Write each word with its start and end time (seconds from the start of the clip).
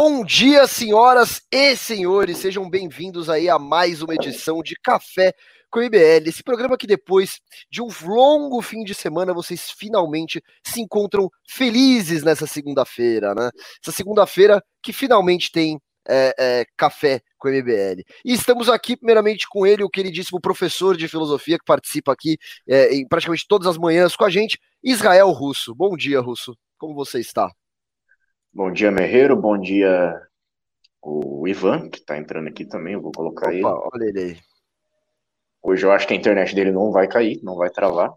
Bom 0.00 0.24
dia, 0.24 0.64
senhoras 0.68 1.42
e 1.50 1.74
senhores, 1.74 2.38
sejam 2.38 2.70
bem-vindos 2.70 3.28
aí 3.28 3.48
a 3.48 3.58
mais 3.58 4.00
uma 4.00 4.14
edição 4.14 4.62
de 4.62 4.76
Café 4.76 5.34
com 5.68 5.82
IBL, 5.82 6.28
esse 6.28 6.40
programa 6.40 6.78
que 6.78 6.86
depois 6.86 7.40
de 7.68 7.82
um 7.82 7.88
longo 8.04 8.62
fim 8.62 8.84
de 8.84 8.94
semana 8.94 9.34
vocês 9.34 9.72
finalmente 9.72 10.40
se 10.64 10.80
encontram 10.80 11.28
felizes 11.48 12.22
nessa 12.22 12.46
segunda-feira, 12.46 13.34
né? 13.34 13.50
Essa 13.82 13.90
segunda-feira 13.90 14.62
que 14.80 14.92
finalmente 14.92 15.50
tem 15.50 15.80
é, 16.08 16.32
é, 16.38 16.64
café 16.76 17.20
com 17.36 17.48
o 17.48 17.50
MBL. 17.50 18.04
E 18.24 18.32
estamos 18.32 18.68
aqui, 18.68 18.96
primeiramente, 18.96 19.48
com 19.48 19.66
ele, 19.66 19.82
o 19.82 19.90
queridíssimo 19.90 20.40
professor 20.40 20.96
de 20.96 21.08
filosofia 21.08 21.58
que 21.58 21.64
participa 21.64 22.12
aqui 22.12 22.38
é, 22.68 22.94
em 22.94 23.04
praticamente 23.04 23.46
todas 23.48 23.66
as 23.66 23.76
manhãs 23.76 24.14
com 24.14 24.24
a 24.24 24.30
gente, 24.30 24.60
Israel 24.80 25.32
Russo. 25.32 25.74
Bom 25.74 25.96
dia, 25.96 26.20
Russo. 26.20 26.56
Como 26.78 26.94
você 26.94 27.18
está? 27.18 27.50
Bom 28.52 28.72
dia, 28.72 28.90
Merreiro. 28.90 29.36
Bom 29.36 29.58
dia, 29.58 30.20
o 31.02 31.46
Ivan, 31.46 31.88
que 31.90 31.98
está 31.98 32.16
entrando 32.16 32.48
aqui 32.48 32.64
também. 32.64 32.94
Eu 32.94 33.02
vou 33.02 33.12
colocar 33.12 33.46
Opa, 33.46 33.54
ele. 33.54 33.64
Olha 33.64 34.04
ele 34.04 34.20
aí. 34.20 34.40
Hoje 35.62 35.84
eu 35.84 35.92
acho 35.92 36.06
que 36.06 36.14
a 36.14 36.16
internet 36.16 36.54
dele 36.54 36.72
não 36.72 36.90
vai 36.90 37.06
cair, 37.06 37.40
não 37.42 37.56
vai 37.56 37.70
travar. 37.70 38.10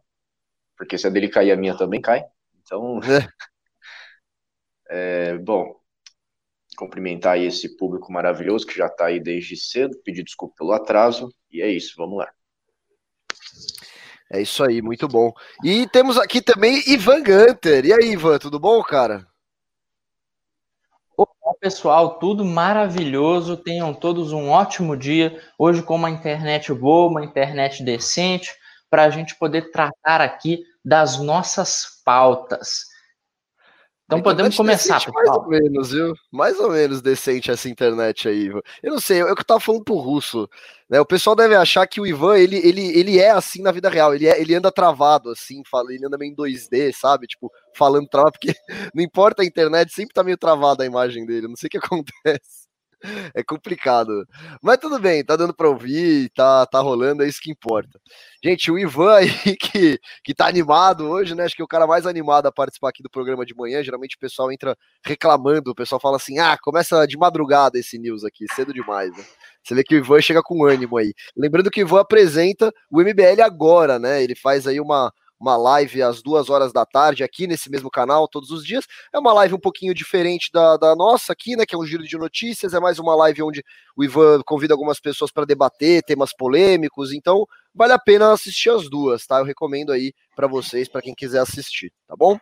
Porque 0.77 0.97
se 0.97 1.05
a 1.05 1.09
dele 1.09 1.27
cair, 1.27 1.51
a 1.51 1.57
minha 1.57 1.77
também 1.77 2.01
cai. 2.01 2.23
Então. 2.61 2.99
é, 4.89 5.37
bom, 5.39 5.75
cumprimentar 6.77 7.37
esse 7.37 7.75
público 7.75 8.11
maravilhoso 8.11 8.65
que 8.65 8.77
já 8.77 8.87
está 8.87 9.07
aí 9.07 9.19
desde 9.19 9.57
cedo, 9.57 9.99
pedir 10.03 10.23
desculpa 10.23 10.55
pelo 10.57 10.71
atraso, 10.71 11.29
e 11.51 11.61
é 11.61 11.67
isso, 11.69 11.93
vamos 11.97 12.17
lá. 12.17 12.31
É 14.31 14.41
isso 14.41 14.63
aí, 14.63 14.81
muito 14.81 15.07
bom. 15.09 15.33
E 15.63 15.87
temos 15.89 16.17
aqui 16.17 16.41
também 16.41 16.81
Ivan 16.87 17.21
Gunter. 17.21 17.85
E 17.85 17.93
aí, 17.93 18.13
Ivan, 18.13 18.39
tudo 18.39 18.57
bom, 18.57 18.81
cara? 18.81 19.27
Olá, 21.23 21.53
pessoal, 21.59 22.17
tudo 22.17 22.43
maravilhoso. 22.43 23.55
Tenham 23.55 23.93
todos 23.93 24.31
um 24.31 24.49
ótimo 24.49 24.97
dia. 24.97 25.39
Hoje, 25.55 25.83
com 25.83 25.93
uma 25.93 26.09
internet 26.09 26.73
boa, 26.73 27.11
uma 27.11 27.23
internet 27.23 27.83
decente, 27.83 28.55
para 28.89 29.03
a 29.03 29.09
gente 29.11 29.35
poder 29.35 29.71
tratar 29.71 30.19
aqui 30.19 30.63
das 30.83 31.19
nossas 31.19 32.01
pautas. 32.03 32.85
Então 34.11 34.21
podemos 34.21 34.57
começar, 34.57 34.99
pessoal. 34.99 35.15
Mais 35.15 35.29
ou 35.37 35.47
menos, 35.47 35.91
viu? 35.91 36.13
Mais 36.29 36.59
ou 36.59 36.69
menos 36.69 37.01
decente 37.01 37.49
essa 37.49 37.69
internet 37.69 38.27
aí. 38.27 38.47
Eu 38.83 38.91
não 38.91 38.99
sei, 38.99 39.21
eu 39.21 39.33
que 39.33 39.45
tava 39.45 39.61
falando 39.61 39.85
pro 39.85 39.95
russo. 39.95 40.49
Né? 40.89 40.99
O 40.99 41.05
pessoal 41.05 41.33
deve 41.33 41.55
achar 41.55 41.87
que 41.87 42.01
o 42.01 42.05
Ivan, 42.05 42.37
ele, 42.37 42.57
ele, 42.57 42.87
ele 42.99 43.19
é 43.19 43.31
assim 43.31 43.61
na 43.61 43.71
vida 43.71 43.87
real. 43.89 44.13
Ele, 44.13 44.27
é, 44.27 44.41
ele 44.41 44.53
anda 44.53 44.69
travado, 44.69 45.29
assim, 45.29 45.63
fala, 45.63 45.93
ele 45.93 46.05
anda 46.05 46.17
meio 46.17 46.33
em 46.33 46.35
2D, 46.35 46.91
sabe? 46.91 47.25
Tipo, 47.25 47.49
falando 47.73 48.09
travado, 48.09 48.33
porque 48.33 48.53
não 48.93 49.01
importa 49.01 49.43
a 49.43 49.45
internet, 49.45 49.93
sempre 49.93 50.13
tá 50.13 50.25
meio 50.25 50.37
travada 50.37 50.83
a 50.83 50.85
imagem 50.85 51.25
dele. 51.25 51.47
Não 51.47 51.55
sei 51.55 51.67
o 51.67 51.69
que 51.69 51.77
acontece. 51.79 52.60
é 53.35 53.43
complicado. 53.43 54.25
Mas 54.61 54.77
tudo 54.77 54.99
bem, 54.99 55.23
tá 55.23 55.35
dando 55.35 55.53
para 55.53 55.69
ouvir, 55.69 56.29
tá, 56.31 56.65
tá 56.65 56.79
rolando, 56.79 57.23
é 57.23 57.27
isso 57.27 57.41
que 57.41 57.51
importa. 57.51 57.99
Gente, 58.43 58.71
o 58.71 58.77
Ivan 58.77 59.15
aí 59.15 59.29
que, 59.57 59.99
que 60.23 60.33
tá 60.33 60.47
animado 60.47 61.07
hoje, 61.07 61.35
né? 61.35 61.43
Acho 61.43 61.55
que 61.55 61.61
é 61.61 61.65
o 61.65 61.67
cara 61.67 61.87
mais 61.87 62.05
animado 62.05 62.47
a 62.47 62.51
participar 62.51 62.89
aqui 62.89 63.03
do 63.03 63.09
programa 63.09 63.45
de 63.45 63.55
manhã. 63.55 63.83
Geralmente 63.83 64.15
o 64.15 64.19
pessoal 64.19 64.51
entra 64.51 64.75
reclamando, 65.05 65.71
o 65.71 65.75
pessoal 65.75 65.99
fala 66.01 66.17
assim: 66.17 66.39
ah, 66.39 66.57
começa 66.61 67.05
de 67.05 67.17
madrugada 67.17 67.77
esse 67.77 67.97
news 67.97 68.23
aqui, 68.23 68.45
cedo 68.53 68.73
demais, 68.73 69.15
né? 69.15 69.23
Você 69.63 69.75
vê 69.75 69.83
que 69.83 69.95
o 69.95 69.97
Ivan 69.99 70.21
chega 70.21 70.41
com 70.41 70.65
ânimo 70.65 70.97
aí. 70.97 71.13
Lembrando 71.37 71.69
que 71.69 71.83
o 71.83 71.85
Ivan 71.85 72.01
apresenta 72.01 72.71
o 72.89 72.99
MBL 73.01 73.41
agora, 73.43 73.99
né? 73.99 74.23
Ele 74.23 74.35
faz 74.35 74.65
aí 74.65 74.79
uma, 74.79 75.13
uma 75.41 75.57
live 75.57 76.03
às 76.03 76.21
duas 76.21 76.49
horas 76.49 76.71
da 76.71 76.85
tarde 76.85 77.23
aqui 77.23 77.47
nesse 77.47 77.69
mesmo 77.69 77.89
canal 77.89 78.27
todos 78.27 78.51
os 78.51 78.63
dias. 78.63 78.85
É 79.11 79.17
uma 79.17 79.33
live 79.33 79.55
um 79.55 79.59
pouquinho 79.59 79.93
diferente 79.93 80.51
da, 80.53 80.77
da 80.77 80.95
nossa 80.95 81.33
aqui, 81.33 81.55
né? 81.55 81.65
Que 81.65 81.73
é 81.73 81.77
um 81.77 81.85
giro 81.85 82.03
de 82.03 82.15
notícias. 82.15 82.75
É 82.75 82.79
mais 82.79 82.99
uma 82.99 83.15
live 83.15 83.41
onde 83.41 83.63
o 83.97 84.03
Ivan 84.03 84.41
convida 84.45 84.75
algumas 84.75 84.99
pessoas 84.99 85.31
para 85.31 85.43
debater 85.43 86.03
temas 86.03 86.31
polêmicos. 86.31 87.11
Então 87.11 87.47
vale 87.73 87.91
a 87.91 87.99
pena 87.99 88.31
assistir 88.31 88.69
as 88.69 88.87
duas, 88.87 89.25
tá? 89.25 89.39
Eu 89.39 89.45
recomendo 89.45 89.91
aí 89.91 90.13
para 90.35 90.45
vocês, 90.45 90.87
para 90.87 91.01
quem 91.01 91.15
quiser 91.15 91.39
assistir, 91.39 91.91
tá 92.07 92.15
bom? 92.15 92.37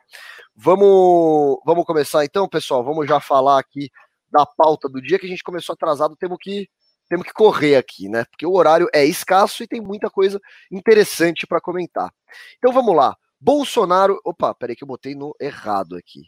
Vamos, 0.53 1.59
vamos 1.65 1.85
começar 1.85 2.25
então, 2.25 2.49
pessoal. 2.49 2.83
Vamos 2.83 3.07
já 3.07 3.21
falar 3.21 3.59
aqui 3.59 3.89
da 4.29 4.45
pauta 4.45 4.89
do 4.89 5.01
dia 5.01 5.17
que 5.17 5.25
a 5.25 5.29
gente 5.29 5.43
começou 5.43 5.73
atrasado. 5.73 6.17
Temos 6.17 6.37
que 6.39 6.67
temos 7.09 7.25
que 7.25 7.33
correr 7.33 7.75
aqui, 7.75 8.07
né? 8.07 8.23
Porque 8.25 8.45
o 8.45 8.53
horário 8.53 8.87
é 8.93 9.03
escasso 9.03 9.63
e 9.63 9.67
tem 9.67 9.81
muita 9.81 10.09
coisa 10.09 10.39
interessante 10.71 11.47
para 11.47 11.59
comentar. 11.59 12.13
Então 12.57 12.71
vamos 12.71 12.95
lá. 12.95 13.17
Bolsonaro. 13.41 14.19
Opa, 14.23 14.53
peraí 14.53 14.75
que 14.75 14.83
eu 14.83 14.87
botei 14.87 15.15
no 15.15 15.35
errado 15.39 15.95
aqui. 15.97 16.21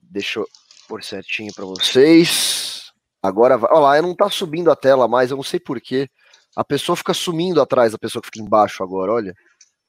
Deixa 0.00 0.40
eu 0.40 0.48
pôr 0.88 1.04
certinho 1.04 1.54
para 1.54 1.64
vocês. 1.64 2.90
Agora 3.22 3.56
vai. 3.56 3.70
Olha 3.72 3.80
lá, 3.80 4.02
não 4.02 4.14
tá 4.14 4.28
subindo 4.28 4.70
a 4.70 4.76
tela 4.76 5.06
mais, 5.06 5.30
eu 5.30 5.36
não 5.36 5.44
sei 5.44 5.60
porquê. 5.60 6.08
A 6.56 6.64
pessoa 6.64 6.96
fica 6.96 7.14
sumindo 7.14 7.62
atrás 7.62 7.92
da 7.92 7.98
pessoa 7.98 8.20
que 8.20 8.26
fica 8.26 8.42
embaixo 8.42 8.82
agora, 8.82 9.12
olha. 9.12 9.34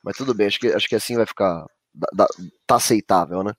Mas 0.03 0.15
tudo 0.17 0.33
bem, 0.35 0.47
acho 0.47 0.59
que, 0.59 0.67
acho 0.67 0.87
que 0.87 0.95
assim 0.95 1.15
vai 1.15 1.25
ficar. 1.25 1.65
Tá 2.65 2.75
aceitável, 2.75 3.43
né? 3.43 3.53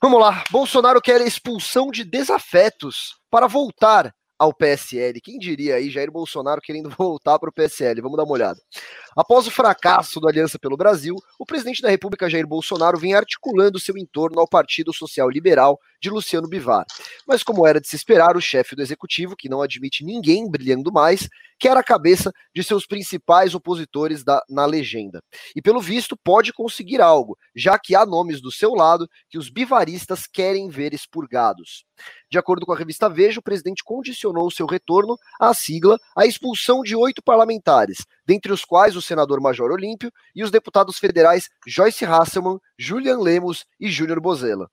Vamos 0.00 0.18
lá. 0.18 0.42
Bolsonaro 0.50 1.00
quer 1.00 1.20
expulsão 1.20 1.90
de 1.90 2.02
desafetos 2.02 3.14
para 3.30 3.46
voltar 3.46 4.12
ao 4.42 4.52
PSL. 4.52 5.20
Quem 5.20 5.38
diria 5.38 5.76
aí 5.76 5.88
Jair 5.88 6.10
Bolsonaro 6.10 6.60
querendo 6.60 6.90
voltar 6.98 7.38
para 7.38 7.48
o 7.48 7.52
PSL? 7.52 8.00
Vamos 8.00 8.16
dar 8.16 8.24
uma 8.24 8.32
olhada. 8.32 8.60
Após 9.16 9.46
o 9.46 9.52
fracasso 9.52 10.20
da 10.20 10.30
Aliança 10.30 10.58
pelo 10.58 10.76
Brasil, 10.76 11.14
o 11.38 11.46
presidente 11.46 11.80
da 11.80 11.88
República 11.88 12.28
Jair 12.28 12.46
Bolsonaro 12.46 12.98
vem 12.98 13.14
articulando 13.14 13.78
seu 13.78 13.96
entorno 13.96 14.40
ao 14.40 14.48
Partido 14.48 14.92
Social 14.92 15.30
Liberal 15.30 15.78
de 16.00 16.10
Luciano 16.10 16.48
Bivar. 16.48 16.84
Mas 17.24 17.44
como 17.44 17.64
era 17.64 17.80
de 17.80 17.86
se 17.86 17.94
esperar, 17.94 18.36
o 18.36 18.40
chefe 18.40 18.74
do 18.74 18.82
executivo, 18.82 19.36
que 19.36 19.48
não 19.48 19.62
admite 19.62 20.04
ninguém 20.04 20.50
brilhando 20.50 20.90
mais, 20.90 21.28
quer 21.56 21.76
a 21.76 21.82
cabeça 21.84 22.32
de 22.52 22.64
seus 22.64 22.84
principais 22.84 23.54
opositores 23.54 24.24
da, 24.24 24.42
na 24.50 24.66
legenda. 24.66 25.22
E 25.54 25.62
pelo 25.62 25.80
visto 25.80 26.16
pode 26.16 26.52
conseguir 26.52 27.00
algo, 27.00 27.38
já 27.54 27.78
que 27.78 27.94
há 27.94 28.04
nomes 28.04 28.40
do 28.40 28.50
seu 28.50 28.74
lado 28.74 29.08
que 29.30 29.38
os 29.38 29.48
bivaristas 29.48 30.26
querem 30.26 30.68
ver 30.68 30.92
expurgados. 30.92 31.84
De 32.30 32.38
acordo 32.38 32.64
com 32.66 32.72
a 32.72 32.76
revista 32.76 33.08
Veja, 33.08 33.40
o 33.40 33.42
presidente 33.42 33.82
condicionou 33.84 34.50
seu 34.50 34.66
retorno 34.66 35.16
à 35.40 35.52
sigla 35.54 35.98
à 36.16 36.26
expulsão 36.26 36.82
de 36.82 36.96
oito 36.96 37.22
parlamentares, 37.22 37.98
dentre 38.26 38.52
os 38.52 38.64
quais 38.64 38.96
o 38.96 39.02
senador 39.02 39.40
Major 39.40 39.70
Olímpio 39.70 40.10
e 40.34 40.42
os 40.42 40.50
deputados 40.50 40.98
federais 40.98 41.48
Joyce 41.66 42.04
Hasselman, 42.04 42.58
Julian 42.78 43.18
Lemos 43.18 43.64
e 43.78 43.90
Júnior 43.90 44.20
Bozella. 44.20 44.68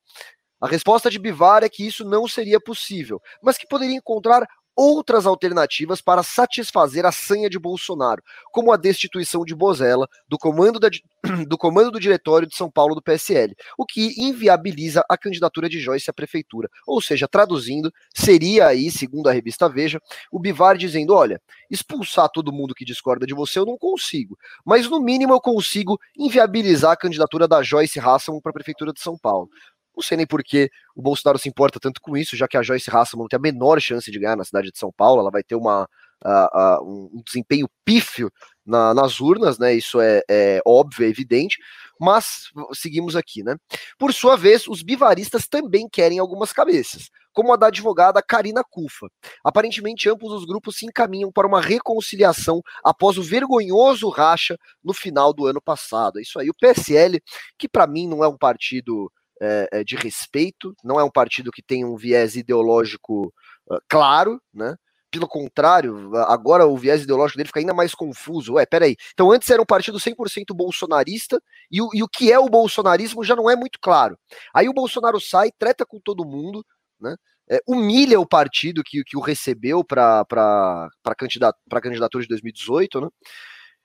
A 0.62 0.67
resposta 0.67 1.09
de 1.09 1.17
Bivar 1.17 1.63
é 1.63 1.69
que 1.69 1.88
isso 1.88 2.03
não 2.03 2.28
seria 2.28 2.59
possível, 2.59 3.22
mas 3.41 3.57
que 3.57 3.66
poderia 3.66 3.96
encontrar 3.96 4.46
outras 4.79 5.25
alternativas 5.25 6.00
para 6.00 6.23
satisfazer 6.23 7.06
a 7.06 7.12
sanha 7.12 7.50
de 7.50 7.59
Bolsonaro, 7.59 8.23
como 8.50 8.72
a 8.72 8.78
destituição 8.78 9.44
de 9.44 9.53
Bozella 9.53 10.07
do 10.25 10.38
comando, 10.38 10.79
da, 10.79 10.90
do 11.45 11.57
comando 11.57 11.91
do 11.91 12.00
diretório 12.00 12.47
de 12.47 12.56
São 12.56 12.72
Paulo 12.72 12.95
do 12.95 13.01
PSL, 13.01 13.53
o 13.78 13.85
que 13.85 14.13
inviabiliza 14.17 15.03
a 15.09 15.17
candidatura 15.17 15.67
de 15.67 15.81
Joyce 15.81 16.09
à 16.09 16.13
prefeitura. 16.13 16.69
Ou 16.88 17.01
seja, 17.01 17.28
traduzindo, 17.28 17.91
seria 18.16 18.67
aí, 18.67 18.90
segundo 18.90 19.28
a 19.28 19.34
revista 19.34 19.67
Veja, 19.67 20.01
o 20.31 20.40
Bivar 20.40 20.78
dizendo: 20.78 21.13
olha, 21.13 21.41
expulsar 21.69 22.29
todo 22.29 22.53
mundo 22.53 22.73
que 22.73 22.85
discorda 22.85 23.28
de 23.28 23.34
você 23.34 23.59
eu 23.59 23.66
não 23.66 23.78
consigo, 23.78 24.38
mas 24.63 24.90
no 24.90 25.01
mínimo 25.01 25.34
eu 25.34 25.41
consigo 25.41 26.00
inviabilizar 26.17 26.94
a 26.94 26.97
candidatura 26.97 27.50
da 27.50 27.61
Joyce 27.61 28.00
Hasselman 28.00 28.41
para 28.41 28.51
a 28.51 28.53
prefeitura 28.53 28.94
de 28.94 29.01
São 29.01 29.17
Paulo. 29.17 29.50
Não 29.99 30.03
sei 30.03 30.15
nem 30.15 30.25
por 30.25 30.41
que 30.41 30.71
o 30.95 31.01
Bolsonaro 31.01 31.37
se 31.37 31.49
importa 31.49 31.77
tanto 31.77 31.99
com 31.99 32.15
isso, 32.15 32.37
já 32.37 32.47
que 32.47 32.55
a 32.55 32.63
Joyce 32.63 32.89
Hasselman 32.89 33.23
não 33.23 33.27
tem 33.27 33.35
a 33.35 33.41
menor 33.41 33.81
chance 33.81 34.09
de 34.09 34.17
ganhar 34.17 34.37
na 34.37 34.45
cidade 34.45 34.71
de 34.71 34.79
São 34.79 34.93
Paulo, 34.95 35.19
ela 35.19 35.29
vai 35.29 35.43
ter 35.43 35.55
uma, 35.55 35.83
uh, 36.25 36.81
uh, 36.81 37.17
um 37.17 37.21
desempenho 37.21 37.67
pífio 37.83 38.31
na, 38.65 38.93
nas 38.93 39.19
urnas, 39.19 39.59
né? 39.59 39.73
Isso 39.73 39.99
é, 39.99 40.21
é 40.29 40.61
óbvio, 40.65 41.05
é 41.05 41.09
evidente. 41.09 41.57
Mas 41.99 42.49
seguimos 42.73 43.17
aqui, 43.17 43.43
né? 43.43 43.57
Por 43.97 44.13
sua 44.13 44.37
vez, 44.37 44.67
os 44.69 44.81
bivaristas 44.81 45.49
também 45.49 45.89
querem 45.89 46.17
algumas 46.17 46.53
cabeças, 46.53 47.09
como 47.33 47.51
a 47.51 47.57
da 47.57 47.67
advogada 47.67 48.21
Karina 48.21 48.63
Cufa. 48.63 49.07
Aparentemente, 49.43 50.09
ambos 50.09 50.31
os 50.31 50.45
grupos 50.45 50.78
se 50.78 50.85
encaminham 50.85 51.29
para 51.29 51.45
uma 51.45 51.59
reconciliação 51.59 52.61
após 52.85 53.17
o 53.17 53.23
vergonhoso 53.23 54.07
racha 54.07 54.57
no 54.81 54.93
final 54.93 55.34
do 55.34 55.45
ano 55.45 55.61
passado. 55.61 56.19
É 56.19 56.22
isso 56.22 56.40
aí. 56.40 56.49
O 56.49 56.53
PSL, 56.53 57.22
que 57.57 57.67
para 57.67 57.85
mim 57.85 58.07
não 58.07 58.23
é 58.23 58.29
um 58.29 58.37
partido 58.37 59.11
é, 59.40 59.84
de 59.84 59.96
respeito, 59.96 60.76
não 60.84 61.00
é 61.00 61.03
um 61.03 61.12
partido 61.12 61.52
que 61.52 61.62
tem 61.62 61.86
um 61.86 61.96
viés 61.96 62.36
ideológico 62.36 63.34
uh, 63.70 63.80
claro, 63.88 64.41
né? 64.53 64.76
Pelo 65.12 65.28
contrário, 65.28 66.16
agora 66.28 66.68
o 66.68 66.78
viés 66.78 67.02
ideológico 67.02 67.38
dele 67.38 67.47
fica 67.47 67.59
ainda 67.59 67.74
mais 67.74 67.96
confuso. 67.96 68.53
Ué, 68.53 68.66
peraí. 68.68 68.96
Então, 69.12 69.32
antes 69.32 69.50
era 69.50 69.59
um 69.59 69.66
partido 69.66 69.97
100% 69.97 70.53
bolsonarista 70.53 71.41
e 71.72 71.82
o, 71.82 71.90
e 71.94 72.03
o 72.03 72.08
que 72.08 72.32
é 72.32 72.38
o 72.38 72.47
bolsonarismo 72.47 73.24
já 73.24 73.36
não 73.36 73.50
é 73.50 73.56
muito 73.56 73.80
claro. 73.82 74.20
Aí 74.53 74.70
o 74.70 74.74
Bolsonaro 74.74 75.20
sai, 75.20 75.50
treta 75.58 75.84
com 75.84 76.00
todo 76.00 76.24
mundo, 76.24 76.64
né? 77.02 77.16
É, 77.52 77.59
humilha 77.68 78.20
o 78.20 78.28
partido 78.28 78.84
que, 78.84 79.03
que 79.03 79.18
o 79.18 79.22
recebeu 79.22 79.84
para 79.84 80.22
a 80.22 81.16
candidatura 81.82 82.22
de 82.22 82.28
2018, 82.30 83.02
né? 83.02 83.08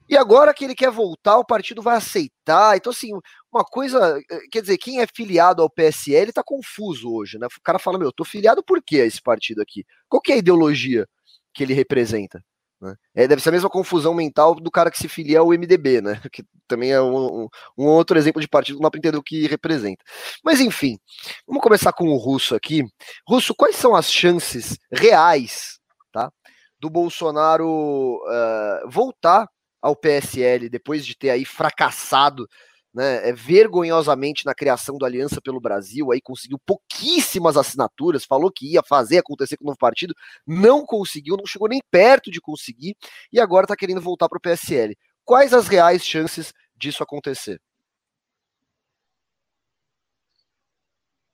E 0.08 0.16
agora 0.16 0.52
que 0.52 0.64
ele 0.64 0.74
quer 0.74 0.90
voltar, 0.90 1.38
o 1.38 1.44
partido 1.44 1.80
vai 1.80 1.96
aceitar. 1.96 2.76
Então, 2.76 2.90
assim, 2.90 3.10
uma 3.52 3.64
coisa. 3.64 4.18
Eh, 4.30 4.40
quer 4.50 4.60
dizer, 4.60 4.78
quem 4.78 5.00
é 5.00 5.06
filiado 5.06 5.62
ao 5.62 5.70
PSL 5.70 6.28
está 6.28 6.42
confuso 6.44 7.10
hoje, 7.12 7.38
né? 7.38 7.46
O 7.46 7.62
cara 7.62 7.78
fala: 7.78 7.98
meu, 7.98 8.08
eu 8.08 8.12
tô 8.12 8.24
filiado 8.24 8.62
por 8.62 8.82
quê 8.82 9.00
a 9.00 9.06
esse 9.06 9.22
partido 9.22 9.62
aqui? 9.62 9.84
Qual 10.08 10.20
que 10.20 10.32
é 10.32 10.36
a 10.36 10.38
ideologia 10.38 11.06
que 11.54 11.62
ele 11.62 11.74
representa? 11.74 12.42
Né? 12.80 12.94
É, 13.14 13.26
deve 13.26 13.42
ser 13.42 13.48
a 13.48 13.52
mesma 13.52 13.70
confusão 13.70 14.12
mental 14.12 14.54
do 14.54 14.70
cara 14.70 14.90
que 14.90 14.98
se 14.98 15.08
filia 15.08 15.40
ao 15.40 15.48
MDB, 15.48 16.02
né? 16.02 16.20
Que 16.32 16.44
também 16.68 16.92
é 16.92 17.00
um, 17.00 17.48
um 17.78 17.86
outro 17.86 18.18
exemplo 18.18 18.40
de 18.40 18.48
partido, 18.48 18.76
não 18.76 18.82
dá 18.82 18.90
para 18.90 18.98
entender 18.98 19.16
o 19.16 19.22
que 19.22 19.46
representa. 19.46 20.04
Mas 20.44 20.60
enfim, 20.60 20.98
vamos 21.46 21.62
começar 21.62 21.92
com 21.92 22.08
o 22.08 22.16
Russo 22.16 22.54
aqui. 22.54 22.82
Russo, 23.26 23.54
quais 23.54 23.76
são 23.76 23.94
as 23.94 24.10
chances 24.10 24.78
reais, 24.92 25.78
tá? 26.12 26.30
Do 26.78 26.90
Bolsonaro 26.90 28.20
uh, 28.26 28.90
voltar 28.90 29.48
ao 29.84 29.94
PSL 29.94 30.70
depois 30.70 31.04
de 31.04 31.14
ter 31.14 31.28
aí 31.28 31.44
fracassado 31.44 32.48
né, 32.94 33.28
é, 33.28 33.32
vergonhosamente 33.34 34.46
na 34.46 34.54
criação 34.54 34.96
do 34.96 35.04
Aliança 35.04 35.42
pelo 35.42 35.60
Brasil, 35.60 36.10
aí 36.10 36.22
conseguiu 36.22 36.58
pouquíssimas 36.64 37.56
assinaturas, 37.56 38.24
falou 38.24 38.50
que 38.50 38.72
ia 38.72 38.82
fazer 38.82 39.18
acontecer 39.18 39.58
com 39.58 39.64
o 39.64 39.66
novo 39.66 39.78
partido, 39.78 40.14
não 40.46 40.86
conseguiu, 40.86 41.36
não 41.36 41.44
chegou 41.44 41.68
nem 41.68 41.80
perto 41.90 42.30
de 42.30 42.40
conseguir, 42.40 42.96
e 43.30 43.38
agora 43.38 43.64
está 43.64 43.76
querendo 43.76 44.00
voltar 44.00 44.28
para 44.28 44.38
o 44.38 44.40
PSL. 44.40 44.96
Quais 45.22 45.52
as 45.52 45.68
reais 45.68 46.02
chances 46.02 46.52
disso 46.74 47.02
acontecer? 47.02 47.60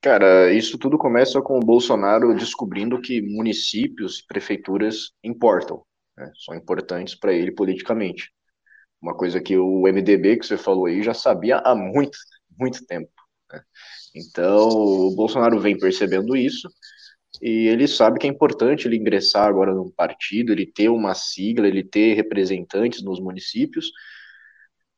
Cara, 0.02 0.50
isso 0.52 0.76
tudo 0.79 0.97
começa 0.97 1.41
com 1.43 1.58
o 1.58 1.61
Bolsonaro 1.61 2.35
descobrindo 2.35 3.00
que 3.00 3.20
municípios 3.20 4.23
prefeituras 4.23 5.12
importam, 5.23 5.85
né, 6.17 6.32
são 6.43 6.55
importantes 6.55 7.14
para 7.14 7.35
ele 7.35 7.52
politicamente. 7.52 8.32
Uma 9.00 9.14
coisa 9.14 9.41
que 9.41 9.56
o 9.56 9.87
MDB, 9.87 10.37
que 10.37 10.47
você 10.47 10.56
falou 10.56 10.87
aí, 10.87 11.02
já 11.02 11.14
sabia 11.14 11.58
há 11.58 11.75
muito, 11.75 12.19
muito 12.58 12.85
tempo. 12.87 13.11
Né? 13.50 13.62
Então, 14.14 14.69
o 14.69 15.14
Bolsonaro 15.14 15.58
vem 15.58 15.79
percebendo 15.79 16.37
isso 16.37 16.69
e 17.41 17.69
ele 17.69 17.87
sabe 17.87 18.19
que 18.19 18.26
é 18.26 18.31
importante 18.31 18.87
ele 18.87 18.97
ingressar 18.97 19.47
agora 19.47 19.73
no 19.73 19.91
partido, 19.93 20.52
ele 20.52 20.67
ter 20.67 20.88
uma 20.88 21.14
sigla, 21.14 21.69
ele 21.69 21.82
ter 21.82 22.14
representantes 22.14 23.02
nos 23.02 23.20
municípios, 23.20 23.91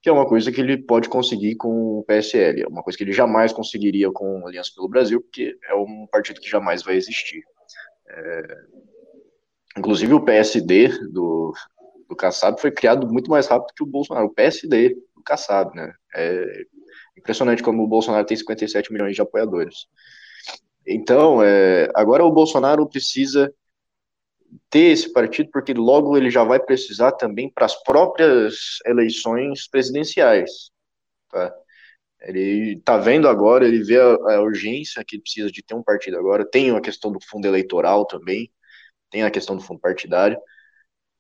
que 0.01 0.09
é 0.09 0.13
uma 0.13 0.27
coisa 0.27 0.51
que 0.51 0.61
ele 0.61 0.77
pode 0.77 1.09
conseguir 1.09 1.55
com 1.55 1.99
o 1.99 2.05
PSL, 2.05 2.63
é 2.63 2.67
uma 2.67 2.83
coisa 2.83 2.97
que 2.99 3.05
ele 3.05 3.13
jamais 3.13 3.53
conseguiria 3.53 4.11
com 4.11 4.45
a 4.45 4.49
Aliança 4.49 4.73
pelo 4.75 4.89
Brasil, 4.89 5.21
porque 5.21 5.57
é 5.69 5.75
um 5.75 6.07
partido 6.11 6.41
que 6.41 6.51
jamais 6.51 6.83
vai 6.83 6.97
existir. 6.97 7.43
É... 8.09 8.57
Inclusive 9.79 10.13
o 10.13 10.25
PSD 10.25 10.89
do, 11.11 11.55
do 12.13 12.17
Kassab 12.17 12.61
foi 12.61 12.71
criado 12.71 13.09
muito 13.09 13.31
mais 13.31 13.47
rápido 13.47 13.75
que 13.75 13.83
o 13.83 13.87
Bolsonaro, 13.87 14.27
o 14.27 14.35
PSD 14.35 14.91
do 15.15 15.23
Kassab, 15.25 15.75
né? 15.75 15.93
É 16.15 16.65
impressionante 17.17 17.63
como 17.63 17.83
o 17.83 17.89
Bolsonaro 17.89 18.27
tem 18.27 18.37
57 18.37 18.93
milhões 18.93 19.15
de 19.15 19.23
apoiadores. 19.23 19.87
Então, 20.87 21.43
é, 21.43 21.89
agora 21.95 22.25
o 22.25 22.31
Bolsonaro 22.31 22.87
precisa 22.89 23.53
ter 24.69 24.93
esse 24.93 25.11
partido, 25.13 25.51
porque 25.51 25.73
logo 25.73 26.17
ele 26.17 26.31
já 26.31 26.45
vai 26.45 26.61
precisar 26.61 27.13
também 27.13 27.51
para 27.51 27.65
as 27.65 27.83
próprias 27.83 28.79
eleições 28.85 29.67
presidenciais. 29.69 30.71
Tá? 31.31 31.55
Ele 32.21 32.75
está 32.75 32.99
vendo 32.99 33.29
agora, 33.29 33.67
ele 33.67 33.83
vê 33.83 33.99
a, 33.99 34.05
a, 34.35 34.43
urgência 34.43 35.03
que 35.05 35.19
precisa 35.19 35.51
de 35.51 35.63
ter 35.63 35.75
um 35.75 35.83
partido 35.83 36.19
agora. 36.19 36.45
Tem 36.45 36.71
a 36.71 36.81
questão 36.81 37.11
do 37.11 37.19
fundo 37.25 37.47
eleitoral 37.47 38.05
também, 38.05 38.53
tem 39.11 39.23
a 39.23 39.31
questão 39.31 39.57
do 39.57 39.63
fundo 39.63 39.81
partidário 39.81 40.39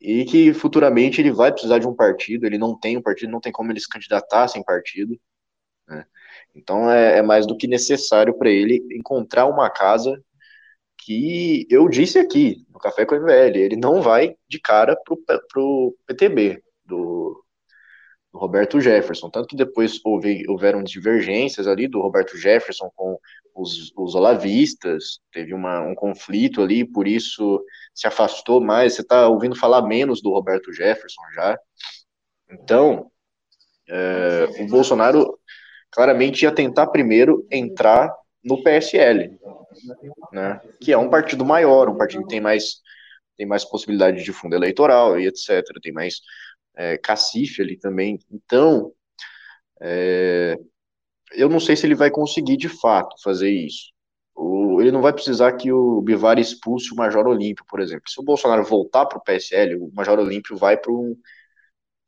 e 0.03 0.25
que 0.25 0.53
futuramente 0.53 1.21
ele 1.21 1.33
vai 1.33 1.53
precisar 1.53 1.79
de 1.79 1.87
um 1.87 1.95
partido, 1.95 2.45
ele 2.47 2.59
não 2.59 2.79
tem 2.79 2.97
um 2.99 3.03
partido, 3.03 3.31
não 3.31 3.41
tem 3.41 3.53
como 3.53 3.71
ele 3.71 3.81
se 3.81 3.89
candidatar 3.89 4.49
sem 4.49 4.63
partido, 4.65 5.19
né? 5.89 6.05
Então 6.55 6.91
é, 6.91 7.19
é, 7.19 7.23
mais 7.23 7.47
do 7.47 7.57
que 7.57 7.67
necessário 7.67 8.35
para 8.37 8.51
ele 8.51 8.85
encontrar 8.93 9.47
uma 9.47 9.71
casa 9.71 10.23
que 10.99 11.67
eu 11.71 11.89
disse 11.89 12.19
aqui, 12.19 12.65
no 12.71 12.79
Café 12.79 13.05
com 13.07 13.15
o 13.15 13.19
MVL, 13.19 13.59
ele 13.59 13.77
não 13.77 14.03
vai 14.03 14.37
de 14.49 14.61
cara 14.61 14.97
para 14.97 15.63
o 15.63 15.97
PTB, 16.07 16.63
do, 16.85 17.42
do, 18.33 18.39
Roberto 18.39 18.81
Jefferson, 18.81 19.31
tanto 19.31 19.49
que 19.49 19.57
depois 19.57 20.01
houve, 20.05 20.45
houveram 20.49 20.83
divergências 20.83 21.67
ali 21.67 21.87
do 21.87 22.01
Roberto 22.01 22.37
Jefferson 22.37 22.91
com 22.95 23.19
os, 23.55 23.93
os 23.97 24.15
olavistas, 24.15 25.21
teve 25.31 25.53
uma, 25.53 25.81
um 25.81 25.95
conflito 25.95 26.63
ali, 26.63 26.85
por 26.85 27.07
isso 27.07 27.63
se 27.95 28.07
afastou 28.07 28.61
mais, 28.61 28.95
você 28.95 29.03
está 29.03 29.29
ouvindo 29.29 29.55
falar 29.55 29.83
menos 29.83 30.23
do 30.23 30.31
Roberto 30.31 30.73
Jefferson 30.73 31.23
já. 31.35 31.59
Então, 32.51 33.11
é, 33.89 34.63
o 34.63 34.67
Bolsonaro 34.67 35.39
claramente 35.91 36.43
ia 36.43 36.53
tentar 36.53 36.87
primeiro 36.87 37.47
entrar 37.51 38.11
no 38.43 38.63
PSL, 38.63 39.39
né, 40.33 40.61
que 40.81 40.93
é 40.93 40.99
um 40.99 41.11
partido 41.11 41.45
maior, 41.45 41.89
um 41.89 41.97
partido 41.97 42.23
que 42.23 42.31
tem 42.31 42.41
mais, 42.41 42.81
tem 43.37 43.47
mais 43.47 43.65
possibilidade 43.65 44.25
de 44.25 44.33
fundo 44.33 44.57
eleitoral 44.57 45.21
e 45.21 45.27
etc., 45.27 45.63
tem 45.83 45.93
mais 45.93 46.21
é, 46.77 46.99
cacife 46.99 47.63
ali 47.63 47.77
também. 47.77 48.19
Então, 48.31 48.93
é, 49.81 50.57
eu 51.33 51.49
não 51.49 51.61
sei 51.61 51.77
se 51.77 51.87
ele 51.87 51.95
vai 51.95 52.11
conseguir 52.11 52.57
de 52.57 52.69
fato 52.69 53.17
fazer 53.23 53.51
isso. 53.51 53.93
O, 54.35 54.81
ele 54.81 54.93
não 54.93 55.03
vai 55.03 55.13
precisar 55.13 55.53
que 55.55 55.73
o 55.73 56.01
Bivar 56.03 56.39
expulse 56.39 56.93
o 56.93 56.97
Major 56.97 57.27
Olímpio, 57.27 57.65
por 57.69 57.81
exemplo. 57.81 58.09
Se 58.09 58.21
o 58.21 58.25
Bolsonaro 58.25 58.65
voltar 58.65 59.07
para 59.07 59.19
o 59.19 59.23
PSL, 59.23 59.77
o 59.77 59.91
Major 59.95 60.19
Olímpio 60.19 60.57
vai 60.57 60.77
para 60.77 60.93
um, 60.93 61.17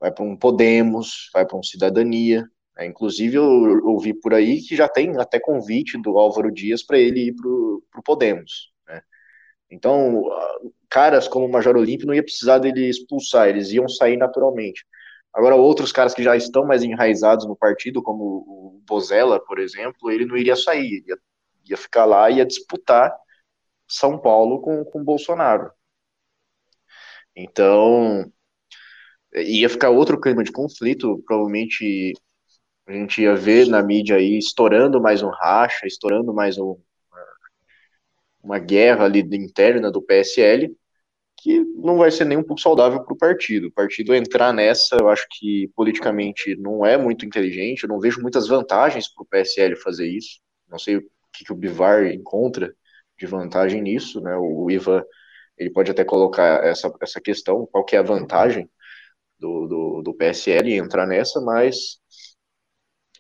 vai 0.00 0.12
um 0.20 0.36
Podemos, 0.36 1.30
vai 1.32 1.46
para 1.46 1.58
um 1.58 1.62
Cidadania. 1.62 2.48
É, 2.78 2.86
inclusive, 2.86 3.36
eu 3.36 3.44
ouvi 3.86 4.14
por 4.14 4.34
aí 4.34 4.60
que 4.60 4.76
já 4.76 4.88
tem 4.88 5.16
até 5.18 5.38
convite 5.40 6.00
do 6.00 6.18
Álvaro 6.18 6.50
Dias 6.52 6.82
para 6.84 6.98
ele 6.98 7.28
ir 7.28 7.34
para 7.34 7.48
o 7.48 8.02
Podemos. 8.04 8.73
Então, 9.70 10.24
caras 10.88 11.26
como 11.26 11.46
o 11.46 11.50
Major 11.50 11.76
Olímpio 11.76 12.06
não 12.06 12.14
ia 12.14 12.22
precisar 12.22 12.58
dele 12.58 12.88
expulsar, 12.88 13.48
eles 13.48 13.70
iam 13.70 13.88
sair 13.88 14.16
naturalmente. 14.16 14.86
Agora, 15.32 15.56
outros 15.56 15.90
caras 15.90 16.14
que 16.14 16.22
já 16.22 16.36
estão 16.36 16.64
mais 16.64 16.82
enraizados 16.84 17.46
no 17.46 17.56
partido, 17.56 18.02
como 18.02 18.22
o 18.24 18.82
Bozella, 18.86 19.40
por 19.40 19.58
exemplo, 19.58 20.10
ele 20.10 20.24
não 20.24 20.36
iria 20.36 20.54
sair, 20.54 21.04
ia, 21.06 21.16
ia 21.68 21.76
ficar 21.76 22.04
lá 22.04 22.30
e 22.30 22.36
ia 22.36 22.46
disputar 22.46 23.12
São 23.88 24.18
Paulo 24.18 24.60
com, 24.60 24.84
com 24.84 25.02
Bolsonaro. 25.04 25.72
Então, 27.34 28.30
ia 29.34 29.68
ficar 29.68 29.90
outro 29.90 30.20
clima 30.20 30.44
de 30.44 30.52
conflito, 30.52 31.22
provavelmente 31.26 32.12
a 32.86 32.92
gente 32.92 33.22
ia 33.22 33.34
ver 33.34 33.66
na 33.66 33.82
mídia 33.82 34.16
aí 34.16 34.38
estourando 34.38 35.00
mais 35.00 35.22
um 35.22 35.30
racha, 35.30 35.86
estourando 35.86 36.32
mais 36.32 36.58
um, 36.58 36.76
uma 38.44 38.58
guerra 38.58 39.04
ali 39.06 39.20
interna 39.20 39.90
do 39.90 40.02
PSL, 40.02 40.76
que 41.38 41.60
não 41.76 41.98
vai 41.98 42.10
ser 42.10 42.24
nem 42.24 42.38
um 42.38 42.42
pouco 42.42 42.60
saudável 42.60 43.02
para 43.04 43.14
o 43.14 43.18
partido. 43.18 43.68
O 43.68 43.72
partido 43.72 44.14
entrar 44.14 44.52
nessa, 44.52 44.96
eu 44.96 45.08
acho 45.08 45.26
que 45.30 45.68
politicamente 45.74 46.56
não 46.56 46.86
é 46.86 46.96
muito 46.96 47.26
inteligente, 47.26 47.84
eu 47.84 47.88
não 47.88 48.00
vejo 48.00 48.20
muitas 48.22 48.48
vantagens 48.48 49.08
para 49.12 49.22
o 49.22 49.26
PSL 49.26 49.76
fazer 49.76 50.08
isso. 50.08 50.40
Não 50.68 50.78
sei 50.78 50.96
o 50.96 51.02
que, 51.32 51.44
que, 51.44 51.52
o 51.52 51.56
Bivar 51.56 52.06
encontra 52.06 52.74
de 53.18 53.26
vantagem 53.26 53.82
nisso, 53.82 54.20
né? 54.20 54.36
O 54.36 54.70
Ivan, 54.70 55.02
ele 55.58 55.70
pode 55.70 55.90
até 55.90 56.04
colocar 56.04 56.64
essa, 56.64 56.92
essa 57.00 57.20
questão, 57.20 57.66
qual 57.70 57.84
que 57.84 57.96
é 57.96 57.98
a 57.98 58.02
vantagem 58.02 58.68
do, 59.38 59.66
do, 59.66 60.02
do 60.02 60.14
PSL 60.14 60.74
entrar 60.74 61.06
nessa, 61.06 61.40
mas 61.40 61.98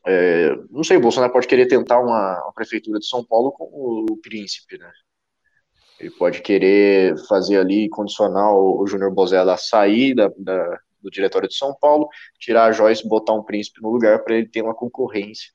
é, 0.06 0.54
não 0.70 0.84
sei, 0.84 0.96
o 0.98 1.00
Bolsonaro 1.00 1.32
pode 1.32 1.46
querer 1.46 1.66
tentar 1.66 1.98
uma, 2.00 2.42
uma 2.42 2.52
prefeitura 2.52 2.98
de 2.98 3.06
São 3.06 3.24
Paulo 3.24 3.52
com 3.52 3.64
o 4.10 4.16
príncipe, 4.18 4.78
né? 4.78 4.90
Ele 6.04 6.10
pode 6.10 6.42
querer 6.42 7.16
fazer 7.26 7.56
ali, 7.56 7.88
condicionar 7.88 8.52
o, 8.52 8.86
Júnior 8.86 9.10
Bozella 9.10 9.54
a 9.54 9.56
sair 9.56 10.14
da, 10.14 10.30
da, 10.36 10.78
do 11.00 11.10
diretório 11.10 11.48
de 11.48 11.54
São 11.54 11.74
Paulo, 11.80 12.08
tirar 12.38 12.66
a 12.66 12.72
Joyce, 12.72 13.08
botar 13.08 13.32
um 13.32 13.42
príncipe 13.42 13.80
no 13.80 13.88
lugar 13.88 14.22
para 14.22 14.36
ele 14.36 14.46
ter 14.46 14.60
uma 14.60 14.74
concorrência, 14.74 15.50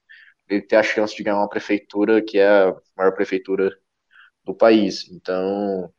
ele 0.49 0.63
ter 0.63 0.77
a 0.77 0.83
chance 0.83 1.15
de 1.15 1.21
ganhar 1.21 1.37
uma 1.37 1.47
prefeitura 1.47 2.19
que 2.19 2.39
é 2.39 2.47
a 2.47 2.75
maior 2.97 3.11
prefeitura 3.13 3.71
do 4.43 4.55
país. 4.55 5.07
Então, 5.11 5.93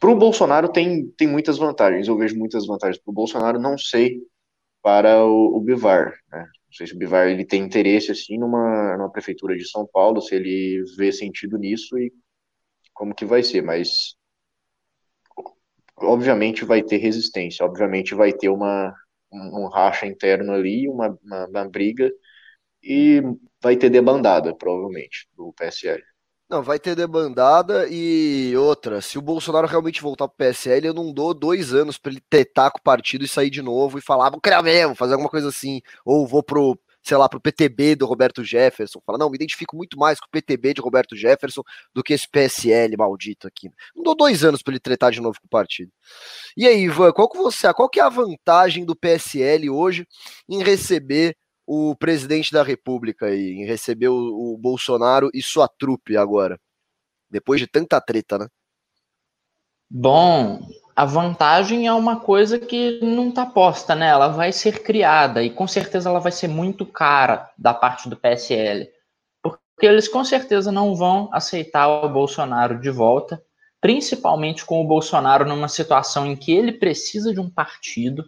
para 0.00 0.10
o 0.10 0.16
Bolsonaro 0.16 0.68
tem, 0.68 1.08
tem 1.16 1.28
muitas 1.28 1.58
vantagens, 1.58 2.08
eu 2.08 2.18
vejo 2.18 2.36
muitas 2.36 2.66
vantagens. 2.66 3.00
Para 3.00 3.12
o 3.12 3.14
Bolsonaro, 3.14 3.60
não 3.60 3.78
sei 3.78 4.20
para 4.82 5.24
o, 5.24 5.56
o 5.56 5.60
Bivar. 5.60 6.12
Né? 6.32 6.40
Não 6.40 6.72
sei 6.72 6.88
se 6.88 6.94
o 6.94 6.98
Bivar 6.98 7.28
ele 7.28 7.44
tem 7.44 7.62
interesse 7.62 8.10
assim 8.10 8.36
numa, 8.36 8.96
numa 8.96 9.12
prefeitura 9.12 9.56
de 9.56 9.64
São 9.68 9.86
Paulo, 9.86 10.20
se 10.20 10.34
ele 10.34 10.82
vê 10.96 11.12
sentido 11.12 11.56
nisso 11.56 11.96
e 11.96 12.12
como 12.96 13.14
que 13.14 13.26
vai 13.26 13.42
ser, 13.42 13.62
mas 13.62 14.16
obviamente 15.98 16.64
vai 16.64 16.82
ter 16.82 16.96
resistência, 16.96 17.64
obviamente 17.64 18.14
vai 18.14 18.32
ter 18.32 18.48
uma, 18.48 18.92
um, 19.30 19.68
racha 19.68 20.06
interno 20.06 20.52
ali, 20.52 20.88
uma, 20.88 21.16
uma, 21.22 21.46
uma, 21.46 21.68
briga, 21.68 22.10
e 22.82 23.22
vai 23.62 23.76
ter 23.76 23.90
debandada, 23.90 24.54
provavelmente, 24.56 25.28
do 25.36 25.52
PSL. 25.52 26.02
Não, 26.48 26.62
vai 26.62 26.78
ter 26.78 26.94
debandada 26.94 27.86
e 27.90 28.56
outra. 28.56 29.00
Se 29.00 29.18
o 29.18 29.22
Bolsonaro 29.22 29.66
realmente 29.66 30.00
voltar 30.00 30.28
pro 30.28 30.36
PSL, 30.36 30.86
eu 30.86 30.94
não 30.94 31.12
dou 31.12 31.34
dois 31.34 31.74
anos 31.74 31.98
para 31.98 32.12
ele 32.12 32.22
tetar 32.30 32.70
com 32.70 32.78
o 32.78 32.82
partido 32.82 33.24
e 33.24 33.28
sair 33.28 33.50
de 33.50 33.60
novo 33.60 33.98
e 33.98 34.02
falar, 34.02 34.30
vou 34.30 34.40
criar 34.40 34.62
mesmo, 34.62 34.94
fazer 34.94 35.14
alguma 35.14 35.28
coisa 35.28 35.48
assim. 35.48 35.80
Ou 36.04 36.26
vou 36.26 36.44
pro, 36.44 36.78
sei 37.06 37.16
lá, 37.16 37.28
pro 37.28 37.40
PTB 37.40 37.94
do 37.94 38.04
Roberto 38.04 38.42
Jefferson. 38.42 39.00
Falar, 39.06 39.16
não, 39.16 39.30
me 39.30 39.36
identifico 39.36 39.76
muito 39.76 39.96
mais 39.96 40.18
com 40.18 40.26
o 40.26 40.30
PTB 40.30 40.74
de 40.74 40.80
Roberto 40.80 41.14
Jefferson 41.14 41.62
do 41.94 42.02
que 42.02 42.12
esse 42.12 42.28
PSL 42.28 42.96
maldito 42.96 43.46
aqui. 43.46 43.70
Não 43.94 44.02
dou 44.02 44.16
dois 44.16 44.42
anos 44.42 44.60
para 44.60 44.72
ele 44.72 44.80
tretar 44.80 45.12
de 45.12 45.20
novo 45.20 45.38
com 45.40 45.46
o 45.46 45.50
partido. 45.50 45.92
E 46.56 46.66
aí, 46.66 46.82
Ivan, 46.82 47.12
qual 47.12 47.28
que 47.28 47.38
você, 47.38 47.72
qual 47.72 47.88
que 47.88 48.00
é 48.00 48.02
a 48.02 48.08
vantagem 48.08 48.84
do 48.84 48.96
PSL 48.96 49.70
hoje 49.70 50.04
em 50.48 50.64
receber 50.64 51.36
o 51.64 51.94
presidente 51.94 52.52
da 52.52 52.64
República 52.64 53.26
aí, 53.26 53.52
em 53.52 53.64
receber 53.64 54.08
o, 54.08 54.54
o 54.54 54.58
Bolsonaro 54.58 55.30
e 55.32 55.40
sua 55.40 55.68
trupe 55.68 56.16
agora? 56.16 56.58
Depois 57.30 57.60
de 57.60 57.68
tanta 57.68 58.00
treta, 58.00 58.36
né? 58.36 58.48
Bom, 59.88 60.58
a 60.96 61.04
vantagem 61.04 61.86
é 61.86 61.92
uma 61.92 62.18
coisa 62.18 62.58
que 62.58 62.98
não 63.02 63.28
está 63.28 63.44
posta, 63.44 63.94
né? 63.94 64.08
Ela 64.08 64.28
vai 64.28 64.50
ser 64.50 64.82
criada 64.82 65.42
e 65.42 65.50
com 65.50 65.68
certeza 65.68 66.08
ela 66.08 66.20
vai 66.20 66.32
ser 66.32 66.48
muito 66.48 66.86
cara 66.86 67.50
da 67.58 67.74
parte 67.74 68.08
do 68.08 68.16
PSL, 68.16 68.88
porque 69.42 69.84
eles 69.84 70.08
com 70.08 70.24
certeza 70.24 70.72
não 70.72 70.94
vão 70.94 71.28
aceitar 71.34 71.86
o 71.86 72.08
Bolsonaro 72.08 72.80
de 72.80 72.88
volta, 72.88 73.44
principalmente 73.78 74.64
com 74.64 74.80
o 74.80 74.86
Bolsonaro 74.86 75.44
numa 75.44 75.68
situação 75.68 76.26
em 76.26 76.34
que 76.34 76.50
ele 76.50 76.72
precisa 76.72 77.30
de 77.30 77.40
um 77.40 77.50
partido. 77.50 78.24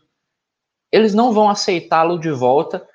Eles 0.93 1.15
não 1.15 1.33
vão 1.33 1.49
aceitá-lo 1.49 2.19
de 2.19 2.31
volta 2.31 2.87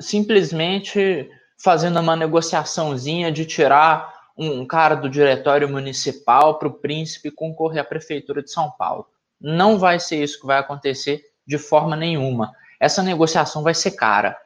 simplesmente 0.00 1.30
fazendo 1.62 2.00
uma 2.00 2.16
negociaçãozinha 2.16 3.30
de 3.30 3.44
tirar 3.44 4.14
um 4.38 4.64
cara 4.64 4.94
do 4.94 5.10
diretório 5.10 5.68
municipal 5.68 6.58
para 6.58 6.68
o 6.68 6.74
príncipe 6.74 7.30
concorrer 7.30 7.82
à 7.82 7.84
prefeitura 7.84 8.42
de 8.42 8.50
São 8.50 8.70
Paulo. 8.70 9.06
Não 9.40 9.78
vai 9.78 10.00
ser 10.00 10.22
isso 10.22 10.40
que 10.40 10.46
vai 10.46 10.58
acontecer 10.58 11.22
de 11.46 11.58
forma 11.58 11.96
nenhuma. 11.96 12.52
Essa 12.80 13.02
negociação 13.02 13.62
vai 13.62 13.74
ser 13.74 13.92
cara. 13.92 14.36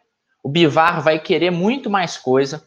O 0.43 0.49
Bivar 0.49 1.03
vai 1.03 1.19
querer 1.19 1.51
muito 1.51 1.89
mais 1.89 2.17
coisa. 2.17 2.67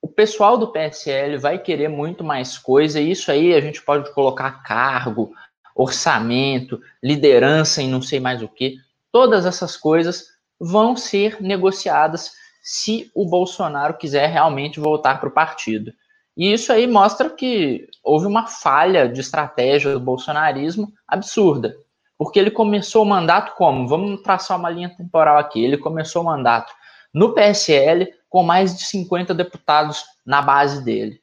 O 0.00 0.08
pessoal 0.08 0.58
do 0.58 0.70
PSL 0.70 1.38
vai 1.38 1.58
querer 1.58 1.88
muito 1.88 2.22
mais 2.22 2.58
coisa. 2.58 3.00
E 3.00 3.10
isso 3.10 3.30
aí 3.30 3.54
a 3.54 3.60
gente 3.60 3.82
pode 3.82 4.12
colocar 4.12 4.62
cargo, 4.62 5.32
orçamento, 5.74 6.80
liderança 7.02 7.82
e 7.82 7.88
não 7.88 8.02
sei 8.02 8.20
mais 8.20 8.42
o 8.42 8.48
que. 8.48 8.76
Todas 9.10 9.46
essas 9.46 9.76
coisas 9.76 10.26
vão 10.60 10.96
ser 10.96 11.40
negociadas 11.40 12.32
se 12.62 13.10
o 13.14 13.26
Bolsonaro 13.26 13.94
quiser 13.98 14.28
realmente 14.28 14.80
voltar 14.80 15.20
para 15.20 15.28
o 15.28 15.32
partido. 15.32 15.92
E 16.36 16.52
isso 16.52 16.72
aí 16.72 16.86
mostra 16.86 17.30
que 17.30 17.88
houve 18.02 18.26
uma 18.26 18.46
falha 18.46 19.08
de 19.08 19.20
estratégia 19.20 19.92
do 19.92 20.00
bolsonarismo 20.00 20.92
absurda. 21.06 21.76
Porque 22.18 22.38
ele 22.38 22.50
começou 22.50 23.02
o 23.02 23.06
mandato 23.06 23.54
como? 23.56 23.86
Vamos 23.86 24.22
traçar 24.22 24.58
uma 24.58 24.70
linha 24.70 24.94
temporal 24.96 25.38
aqui. 25.38 25.62
Ele 25.62 25.78
começou 25.78 26.22
o 26.22 26.26
mandato 26.26 26.72
no 27.12 27.32
PSL 27.32 28.12
com 28.28 28.42
mais 28.42 28.76
de 28.76 28.84
50 28.84 29.32
deputados 29.32 30.04
na 30.26 30.42
base 30.42 30.84
dele. 30.84 31.20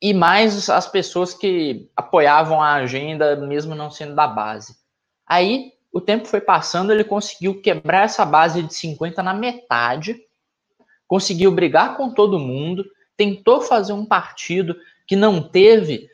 E 0.00 0.12
mais 0.12 0.68
as 0.68 0.86
pessoas 0.86 1.32
que 1.32 1.90
apoiavam 1.96 2.62
a 2.62 2.74
agenda, 2.74 3.34
mesmo 3.36 3.74
não 3.74 3.90
sendo 3.90 4.14
da 4.14 4.26
base. 4.26 4.76
Aí 5.26 5.72
o 5.90 6.00
tempo 6.00 6.26
foi 6.26 6.42
passando, 6.42 6.92
ele 6.92 7.04
conseguiu 7.04 7.62
quebrar 7.62 8.04
essa 8.04 8.24
base 8.26 8.62
de 8.62 8.74
50 8.74 9.22
na 9.22 9.32
metade, 9.32 10.20
conseguiu 11.08 11.50
brigar 11.50 11.96
com 11.96 12.12
todo 12.12 12.38
mundo, 12.38 12.84
tentou 13.16 13.60
fazer 13.60 13.92
um 13.92 14.04
partido 14.04 14.76
que 15.06 15.16
não 15.16 15.42
teve 15.42 16.08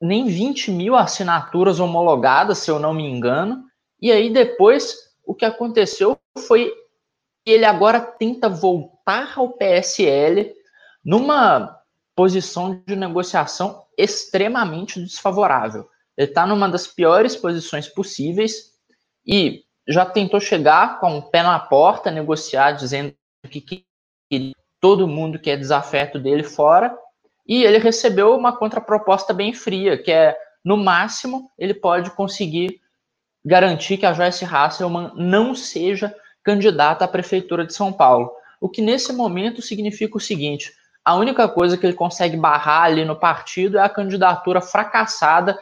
nem 0.00 0.26
20 0.26 0.70
mil 0.72 0.96
assinaturas 0.96 1.78
homologadas, 1.78 2.58
se 2.58 2.70
eu 2.70 2.78
não 2.78 2.92
me 2.92 3.04
engano, 3.04 3.64
e 4.00 4.10
aí 4.10 4.32
depois 4.32 4.96
o 5.24 5.34
que 5.34 5.44
aconteceu 5.44 6.18
foi 6.46 6.72
que 7.44 7.52
ele 7.52 7.64
agora 7.64 8.00
tenta 8.00 8.48
voltar 8.48 9.32
ao 9.36 9.50
PSL 9.50 10.52
numa 11.04 11.80
posição 12.16 12.82
de 12.86 12.96
negociação 12.96 13.84
extremamente 13.96 15.00
desfavorável. 15.00 15.88
Ele 16.16 16.28
está 16.28 16.46
numa 16.46 16.68
das 16.68 16.86
piores 16.86 17.36
posições 17.36 17.88
possíveis 17.88 18.72
e 19.26 19.64
já 19.88 20.04
tentou 20.04 20.40
chegar 20.40 21.00
com 21.00 21.18
o 21.18 21.22
pé 21.22 21.42
na 21.42 21.58
porta, 21.58 22.10
negociar, 22.10 22.72
dizendo 22.72 23.14
que, 23.48 23.60
que 23.60 24.52
todo 24.82 25.06
mundo 25.06 25.38
que 25.38 25.48
é 25.48 25.56
desafeto 25.56 26.18
dele 26.18 26.42
fora, 26.42 26.92
e 27.46 27.62
ele 27.62 27.78
recebeu 27.78 28.36
uma 28.36 28.54
contraproposta 28.54 29.32
bem 29.32 29.54
fria, 29.54 29.96
que 29.96 30.10
é, 30.10 30.36
no 30.64 30.76
máximo, 30.76 31.48
ele 31.56 31.72
pode 31.72 32.10
conseguir 32.10 32.80
garantir 33.44 33.96
que 33.96 34.04
a 34.04 34.12
Joyce 34.12 34.44
Hasselman 34.44 35.12
não 35.14 35.54
seja 35.54 36.14
candidata 36.42 37.04
à 37.04 37.08
prefeitura 37.08 37.64
de 37.64 37.72
São 37.72 37.92
Paulo. 37.92 38.32
O 38.60 38.68
que 38.68 38.82
nesse 38.82 39.12
momento 39.12 39.62
significa 39.62 40.16
o 40.16 40.20
seguinte: 40.20 40.72
a 41.04 41.14
única 41.14 41.48
coisa 41.48 41.76
que 41.76 41.86
ele 41.86 41.94
consegue 41.94 42.36
barrar 42.36 42.84
ali 42.84 43.04
no 43.04 43.14
partido 43.14 43.78
é 43.78 43.82
a 43.82 43.88
candidatura 43.88 44.60
fracassada 44.60 45.56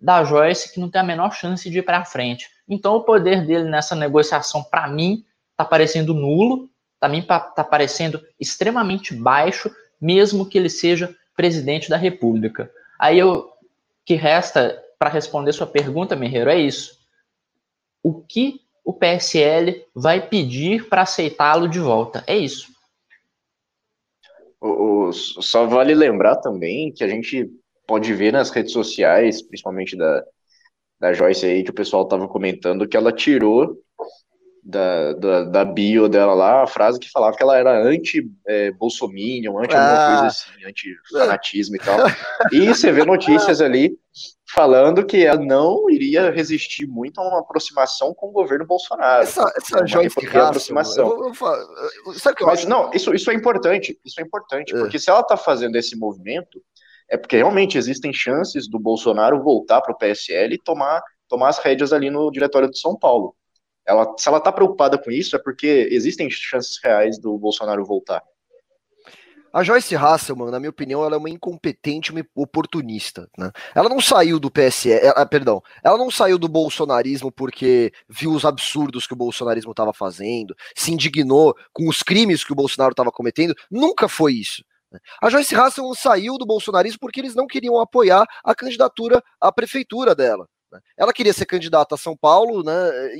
da 0.00 0.24
Joyce, 0.24 0.72
que 0.72 0.80
não 0.80 0.90
tem 0.90 1.00
a 1.00 1.04
menor 1.04 1.32
chance 1.32 1.70
de 1.70 1.78
ir 1.78 1.82
para 1.82 2.04
frente. 2.04 2.48
Então, 2.68 2.96
o 2.96 3.04
poder 3.04 3.46
dele 3.46 3.70
nessa 3.70 3.94
negociação, 3.94 4.64
para 4.64 4.88
mim, 4.88 5.24
está 5.52 5.64
parecendo 5.64 6.12
nulo, 6.12 6.68
também 7.04 7.20
está 7.20 7.62
parecendo 7.62 8.18
extremamente 8.40 9.14
baixo, 9.14 9.70
mesmo 10.00 10.48
que 10.48 10.56
ele 10.56 10.70
seja 10.70 11.14
presidente 11.36 11.90
da 11.90 11.98
República. 11.98 12.70
Aí 12.98 13.22
o 13.22 13.52
que 14.06 14.14
resta 14.14 14.82
para 14.98 15.10
responder 15.10 15.52
sua 15.52 15.66
pergunta, 15.66 16.16
Merreiro, 16.16 16.48
é 16.48 16.58
isso. 16.58 16.98
O 18.02 18.22
que 18.22 18.58
o 18.82 18.90
PSL 18.90 19.84
vai 19.94 20.26
pedir 20.26 20.88
para 20.88 21.02
aceitá-lo 21.02 21.68
de 21.68 21.78
volta? 21.78 22.24
É 22.26 22.38
isso. 22.38 22.72
O, 24.58 25.08
o, 25.08 25.12
só 25.12 25.66
vale 25.66 25.94
lembrar 25.94 26.36
também 26.36 26.90
que 26.90 27.04
a 27.04 27.08
gente 27.08 27.50
pode 27.86 28.14
ver 28.14 28.32
nas 28.32 28.48
redes 28.48 28.72
sociais, 28.72 29.42
principalmente 29.42 29.94
da, 29.94 30.24
da 30.98 31.12
Joyce 31.12 31.44
aí, 31.44 31.62
que 31.64 31.70
o 31.70 31.74
pessoal 31.74 32.08
tava 32.08 32.26
comentando, 32.26 32.88
que 32.88 32.96
ela 32.96 33.12
tirou 33.12 33.78
da, 34.64 35.12
da, 35.12 35.44
da 35.44 35.64
bio 35.64 36.08
dela 36.08 36.32
lá 36.32 36.62
a 36.62 36.66
frase 36.66 36.98
que 36.98 37.10
falava 37.10 37.36
que 37.36 37.42
ela 37.42 37.56
era 37.56 37.86
anti-bolsominion, 37.86 39.60
é, 39.60 39.64
anti 39.64 39.76
alguma 39.76 39.94
ah. 39.94 40.06
coisa 40.06 40.26
assim, 40.26 40.64
anti-fanatismo 40.66 41.76
e 41.76 41.78
tal. 41.78 41.98
E 42.50 42.66
você 42.68 42.90
vê 42.90 43.04
notícias 43.04 43.60
ali 43.62 43.94
falando 44.54 45.04
que 45.04 45.24
ela 45.24 45.44
não 45.44 45.90
iria 45.90 46.30
resistir 46.30 46.86
muito 46.86 47.20
a 47.20 47.28
uma 47.28 47.40
aproximação 47.40 48.14
com 48.14 48.28
o 48.28 48.32
governo 48.32 48.64
Bolsonaro. 48.64 49.22
Essa, 49.22 49.52
essa 49.56 49.86
Joyce 49.86 50.18
aproximação. 50.34 51.08
Eu, 51.08 51.24
eu, 51.24 51.32
eu, 52.06 52.12
sabe 52.14 52.36
que 52.36 52.44
Mas, 52.44 52.60
acho? 52.60 52.68
Não, 52.68 52.90
isso, 52.94 53.12
isso 53.12 53.30
é 53.30 53.34
importante, 53.34 53.98
isso 54.04 54.18
é 54.20 54.24
importante, 54.24 54.74
é. 54.74 54.78
porque 54.78 54.98
se 54.98 55.10
ela 55.10 55.22
tá 55.22 55.36
fazendo 55.36 55.76
esse 55.76 55.94
movimento, 55.96 56.62
é 57.10 57.18
porque 57.18 57.36
realmente 57.36 57.76
existem 57.76 58.14
chances 58.14 58.66
do 58.66 58.78
Bolsonaro 58.78 59.42
voltar 59.42 59.82
para 59.82 59.92
o 59.92 59.98
PSL 59.98 60.54
e 60.54 60.58
tomar, 60.58 61.02
tomar 61.28 61.48
as 61.48 61.58
rédeas 61.58 61.92
ali 61.92 62.08
no 62.08 62.30
diretório 62.30 62.70
de 62.70 62.78
São 62.78 62.96
Paulo. 62.96 63.34
Ela, 63.86 64.14
se 64.16 64.28
ela 64.28 64.38
está 64.38 64.50
preocupada 64.50 64.96
com 64.98 65.10
isso, 65.10 65.36
é 65.36 65.38
porque 65.38 65.88
existem 65.90 66.30
chances 66.30 66.78
reais 66.82 67.18
do 67.18 67.38
Bolsonaro 67.38 67.84
voltar. 67.84 68.22
A 69.54 69.62
Joyce 69.62 69.94
Hasselman, 69.94 70.50
na 70.50 70.58
minha 70.58 70.70
opinião, 70.70 71.04
ela 71.04 71.14
é 71.14 71.18
uma 71.18 71.30
incompetente, 71.30 72.10
uma 72.10 72.26
oportunista. 72.34 73.28
Né? 73.38 73.52
Ela 73.72 73.88
não 73.88 74.00
saiu 74.00 74.40
do 74.40 74.50
PSL, 74.50 75.06
ela, 75.06 75.20
é, 75.20 75.24
perdão, 75.24 75.62
ela 75.84 75.96
não 75.96 76.10
saiu 76.10 76.36
do 76.40 76.48
bolsonarismo 76.48 77.30
porque 77.30 77.92
viu 78.08 78.32
os 78.32 78.44
absurdos 78.44 79.06
que 79.06 79.12
o 79.12 79.16
bolsonarismo 79.16 79.70
estava 79.70 79.92
fazendo, 79.92 80.56
se 80.74 80.92
indignou 80.92 81.54
com 81.72 81.88
os 81.88 82.02
crimes 82.02 82.42
que 82.42 82.50
o 82.50 82.56
Bolsonaro 82.56 82.94
estava 82.94 83.12
cometendo. 83.12 83.54
Nunca 83.70 84.08
foi 84.08 84.32
isso. 84.32 84.64
A 85.22 85.30
Joyce 85.30 85.54
Hasselman 85.54 85.94
saiu 85.94 86.36
do 86.36 86.44
bolsonarismo 86.44 86.98
porque 86.98 87.20
eles 87.20 87.36
não 87.36 87.46
queriam 87.46 87.78
apoiar 87.78 88.26
a 88.44 88.56
candidatura 88.56 89.22
à 89.40 89.52
prefeitura 89.52 90.16
dela. 90.16 90.48
Né? 90.74 90.80
Ela 90.96 91.12
queria 91.12 91.32
ser 91.32 91.46
candidata 91.46 91.94
a 91.94 91.98
São 91.98 92.16
Paulo, 92.16 92.62
né? 92.62 92.72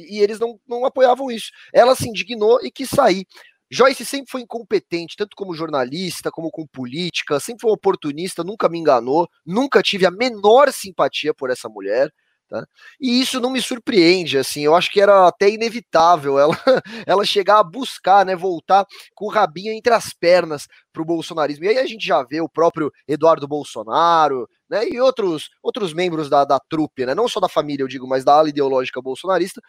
E 0.09 0.21
eles 0.21 0.39
não, 0.39 0.59
não 0.69 0.85
apoiavam 0.85 1.31
isso. 1.31 1.51
Ela 1.73 1.95
se 1.95 2.09
indignou 2.09 2.59
e 2.63 2.71
quis 2.71 2.91
sair. 2.91 3.27
Joyce 3.71 4.05
sempre 4.05 4.31
foi 4.31 4.43
incompetente, 4.43 5.17
tanto 5.17 5.35
como 5.35 5.55
jornalista, 5.55 6.31
como 6.31 6.51
com 6.51 6.67
política, 6.67 7.41
sempre 7.41 7.63
foi 7.63 7.73
oportunista, 7.73 8.45
nunca 8.45 8.69
me 8.69 8.79
enganou, 8.79 9.29
nunca 9.45 9.83
tive 9.83 10.07
a 10.07 10.11
menor 10.11 10.71
simpatia 10.71 11.33
por 11.33 11.51
essa 11.51 11.69
mulher. 11.69 12.13
Tá? 12.49 12.65
E 13.01 13.21
isso 13.21 13.41
não 13.41 13.51
me 13.51 13.61
surpreende, 13.61 14.37
assim, 14.37 14.61
eu 14.61 14.77
acho 14.77 14.91
que 14.91 15.01
era 15.01 15.27
até 15.27 15.49
inevitável 15.49 16.39
ela, 16.39 16.55
ela 17.07 17.25
chegar 17.25 17.59
a 17.59 17.65
buscar, 17.65 18.25
né, 18.27 18.37
voltar 18.37 18.85
com 19.15 19.25
o 19.25 19.31
rabinho 19.31 19.73
entre 19.73 19.95
as 19.95 20.13
pernas 20.13 20.67
para 20.93 21.03
o 21.03 21.07
bolsonarismo. 21.07 21.65
E 21.65 21.69
aí 21.69 21.79
a 21.79 21.87
gente 21.87 22.07
já 22.07 22.23
vê 22.23 22.43
o 22.43 22.49
próprio 22.49 22.93
Eduardo 23.09 23.49
Bolsonaro, 23.49 24.47
né, 24.69 24.89
e 24.89 25.01
outros, 25.01 25.51
outros 25.63 25.93
membros 25.93 26.29
da, 26.29 26.45
da 26.45 26.59
trupe, 26.59 27.07
né, 27.07 27.15
não 27.15 27.29
só 27.29 27.41
da 27.41 27.49
família, 27.49 27.83
eu 27.83 27.89
digo, 27.89 28.07
mas 28.07 28.25
da 28.25 28.35
ala 28.35 28.49
ideológica 28.49 29.01
bolsonarista, 29.03 29.61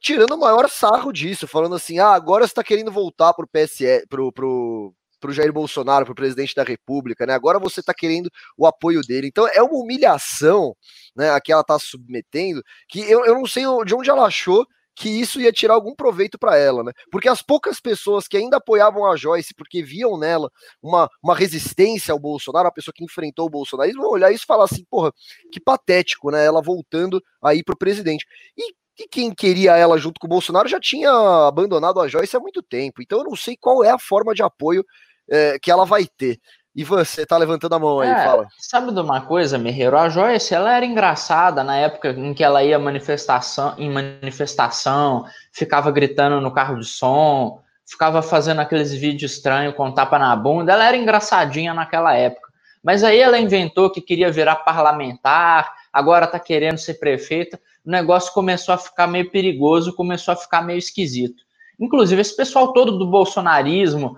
tirando 0.00 0.32
o 0.34 0.40
maior 0.40 0.68
sarro 0.68 1.12
disso, 1.12 1.46
falando 1.46 1.74
assim, 1.74 1.98
ah, 1.98 2.12
agora 2.12 2.46
você 2.46 2.52
está 2.52 2.64
querendo 2.64 2.90
voltar 2.90 3.34
pro 3.34 3.48
PSE, 3.48 4.04
pro, 4.08 4.32
pro, 4.32 4.94
para 5.20 5.30
o 5.30 5.34
Jair 5.34 5.52
Bolsonaro, 5.52 6.06
para 6.06 6.12
o 6.12 6.16
presidente 6.16 6.54
da 6.54 6.64
República, 6.64 7.26
né? 7.26 7.34
Agora 7.34 7.58
você 7.58 7.80
está 7.80 7.92
querendo 7.92 8.30
o 8.56 8.66
apoio 8.66 9.02
dele. 9.02 9.28
Então 9.28 9.46
é 9.48 9.62
uma 9.62 9.78
humilhação, 9.78 10.74
né? 11.14 11.30
A 11.30 11.40
que 11.40 11.52
ela 11.52 11.60
está 11.60 11.78
submetendo, 11.78 12.62
que 12.88 13.00
eu, 13.00 13.24
eu 13.26 13.34
não 13.34 13.46
sei 13.46 13.64
de 13.84 13.94
onde 13.94 14.08
ela 14.08 14.24
achou 14.24 14.66
que 14.94 15.08
isso 15.08 15.40
ia 15.40 15.52
tirar 15.52 15.74
algum 15.74 15.94
proveito 15.94 16.38
para 16.38 16.56
ela, 16.56 16.82
né? 16.84 16.92
Porque 17.10 17.28
as 17.28 17.42
poucas 17.42 17.80
pessoas 17.80 18.28
que 18.28 18.36
ainda 18.36 18.58
apoiavam 18.58 19.10
a 19.10 19.16
Joyce, 19.16 19.54
porque 19.54 19.82
viam 19.82 20.18
nela 20.18 20.50
uma, 20.82 21.08
uma 21.22 21.34
resistência 21.34 22.12
ao 22.12 22.18
Bolsonaro, 22.18 22.68
a 22.68 22.72
pessoa 22.72 22.92
que 22.94 23.04
enfrentou 23.04 23.46
o 23.46 23.50
Bolsonaro, 23.50 23.92
vão 23.94 24.10
olhar 24.10 24.30
isso 24.32 24.44
e 24.44 24.46
falar 24.46 24.64
assim, 24.64 24.84
porra, 24.90 25.12
que 25.52 25.60
patético, 25.60 26.30
né? 26.30 26.44
Ela 26.44 26.62
voltando 26.62 27.22
aí 27.42 27.62
pro 27.62 27.76
presidente. 27.76 28.26
E 28.56 28.74
e 29.00 29.08
quem 29.08 29.34
queria 29.34 29.78
ela 29.78 29.96
junto 29.96 30.20
com 30.20 30.26
o 30.26 30.30
Bolsonaro 30.30 30.68
já 30.68 30.78
tinha 30.78 31.10
abandonado 31.48 32.00
a 32.00 32.06
Joyce 32.06 32.36
há 32.36 32.40
muito 32.40 32.62
tempo. 32.62 33.00
Então 33.00 33.20
eu 33.20 33.24
não 33.24 33.34
sei 33.34 33.56
qual 33.56 33.82
é 33.82 33.90
a 33.90 33.98
forma 33.98 34.34
de 34.34 34.42
apoio 34.42 34.84
é, 35.30 35.58
que 35.58 35.70
ela 35.70 35.86
vai 35.86 36.06
ter. 36.06 36.38
Ivan, 36.74 37.04
você 37.04 37.26
tá 37.26 37.36
levantando 37.36 37.74
a 37.74 37.78
mão 37.78 38.00
aí, 38.00 38.08
é, 38.08 38.24
fala. 38.24 38.46
Sabe 38.58 38.92
de 38.92 39.00
uma 39.00 39.20
coisa, 39.20 39.58
Merreiro? 39.58 39.96
A 39.96 40.08
Joyce, 40.08 40.54
ela 40.54 40.74
era 40.74 40.86
engraçada 40.86 41.64
na 41.64 41.76
época 41.76 42.10
em 42.10 42.32
que 42.32 42.44
ela 42.44 42.62
ia 42.62 42.78
manifestação, 42.78 43.74
em 43.76 43.90
manifestação, 43.90 45.24
ficava 45.52 45.90
gritando 45.90 46.40
no 46.40 46.52
carro 46.52 46.78
de 46.78 46.86
som, 46.86 47.60
ficava 47.84 48.22
fazendo 48.22 48.60
aqueles 48.60 48.92
vídeos 48.92 49.32
estranhos 49.32 49.74
com 49.74 49.90
tapa 49.90 50.18
na 50.18 50.34
bunda. 50.36 50.72
Ela 50.72 50.86
era 50.86 50.96
engraçadinha 50.96 51.74
naquela 51.74 52.14
época. 52.14 52.48
Mas 52.82 53.02
aí 53.02 53.18
ela 53.18 53.38
inventou 53.38 53.90
que 53.90 54.00
queria 54.00 54.30
virar 54.30 54.56
parlamentar, 54.56 55.72
agora 55.92 56.26
tá 56.26 56.38
querendo 56.38 56.78
ser 56.78 56.94
prefeita 56.94 57.60
o 57.84 57.90
negócio 57.90 58.32
começou 58.32 58.74
a 58.74 58.78
ficar 58.78 59.06
meio 59.06 59.30
perigoso, 59.30 59.94
começou 59.94 60.32
a 60.32 60.36
ficar 60.36 60.62
meio 60.62 60.78
esquisito. 60.78 61.42
Inclusive, 61.78 62.20
esse 62.20 62.36
pessoal 62.36 62.72
todo 62.72 62.98
do 62.98 63.06
bolsonarismo, 63.06 64.16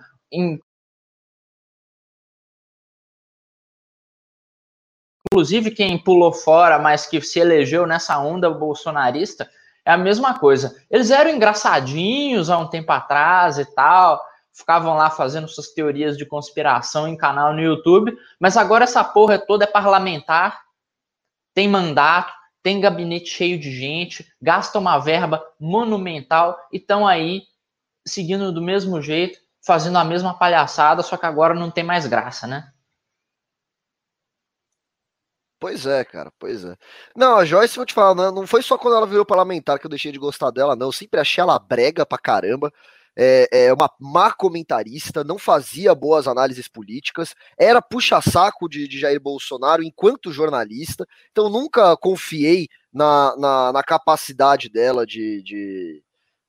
inclusive 5.32 5.70
quem 5.70 5.96
pulou 5.96 6.30
fora, 6.30 6.78
mas 6.78 7.06
que 7.06 7.18
se 7.22 7.40
elegeu 7.40 7.86
nessa 7.86 8.18
onda 8.18 8.50
bolsonarista, 8.50 9.50
é 9.82 9.90
a 9.90 9.96
mesma 9.96 10.38
coisa. 10.38 10.76
Eles 10.90 11.10
eram 11.10 11.30
engraçadinhos 11.30 12.50
há 12.50 12.58
um 12.58 12.68
tempo 12.68 12.92
atrás 12.92 13.58
e 13.58 13.64
tal, 13.64 14.22
ficavam 14.52 14.94
lá 14.94 15.08
fazendo 15.08 15.48
suas 15.48 15.68
teorias 15.68 16.18
de 16.18 16.26
conspiração 16.26 17.08
em 17.08 17.16
canal 17.16 17.54
no 17.54 17.62
YouTube, 17.62 18.14
mas 18.38 18.58
agora 18.58 18.84
essa 18.84 19.02
porra 19.02 19.38
toda 19.38 19.64
é 19.64 19.66
parlamentar, 19.66 20.60
tem 21.54 21.66
mandato, 21.66 22.30
tem 22.62 22.78
gabinete 22.78 23.30
cheio 23.30 23.58
de 23.58 23.72
gente, 23.72 24.30
gasta 24.40 24.78
uma 24.78 24.98
verba 24.98 25.42
monumental 25.58 26.58
e 26.70 26.76
estão 26.76 27.06
aí 27.08 27.44
seguindo 28.06 28.52
do 28.52 28.60
mesmo 28.60 29.00
jeito, 29.00 29.38
fazendo 29.64 29.96
a 29.96 30.04
mesma 30.04 30.34
palhaçada, 30.34 31.02
só 31.02 31.16
que 31.16 31.24
agora 31.24 31.54
não 31.54 31.70
tem 31.70 31.82
mais 31.82 32.06
graça, 32.06 32.46
né? 32.46 32.70
Pois 35.62 35.86
é, 35.86 36.04
cara, 36.04 36.32
pois 36.40 36.64
é. 36.64 36.76
Não, 37.14 37.36
a 37.36 37.44
Joyce, 37.44 37.76
vou 37.76 37.86
te 37.86 37.94
falar, 37.94 38.16
não 38.32 38.44
foi 38.48 38.62
só 38.62 38.76
quando 38.76 38.96
ela 38.96 39.06
virou 39.06 39.24
parlamentar 39.24 39.78
que 39.78 39.86
eu 39.86 39.90
deixei 39.90 40.10
de 40.10 40.18
gostar 40.18 40.50
dela, 40.50 40.74
não. 40.74 40.88
Eu 40.88 40.92
sempre 40.92 41.20
achei 41.20 41.40
ela 41.40 41.56
brega 41.56 42.04
pra 42.04 42.18
caramba 42.18 42.72
é, 43.16 43.48
é, 43.52 43.72
uma 43.72 43.88
má 44.00 44.32
comentarista, 44.32 45.22
não 45.22 45.38
fazia 45.38 45.94
boas 45.94 46.26
análises 46.26 46.66
políticas, 46.66 47.32
era 47.56 47.80
puxa-saco 47.80 48.68
de, 48.68 48.88
de, 48.88 48.98
Jair 48.98 49.20
Bolsonaro 49.20 49.84
enquanto 49.84 50.32
jornalista, 50.32 51.06
então 51.30 51.48
nunca 51.48 51.96
confiei 51.96 52.66
na, 52.92 53.36
na, 53.36 53.72
na 53.72 53.84
capacidade 53.84 54.68
dela 54.68 55.06
de, 55.06 55.44
de, 55.44 56.02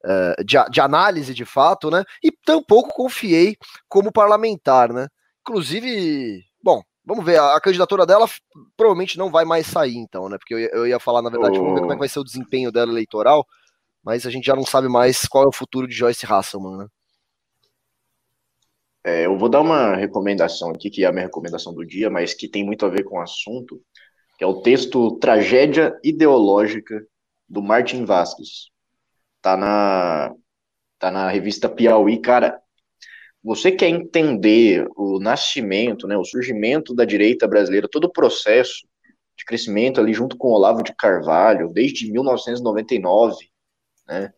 é, 0.04 0.44
de, 0.44 0.58
de, 0.72 0.82
análise 0.82 1.36
de 1.36 1.46
fato, 1.46 1.92
né? 1.92 2.04
E 2.24 2.32
tampouco 2.32 2.96
confiei 2.96 3.58
como 3.88 4.12
parlamentar, 4.12 4.92
né? 4.92 5.08
Inclusive, 5.42 6.44
bom, 6.64 6.82
vamos 7.06 7.26
ver, 7.26 7.40
a, 7.40 7.56
a 7.56 7.62
candidatura 7.62 8.06
dela 8.06 8.28
provavelmente 8.78 9.18
não 9.18 9.30
vai 9.30 9.46
mais 9.46 9.68
sair, 9.68 9.98
então, 9.98 10.30
né? 10.30 10.38
Porque 10.38 10.54
eu, 10.54 10.60
eu 10.60 10.88
ia 10.88 11.00
falar, 11.00 11.22
na 11.22 11.30
verdade, 11.30 11.58
vamos 11.58 11.74
ver 11.74 11.82
como 11.82 11.92
é 11.92 11.96
que 11.96 12.00
vai 12.00 12.10
ser 12.10 12.20
o 12.20 12.24
desempenho 12.24 12.72
dela 12.72 12.92
eleitoral 12.92 13.46
mas 14.04 14.26
a 14.26 14.30
gente 14.30 14.46
já 14.46 14.56
não 14.56 14.66
sabe 14.66 14.90
mais 14.90 15.26
qual 15.26 15.46
é 15.46 15.48
o 15.48 15.54
futuro 15.54 15.88
de 15.88 15.96
Joyce 15.96 16.26
Hasselman, 16.26 16.78
né? 16.78 16.88
É, 19.06 19.26
eu 19.26 19.38
vou 19.38 19.50
dar 19.50 19.62
uma 19.62 19.96
recomendação 19.96 20.70
aqui, 20.70 20.90
que 20.90 21.04
é 21.04 21.08
a 21.08 21.12
minha 21.12 21.26
recomendação 21.26 21.74
do 21.74 21.86
dia, 21.86 22.10
mas 22.10 22.34
que 22.34 22.48
tem 22.48 22.64
muito 22.64 22.86
a 22.86 22.90
ver 22.90 23.04
com 23.04 23.18
o 23.18 23.22
assunto, 23.22 23.82
que 24.38 24.44
é 24.44 24.48
o 24.48 24.62
texto 24.62 25.18
Tragédia 25.20 25.98
Ideológica, 26.04 27.06
do 27.48 27.62
Martin 27.62 28.06
Vasquez. 28.06 28.70
Tá 29.42 29.58
na, 29.58 30.34
tá 30.98 31.12
na 31.12 31.30
revista 31.30 31.68
Piauí. 31.68 32.20
Cara, 32.22 32.62
você 33.44 33.72
quer 33.72 33.90
entender 33.90 34.88
o 34.96 35.20
nascimento, 35.20 36.08
né, 36.08 36.18
o 36.18 36.24
surgimento 36.24 36.96
da 36.96 37.04
direita 37.04 37.48
brasileira, 37.48 37.90
todo 37.90 38.06
o 38.06 38.12
processo 38.12 38.88
de 39.36 39.46
crescimento 39.46 40.00
ali 40.00 40.14
junto 40.14 40.38
com 40.38 40.50
Olavo 40.50 40.82
de 40.84 40.96
Carvalho, 40.96 41.70
desde 41.70 42.12
1999, 42.12 43.36
né? 44.08 44.34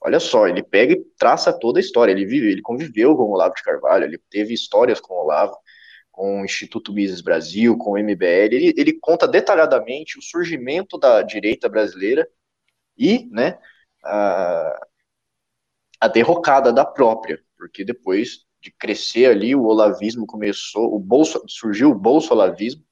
Olha 0.00 0.20
só, 0.20 0.46
ele 0.46 0.62
pega 0.62 0.92
e 0.92 1.04
traça 1.18 1.52
toda 1.52 1.78
a 1.78 1.80
história. 1.80 2.12
Ele 2.12 2.24
vive, 2.26 2.50
ele 2.50 2.62
conviveu 2.62 3.16
com 3.16 3.24
Olavo 3.24 3.54
de 3.54 3.62
Carvalho, 3.62 4.04
ele 4.04 4.18
teve 4.30 4.54
histórias 4.54 5.00
com 5.00 5.14
Olavo, 5.14 5.56
com 6.12 6.42
o 6.42 6.44
Instituto 6.44 6.92
Mises 6.92 7.20
Brasil, 7.20 7.76
com 7.76 7.92
o 7.92 7.98
MBL. 7.98 8.54
Ele, 8.54 8.74
ele 8.76 8.92
conta 9.00 9.26
detalhadamente 9.26 10.18
o 10.18 10.22
surgimento 10.22 10.98
da 10.98 11.22
direita 11.22 11.68
brasileira 11.68 12.28
e, 12.96 13.28
né, 13.32 13.58
a, 14.04 14.86
a 16.00 16.08
derrocada 16.08 16.72
da 16.72 16.84
própria, 16.84 17.42
porque 17.56 17.84
depois 17.84 18.45
de 18.66 18.72
crescer 18.72 19.26
ali, 19.26 19.54
o 19.54 19.64
olavismo 19.64 20.26
começou, 20.26 20.92
o 20.92 20.98
bolso, 20.98 21.40
surgiu 21.48 21.90
o 21.90 21.94
bolso-olavismo, 21.94 22.84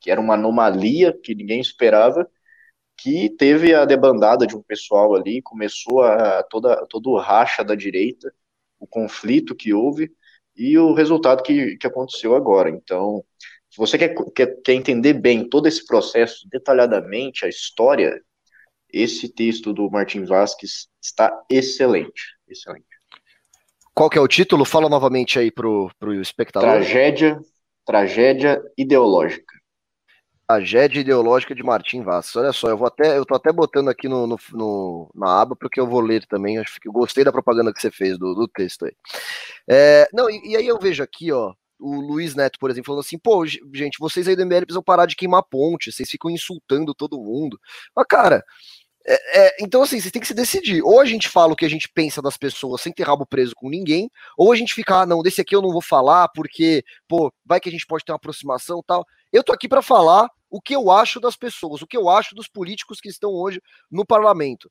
que 0.00 0.10
era 0.10 0.20
uma 0.20 0.32
anomalia 0.32 1.12
que 1.22 1.34
ninguém 1.34 1.60
esperava, 1.60 2.26
que 2.96 3.28
teve 3.28 3.74
a 3.74 3.84
debandada 3.84 4.46
de 4.46 4.56
um 4.56 4.62
pessoal 4.62 5.14
ali, 5.14 5.42
começou 5.42 6.02
a 6.02 6.42
toda 6.44 6.86
todo 6.86 7.10
o 7.10 7.18
racha 7.18 7.62
da 7.62 7.74
direita, 7.74 8.32
o 8.78 8.86
conflito 8.86 9.54
que 9.54 9.74
houve 9.74 10.10
e 10.56 10.78
o 10.78 10.94
resultado 10.94 11.42
que, 11.42 11.76
que 11.76 11.86
aconteceu 11.86 12.34
agora. 12.34 12.70
Então, 12.70 13.22
se 13.70 13.76
você 13.76 13.98
quer, 13.98 14.14
quer, 14.34 14.46
quer 14.62 14.72
entender 14.72 15.12
bem 15.14 15.46
todo 15.48 15.66
esse 15.68 15.84
processo 15.84 16.48
detalhadamente, 16.50 17.44
a 17.44 17.48
história, 17.48 18.18
esse 18.90 19.28
texto 19.28 19.72
do 19.74 19.90
Martin 19.90 20.24
Vasquez 20.24 20.88
está 21.02 21.30
excelente, 21.50 22.22
excelente. 22.48 22.99
Qual 24.00 24.08
que 24.08 24.16
é 24.16 24.20
o 24.22 24.26
título? 24.26 24.64
Fala 24.64 24.88
novamente 24.88 25.38
aí 25.38 25.50
pro, 25.50 25.90
pro 25.98 26.14
espectador. 26.14 26.70
Tragédia, 26.70 27.38
tragédia 27.84 28.62
ideológica. 28.74 29.54
Tragédia 30.48 31.00
ideológica 31.00 31.54
de 31.54 31.62
Martim 31.62 32.02
Vassos. 32.02 32.34
Olha 32.34 32.50
só, 32.50 32.70
eu 32.70 32.78
vou 32.78 32.86
até, 32.86 33.18
eu 33.18 33.26
tô 33.26 33.34
até 33.34 33.52
botando 33.52 33.90
aqui 33.90 34.08
no, 34.08 34.26
no, 34.26 34.38
no 34.54 35.10
na 35.14 35.42
aba 35.42 35.54
porque 35.54 35.78
eu 35.78 35.86
vou 35.86 36.00
ler 36.00 36.24
também. 36.24 36.56
Acho 36.56 36.80
que 36.80 36.88
eu 36.88 36.92
gostei 36.92 37.24
da 37.24 37.30
propaganda 37.30 37.74
que 37.74 37.78
você 37.78 37.90
fez 37.90 38.18
do, 38.18 38.34
do 38.34 38.48
texto 38.48 38.86
aí. 38.86 38.92
É, 39.68 40.08
não, 40.14 40.30
e, 40.30 40.52
e, 40.52 40.56
aí 40.56 40.66
eu 40.66 40.78
vejo 40.78 41.02
aqui, 41.02 41.30
ó, 41.30 41.52
o 41.78 42.00
Luiz 42.00 42.34
Neto, 42.34 42.58
por 42.58 42.70
exemplo, 42.70 42.86
falando 42.86 43.04
assim: 43.04 43.18
pô, 43.18 43.44
gente, 43.44 43.98
vocês 44.00 44.26
aí 44.26 44.34
do 44.34 44.46
MBL 44.46 44.64
precisam 44.64 44.82
parar 44.82 45.04
de 45.04 45.14
queimar 45.14 45.42
ponte, 45.42 45.92
vocês 45.92 46.08
ficam 46.08 46.30
insultando 46.30 46.94
todo 46.94 47.20
mundo. 47.20 47.60
Mas, 47.94 48.06
cara, 48.08 48.42
é, 49.06 49.46
é, 49.46 49.56
então, 49.60 49.82
assim, 49.82 50.00
vocês 50.00 50.12
têm 50.12 50.20
que 50.20 50.28
se 50.28 50.34
decidir. 50.34 50.82
Ou 50.82 51.00
a 51.00 51.04
gente 51.04 51.28
fala 51.28 51.52
o 51.52 51.56
que 51.56 51.64
a 51.64 51.70
gente 51.70 51.88
pensa 51.88 52.20
das 52.20 52.36
pessoas 52.36 52.80
sem 52.80 52.92
ter 52.92 53.04
rabo 53.04 53.26
preso 53.26 53.54
com 53.54 53.68
ninguém, 53.68 54.10
ou 54.36 54.52
a 54.52 54.56
gente 54.56 54.74
fica, 54.74 55.00
ah, 55.00 55.06
não, 55.06 55.22
desse 55.22 55.40
aqui 55.40 55.54
eu 55.54 55.62
não 55.62 55.72
vou 55.72 55.82
falar, 55.82 56.28
porque, 56.28 56.84
pô, 57.08 57.32
vai 57.44 57.60
que 57.60 57.68
a 57.68 57.72
gente 57.72 57.86
pode 57.86 58.04
ter 58.04 58.12
uma 58.12 58.16
aproximação 58.16 58.82
tal. 58.86 59.04
Eu 59.32 59.42
tô 59.42 59.52
aqui 59.52 59.68
para 59.68 59.82
falar 59.82 60.28
o 60.50 60.60
que 60.60 60.74
eu 60.74 60.90
acho 60.90 61.20
das 61.20 61.36
pessoas, 61.36 61.80
o 61.80 61.86
que 61.86 61.96
eu 61.96 62.08
acho 62.08 62.34
dos 62.34 62.48
políticos 62.48 63.00
que 63.00 63.08
estão 63.08 63.30
hoje 63.30 63.60
no 63.90 64.04
parlamento. 64.04 64.70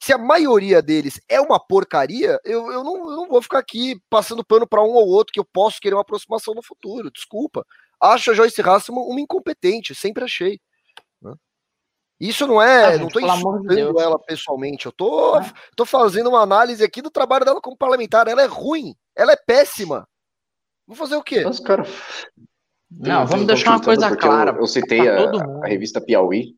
Se 0.00 0.12
a 0.12 0.18
maioria 0.18 0.82
deles 0.82 1.20
é 1.28 1.40
uma 1.40 1.58
porcaria, 1.58 2.38
eu, 2.44 2.70
eu, 2.70 2.84
não, 2.84 3.10
eu 3.10 3.16
não 3.16 3.28
vou 3.28 3.42
ficar 3.42 3.58
aqui 3.58 3.98
passando 4.10 4.44
pano 4.44 4.68
para 4.68 4.82
um 4.82 4.92
ou 4.92 5.08
outro 5.08 5.32
que 5.32 5.40
eu 5.40 5.44
posso 5.44 5.80
querer 5.80 5.94
uma 5.94 6.02
aproximação 6.02 6.54
no 6.54 6.62
futuro. 6.62 7.10
Desculpa. 7.10 7.66
Acho 8.00 8.30
a 8.30 8.34
Joyce 8.34 8.60
Hasselman 8.60 9.04
uma 9.04 9.20
incompetente, 9.20 9.94
sempre 9.94 10.22
achei. 10.22 10.60
Isso 12.20 12.46
não 12.46 12.62
é, 12.62 12.84
ah, 12.84 12.92
gente, 12.92 13.00
não 13.00 13.06
estou 13.08 13.22
insultando 13.22 13.66
de 13.66 13.80
ela 13.80 14.18
pessoalmente, 14.18 14.86
eu 14.86 14.92
tô, 14.92 15.34
ah. 15.34 15.52
tô 15.76 15.84
fazendo 15.84 16.28
uma 16.28 16.40
análise 16.40 16.82
aqui 16.82 17.02
do 17.02 17.10
trabalho 17.10 17.44
dela 17.44 17.60
como 17.60 17.76
parlamentar. 17.76 18.28
Ela 18.28 18.42
é 18.42 18.46
ruim, 18.46 18.94
ela 19.16 19.32
é 19.32 19.36
péssima. 19.36 20.08
Vou 20.86 20.96
fazer 20.96 21.16
o 21.16 21.22
quê? 21.22 21.42
Mas, 21.44 21.58
cara, 21.58 21.84
não, 22.90 23.26
vamos 23.26 23.46
deixar 23.46 23.70
uma 23.70 23.82
coisa 23.82 24.14
clara. 24.16 24.52
Eu, 24.52 24.60
eu 24.60 24.66
citei 24.66 25.08
a, 25.08 25.30
a, 25.62 25.66
revista 25.66 26.00
Piauí. 26.00 26.54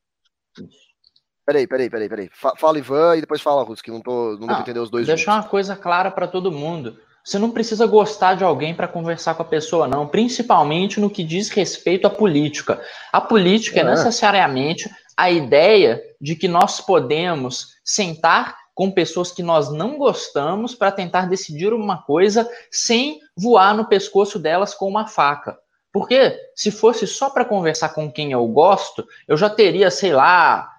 Peraí, 1.47 1.67
peraí, 1.67 1.89
peraí, 1.89 2.09
peraí. 2.09 2.31
Fala 2.33 2.79
Ivan 2.79 3.17
e 3.17 3.21
depois 3.21 3.41
fala 3.41 3.63
Russo, 3.63 3.83
que 3.83 3.91
não 3.91 4.01
tô, 4.01 4.33
não, 4.33 4.41
não 4.41 4.47
deu 4.49 4.59
entender 4.59 4.81
os 4.81 4.91
dois. 4.91 5.07
Deixar 5.07 5.35
uma 5.35 5.45
coisa 5.45 5.77
clara 5.77 6.11
para 6.11 6.27
todo 6.27 6.51
mundo. 6.51 6.99
Você 7.25 7.39
não 7.39 7.51
precisa 7.51 7.87
gostar 7.87 8.35
de 8.35 8.45
alguém 8.45 8.75
para 8.75 8.87
conversar 8.87 9.35
com 9.35 9.43
a 9.43 9.47
pessoa, 9.47 9.89
não. 9.89 10.07
Principalmente 10.07 11.01
no 11.01 11.11
que 11.11 11.25
diz 11.25 11.49
respeito 11.49 12.07
à 12.07 12.11
política. 12.11 12.81
A 13.13 13.21
política 13.21 13.79
é, 13.79 13.83
é 13.83 13.85
necessariamente 13.85 14.89
a 15.17 15.31
ideia 15.31 16.03
de 16.21 16.37
que 16.37 16.47
nós 16.47 16.81
podemos 16.81 17.77
sentar 17.85 18.57
com 18.75 18.91
pessoas 18.91 19.33
que 19.33 19.43
nós 19.43 19.73
não 19.73 19.97
gostamos 19.97 20.75
para 20.75 20.93
tentar 20.93 21.27
decidir 21.27 21.73
uma 21.73 22.03
coisa 22.03 22.49
sem 22.71 23.21
voar 23.35 23.75
no 23.75 23.87
pescoço 23.87 24.39
delas 24.39 24.75
com 24.75 24.87
uma 24.87 25.07
faca. 25.07 25.59
Porque 25.91 26.39
se 26.55 26.71
fosse 26.71 27.07
só 27.07 27.31
para 27.31 27.47
conversar 27.47 27.89
com 27.91 28.13
quem 28.13 28.33
eu 28.33 28.47
gosto, 28.49 29.09
eu 29.27 29.35
já 29.35 29.49
teria, 29.49 29.91
sei 29.91 30.13
lá, 30.13 30.71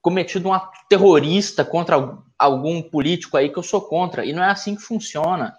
cometido 0.00 0.48
um 0.48 0.52
ato 0.52 0.78
terrorista 0.88 1.64
contra 1.64 2.16
algum 2.38 2.80
político 2.80 3.36
aí 3.36 3.48
que 3.48 3.58
eu 3.58 3.64
sou 3.64 3.80
contra. 3.80 4.24
E 4.24 4.32
não 4.32 4.44
é 4.44 4.50
assim 4.50 4.76
que 4.76 4.82
funciona. 4.82 5.56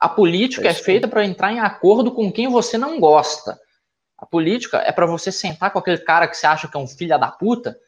A 0.00 0.08
política 0.08 0.66
é, 0.66 0.72
é 0.72 0.74
feita 0.74 1.06
para 1.06 1.24
entrar 1.24 1.52
em 1.52 1.60
acordo 1.60 2.10
com 2.10 2.32
quem 2.32 2.48
você 2.48 2.76
não 2.76 2.98
gosta. 2.98 3.60
A 4.20 4.26
política 4.26 4.78
é 4.78 4.92
para 4.92 5.06
você 5.06 5.32
sentar 5.32 5.72
com 5.72 5.78
aquele 5.78 5.98
cara 5.98 6.28
que 6.28 6.36
você 6.36 6.46
acha 6.46 6.68
que 6.68 6.76
é 6.76 6.80
um 6.80 6.86
filho 6.86 7.18
da 7.18 7.28
puta 7.28 7.78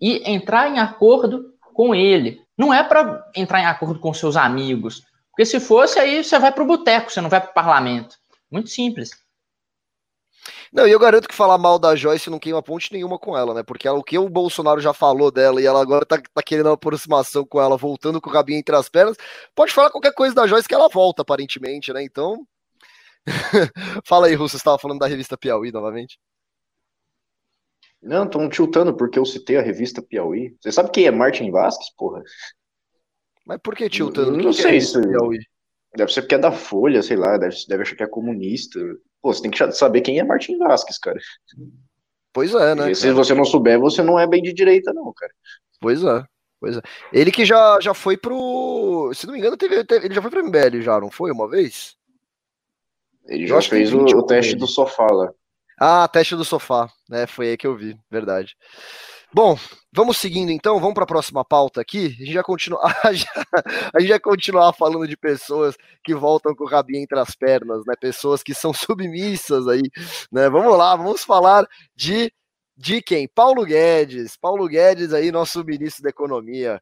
e 0.00 0.28
entrar 0.30 0.68
em 0.68 0.78
acordo 0.78 1.52
com 1.74 1.94
ele. 1.94 2.42
Não 2.56 2.72
é 2.72 2.82
para 2.82 3.30
entrar 3.34 3.60
em 3.60 3.66
acordo 3.66 3.98
com 3.98 4.14
seus 4.14 4.36
amigos. 4.36 5.04
Porque 5.30 5.44
se 5.44 5.60
fosse, 5.60 5.98
aí 5.98 6.22
você 6.22 6.38
vai 6.38 6.52
para 6.52 6.62
o 6.62 6.66
boteco, 6.66 7.10
você 7.10 7.20
não 7.20 7.28
vai 7.28 7.40
para 7.40 7.50
o 7.50 7.54
parlamento. 7.54 8.16
Muito 8.50 8.70
simples. 8.70 9.10
Não, 10.72 10.88
e 10.88 10.90
eu 10.90 10.98
garanto 10.98 11.28
que 11.28 11.34
falar 11.34 11.58
mal 11.58 11.78
da 11.78 11.94
Joyce 11.94 12.30
não 12.30 12.38
queima 12.38 12.62
ponte 12.62 12.92
nenhuma 12.92 13.18
com 13.18 13.36
ela, 13.36 13.54
né? 13.54 13.62
Porque 13.62 13.86
ela, 13.86 13.98
o 13.98 14.02
que 14.02 14.18
o 14.18 14.28
Bolsonaro 14.28 14.80
já 14.80 14.92
falou 14.92 15.30
dela 15.30 15.60
e 15.60 15.66
ela 15.66 15.80
agora 15.80 16.04
tá, 16.04 16.20
tá 16.32 16.42
querendo 16.42 16.66
uma 16.66 16.74
aproximação 16.74 17.44
com 17.44 17.60
ela, 17.60 17.76
voltando 17.76 18.20
com 18.20 18.30
o 18.30 18.32
rabinho 18.32 18.58
entre 18.58 18.74
as 18.74 18.88
pernas, 18.88 19.16
pode 19.54 19.72
falar 19.72 19.90
qualquer 19.90 20.12
coisa 20.12 20.34
da 20.34 20.46
Joyce 20.46 20.66
que 20.66 20.74
ela 20.74 20.88
volta, 20.88 21.22
aparentemente, 21.22 21.92
né? 21.92 22.02
Então. 22.02 22.46
Fala 24.04 24.26
aí, 24.26 24.34
Russo, 24.34 24.52
você 24.52 24.56
estava 24.56 24.78
falando 24.78 24.98
da 24.98 25.06
revista 25.06 25.36
Piauí 25.36 25.72
novamente. 25.72 26.18
Não, 28.02 28.24
estão 28.24 28.48
tiltando 28.48 28.94
porque 28.94 29.18
eu 29.18 29.24
citei 29.24 29.56
a 29.56 29.62
revista 29.62 30.02
Piauí. 30.02 30.54
Você 30.60 30.70
sabe 30.70 30.90
quem 30.90 31.06
é 31.06 31.10
Martin 31.10 31.50
Vasquez, 31.50 31.90
porra? 31.96 32.22
Mas 33.46 33.58
por 33.62 33.74
que 33.74 33.88
tiltando? 33.88 34.32
Não, 34.32 34.44
não 34.44 34.52
sei 34.52 34.80
se. 34.80 35.00
Piauí? 35.00 35.38
Deve 35.96 36.12
ser 36.12 36.22
porque 36.22 36.34
é 36.34 36.38
da 36.38 36.52
Folha, 36.52 37.02
sei 37.02 37.16
lá, 37.16 37.38
deve, 37.38 37.56
deve 37.68 37.82
achar 37.82 37.96
que 37.96 38.02
é 38.02 38.08
comunista. 38.08 38.78
Pô, 39.22 39.32
você 39.32 39.42
tem 39.42 39.50
que 39.50 39.72
saber 39.72 40.00
quem 40.00 40.18
é 40.18 40.24
Martin 40.24 40.58
Vasquez, 40.58 40.98
cara. 40.98 41.18
Pois 42.32 42.52
é, 42.54 42.74
né? 42.74 42.90
E 42.90 42.94
se 42.96 43.10
você 43.12 43.32
não 43.32 43.44
souber, 43.44 43.78
você 43.78 44.02
não 44.02 44.18
é 44.18 44.26
bem 44.26 44.42
de 44.42 44.52
direita, 44.52 44.92
não, 44.92 45.12
cara. 45.14 45.32
Pois 45.80 46.02
é. 46.02 46.24
Pois 46.60 46.76
é. 46.76 46.80
Ele 47.12 47.30
que 47.30 47.44
já, 47.44 47.78
já 47.80 47.94
foi 47.94 48.16
pro. 48.16 49.12
Se 49.14 49.26
não 49.26 49.34
me 49.34 49.38
engano, 49.38 49.56
teve 49.56 49.84
ele 50.02 50.14
já 50.14 50.20
foi 50.20 50.30
pro 50.30 50.44
MBL, 50.44 50.82
já, 50.82 51.00
não 51.00 51.10
foi 51.10 51.30
uma 51.30 51.48
vez? 51.48 51.96
Ele 53.26 53.46
já 53.46 53.60
fez 53.62 53.92
o, 53.92 54.00
o 54.02 54.22
teste 54.22 54.54
do 54.54 54.66
sofá 54.66 55.06
lá. 55.10 55.30
Ah, 55.78 56.06
teste 56.08 56.36
do 56.36 56.44
sofá, 56.44 56.88
né? 57.08 57.26
Foi 57.26 57.48
aí 57.48 57.56
que 57.56 57.66
eu 57.66 57.76
vi, 57.76 57.96
verdade. 58.10 58.56
Bom, 59.32 59.58
vamos 59.92 60.16
seguindo 60.18 60.52
então, 60.52 60.78
vamos 60.78 60.94
para 60.94 61.02
a 61.02 61.08
próxima 61.08 61.44
pauta 61.44 61.80
aqui. 61.80 62.06
A 62.06 62.24
gente 62.24 62.32
já 62.32 62.42
continua, 62.44 62.80
a 63.02 63.12
gente 64.00 64.08
já 64.08 64.20
continuar 64.20 64.72
falando 64.72 65.08
de 65.08 65.16
pessoas 65.16 65.76
que 66.04 66.14
voltam 66.14 66.54
com 66.54 66.62
o 66.62 66.68
rabinho 66.68 67.02
entre 67.02 67.18
as 67.18 67.34
pernas, 67.34 67.82
né? 67.84 67.94
Pessoas 68.00 68.42
que 68.44 68.54
são 68.54 68.72
submissas 68.74 69.66
aí, 69.66 69.82
né? 70.30 70.48
Vamos 70.48 70.78
lá, 70.78 70.94
vamos 70.94 71.24
falar 71.24 71.66
de 71.96 72.32
de 72.76 73.00
quem? 73.02 73.28
Paulo 73.28 73.64
Guedes. 73.64 74.36
Paulo 74.36 74.68
Guedes 74.68 75.12
aí, 75.12 75.30
nosso 75.30 75.64
ministro 75.64 76.02
da 76.02 76.10
Economia. 76.10 76.80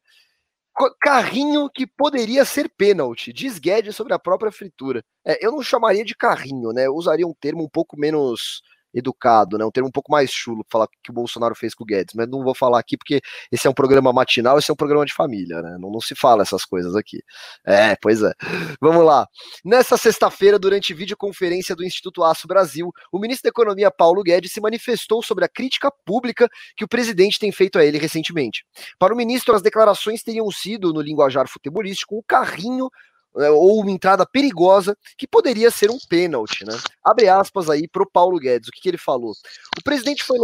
Carrinho 1.01 1.69
que 1.69 1.87
poderia 1.87 2.45
ser 2.45 2.69
pênalti, 2.69 3.33
diz 3.33 3.59
Guedes 3.59 3.95
sobre 3.95 4.15
a 4.15 4.19
própria 4.19 4.51
fritura. 4.51 5.05
É, 5.25 5.45
eu 5.45 5.53
não 5.53 5.63
chamaria 5.63 6.05
de 6.05 6.17
carrinho, 6.17 6.73
né? 6.73 6.87
Eu 6.87 6.95
usaria 6.95 7.27
um 7.27 7.35
termo 7.35 7.63
um 7.63 7.69
pouco 7.69 7.99
menos 7.99 8.63
educado, 8.95 9.59
né? 9.59 9.65
Um 9.65 9.71
termo 9.71 9.89
um 9.89 9.93
pouco 9.93 10.11
mais 10.11 10.31
chulo 10.31 10.65
para 10.65 10.73
falar 10.73 10.89
que 11.03 11.11
o 11.11 11.15
Bolsonaro 11.15 11.55
fez 11.55 11.75
com 11.75 11.85
o 11.85 11.87
Guedes, 11.87 12.15
mas 12.15 12.29
não 12.29 12.43
vou 12.43 12.55
falar 12.55 12.79
aqui 12.79 12.97
porque 12.97 13.21
esse 13.51 13.67
é 13.67 13.71
um 13.71 13.75
programa 13.75 14.13
matinal, 14.13 14.59
esse 14.59 14.71
é 14.71 14.75
um 14.75 14.77
programa 14.77 15.05
de 15.05 15.13
família, 15.13 15.63
né? 15.63 15.77
Não, 15.79 15.91
não 15.91 16.01
se 16.01 16.15
fala 16.15 16.43
essas 16.43 16.65
coisas 16.65 16.95
aqui. 16.97 17.23
É, 17.65 17.97
pois 17.97 18.23
é. 18.23 18.33
Vamos 18.81 19.05
lá. 19.05 19.27
Nessa 19.65 19.97
sexta-feira, 19.97 20.59
durante 20.59 20.95
videoconferência 20.95 21.75
do 21.75 21.85
Instituto 21.85 22.23
Aço 22.23 22.47
Brasil, 22.47 22.93
o 23.11 23.19
ministro 23.19 23.45
da 23.45 23.51
Economia 23.51 23.91
Paulo 23.91 24.23
Guedes 24.23 24.53
se 24.53 24.61
manifestou 24.61 25.23
sobre 25.23 25.45
a 25.45 25.49
crítica 25.49 25.91
pública 26.05 26.49
que 26.77 26.85
o 26.85 26.89
presidente 26.89 27.39
tem 27.39 27.53
feito 27.53 27.79
a 27.79 27.85
ele 27.85 27.99
recentemente. 27.99 28.65
Para 28.99 29.15
o 29.15 29.17
ministro, 29.17 29.55
as 29.55 29.63
declarações 29.63 30.23
teriam 30.23 30.51
sido, 30.51 30.93
no 30.93 31.01
linguajar 31.01 31.49
futebolístico, 31.49 32.17
um 32.17 32.23
carrinho 32.27 32.91
ou 33.35 33.81
uma 33.81 33.91
entrada 33.91 34.27
perigosa 34.27 34.97
que 35.17 35.27
poderia 35.27 35.71
ser 35.71 35.91
um 35.91 35.99
pênalti, 36.09 36.65
né? 36.65 36.77
Abre 37.05 37.29
aspas 37.29 37.71
aí 37.71 37.89
pro 37.89 38.09
Paulo 38.09 38.39
Guedes, 38.39 38.69
o 38.69 38.73
que, 38.73 38.81
que 38.81 38.89
ele 38.89 38.99
falou? 38.99 39.33
O 39.79 39.83
presidente 39.83 40.23
foi 40.23 40.39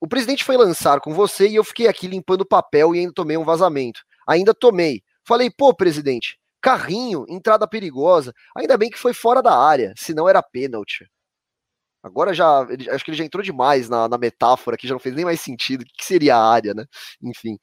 o 0.00 0.06
presidente 0.06 0.44
foi 0.44 0.56
lançar 0.58 1.00
com 1.00 1.14
você 1.14 1.48
e 1.48 1.54
eu 1.54 1.64
fiquei 1.64 1.88
aqui 1.88 2.06
limpando 2.06 2.44
papel 2.44 2.94
e 2.94 2.98
ainda 2.98 3.12
tomei 3.14 3.38
um 3.38 3.44
vazamento. 3.44 4.02
Ainda 4.26 4.52
tomei. 4.52 5.02
Falei, 5.26 5.50
pô, 5.50 5.74
presidente, 5.74 6.38
carrinho, 6.60 7.24
entrada 7.26 7.66
perigosa. 7.66 8.34
Ainda 8.54 8.76
bem 8.76 8.90
que 8.90 8.98
foi 8.98 9.14
fora 9.14 9.42
da 9.42 9.56
área, 9.56 9.94
senão 9.96 10.28
era 10.28 10.42
pênalti. 10.42 11.06
Agora 12.04 12.34
já, 12.34 12.66
ele, 12.68 12.90
acho 12.90 13.02
que 13.02 13.10
ele 13.10 13.16
já 13.16 13.24
entrou 13.24 13.42
demais 13.42 13.88
na, 13.88 14.06
na 14.06 14.18
metáfora, 14.18 14.76
que 14.76 14.86
já 14.86 14.92
não 14.92 15.00
fez 15.00 15.14
nem 15.14 15.24
mais 15.24 15.40
sentido. 15.40 15.80
O 15.80 15.84
que, 15.86 16.04
seria 16.04 16.36
a 16.36 16.52
área, 16.52 16.74
né? 16.74 16.84
Enfim. 17.22 17.54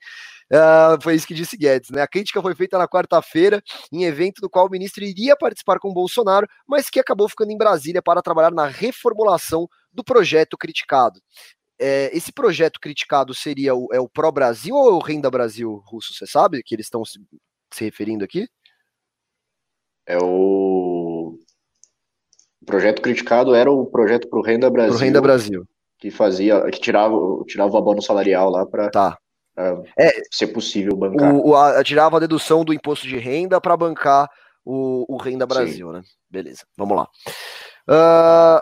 Uh, 0.52 1.00
foi 1.00 1.14
isso 1.14 1.28
que 1.28 1.36
disse 1.36 1.56
Guedes, 1.56 1.92
né? 1.92 2.02
A 2.02 2.08
crítica 2.08 2.42
foi 2.42 2.56
feita 2.56 2.76
na 2.76 2.88
quarta-feira, 2.88 3.62
em 3.92 4.04
evento 4.04 4.42
do 4.42 4.50
qual 4.50 4.66
o 4.66 4.70
ministro 4.70 5.04
iria 5.04 5.38
participar 5.38 5.78
com 5.78 5.94
Bolsonaro, 5.94 6.48
mas 6.68 6.90
que 6.90 7.00
acabou 7.00 7.30
ficando 7.30 7.52
em 7.52 7.58
Brasília 7.58 8.02
para 8.02 8.20
trabalhar 8.20 8.52
na 8.52 8.66
reformulação 8.66 9.68
do 9.94 10.04
projeto 10.04 10.58
criticado. 10.58 11.22
É, 11.80 12.10
esse 12.18 12.32
projeto 12.32 12.80
criticado 12.80 13.36
seria 13.36 13.76
o, 13.76 13.90
é 13.94 14.00
o 14.00 14.10
Pro 14.10 14.32
Brasil 14.32 14.74
ou 14.76 14.90
é 14.90 14.94
o 14.94 15.00
Renda 15.00 15.30
Brasil 15.30 15.84
russo? 15.86 16.16
Você 16.16 16.26
sabe 16.26 16.64
que 16.64 16.74
eles 16.74 16.88
estão 16.88 17.06
se, 17.06 17.20
se 17.72 17.84
referindo 17.84 18.26
aqui? 18.26 18.48
É 20.08 20.18
o 20.20 21.01
o 22.62 22.66
projeto 22.66 23.02
criticado 23.02 23.56
era 23.56 23.72
o 23.72 23.86
projeto 23.86 24.28
para 24.28 24.40
o 24.40 24.44
Renda 24.44 24.70
Brasil. 24.70 24.94
Pro 24.94 25.06
Renda 25.06 25.22
Brasil. 25.22 25.68
Que 25.98 26.12
fazia, 26.12 26.62
que 26.72 26.80
tirava, 26.80 27.16
tirava 27.48 27.74
o 27.74 27.78
abono 27.78 28.02
salarial 28.02 28.50
lá 28.50 28.66
para 28.66 28.90
tá. 28.90 29.18
é, 29.98 30.12
ser 30.32 30.48
possível 30.48 30.96
bancar. 30.96 31.34
O, 31.34 31.50
o, 31.50 31.56
a, 31.56 31.84
tirava 31.84 32.18
a 32.18 32.20
dedução 32.20 32.64
do 32.64 32.74
imposto 32.74 33.08
de 33.08 33.18
renda 33.18 33.60
para 33.60 33.78
bancar 33.78 34.30
o, 34.66 35.06
o 35.08 35.18
Renda 35.18 35.46
Brasil, 35.46 35.88
sim. 35.88 35.94
né? 35.94 36.04
Beleza, 36.30 36.64
vamos 36.78 36.98
lá. 36.98 37.08
Uh, 37.88 38.62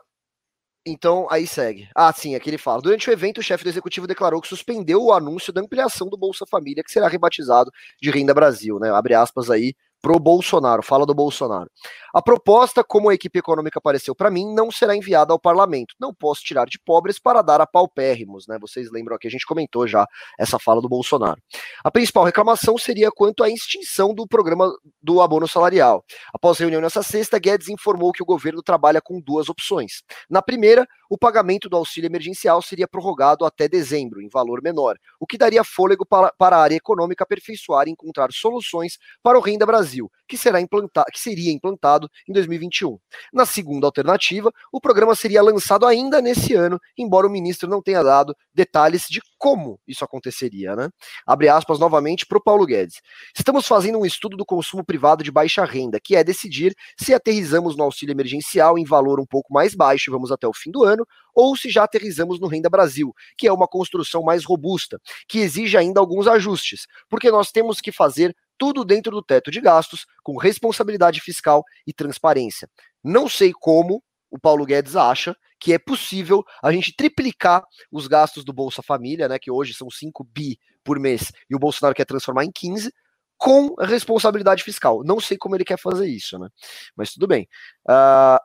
então, 0.86 1.28
aí 1.30 1.46
segue. 1.46 1.88
Ah, 1.94 2.12
sim, 2.12 2.36
aqui 2.36 2.50
ele 2.50 2.58
fala. 2.58 2.82
Durante 2.82 3.10
o 3.10 3.14
evento, 3.14 3.40
o 3.40 3.44
chefe 3.44 3.64
do 3.64 3.70
executivo 3.70 4.08
declarou 4.08 4.42
que 4.42 4.48
suspendeu 4.48 5.04
o 5.04 5.14
anúncio 5.14 5.54
da 5.54 5.62
ampliação 5.62 6.10
do 6.10 6.18
Bolsa 6.18 6.46
Família, 6.50 6.84
que 6.84 6.92
será 6.92 7.08
rebatizado 7.08 7.72
de 8.02 8.10
Renda 8.10 8.34
Brasil, 8.34 8.80
né? 8.80 8.90
Abre 8.92 9.14
aspas 9.14 9.50
aí 9.50 9.74
pro 10.02 10.20
Bolsonaro, 10.20 10.82
fala 10.82 11.06
do 11.06 11.14
Bolsonaro. 11.14 11.70
A 12.14 12.22
proposta, 12.22 12.84
como 12.84 13.10
a 13.10 13.14
equipe 13.14 13.38
econômica 13.40 13.80
apareceu 13.80 14.16
para 14.16 14.32
mim, 14.32 14.52
não 14.54 14.72
será 14.72 14.96
enviada 14.96 15.32
ao 15.32 15.40
parlamento. 15.40 15.94
Não 16.00 16.14
posso 16.14 16.42
tirar 16.42 16.66
de 16.66 16.80
pobres 16.80 17.20
para 17.20 17.42
dar 17.42 17.62
a 17.62 17.68
paupérrimos, 17.68 18.48
né? 18.48 18.58
Vocês 18.60 18.92
lembram 18.92 19.18
que 19.18 19.28
a 19.28 19.32
gente 19.32 19.46
comentou 19.46 19.88
já 19.88 20.08
essa 20.40 20.58
fala 20.58 20.82
do 20.82 20.90
Bolsonaro. 20.90 21.40
A 21.84 21.92
principal 21.92 22.24
reclamação 22.24 22.78
seria 22.78 23.12
quanto 23.12 23.44
à 23.44 23.50
extinção 23.50 24.14
do 24.14 24.28
programa 24.28 24.72
do 25.02 25.22
abono 25.22 25.48
salarial. 25.48 26.04
Após 26.34 26.58
reunião 26.58 26.82
nessa 26.82 27.04
sexta, 27.04 27.38
Guedes 27.38 27.70
informou 27.70 28.12
que 28.12 28.24
o 28.24 28.26
governo 28.26 28.64
trabalha 28.64 29.02
com 29.02 29.22
duas 29.22 29.50
opções. 29.50 30.02
Na 30.30 30.42
primeira, 30.42 30.88
o 31.10 31.18
pagamento 31.18 31.68
do 31.68 31.76
auxílio 31.76 32.08
emergencial 32.08 32.62
seria 32.62 32.88
prorrogado 32.88 33.44
até 33.44 33.68
dezembro, 33.68 34.22
em 34.22 34.30
valor 34.30 34.62
menor, 34.62 34.96
o 35.20 35.26
que 35.26 35.38
daria 35.38 35.64
fôlego 35.64 36.06
para, 36.06 36.32
para 36.38 36.58
a 36.58 36.62
área 36.62 36.76
econômica 36.76 37.24
aperfeiçoar 37.24 37.88
e 37.88 37.92
encontrar 37.92 38.30
soluções 38.32 38.98
para 39.24 39.38
o 39.38 39.42
Renda 39.42 39.66
Brasil, 39.66 39.89
que, 40.28 40.38
será 40.38 40.62
implantado, 40.62 41.08
que 41.12 41.20
seria 41.20 41.52
implantado 41.52 42.10
em 42.28 42.34
2021. 42.34 42.98
Na 43.34 43.46
segunda 43.46 43.88
alternativa, 43.88 44.52
o 44.72 44.80
programa 44.80 45.16
seria 45.16 45.42
lançado 45.42 45.86
ainda 45.86 46.22
nesse 46.22 46.54
ano, 46.54 46.80
embora 46.98 47.26
o 47.26 47.30
ministro 47.30 47.70
não 47.70 47.82
tenha 47.82 48.04
dado 48.04 48.36
detalhes 48.54 49.06
de 49.10 49.22
como 49.38 49.80
isso 49.88 50.04
aconteceria, 50.04 50.76
né? 50.76 50.90
Abre 51.26 51.50
aspas 51.50 51.80
novamente 51.80 52.26
para 52.26 52.38
o 52.38 52.44
Paulo 52.44 52.66
Guedes. 52.66 53.02
Estamos 53.36 53.66
fazendo 53.66 53.98
um 53.98 54.06
estudo 54.06 54.36
do 54.38 54.46
consumo 54.46 54.84
privado 54.84 55.24
de 55.24 55.32
baixa 55.32 55.64
renda, 55.64 56.00
que 56.00 56.16
é 56.16 56.24
decidir 56.24 56.76
se 56.98 57.14
aterrizamos 57.14 57.76
no 57.76 57.84
auxílio 57.84 58.14
emergencial 58.14 58.78
em 58.78 58.84
valor 58.84 59.20
um 59.20 59.26
pouco 59.26 59.54
mais 59.54 59.74
baixo 59.74 60.10
e 60.10 60.12
vamos 60.12 60.32
até 60.32 60.48
o 60.48 60.54
fim 60.54 60.72
do 60.72 60.84
ano, 60.84 61.08
ou 61.34 61.56
se 61.56 61.70
já 61.70 61.84
aterrizamos 61.84 62.40
no 62.40 62.48
Renda 62.48 62.70
Brasil, 62.70 63.14
que 63.38 63.48
é 63.48 63.54
uma 63.54 63.68
construção 63.68 64.22
mais 64.22 64.44
robusta, 64.44 65.00
que 65.28 65.40
exige 65.40 65.78
ainda 65.78 66.00
alguns 66.00 66.28
ajustes, 66.28 66.86
porque 67.10 67.32
nós 67.32 67.52
temos 67.52 67.80
que 67.80 67.92
fazer 67.92 68.36
tudo 68.60 68.84
dentro 68.84 69.12
do 69.12 69.24
teto 69.24 69.50
de 69.50 69.62
gastos, 69.62 70.06
com 70.22 70.38
responsabilidade 70.38 71.22
fiscal 71.22 71.64
e 71.88 71.94
transparência. 71.94 72.70
Não 73.04 73.30
sei 73.30 73.52
como 73.54 74.04
o 74.30 74.38
Paulo 74.38 74.66
Guedes 74.66 74.96
acha 74.96 75.36
que 75.60 75.74
é 75.74 75.80
possível 75.80 76.44
a 76.64 76.72
gente 76.72 76.96
triplicar 76.96 77.64
os 77.92 78.08
gastos 78.08 78.46
do 78.46 78.54
Bolsa 78.54 78.82
Família, 78.84 79.28
né, 79.28 79.40
que 79.40 79.50
hoje 79.52 79.74
são 79.74 79.90
5 79.90 80.24
bi 80.24 80.58
por 80.84 81.00
mês, 81.00 81.32
e 81.50 81.56
o 81.56 81.60
Bolsonaro 81.60 81.96
quer 81.96 82.06
transformar 82.06 82.46
em 82.46 82.52
15, 82.52 82.92
com 83.38 83.74
responsabilidade 83.80 84.64
fiscal. 84.64 85.02
Não 85.04 85.20
sei 85.20 85.38
como 85.38 85.56
ele 85.56 85.66
quer 85.66 85.80
fazer 85.80 86.08
isso, 86.08 86.38
né? 86.38 86.50
Mas 86.96 87.14
tudo 87.14 87.26
bem. 87.26 87.48
Uh, 87.90 88.40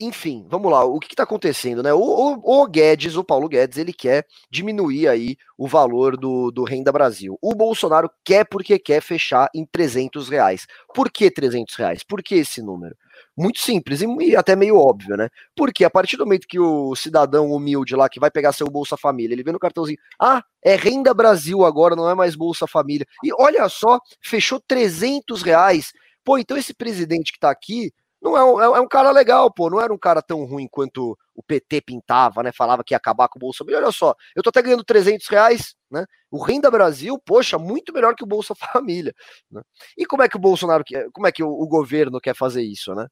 enfim, 0.00 0.44
vamos 0.48 0.72
lá, 0.72 0.84
o 0.84 0.98
que 0.98 1.12
está 1.12 1.22
acontecendo, 1.22 1.82
né? 1.82 1.92
O, 1.92 2.00
o, 2.00 2.62
o, 2.62 2.66
Guedes, 2.66 3.16
o 3.16 3.22
Paulo 3.22 3.48
Guedes, 3.48 3.78
ele 3.78 3.92
quer 3.92 4.26
diminuir 4.50 5.06
aí 5.06 5.36
o 5.56 5.68
valor 5.68 6.16
do, 6.16 6.50
do 6.50 6.64
Renda 6.64 6.90
Brasil. 6.90 7.38
O 7.40 7.54
Bolsonaro 7.54 8.10
quer 8.24 8.44
porque 8.44 8.78
quer 8.78 9.00
fechar 9.00 9.48
em 9.54 9.64
300 9.64 10.28
reais. 10.28 10.66
Por 10.92 11.10
que 11.10 11.30
300 11.30 11.76
reais? 11.76 12.02
Por 12.02 12.22
que 12.22 12.34
esse 12.34 12.60
número? 12.60 12.96
Muito 13.36 13.60
simples 13.60 14.00
e 14.00 14.36
até 14.36 14.56
meio 14.56 14.76
óbvio, 14.76 15.16
né? 15.16 15.28
Porque 15.54 15.84
a 15.84 15.90
partir 15.90 16.16
do 16.16 16.26
momento 16.26 16.48
que 16.48 16.58
o 16.58 16.96
cidadão 16.96 17.52
humilde 17.52 17.94
lá, 17.94 18.08
que 18.08 18.18
vai 18.18 18.30
pegar 18.30 18.52
seu 18.52 18.66
Bolsa 18.66 18.96
Família, 18.96 19.34
ele 19.34 19.44
vê 19.44 19.52
no 19.52 19.60
cartãozinho, 19.60 19.98
ah, 20.20 20.42
é 20.62 20.74
Renda 20.74 21.14
Brasil 21.14 21.64
agora, 21.64 21.94
não 21.94 22.10
é 22.10 22.14
mais 22.14 22.34
Bolsa 22.34 22.66
Família. 22.66 23.06
E 23.22 23.32
olha 23.32 23.68
só, 23.68 24.00
fechou 24.20 24.60
300 24.66 25.42
reais. 25.42 25.92
Pô, 26.24 26.36
então 26.38 26.56
esse 26.56 26.74
presidente 26.74 27.32
que 27.32 27.38
tá 27.38 27.50
aqui 27.50 27.92
não 28.24 28.38
é 28.38 28.42
um, 28.42 28.76
é 28.76 28.80
um 28.80 28.88
cara 28.88 29.10
legal, 29.10 29.52
pô. 29.52 29.68
Não 29.68 29.78
era 29.78 29.92
um 29.92 29.98
cara 29.98 30.22
tão 30.22 30.46
ruim 30.46 30.66
quanto 30.66 31.16
o 31.34 31.42
PT 31.42 31.82
pintava, 31.82 32.42
né? 32.42 32.50
Falava 32.52 32.82
que 32.82 32.94
ia 32.94 32.96
acabar 32.96 33.28
com 33.28 33.38
o 33.38 33.40
Bolsa 33.40 33.58
Família. 33.58 33.82
Olha 33.82 33.92
só, 33.92 34.14
eu 34.34 34.42
tô 34.42 34.48
até 34.48 34.62
ganhando 34.62 34.82
300 34.82 35.28
reais, 35.28 35.74
né? 35.90 36.06
O 36.30 36.42
Renda 36.42 36.70
Brasil, 36.70 37.18
poxa, 37.18 37.58
muito 37.58 37.92
melhor 37.92 38.14
que 38.14 38.24
o 38.24 38.26
Bolsa 38.26 38.54
Família. 38.72 39.14
Né? 39.50 39.60
E 39.98 40.06
como 40.06 40.22
é 40.22 40.28
que 40.28 40.36
o 40.36 40.40
Bolsonaro, 40.40 40.82
como 41.12 41.26
é 41.26 41.32
que 41.32 41.42
o, 41.42 41.50
o 41.50 41.68
governo 41.68 42.18
quer 42.18 42.34
fazer 42.34 42.62
isso, 42.62 42.94
né? 42.94 43.06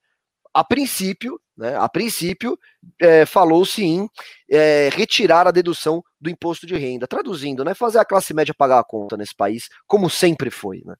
A 0.55 0.64
princípio, 0.64 1.38
né? 1.59 1.77
A 1.77 1.88
princípio, 1.90 2.59
é, 2.98 3.27
falou-se 3.27 3.85
em 3.85 4.09
é, 4.51 4.88
retirar 4.94 5.46
a 5.46 5.51
dedução 5.51 6.03
do 6.18 6.31
imposto 6.31 6.66
de 6.66 6.75
renda. 6.75 7.07
Traduzindo, 7.07 7.62
né? 7.64 7.75
Fazer 7.75 7.98
a 7.98 8.05
classe 8.05 8.33
média 8.33 8.55
pagar 8.57 8.79
a 8.79 8.85
conta 8.85 9.18
nesse 9.18 9.35
país, 9.35 9.68
como 9.87 10.09
sempre 10.09 10.51
foi, 10.51 10.81
né? 10.87 10.94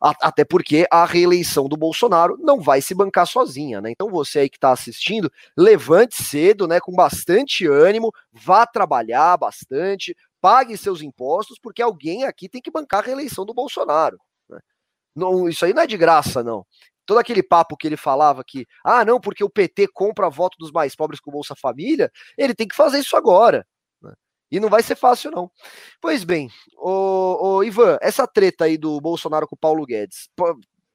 Até 0.00 0.44
porque 0.44 0.86
a 0.90 1.06
reeleição 1.06 1.68
do 1.68 1.76
Bolsonaro 1.76 2.36
não 2.38 2.60
vai 2.60 2.82
se 2.82 2.94
bancar 2.94 3.26
sozinha, 3.26 3.80
né? 3.80 3.90
Então 3.90 4.10
você 4.10 4.40
aí 4.40 4.50
que 4.50 4.58
está 4.58 4.70
assistindo, 4.70 5.32
levante 5.56 6.22
cedo, 6.22 6.68
né? 6.68 6.78
Com 6.80 6.92
bastante 6.92 7.66
ânimo, 7.66 8.12
vá 8.30 8.66
trabalhar 8.66 9.38
bastante, 9.38 10.14
pague 10.40 10.76
seus 10.76 11.00
impostos, 11.00 11.58
porque 11.58 11.80
alguém 11.80 12.24
aqui 12.24 12.48
tem 12.48 12.60
que 12.60 12.70
bancar 12.70 13.00
a 13.02 13.06
reeleição 13.06 13.46
do 13.46 13.54
Bolsonaro. 13.54 14.18
Né? 14.48 14.58
Não, 15.14 15.48
isso 15.48 15.64
aí 15.64 15.72
não 15.72 15.82
é 15.82 15.86
de 15.86 15.96
graça, 15.96 16.42
não. 16.42 16.66
Todo 17.06 17.18
aquele 17.18 17.42
papo 17.42 17.76
que 17.76 17.86
ele 17.86 17.96
falava 17.96 18.44
que, 18.44 18.66
ah, 18.84 19.04
não, 19.04 19.18
porque 19.20 19.42
o 19.42 19.50
PT 19.50 19.88
compra 19.88 20.28
voto 20.28 20.58
dos 20.58 20.72
mais 20.72 20.94
pobres 20.94 21.20
com 21.20 21.30
Bolsa 21.30 21.54
Família, 21.56 22.10
ele 22.36 22.54
tem 22.54 22.68
que 22.68 22.76
fazer 22.76 22.98
isso 22.98 23.16
agora. 23.16 23.66
E 24.50 24.60
não 24.60 24.68
vai 24.68 24.82
ser 24.82 24.96
fácil, 24.96 25.30
não. 25.30 25.50
Pois 26.00 26.22
bem, 26.24 26.48
o, 26.78 27.62
Ivan, 27.64 27.98
essa 28.00 28.26
treta 28.26 28.64
aí 28.64 28.78
do 28.78 29.00
Bolsonaro 29.00 29.46
com 29.46 29.56
o 29.56 29.58
Paulo 29.58 29.84
Guedes, 29.84 30.28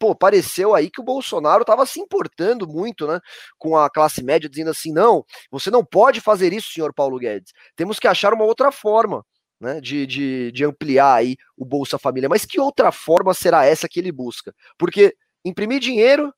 pô, 0.02 0.16
pareceu 0.16 0.74
aí 0.74 0.90
que 0.90 1.00
o 1.00 1.04
Bolsonaro 1.04 1.62
estava 1.62 1.86
se 1.86 2.00
importando 2.00 2.68
muito, 2.68 3.06
né, 3.08 3.20
com 3.60 3.78
a 3.78 3.90
classe 3.90 4.24
média, 4.24 4.50
dizendo 4.50 4.72
assim, 4.72 4.92
não, 4.92 5.24
você 5.52 5.70
não 5.70 5.86
pode 5.86 6.20
fazer 6.20 6.52
isso, 6.54 6.72
senhor 6.72 6.92
Paulo 6.94 7.20
Guedes. 7.20 7.54
Temos 7.76 8.00
que 8.00 8.08
achar 8.08 8.34
uma 8.34 8.46
outra 8.46 8.72
forma, 8.72 9.24
né, 9.60 9.80
de, 9.80 10.08
de, 10.08 10.52
de 10.52 10.66
ampliar 10.66 11.14
aí 11.14 11.36
o 11.56 11.64
Bolsa 11.64 12.00
Família. 12.00 12.28
Mas 12.28 12.46
que 12.46 12.60
outra 12.60 12.92
forma 12.92 13.34
será 13.34 13.64
essa 13.64 13.88
que 13.88 14.00
ele 14.00 14.12
busca? 14.12 14.56
Porque 14.78 15.16
imprimir 15.46 15.80
dinheiro 15.80 16.34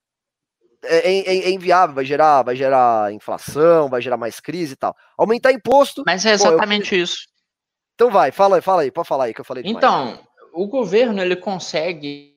é, 0.83 0.97
é, 0.97 1.19
é, 1.19 1.37
é, 1.45 1.49
inviável, 1.51 1.95
vai 1.95 2.05
gerar, 2.05 2.43
vai 2.43 2.55
gerar 2.55 3.13
inflação, 3.13 3.89
vai 3.89 4.01
gerar 4.01 4.17
mais 4.17 4.39
crise 4.39 4.73
e 4.73 4.75
tal. 4.75 4.95
Aumentar 5.17 5.51
imposto. 5.51 6.03
Mas 6.05 6.25
é 6.25 6.31
exatamente 6.31 6.89
pô, 6.89 6.95
eu... 6.95 7.03
isso. 7.03 7.27
Então 7.95 8.11
vai, 8.11 8.31
fala, 8.31 8.61
fala 8.61 8.81
aí, 8.81 8.91
pode 8.91 9.07
falar 9.07 9.25
aí 9.25 9.33
que 9.33 9.41
eu 9.41 9.45
falei. 9.45 9.63
Demais. 9.63 9.77
Então, 9.77 10.19
o 10.53 10.67
governo 10.67 11.21
ele 11.21 11.35
consegue 11.35 12.33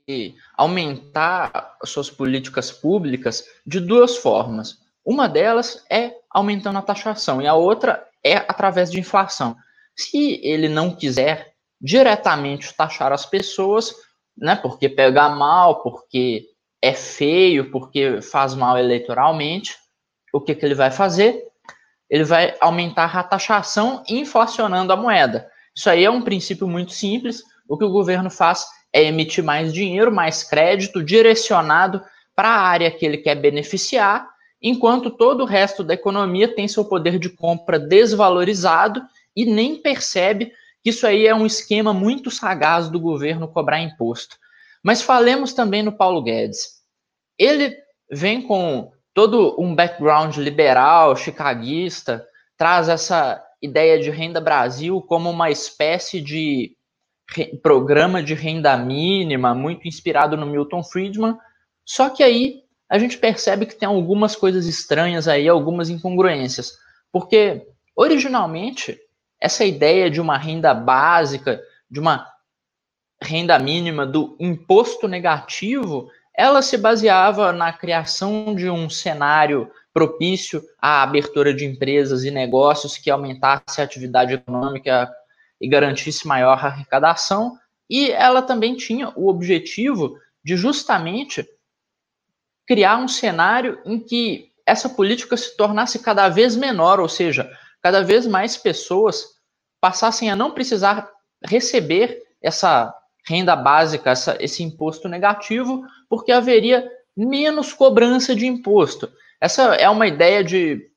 aumentar 0.56 1.76
suas 1.84 2.08
políticas 2.08 2.70
públicas 2.70 3.44
de 3.66 3.80
duas 3.80 4.16
formas. 4.16 4.78
Uma 5.04 5.28
delas 5.28 5.84
é 5.90 6.12
aumentando 6.30 6.78
a 6.78 6.82
taxação 6.82 7.40
e 7.40 7.46
a 7.46 7.54
outra 7.54 8.06
é 8.24 8.36
através 8.36 8.90
de 8.90 8.98
inflação. 8.98 9.56
Se 9.94 10.40
ele 10.42 10.68
não 10.68 10.94
quiser 10.94 11.54
diretamente 11.80 12.74
taxar 12.74 13.12
as 13.12 13.26
pessoas, 13.26 13.94
né, 14.36 14.56
porque 14.56 14.88
pega 14.88 15.28
mal, 15.28 15.82
porque 15.82 16.46
é 16.82 16.92
feio 16.92 17.70
porque 17.70 18.20
faz 18.20 18.54
mal 18.54 18.78
eleitoralmente, 18.78 19.76
o 20.32 20.40
que, 20.40 20.54
que 20.54 20.64
ele 20.64 20.74
vai 20.74 20.90
fazer? 20.90 21.42
Ele 22.08 22.24
vai 22.24 22.54
aumentar 22.60 23.16
a 23.16 23.22
taxação 23.22 24.02
inflacionando 24.08 24.92
a 24.92 24.96
moeda. 24.96 25.48
Isso 25.74 25.90
aí 25.90 26.04
é 26.04 26.10
um 26.10 26.22
princípio 26.22 26.68
muito 26.68 26.92
simples. 26.92 27.42
O 27.68 27.76
que 27.76 27.84
o 27.84 27.90
governo 27.90 28.30
faz 28.30 28.66
é 28.92 29.04
emitir 29.04 29.42
mais 29.42 29.72
dinheiro, 29.72 30.12
mais 30.12 30.42
crédito 30.42 31.02
direcionado 31.02 32.02
para 32.34 32.48
a 32.48 32.60
área 32.60 32.90
que 32.90 33.04
ele 33.04 33.18
quer 33.18 33.34
beneficiar, 33.34 34.28
enquanto 34.60 35.10
todo 35.10 35.42
o 35.42 35.46
resto 35.46 35.82
da 35.82 35.94
economia 35.94 36.54
tem 36.54 36.68
seu 36.68 36.84
poder 36.84 37.18
de 37.18 37.30
compra 37.30 37.78
desvalorizado 37.78 39.02
e 39.34 39.44
nem 39.44 39.76
percebe 39.76 40.52
que 40.82 40.90
isso 40.90 41.06
aí 41.06 41.26
é 41.26 41.34
um 41.34 41.46
esquema 41.46 41.92
muito 41.92 42.30
sagaz 42.30 42.88
do 42.88 43.00
governo 43.00 43.48
cobrar 43.48 43.80
imposto. 43.80 44.36
Mas 44.86 45.02
falemos 45.02 45.52
também 45.52 45.82
no 45.82 45.90
Paulo 45.90 46.22
Guedes. 46.22 46.76
Ele 47.36 47.76
vem 48.08 48.40
com 48.40 48.92
todo 49.12 49.60
um 49.60 49.74
background 49.74 50.36
liberal, 50.36 51.16
chicaguista, 51.16 52.24
traz 52.56 52.88
essa 52.88 53.44
ideia 53.60 53.98
de 53.98 54.10
renda 54.10 54.40
Brasil 54.40 55.02
como 55.02 55.28
uma 55.28 55.50
espécie 55.50 56.20
de 56.20 56.76
programa 57.64 58.22
de 58.22 58.32
renda 58.32 58.76
mínima, 58.76 59.56
muito 59.56 59.88
inspirado 59.88 60.36
no 60.36 60.46
Milton 60.46 60.84
Friedman. 60.84 61.36
Só 61.84 62.08
que 62.08 62.22
aí 62.22 62.62
a 62.88 62.96
gente 62.96 63.18
percebe 63.18 63.66
que 63.66 63.74
tem 63.74 63.88
algumas 63.88 64.36
coisas 64.36 64.66
estranhas 64.66 65.26
aí, 65.26 65.48
algumas 65.48 65.90
incongruências. 65.90 66.70
Porque 67.10 67.66
originalmente 67.96 68.96
essa 69.40 69.64
ideia 69.64 70.08
de 70.08 70.20
uma 70.20 70.38
renda 70.38 70.72
básica, 70.72 71.60
de 71.90 71.98
uma 71.98 72.24
renda 73.22 73.58
mínima 73.58 74.06
do 74.06 74.36
imposto 74.38 75.08
negativo, 75.08 76.10
ela 76.36 76.60
se 76.60 76.76
baseava 76.76 77.52
na 77.52 77.72
criação 77.72 78.54
de 78.54 78.68
um 78.68 78.90
cenário 78.90 79.70
propício 79.92 80.62
à 80.78 81.02
abertura 81.02 81.54
de 81.54 81.64
empresas 81.64 82.24
e 82.24 82.30
negócios 82.30 82.98
que 82.98 83.10
aumentasse 83.10 83.80
a 83.80 83.84
atividade 83.84 84.34
econômica 84.34 85.10
e 85.58 85.66
garantisse 85.66 86.26
maior 86.26 86.62
arrecadação, 86.62 87.56
e 87.88 88.10
ela 88.10 88.42
também 88.42 88.76
tinha 88.76 89.10
o 89.16 89.28
objetivo 89.28 90.18
de 90.44 90.56
justamente 90.56 91.48
criar 92.66 92.98
um 92.98 93.08
cenário 93.08 93.80
em 93.86 93.98
que 93.98 94.52
essa 94.66 94.88
política 94.88 95.36
se 95.36 95.56
tornasse 95.56 96.00
cada 96.00 96.28
vez 96.28 96.56
menor, 96.56 97.00
ou 97.00 97.08
seja, 97.08 97.50
cada 97.80 98.02
vez 98.02 98.26
mais 98.26 98.56
pessoas 98.56 99.36
passassem 99.80 100.30
a 100.30 100.36
não 100.36 100.50
precisar 100.50 101.08
receber 101.42 102.22
essa 102.42 102.92
renda 103.28 103.56
básica, 103.56 104.10
essa, 104.10 104.36
esse 104.40 104.62
imposto 104.62 105.08
negativo, 105.08 105.84
porque 106.08 106.30
haveria 106.30 106.88
menos 107.16 107.72
cobrança 107.72 108.34
de 108.34 108.46
imposto. 108.46 109.10
Essa 109.40 109.74
é 109.74 109.88
uma 109.88 110.06
ideia 110.06 110.44
de 110.44 110.90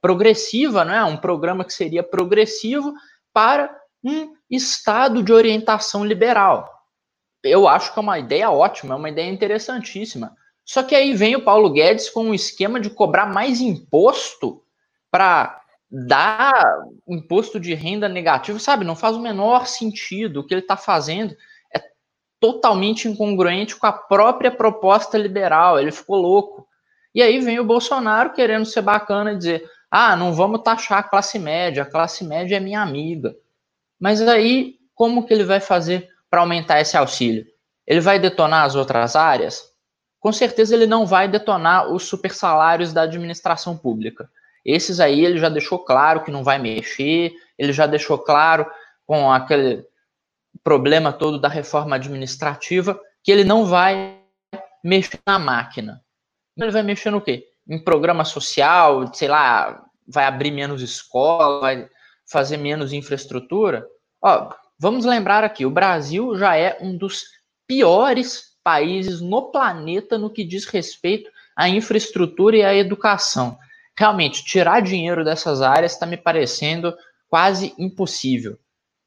progressiva, 0.00 0.84
não 0.84 0.94
é? 0.94 1.04
Um 1.04 1.16
programa 1.16 1.64
que 1.64 1.72
seria 1.72 2.02
progressivo 2.02 2.92
para 3.32 3.74
um 4.02 4.34
estado 4.50 5.22
de 5.22 5.32
orientação 5.32 6.04
liberal. 6.04 6.70
Eu 7.42 7.66
acho 7.66 7.92
que 7.92 7.98
é 7.98 8.02
uma 8.02 8.18
ideia 8.18 8.50
ótima, 8.50 8.94
é 8.94 8.96
uma 8.96 9.08
ideia 9.08 9.30
interessantíssima. 9.30 10.34
Só 10.64 10.82
que 10.82 10.94
aí 10.94 11.14
vem 11.14 11.36
o 11.36 11.44
Paulo 11.44 11.70
Guedes 11.70 12.08
com 12.08 12.24
um 12.24 12.34
esquema 12.34 12.80
de 12.80 12.90
cobrar 12.90 13.26
mais 13.26 13.60
imposto 13.60 14.62
para 15.10 15.60
dar 15.90 16.52
imposto 17.06 17.60
de 17.60 17.74
renda 17.74 18.08
negativo, 18.08 18.58
sabe? 18.58 18.84
Não 18.84 18.96
faz 18.96 19.16
o 19.16 19.20
menor 19.20 19.66
sentido 19.66 20.40
o 20.40 20.46
que 20.46 20.54
ele 20.54 20.62
está 20.62 20.76
fazendo 20.76 21.36
totalmente 22.44 23.08
incongruente 23.08 23.74
com 23.74 23.86
a 23.86 23.92
própria 23.92 24.50
proposta 24.50 25.16
liberal. 25.16 25.80
Ele 25.80 25.90
ficou 25.90 26.20
louco. 26.20 26.68
E 27.14 27.22
aí 27.22 27.40
vem 27.40 27.58
o 27.58 27.64
Bolsonaro 27.64 28.34
querendo 28.34 28.66
ser 28.66 28.82
bacana 28.82 29.32
e 29.32 29.38
dizer: 29.38 29.64
ah, 29.90 30.14
não 30.14 30.34
vamos 30.34 30.60
taxar 30.60 30.98
a 30.98 31.02
classe 31.02 31.38
média, 31.38 31.84
a 31.84 31.86
classe 31.86 32.22
média 32.22 32.58
é 32.58 32.60
minha 32.60 32.82
amiga. 32.82 33.34
Mas 33.98 34.20
aí, 34.20 34.74
como 34.94 35.26
que 35.26 35.32
ele 35.32 35.44
vai 35.44 35.58
fazer 35.58 36.06
para 36.28 36.42
aumentar 36.42 36.82
esse 36.82 36.98
auxílio? 36.98 37.46
Ele 37.86 38.00
vai 38.00 38.18
detonar 38.18 38.64
as 38.64 38.74
outras 38.74 39.16
áreas? 39.16 39.72
Com 40.20 40.30
certeza 40.30 40.74
ele 40.74 40.86
não 40.86 41.06
vai 41.06 41.26
detonar 41.26 41.90
os 41.90 42.02
super 42.04 42.34
salários 42.34 42.92
da 42.92 43.02
administração 43.02 43.74
pública. 43.74 44.28
Esses 44.62 45.00
aí 45.00 45.24
ele 45.24 45.38
já 45.38 45.48
deixou 45.48 45.78
claro 45.78 46.22
que 46.22 46.30
não 46.30 46.44
vai 46.44 46.58
mexer, 46.58 47.32
ele 47.58 47.72
já 47.72 47.86
deixou 47.86 48.18
claro 48.18 48.70
com 49.06 49.32
aquele 49.32 49.86
problema 50.62 51.12
todo 51.12 51.40
da 51.40 51.48
reforma 51.48 51.96
administrativa, 51.96 52.98
que 53.22 53.32
ele 53.32 53.44
não 53.44 53.66
vai 53.66 54.20
mexer 54.82 55.18
na 55.26 55.38
máquina. 55.38 56.02
Ele 56.56 56.70
vai 56.70 56.82
mexer 56.82 57.10
no 57.10 57.20
quê? 57.20 57.46
Em 57.68 57.82
programa 57.82 58.24
social, 58.24 59.12
sei 59.14 59.28
lá, 59.28 59.82
vai 60.06 60.24
abrir 60.24 60.50
menos 60.50 60.82
escola, 60.82 61.60
vai 61.60 61.88
fazer 62.30 62.56
menos 62.56 62.92
infraestrutura. 62.92 63.86
Ó, 64.22 64.50
vamos 64.78 65.04
lembrar 65.04 65.42
aqui, 65.44 65.64
o 65.64 65.70
Brasil 65.70 66.36
já 66.36 66.56
é 66.56 66.78
um 66.80 66.96
dos 66.96 67.24
piores 67.66 68.54
países 68.62 69.20
no 69.20 69.50
planeta 69.50 70.16
no 70.16 70.30
que 70.30 70.44
diz 70.44 70.64
respeito 70.66 71.30
à 71.56 71.68
infraestrutura 71.68 72.56
e 72.56 72.62
à 72.62 72.74
educação. 72.74 73.58
realmente 73.96 74.44
tirar 74.44 74.80
dinheiro 74.80 75.24
dessas 75.24 75.62
áreas 75.62 75.92
está 75.92 76.04
me 76.04 76.16
parecendo 76.16 76.92
quase 77.28 77.72
impossível. 77.78 78.58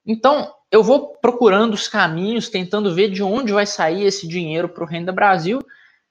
Então, 0.05 0.53
eu 0.71 0.83
vou 0.83 1.15
procurando 1.17 1.73
os 1.73 1.87
caminhos, 1.87 2.49
tentando 2.49 2.93
ver 2.93 3.09
de 3.09 3.23
onde 3.23 3.53
vai 3.53 3.65
sair 3.65 4.03
esse 4.03 4.27
dinheiro 4.27 4.67
para 4.69 4.83
o 4.83 4.87
Renda 4.87 5.11
Brasil, 5.11 5.61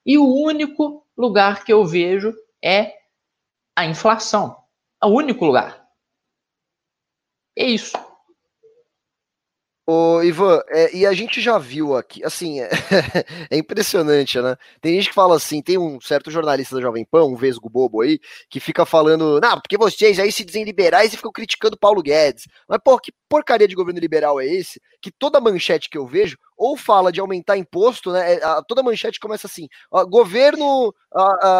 e 0.05 0.17
o 0.17 0.25
único 0.25 1.05
lugar 1.17 1.63
que 1.63 1.71
eu 1.71 1.85
vejo 1.85 2.33
é 2.63 2.93
a 3.75 3.85
inflação. 3.85 4.57
É 5.01 5.05
o 5.05 5.09
único 5.09 5.45
lugar. 5.45 5.87
É 7.55 7.65
isso. 7.65 7.97
Ô, 9.89 10.21
Ivan, 10.21 10.61
é, 10.67 10.93
e 10.93 11.05
a 11.05 11.13
gente 11.13 11.39
já 11.39 11.57
viu 11.57 11.95
aqui, 11.95 12.21
assim, 12.25 12.59
é, 12.59 12.69
é, 13.49 13.57
impressionante, 13.57 14.37
né? 14.41 14.57
Tem 14.81 14.95
gente 14.95 15.07
que 15.07 15.15
fala 15.15 15.37
assim, 15.37 15.61
tem 15.61 15.77
um 15.77 16.01
certo 16.01 16.29
jornalista 16.29 16.75
da 16.75 16.81
Jovem 16.81 17.05
Pan, 17.05 17.23
um 17.23 17.37
vesgo 17.37 17.69
bobo 17.69 18.01
aí, 18.01 18.19
que 18.49 18.59
fica 18.59 18.85
falando, 18.85 19.39
não, 19.39 19.61
porque 19.61 19.77
vocês 19.77 20.19
aí 20.19 20.29
se 20.29 20.43
dizem 20.43 20.65
liberais 20.65 21.13
e 21.13 21.15
ficam 21.15 21.31
criticando 21.31 21.77
Paulo 21.77 22.03
Guedes. 22.03 22.49
Mas, 22.67 22.79
pô, 22.83 22.99
que 22.99 23.13
porcaria 23.29 23.65
de 23.65 23.75
governo 23.75 24.01
liberal 24.01 24.41
é 24.41 24.45
esse? 24.45 24.81
Que 25.01 25.11
toda 25.11 25.39
manchete 25.39 25.89
que 25.89 25.97
eu 25.97 26.07
vejo 26.07 26.37
ou 26.57 26.75
fala 26.75 27.11
de 27.11 27.19
aumentar 27.19 27.55
imposto, 27.55 28.11
né? 28.11 28.33
É, 28.33 28.39
toda 28.67 28.81
manchete 28.81 29.19
começa 29.19 29.47
assim: 29.47 29.67
ó, 29.91 30.03
governo 30.05 30.93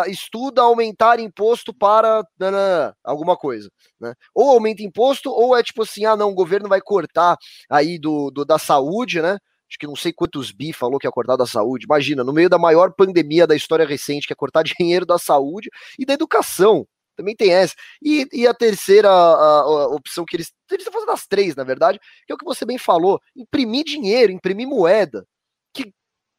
estuda 0.07 0.61
aumentar 0.61 1.19
imposto 1.19 1.73
para 1.73 2.23
nanana, 2.39 2.95
alguma 3.03 3.37
coisa, 3.37 3.69
né? 3.99 4.13
Ou 4.33 4.49
aumenta 4.49 4.81
imposto, 4.81 5.31
ou 5.31 5.55
é 5.55 5.61
tipo 5.61 5.83
assim: 5.83 6.05
ah, 6.05 6.15
não, 6.15 6.31
o 6.31 6.35
governo 6.35 6.67
vai 6.67 6.81
cortar 6.81 7.37
aí 7.69 7.99
do, 7.99 8.31
do 8.31 8.43
da 8.43 8.57
saúde, 8.57 9.21
né? 9.21 9.37
Acho 9.69 9.77
que 9.77 9.87
não 9.87 9.95
sei 9.95 10.13
quantos 10.13 10.51
bi 10.51 10.71
falou 10.71 10.97
que 10.97 11.05
ia 11.05 11.11
cortar 11.11 11.35
da 11.35 11.45
saúde. 11.45 11.85
Imagina, 11.85 12.23
no 12.23 12.31
meio 12.31 12.49
da 12.49 12.57
maior 12.57 12.93
pandemia 12.93 13.45
da 13.45 13.55
história 13.55 13.85
recente, 13.85 14.25
que 14.25 14.33
é 14.33 14.35
cortar 14.35 14.63
dinheiro 14.79 15.05
da 15.05 15.17
saúde 15.19 15.69
e 15.99 16.05
da 16.05 16.13
educação. 16.13 16.87
Também 17.17 17.35
tem 17.35 17.51
essa. 17.51 17.73
E, 18.01 18.27
e 18.31 18.47
a 18.47 18.53
terceira 18.53 19.09
a, 19.09 19.59
a 19.61 19.87
opção 19.87 20.23
que 20.23 20.35
eles. 20.37 20.53
Eles 20.69 20.85
estão 20.85 20.93
fazendo 20.93 21.11
as 21.11 21.25
três, 21.25 21.55
na 21.55 21.63
verdade, 21.63 21.99
que 22.25 22.31
é 22.31 22.35
o 22.35 22.37
que 22.37 22.45
você 22.45 22.63
bem 22.63 22.77
falou: 22.77 23.19
imprimir 23.35 23.83
dinheiro, 23.83 24.31
imprimir 24.31 24.67
moeda. 24.67 25.25
Que, 25.73 25.85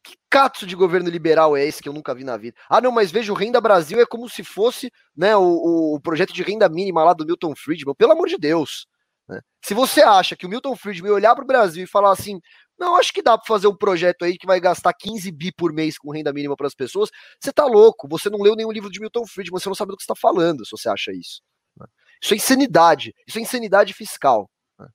que 0.03 0.17
catso 0.29 0.65
de 0.65 0.75
governo 0.75 1.09
liberal 1.09 1.57
é 1.57 1.65
esse 1.65 1.83
que 1.83 1.89
eu 1.89 1.93
nunca 1.93 2.15
vi 2.15 2.23
na 2.23 2.37
vida? 2.37 2.57
Ah, 2.69 2.79
não, 2.81 2.91
mas 2.91 3.11
veja, 3.11 3.31
o 3.31 3.35
Renda 3.35 3.59
Brasil 3.59 3.99
é 3.99 4.05
como 4.05 4.29
se 4.29 4.43
fosse 4.43 4.91
né, 5.15 5.35
o, 5.35 5.95
o 5.95 6.01
projeto 6.01 6.33
de 6.33 6.41
renda 6.43 6.69
mínima 6.69 7.03
lá 7.03 7.13
do 7.13 7.25
Milton 7.25 7.53
Friedman. 7.55 7.95
Pelo 7.95 8.13
amor 8.13 8.27
de 8.27 8.37
Deus. 8.37 8.87
Né? 9.29 9.39
Se 9.63 9.75
você 9.75 10.01
acha 10.01 10.35
que 10.35 10.45
o 10.45 10.49
Milton 10.49 10.75
Friedman 10.75 11.11
olhar 11.11 11.35
para 11.35 11.43
o 11.43 11.47
Brasil 11.47 11.83
e 11.83 11.87
falar 11.87 12.11
assim, 12.11 12.39
não, 12.79 12.95
acho 12.95 13.13
que 13.13 13.21
dá 13.21 13.37
para 13.37 13.45
fazer 13.45 13.67
um 13.67 13.75
projeto 13.75 14.25
aí 14.25 14.37
que 14.37 14.47
vai 14.47 14.59
gastar 14.59 14.93
15 14.93 15.31
bi 15.31 15.51
por 15.51 15.71
mês 15.71 15.97
com 15.97 16.11
renda 16.11 16.33
mínima 16.33 16.55
para 16.55 16.65
as 16.65 16.73
pessoas. 16.73 17.09
Você 17.39 17.51
tá 17.51 17.65
louco, 17.65 18.07
você 18.07 18.29
não 18.29 18.39
leu 18.39 18.55
nenhum 18.55 18.71
livro 18.71 18.89
de 18.89 18.99
Milton 18.99 19.27
Friedman, 19.27 19.59
você 19.59 19.69
não 19.69 19.75
sabe 19.75 19.91
do 19.91 19.97
que 19.97 20.03
está 20.03 20.15
falando 20.15 20.65
se 20.65 20.71
você 20.71 20.89
acha 20.89 21.11
isso. 21.11 21.41
Né? 21.77 21.85
Isso 22.21 22.33
é 22.33 22.37
insanidade, 22.37 23.13
isso 23.27 23.37
é 23.37 23.41
insanidade 23.41 23.93
fiscal. 23.93 24.49
Né? 24.79 24.87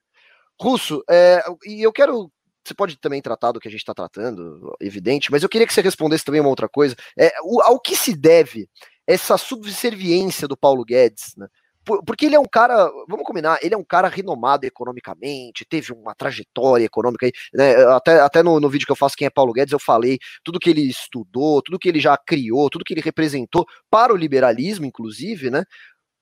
Russo, 0.59 1.01
é, 1.09 1.43
e 1.65 1.81
eu 1.81 1.93
quero. 1.93 2.29
Você 2.65 2.73
pode 2.73 2.97
também 2.97 3.21
tratar 3.21 3.51
do 3.51 3.59
que 3.59 3.67
a 3.67 3.71
gente 3.71 3.81
está 3.81 3.93
tratando, 3.93 4.75
evidente, 4.81 5.29
mas 5.29 5.43
eu 5.43 5.49
queria 5.49 5.67
que 5.67 5.73
você 5.73 5.81
respondesse 5.81 6.25
também 6.25 6.41
uma 6.41 6.49
outra 6.49 6.67
coisa. 6.67 6.95
É, 7.15 7.31
o, 7.43 7.61
ao 7.61 7.79
que 7.79 7.95
se 7.95 8.15
deve 8.15 8.67
essa 9.05 9.37
subserviência 9.37 10.47
do 10.47 10.57
Paulo 10.57 10.83
Guedes, 10.83 11.35
né? 11.37 11.47
Porque 11.85 12.25
ele 12.25 12.35
é 12.35 12.39
um 12.39 12.45
cara, 12.45 12.89
vamos 13.07 13.25
combinar, 13.25 13.59
ele 13.61 13.73
é 13.73 13.77
um 13.77 13.83
cara 13.83 14.07
renomado 14.07 14.65
economicamente, 14.65 15.65
teve 15.65 15.93
uma 15.93 16.15
trajetória 16.15 16.85
econômica, 16.85 17.29
né, 17.53 17.75
até, 17.93 18.19
até 18.19 18.43
no, 18.43 18.59
no 18.59 18.69
vídeo 18.69 18.85
que 18.85 18.91
eu 18.91 18.95
faço 18.95 19.15
quem 19.15 19.27
é 19.27 19.29
Paulo 19.29 19.53
Guedes, 19.53 19.71
eu 19.71 19.79
falei 19.79 20.17
tudo 20.43 20.59
que 20.59 20.69
ele 20.69 20.81
estudou, 20.81 21.61
tudo 21.61 21.79
que 21.79 21.87
ele 21.87 21.99
já 21.99 22.17
criou, 22.17 22.69
tudo 22.69 22.83
que 22.83 22.93
ele 22.93 23.01
representou 23.01 23.65
para 23.89 24.13
o 24.13 24.17
liberalismo, 24.17 24.85
inclusive, 24.85 25.49
né? 25.49 25.63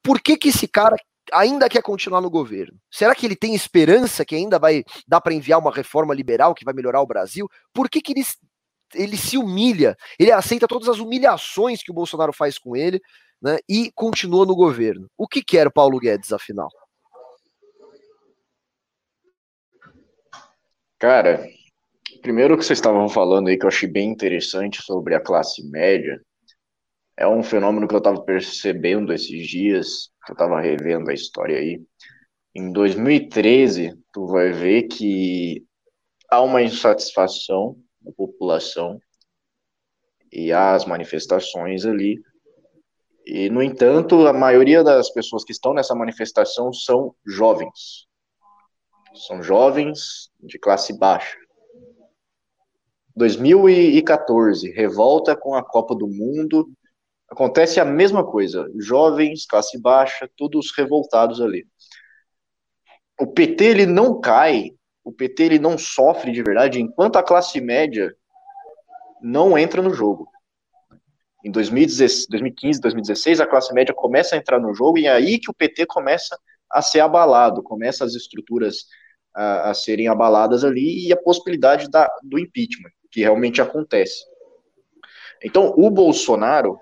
Por 0.04 0.22
que 0.22 0.38
que 0.38 0.50
esse 0.50 0.68
cara 0.68 0.98
ainda 1.32 1.70
quer 1.70 1.82
continuar 1.82 2.20
no 2.20 2.30
governo? 2.30 2.78
Será 2.92 3.16
que 3.16 3.26
ele 3.26 3.36
tem 3.36 3.56
esperança 3.56 4.26
que 4.26 4.36
ainda 4.36 4.60
vai 4.60 4.84
dar 5.08 5.22
para 5.22 5.34
enviar 5.34 5.60
uma 5.60 5.72
reforma 5.72 6.14
liberal 6.14 6.54
que 6.54 6.66
vai 6.66 6.74
melhorar 6.74 7.02
o 7.02 7.08
Brasil? 7.08 7.48
Por 7.74 7.90
que 7.90 8.02
que 8.02 8.12
ele 8.12 8.24
ele 8.96 9.18
se 9.18 9.38
humilha, 9.38 9.98
ele 10.20 10.32
aceita 10.32 10.68
todas 10.68 10.88
as 10.88 11.00
humilhações 11.00 11.82
que 11.82 11.90
o 11.90 11.94
Bolsonaro 11.96 12.32
faz 12.32 12.60
com 12.60 12.76
ele, 12.76 13.02
né, 13.44 13.58
e 13.68 13.92
continua 13.94 14.46
no 14.46 14.56
governo. 14.56 15.10
O 15.18 15.28
que 15.28 15.44
quer 15.44 15.70
Paulo 15.70 16.00
Guedes, 16.00 16.32
afinal? 16.32 16.70
Cara, 20.98 21.46
primeiro 22.22 22.58
que 22.58 22.64
vocês 22.64 22.80
estavam 22.80 23.10
falando 23.10 23.50
aí 23.50 23.58
que 23.58 23.66
eu 23.66 23.68
achei 23.68 23.90
bem 23.90 24.10
interessante 24.10 24.82
sobre 24.82 25.14
a 25.14 25.20
classe 25.20 25.62
média, 25.70 26.22
é 27.18 27.28
um 27.28 27.44
fenômeno 27.44 27.88
que 27.88 27.94
eu 27.94 27.98
estava 27.98 28.24
percebendo 28.24 29.12
esses 29.12 29.46
dias, 29.46 30.10
que 30.26 30.32
eu 30.32 30.34
estava 30.34 30.62
revendo 30.62 31.12
a 31.12 31.14
história 31.14 31.58
aí. 31.58 31.82
Em 32.56 32.72
2013, 32.72 33.94
tu 34.14 34.26
vai 34.28 34.52
ver 34.52 34.84
que 34.84 35.66
há 36.32 36.42
uma 36.42 36.62
insatisfação 36.62 37.76
da 38.00 38.12
população 38.14 38.98
e 40.32 40.54
há 40.54 40.74
as 40.74 40.86
manifestações 40.86 41.86
ali 41.86 42.20
e, 43.26 43.50
no 43.50 43.64
entanto, 43.64 44.28
a 44.28 44.34
maioria 44.34 44.84
das 44.84 45.10
pessoas 45.10 45.44
que 45.46 45.54
estão 45.54 45.74
nessa 45.74 45.96
manifestação 45.96 46.74
são 46.74 47.16
jovens. 47.26 48.06
São 49.28 49.42
jovens 49.42 50.30
de 50.42 50.60
classe 50.60 50.98
baixa. 50.98 51.38
2014, 53.16 54.72
revolta 54.72 55.36
com 55.38 55.56
a 55.56 55.64
Copa 55.64 55.96
do 55.96 56.08
Mundo. 56.08 56.70
Acontece 57.30 57.80
a 57.80 57.86
mesma 57.86 58.26
coisa. 58.26 58.70
Jovens, 58.78 59.46
classe 59.46 59.80
baixa, 59.80 60.30
todos 60.36 60.74
revoltados 60.76 61.40
ali. 61.40 61.66
O 63.20 63.28
PT 63.28 63.64
ele 63.64 63.86
não 63.86 64.20
cai, 64.20 64.72
o 65.04 65.14
PT 65.14 65.44
ele 65.44 65.60
não 65.60 65.78
sofre 65.78 66.32
de 66.32 66.44
verdade 66.44 66.82
enquanto 66.82 67.16
a 67.16 67.24
classe 67.24 67.62
média 67.62 68.14
não 69.22 69.58
entra 69.58 69.82
no 69.82 69.94
jogo 69.94 70.33
em 71.44 71.52
2015, 71.52 72.80
2016, 72.80 73.42
a 73.42 73.46
classe 73.46 73.74
média 73.74 73.94
começa 73.94 74.36
a 74.36 74.38
entrar 74.38 74.60
no 74.60 74.74
jogo 74.74 74.98
e 74.98 75.08
é 75.08 75.12
aí 75.12 75.38
que 75.38 75.52
o 75.52 75.54
PT 75.54 75.86
começa 75.86 76.40
a 76.72 76.82
ser 76.82 77.02
abalado, 77.02 77.62
começa 77.62 78.06
as 78.06 78.16
estruturas 78.16 78.86
a, 79.34 79.72
a 79.72 79.74
serem 79.74 80.08
abaladas 80.08 80.64
ali 80.64 81.08
e 81.08 81.12
a 81.12 81.18
possibilidade 81.18 81.90
da, 81.90 82.10
do 82.24 82.40
impeachment, 82.40 82.92
que 83.12 83.22
realmente 83.22 83.62
acontece. 83.62 84.24
Então, 85.44 85.74
o 85.76 85.90
Bolsonaro, 85.90 86.80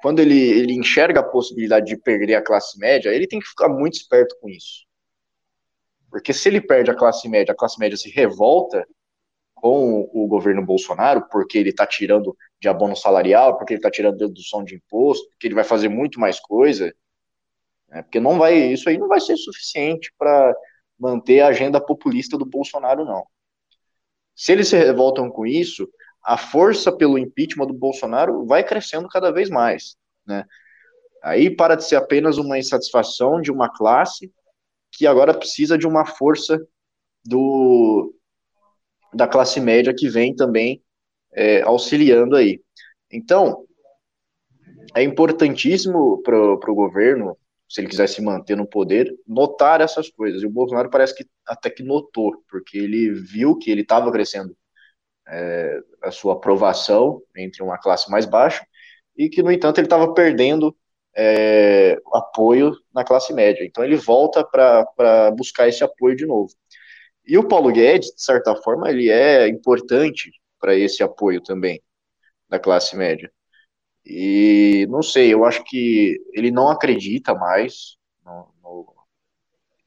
quando 0.00 0.20
ele, 0.20 0.38
ele 0.38 0.72
enxerga 0.72 1.20
a 1.20 1.24
possibilidade 1.24 1.86
de 1.86 1.96
perder 1.96 2.36
a 2.36 2.42
classe 2.42 2.78
média, 2.78 3.10
ele 3.10 3.26
tem 3.26 3.38
que 3.38 3.48
ficar 3.48 3.68
muito 3.68 3.94
esperto 3.94 4.34
com 4.40 4.48
isso. 4.48 4.86
Porque 6.10 6.32
se 6.32 6.48
ele 6.48 6.60
perde 6.60 6.90
a 6.90 6.94
classe 6.94 7.28
média, 7.28 7.52
a 7.52 7.56
classe 7.56 7.78
média 7.78 7.96
se 7.96 8.08
revolta, 8.08 8.86
com 9.64 10.10
o 10.12 10.26
governo 10.26 10.62
Bolsonaro, 10.62 11.26
porque 11.30 11.56
ele 11.56 11.70
está 11.70 11.86
tirando 11.86 12.36
de 12.60 12.68
abono 12.68 12.94
salarial, 12.94 13.56
porque 13.56 13.72
ele 13.72 13.78
está 13.78 13.90
tirando 13.90 14.18
dedução 14.18 14.62
de 14.62 14.74
imposto, 14.74 15.26
porque 15.30 15.46
ele 15.46 15.54
vai 15.54 15.64
fazer 15.64 15.88
muito 15.88 16.20
mais 16.20 16.38
coisa, 16.38 16.94
né, 17.88 18.02
porque 18.02 18.20
não 18.20 18.38
vai, 18.38 18.58
isso 18.58 18.90
aí 18.90 18.98
não 18.98 19.08
vai 19.08 19.18
ser 19.20 19.38
suficiente 19.38 20.12
para 20.18 20.54
manter 20.98 21.40
a 21.40 21.46
agenda 21.46 21.80
populista 21.80 22.36
do 22.36 22.44
Bolsonaro, 22.44 23.06
não. 23.06 23.24
Se 24.36 24.52
eles 24.52 24.68
se 24.68 24.76
revoltam 24.76 25.30
com 25.30 25.46
isso, 25.46 25.88
a 26.22 26.36
força 26.36 26.94
pelo 26.94 27.16
impeachment 27.16 27.68
do 27.68 27.72
Bolsonaro 27.72 28.44
vai 28.44 28.62
crescendo 28.62 29.08
cada 29.08 29.32
vez 29.32 29.48
mais, 29.48 29.96
né? 30.26 30.44
Aí 31.22 31.48
para 31.48 31.74
de 31.74 31.84
ser 31.84 31.96
apenas 31.96 32.36
uma 32.36 32.58
insatisfação 32.58 33.40
de 33.40 33.50
uma 33.50 33.70
classe 33.70 34.30
que 34.92 35.06
agora 35.06 35.32
precisa 35.32 35.78
de 35.78 35.86
uma 35.86 36.04
força 36.04 36.60
do, 37.24 38.14
da 39.14 39.28
classe 39.28 39.60
média 39.60 39.94
que 39.96 40.08
vem 40.08 40.34
também 40.34 40.82
é, 41.32 41.62
auxiliando 41.62 42.36
aí. 42.36 42.60
Então, 43.10 43.64
é 44.94 45.02
importantíssimo 45.02 46.22
para 46.22 46.36
o 46.36 46.74
governo, 46.74 47.36
se 47.68 47.80
ele 47.80 47.88
quiser 47.88 48.08
se 48.08 48.22
manter 48.22 48.56
no 48.56 48.66
poder, 48.66 49.12
notar 49.26 49.80
essas 49.80 50.08
coisas. 50.10 50.42
E 50.42 50.46
o 50.46 50.50
Bolsonaro 50.50 50.90
parece 50.90 51.14
que 51.14 51.26
até 51.46 51.70
que 51.70 51.82
notou, 51.82 52.42
porque 52.48 52.78
ele 52.78 53.12
viu 53.12 53.56
que 53.56 53.70
ele 53.70 53.82
estava 53.82 54.10
crescendo 54.12 54.56
é, 55.26 55.80
a 56.02 56.10
sua 56.10 56.34
aprovação 56.34 57.22
entre 57.36 57.62
uma 57.62 57.78
classe 57.78 58.10
mais 58.10 58.26
baixa 58.26 58.64
e 59.16 59.28
que, 59.28 59.42
no 59.42 59.50
entanto, 59.50 59.78
ele 59.78 59.86
estava 59.86 60.12
perdendo 60.12 60.76
é, 61.16 61.98
apoio 62.12 62.76
na 62.92 63.04
classe 63.04 63.32
média. 63.32 63.64
Então, 63.64 63.84
ele 63.84 63.96
volta 63.96 64.44
para 64.44 65.30
buscar 65.32 65.68
esse 65.68 65.82
apoio 65.82 66.16
de 66.16 66.26
novo. 66.26 66.52
E 67.26 67.38
o 67.38 67.48
Paulo 67.48 67.72
Guedes, 67.72 68.14
de 68.14 68.22
certa 68.22 68.54
forma, 68.56 68.90
ele 68.90 69.10
é 69.10 69.48
importante 69.48 70.30
para 70.60 70.74
esse 70.74 71.02
apoio 71.02 71.40
também 71.40 71.82
da 72.48 72.58
classe 72.58 72.96
média. 72.96 73.30
E 74.04 74.86
não 74.90 75.02
sei, 75.02 75.32
eu 75.32 75.44
acho 75.44 75.64
que 75.64 76.20
ele 76.34 76.50
não 76.50 76.68
acredita 76.68 77.34
mais 77.34 77.96
no, 78.24 78.48
no, 78.62 78.94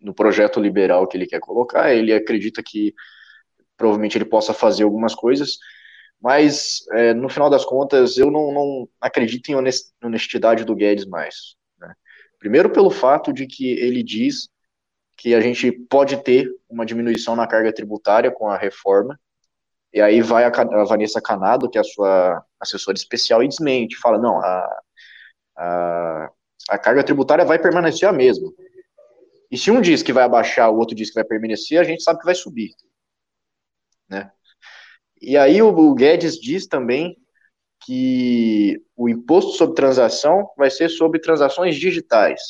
no, 0.01 0.14
projeto 0.14 0.59
liberal 0.59 1.07
que 1.07 1.16
ele 1.16 1.28
quer 1.28 1.39
colocar. 1.39 1.93
Ele 1.93 2.12
acredita 2.12 2.64
que 2.64 2.93
provavelmente 3.78 4.18
ele 4.18 4.26
possa 4.26 4.53
fazer 4.53 4.84
algumas 4.84 5.14
coisas, 5.14 5.59
mas 6.20 6.84
é, 6.93 7.14
no 7.14 7.30
final 7.30 7.49
das 7.49 7.64
contas 7.64 8.18
eu 8.18 8.32
não, 8.32 8.51
não 8.51 8.89
acredito 8.99 9.49
em 9.49 9.55
honestidade 10.03 10.66
do 10.66 10.76
Guedes 10.76 11.05
mais. 11.05 11.55
Né? 11.80 11.93
Primeiro, 12.39 12.72
pelo 12.72 12.89
fato 12.89 13.32
de 13.32 13.45
que 13.45 13.74
ele 13.74 14.01
diz 14.01 14.49
que 15.18 15.34
a 15.34 15.41
gente 15.41 15.72
pode 15.72 16.24
ter 16.24 16.49
uma 16.70 16.86
diminuição 16.86 17.36
na 17.36 17.47
carga 17.47 17.74
tributária 17.74 18.32
com 18.32 18.47
a 18.47 18.57
reforma, 18.57 19.20
e 19.91 19.99
aí 19.99 20.22
vai 20.22 20.43
a, 20.43 20.49
a 20.49 20.84
Vanessa 20.84 21.20
Canado, 21.20 21.70
que 21.70 21.78
é 21.78 21.82
a 21.82 21.84
sua 21.84 22.45
assessora 22.59 22.95
especial, 22.95 23.43
e 23.43 23.47
desmente, 23.47 23.97
fala, 23.97 24.20
não, 24.20 24.39
a, 24.39 24.82
a, 25.57 26.32
a 26.70 26.78
carga 26.78 27.03
tributária 27.03 27.43
vai 27.43 27.57
permanecer 27.57 28.07
a 28.07 28.13
mesma. 28.13 28.51
E 29.49 29.57
se 29.57 29.72
um 29.72 29.82
diz 29.82 30.03
que 30.03 30.13
vai 30.13 30.24
abaixar, 30.24 30.70
o 30.70 30.78
outro 30.78 30.95
diz 30.95 31.09
que 31.09 31.15
vai 31.15 31.24
permanecer, 31.24 31.80
a 31.80 31.84
gente 31.84 32.03
sabe 32.03 32.20
que 32.20 32.26
vai 32.26 32.36
subir. 32.36 32.76
Né? 34.07 34.32
E 35.20 35.36
aí 35.36 35.61
o, 35.61 35.70
o 35.70 35.95
Guedes 35.95 36.39
diz 36.39 36.68
também 36.68 37.18
que 37.86 38.84
o 38.95 39.09
imposto 39.09 39.51
sobre 39.51 39.76
transação 39.76 40.49
vai 40.57 40.70
ser 40.70 40.89
sobre 40.89 41.20
transações 41.20 41.76
digitais. 41.76 42.41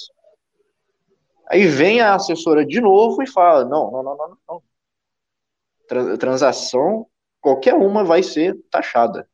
Aí 1.49 1.65
vem 1.67 2.01
a 2.01 2.15
assessora 2.15 2.65
de 2.65 2.81
novo 2.81 3.21
e 3.23 3.27
fala: 3.27 3.63
não, 3.63 3.91
não, 3.91 4.03
não, 4.03 4.17
não, 4.17 4.37
não. 4.47 6.17
Transação, 6.17 7.07
qualquer 7.39 7.73
uma 7.73 8.03
vai 8.03 8.21
ser 8.21 8.57
taxada. 8.69 9.27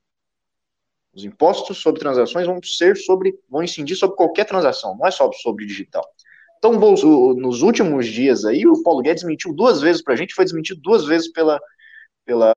Os 1.14 1.24
impostos 1.24 1.78
sobre 1.80 2.00
transações 2.00 2.48
vão 2.48 2.60
ser 2.64 2.98
sobre, 2.98 3.38
vão 3.50 3.64
incidir 3.64 3.96
sobre 3.96 4.16
qualquer 4.16 4.46
transação, 4.46 4.96
não 4.98 5.08
é 5.08 5.12
só 5.12 5.32
sobre 5.32 5.66
digital. 5.66 6.04
Então, 6.58 6.74
nos 6.74 7.62
últimos 7.62 8.08
dias 8.08 8.46
aí, 8.46 8.66
o 8.66 8.82
Paulo 8.84 9.02
Guedes 9.02 9.24
mentiu 9.24 9.54
duas 9.54 9.82
vezes 9.82 10.02
para 10.02 10.14
a 10.14 10.18
gente, 10.18 10.34
foi 10.34 10.46
desmentido 10.46 10.80
duas 10.82 11.06
vezes 11.06 11.32
pela, 11.32 11.60
pela 12.26 12.54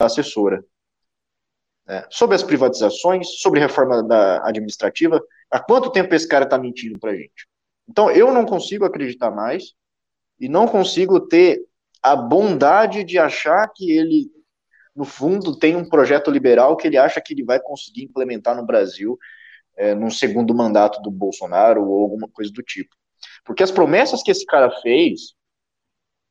assessora. 0.00 0.64
É, 1.88 2.06
sobre 2.10 2.36
as 2.36 2.44
privatizações, 2.44 3.40
sobre 3.40 3.58
reforma 3.58 4.02
da 4.02 4.46
administrativa, 4.46 5.20
há 5.50 5.58
quanto 5.58 5.90
tempo 5.90 6.14
esse 6.14 6.28
cara 6.28 6.44
está 6.44 6.56
mentindo 6.56 6.98
para 6.98 7.10
a 7.10 7.16
gente? 7.16 7.48
Então, 7.88 8.10
eu 8.10 8.32
não 8.32 8.46
consigo 8.46 8.84
acreditar 8.84 9.30
mais 9.30 9.74
e 10.38 10.48
não 10.48 10.66
consigo 10.66 11.20
ter 11.20 11.60
a 12.02 12.16
bondade 12.16 13.04
de 13.04 13.18
achar 13.18 13.68
que 13.74 13.90
ele, 13.90 14.30
no 14.94 15.04
fundo, 15.04 15.58
tem 15.58 15.76
um 15.76 15.88
projeto 15.88 16.30
liberal 16.30 16.76
que 16.76 16.86
ele 16.86 16.96
acha 16.96 17.20
que 17.20 17.34
ele 17.34 17.44
vai 17.44 17.60
conseguir 17.60 18.04
implementar 18.04 18.56
no 18.56 18.64
Brasil 18.64 19.18
é, 19.76 19.94
num 19.94 20.10
segundo 20.10 20.54
mandato 20.54 21.00
do 21.02 21.10
Bolsonaro 21.10 21.84
ou 21.84 22.02
alguma 22.02 22.28
coisa 22.28 22.52
do 22.52 22.62
tipo. 22.62 22.94
Porque 23.44 23.62
as 23.62 23.70
promessas 23.70 24.22
que 24.22 24.30
esse 24.30 24.44
cara 24.44 24.70
fez 24.80 25.34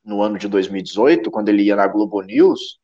no 0.03 0.21
ano 0.21 0.37
de 0.37 0.47
2018, 0.47 1.29
quando 1.31 1.49
ele 1.49 1.63
ia 1.63 1.75
na 1.75 1.87
Globo 1.87 2.21
News, 2.21 2.80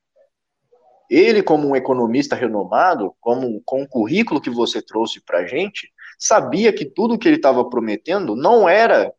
ele, 1.10 1.42
como 1.42 1.68
um 1.68 1.76
economista 1.76 2.36
renomado, 2.36 3.16
como, 3.20 3.62
com 3.66 3.84
o 3.84 3.88
currículo 3.88 4.42
que 4.42 4.50
você 4.50 4.82
trouxe 4.82 5.22
para 5.22 5.40
a 5.40 5.46
gente, 5.46 5.92
sabia 6.18 6.74
que 6.74 6.86
tudo 6.86 7.18
que 7.18 7.28
ele 7.28 7.38
estava 7.38 7.68
prometendo 7.70 8.36
não 8.36 8.68
era 8.68 9.14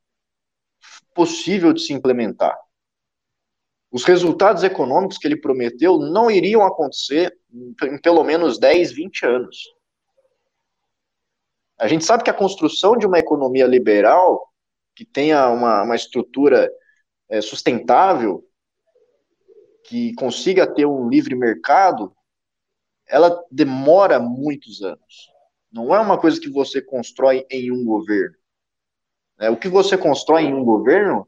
possível 1.14 1.72
de 1.72 1.82
se 1.82 1.92
implementar. 1.92 2.56
Os 3.90 4.04
resultados 4.04 4.62
econômicos 4.62 5.16
que 5.16 5.26
ele 5.26 5.40
prometeu 5.40 5.98
não 5.98 6.30
iriam 6.30 6.62
acontecer 6.62 7.36
em 7.50 7.98
pelo 8.00 8.22
menos 8.22 8.58
10, 8.58 8.92
20 8.92 9.26
anos. 9.26 9.56
A 11.78 11.88
gente 11.88 12.04
sabe 12.04 12.24
que 12.24 12.30
a 12.30 12.34
construção 12.34 12.96
de 12.96 13.06
uma 13.06 13.18
economia 13.18 13.66
liberal, 13.66 14.52
que 14.94 15.04
tenha 15.04 15.48
uma, 15.48 15.84
uma 15.84 15.96
estrutura 15.96 16.70
é, 17.28 17.40
sustentável, 17.40 18.44
que 19.88 20.14
consiga 20.16 20.66
ter 20.66 20.84
um 20.84 21.08
livre 21.08 21.34
mercado, 21.34 22.14
ela 23.06 23.42
demora 23.50 24.20
muitos 24.20 24.82
anos. 24.82 25.30
Não 25.72 25.94
é 25.94 25.98
uma 25.98 26.18
coisa 26.18 26.38
que 26.38 26.50
você 26.50 26.82
constrói 26.82 27.46
em 27.50 27.72
um 27.72 27.86
governo. 27.86 28.36
É, 29.40 29.48
o 29.48 29.56
que 29.56 29.68
você 29.68 29.96
constrói 29.96 30.42
em 30.42 30.54
um 30.54 30.62
governo 30.62 31.26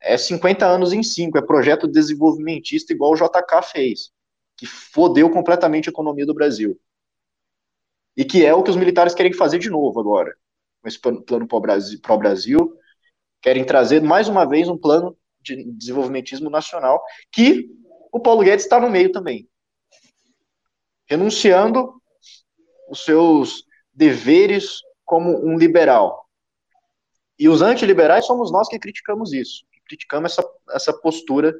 é 0.00 0.16
50 0.16 0.64
anos 0.64 0.92
em 0.92 1.02
5, 1.02 1.36
é 1.36 1.42
projeto 1.42 1.88
desenvolvimentista 1.88 2.92
igual 2.92 3.12
o 3.12 3.16
JK 3.16 3.62
fez, 3.72 4.12
que 4.56 4.66
fodeu 4.66 5.28
completamente 5.28 5.88
a 5.88 5.92
economia 5.92 6.24
do 6.24 6.34
Brasil. 6.34 6.80
E 8.16 8.24
que 8.24 8.46
é 8.46 8.54
o 8.54 8.62
que 8.62 8.70
os 8.70 8.76
militares 8.76 9.14
querem 9.14 9.32
fazer 9.32 9.58
de 9.58 9.68
novo 9.68 9.98
agora, 9.98 10.32
com 10.80 10.88
esse 10.88 11.00
plano, 11.00 11.24
o 11.50 12.16
Brasil, 12.18 12.78
querem 13.42 13.64
trazer 13.64 14.00
mais 14.00 14.28
uma 14.28 14.44
vez 14.44 14.68
um 14.68 14.78
plano 14.78 15.16
de 15.40 15.64
desenvolvimentismo 15.72 16.48
nacional 16.48 17.02
que 17.32 17.68
o 18.16 18.20
Paulo 18.20 18.42
Guedes 18.42 18.64
está 18.64 18.80
no 18.80 18.90
meio 18.90 19.12
também, 19.12 19.48
renunciando 21.06 22.00
os 22.88 23.04
seus 23.04 23.64
deveres 23.92 24.80
como 25.04 25.44
um 25.46 25.56
liberal. 25.56 26.26
E 27.38 27.48
os 27.48 27.60
antiliberais 27.60 28.24
somos 28.24 28.50
nós 28.50 28.68
que 28.68 28.78
criticamos 28.78 29.32
isso, 29.32 29.64
que 29.70 29.80
criticamos 29.82 30.32
essa, 30.32 30.50
essa 30.70 30.92
postura 30.92 31.54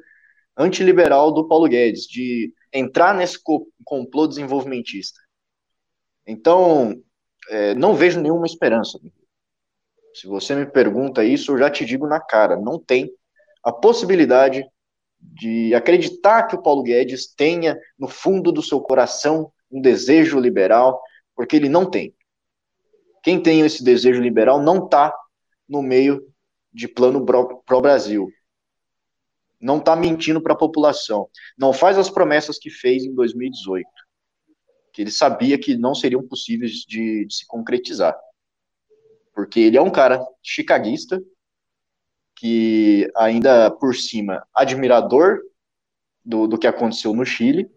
antiliberal 0.57 1.31
do 1.31 1.47
Paulo 1.47 1.67
Guedes, 1.67 2.07
de 2.07 2.51
entrar 2.73 3.13
nesse 3.13 3.37
complô 3.85 4.27
desenvolvimentista. 4.27 5.19
Então, 6.25 6.99
é, 7.49 7.75
não 7.75 7.95
vejo 7.95 8.19
nenhuma 8.19 8.47
esperança. 8.47 8.99
Se 10.15 10.25
você 10.25 10.55
me 10.55 10.65
pergunta 10.65 11.23
isso, 11.23 11.51
eu 11.51 11.59
já 11.59 11.69
te 11.69 11.85
digo 11.85 12.07
na 12.07 12.19
cara, 12.19 12.55
não 12.55 12.79
tem 12.79 13.11
a 13.63 13.71
possibilidade 13.71 14.67
de 15.19 15.73
acreditar 15.73 16.43
que 16.43 16.55
o 16.55 16.61
Paulo 16.61 16.83
Guedes 16.83 17.33
tenha 17.33 17.77
no 17.97 18.07
fundo 18.07 18.51
do 18.51 18.61
seu 18.61 18.79
coração 18.81 19.51
um 19.71 19.81
desejo 19.81 20.39
liberal, 20.39 21.01
porque 21.35 21.55
ele 21.55 21.69
não 21.69 21.89
tem. 21.89 22.13
Quem 23.23 23.41
tem 23.41 23.61
esse 23.61 23.83
desejo 23.83 24.21
liberal 24.21 24.61
não 24.61 24.85
está 24.85 25.13
no 25.67 25.81
meio 25.81 26.25
de 26.71 26.87
plano 26.87 27.25
pró-Brasil. 27.65 28.29
Não 29.59 29.79
está 29.79 29.95
mentindo 29.95 30.41
para 30.41 30.53
a 30.53 30.57
população. 30.57 31.27
Não 31.57 31.73
faz 31.73 31.97
as 31.97 32.09
promessas 32.09 32.57
que 32.57 32.69
fez 32.69 33.03
em 33.03 33.13
2018, 33.13 33.89
que 34.93 35.01
ele 35.01 35.11
sabia 35.11 35.57
que 35.57 35.75
não 35.75 35.95
seriam 35.95 36.25
possíveis 36.25 36.85
de, 36.87 37.25
de 37.25 37.33
se 37.33 37.45
concretizar. 37.47 38.17
Porque 39.33 39.59
ele 39.59 39.77
é 39.77 39.81
um 39.81 39.91
cara 39.91 40.23
chicaguista, 40.41 41.21
que 42.37 43.11
ainda 43.15 43.71
por 43.71 43.95
cima, 43.95 44.47
admirador 44.53 45.41
do, 46.23 46.47
do 46.47 46.57
que 46.57 46.67
aconteceu 46.67 47.13
no 47.13 47.25
Chile, 47.25 47.69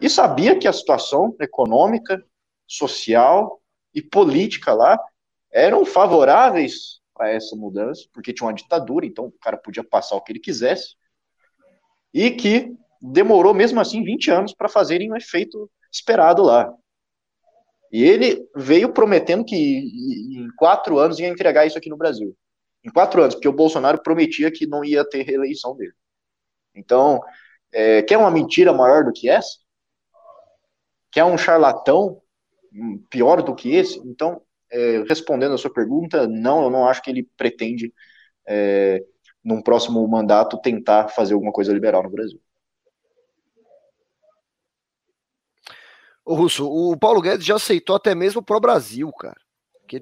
e 0.00 0.10
sabia 0.10 0.58
que 0.58 0.66
a 0.66 0.72
situação 0.72 1.34
econômica, 1.40 2.22
social 2.66 3.62
e 3.94 4.02
política 4.02 4.74
lá 4.74 4.98
eram 5.52 5.84
favoráveis 5.86 7.00
a 7.16 7.28
essa 7.28 7.54
mudança, 7.54 8.02
porque 8.12 8.32
tinha 8.32 8.48
uma 8.48 8.54
ditadura, 8.54 9.06
então 9.06 9.26
o 9.26 9.32
cara 9.40 9.56
podia 9.56 9.84
passar 9.84 10.16
o 10.16 10.20
que 10.20 10.32
ele 10.32 10.40
quisesse, 10.40 10.96
e 12.12 12.32
que 12.32 12.74
demorou 13.00 13.54
mesmo 13.54 13.80
assim 13.80 14.02
20 14.02 14.30
anos 14.30 14.54
para 14.54 14.68
fazerem 14.68 15.12
o 15.12 15.16
efeito 15.16 15.70
esperado 15.92 16.42
lá. 16.42 16.74
E 17.92 18.02
ele 18.02 18.44
veio 18.56 18.92
prometendo 18.92 19.44
que 19.44 19.54
em 19.54 20.48
quatro 20.56 20.98
anos 20.98 21.20
ia 21.20 21.28
entregar 21.28 21.64
isso 21.64 21.78
aqui 21.78 21.88
no 21.88 21.96
Brasil 21.96 22.36
em 22.84 22.90
quatro 22.90 23.22
anos, 23.22 23.34
porque 23.34 23.48
o 23.48 23.52
Bolsonaro 23.52 24.02
prometia 24.02 24.50
que 24.50 24.66
não 24.66 24.84
ia 24.84 25.08
ter 25.08 25.22
reeleição 25.22 25.74
dele. 25.74 25.94
Então, 26.74 27.20
é, 27.72 28.02
quer 28.02 28.18
uma 28.18 28.30
mentira 28.30 28.72
maior 28.72 29.04
do 29.04 29.12
que 29.12 29.28
essa? 29.28 29.58
Quer 31.10 31.24
um 31.24 31.38
charlatão 31.38 32.20
pior 33.08 33.42
do 33.42 33.54
que 33.54 33.74
esse? 33.74 33.98
Então, 34.00 34.42
é, 34.70 35.02
respondendo 35.08 35.54
a 35.54 35.58
sua 35.58 35.72
pergunta, 35.72 36.26
não, 36.26 36.64
eu 36.64 36.70
não 36.70 36.86
acho 36.86 37.00
que 37.02 37.10
ele 37.10 37.28
pretende, 37.36 37.92
é, 38.46 39.02
num 39.42 39.62
próximo 39.62 40.06
mandato, 40.06 40.60
tentar 40.60 41.08
fazer 41.08 41.34
alguma 41.34 41.52
coisa 41.52 41.72
liberal 41.72 42.02
no 42.02 42.10
Brasil. 42.10 42.40
Ô 46.24 46.34
Russo, 46.34 46.66
o 46.66 46.96
Paulo 46.96 47.20
Guedes 47.20 47.46
já 47.46 47.56
aceitou 47.56 47.94
até 47.94 48.14
mesmo 48.14 48.42
pro 48.42 48.58
Brasil, 48.58 49.12
cara. 49.12 49.38
Que 49.86 50.00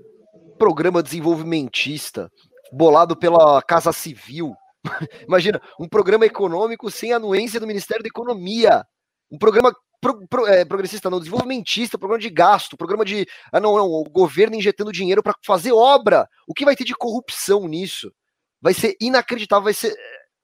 programa 0.57 1.03
desenvolvimentista 1.03 2.31
bolado 2.73 3.15
pela 3.17 3.61
Casa 3.63 3.93
Civil. 3.93 4.55
Imagina, 5.29 5.61
um 5.79 5.89
programa 5.89 6.25
econômico 6.25 6.91
sem 6.91 7.13
anuência 7.13 7.61
do 7.61 7.67
Ministério 7.67 8.03
da 8.03 8.09
Economia. 8.09 8.85
Um 9.31 9.39
programa 9.39 9.75
pro, 10.01 10.27
pro, 10.27 10.47
é, 10.47 10.65
progressista, 10.65 11.11
não, 11.11 11.19
desenvolvimentista, 11.19 11.99
programa 11.99 12.21
de 12.21 12.31
gasto, 12.31 12.77
programa 12.77 13.05
de. 13.05 13.27
Ah, 13.53 13.61
não, 13.61 13.77
não, 13.77 13.87
o 13.87 14.05
governo 14.05 14.57
injetando 14.57 14.91
dinheiro 14.91 15.23
para 15.23 15.35
fazer 15.45 15.73
obra. 15.73 16.29
O 16.49 16.55
que 16.55 16.65
vai 16.65 16.75
ter 16.75 16.85
de 16.85 16.95
corrupção 16.95 17.69
nisso? 17.69 18.13
Vai 18.61 18.75
ser 18.75 18.97
inacreditável, 19.01 19.65
vai 19.65 19.75
ser 19.75 19.95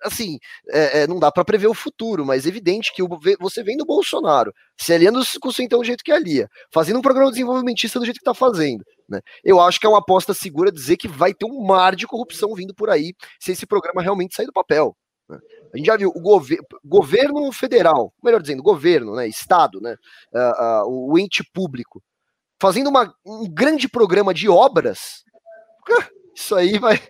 assim, 0.02 0.38
é, 0.70 1.00
é, 1.00 1.06
não 1.06 1.18
dá 1.18 1.30
para 1.30 1.44
prever 1.44 1.66
o 1.66 1.74
futuro, 1.74 2.24
mas 2.24 2.46
é 2.46 2.48
evidente 2.48 2.92
que 2.94 3.02
o, 3.02 3.08
você 3.40 3.62
vem 3.62 3.76
do 3.76 3.84
Bolsonaro, 3.84 4.52
se 4.78 4.92
aliando 4.92 5.20
com 5.40 5.48
o 5.48 5.52
Centrão 5.52 5.80
do 5.80 5.84
jeito 5.84 6.04
que 6.04 6.12
alia, 6.12 6.48
fazendo 6.72 6.98
um 6.98 7.02
programa 7.02 7.30
desenvolvimentista 7.30 7.98
do 7.98 8.04
jeito 8.04 8.18
que 8.18 8.28
está 8.28 8.34
fazendo. 8.34 8.84
Né? 9.08 9.20
Eu 9.42 9.60
acho 9.60 9.80
que 9.80 9.86
é 9.86 9.88
uma 9.88 9.98
aposta 9.98 10.34
segura 10.34 10.72
dizer 10.72 10.96
que 10.96 11.08
vai 11.08 11.32
ter 11.32 11.46
um 11.46 11.64
mar 11.64 11.96
de 11.96 12.06
corrupção 12.06 12.54
vindo 12.54 12.74
por 12.74 12.90
aí 12.90 13.14
se 13.40 13.52
esse 13.52 13.66
programa 13.66 14.02
realmente 14.02 14.34
sair 14.34 14.46
do 14.46 14.52
papel. 14.52 14.96
Né? 15.28 15.38
A 15.72 15.76
gente 15.76 15.86
já 15.86 15.96
viu 15.96 16.10
o 16.14 16.20
gover 16.20 16.58
governo 16.84 17.52
federal, 17.52 18.12
melhor 18.22 18.40
dizendo, 18.40 18.62
governo, 18.62 19.14
né, 19.14 19.28
Estado, 19.28 19.80
né, 19.80 19.94
uh, 20.34 20.84
uh, 20.86 21.12
o 21.12 21.18
ente 21.18 21.44
público, 21.52 22.02
fazendo 22.60 22.88
uma, 22.88 23.12
um 23.24 23.46
grande 23.48 23.88
programa 23.88 24.32
de 24.32 24.48
obras. 24.48 25.22
Isso 26.38 26.54
aí 26.54 26.78
vai. 26.78 27.00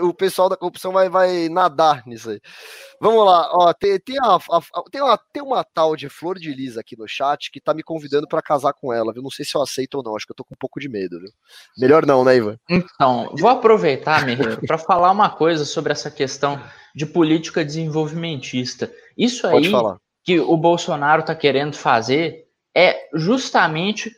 O 0.00 0.14
pessoal 0.14 0.48
da 0.48 0.56
corrupção 0.56 0.92
vai, 0.92 1.08
vai 1.08 1.48
nadar 1.48 2.06
nisso 2.06 2.30
aí. 2.30 2.40
Vamos 3.00 3.26
lá, 3.26 3.50
ó, 3.52 3.72
tem, 3.72 3.98
tem, 3.98 4.16
a, 4.22 4.36
a, 4.36 4.60
tem, 4.92 5.02
uma, 5.02 5.18
tem 5.32 5.42
uma 5.42 5.64
tal 5.64 5.96
de 5.96 6.08
Flor 6.08 6.38
de 6.38 6.52
Lisa 6.52 6.80
aqui 6.80 6.96
no 6.96 7.08
chat 7.08 7.50
que 7.50 7.60
tá 7.60 7.74
me 7.74 7.82
convidando 7.82 8.28
para 8.28 8.40
casar 8.40 8.72
com 8.72 8.92
ela, 8.92 9.12
viu? 9.12 9.22
Não 9.22 9.30
sei 9.30 9.44
se 9.44 9.56
eu 9.56 9.62
aceito 9.62 9.94
ou 9.96 10.04
não, 10.04 10.14
acho 10.14 10.24
que 10.24 10.30
eu 10.30 10.36
tô 10.36 10.44
com 10.44 10.54
um 10.54 10.58
pouco 10.58 10.78
de 10.78 10.88
medo, 10.88 11.18
viu? 11.18 11.30
Melhor 11.78 12.06
não, 12.06 12.24
né, 12.24 12.36
Ivan? 12.36 12.56
Então, 12.68 13.34
vou 13.36 13.50
aproveitar, 13.50 14.24
Mireiro, 14.24 14.60
para 14.64 14.78
falar 14.78 15.10
uma 15.10 15.30
coisa 15.30 15.64
sobre 15.64 15.90
essa 15.90 16.10
questão 16.10 16.62
de 16.94 17.06
política 17.06 17.64
desenvolvimentista. 17.64 18.92
Isso 19.18 19.46
aí 19.48 19.72
que 20.22 20.38
o 20.38 20.56
Bolsonaro 20.56 21.24
tá 21.24 21.34
querendo 21.34 21.74
fazer 21.74 22.46
é 22.76 23.08
justamente 23.14 24.14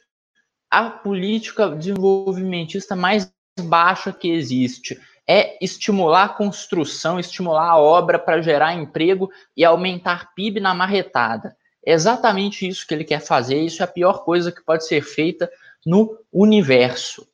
a 0.71 0.91
política 0.91 1.71
desenvolvimentista 1.71 2.95
mais 2.95 3.32
baixa 3.61 4.13
que 4.13 4.31
existe. 4.31 4.99
É 5.27 5.57
estimular 5.65 6.25
a 6.25 6.29
construção, 6.29 7.19
estimular 7.19 7.71
a 7.71 7.79
obra 7.79 8.19
para 8.19 8.43
gerar 8.43 8.75
emprego 8.75 9.31
e 9.57 9.65
aumentar 9.65 10.35
PIB 10.35 10.61
na 10.61 10.75
marretada. 10.75 11.57
É 11.85 11.93
exatamente 11.93 12.67
isso 12.67 12.87
que 12.87 12.95
ele 12.95 13.05
quer 13.05 13.21
fazer, 13.21 13.61
isso 13.61 13.83
é 13.83 13.85
a 13.85 13.89
pior 13.89 14.25
coisa 14.25 14.53
que 14.53 14.63
pode 14.63 14.87
ser 14.87 15.03
feita 15.03 15.51
no 15.85 16.17
universo. 16.33 17.27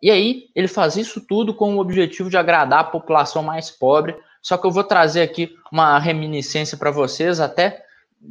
E 0.00 0.10
aí, 0.10 0.44
ele 0.54 0.68
faz 0.68 0.96
isso 0.96 1.20
tudo 1.20 1.52
com 1.52 1.76
o 1.76 1.80
objetivo 1.80 2.30
de 2.30 2.36
agradar 2.36 2.80
a 2.80 2.84
população 2.84 3.42
mais 3.42 3.70
pobre. 3.70 4.16
Só 4.40 4.56
que 4.56 4.64
eu 4.64 4.70
vou 4.70 4.84
trazer 4.84 5.22
aqui 5.22 5.56
uma 5.72 5.98
reminiscência 5.98 6.78
para 6.78 6.92
vocês, 6.92 7.40
até 7.40 7.82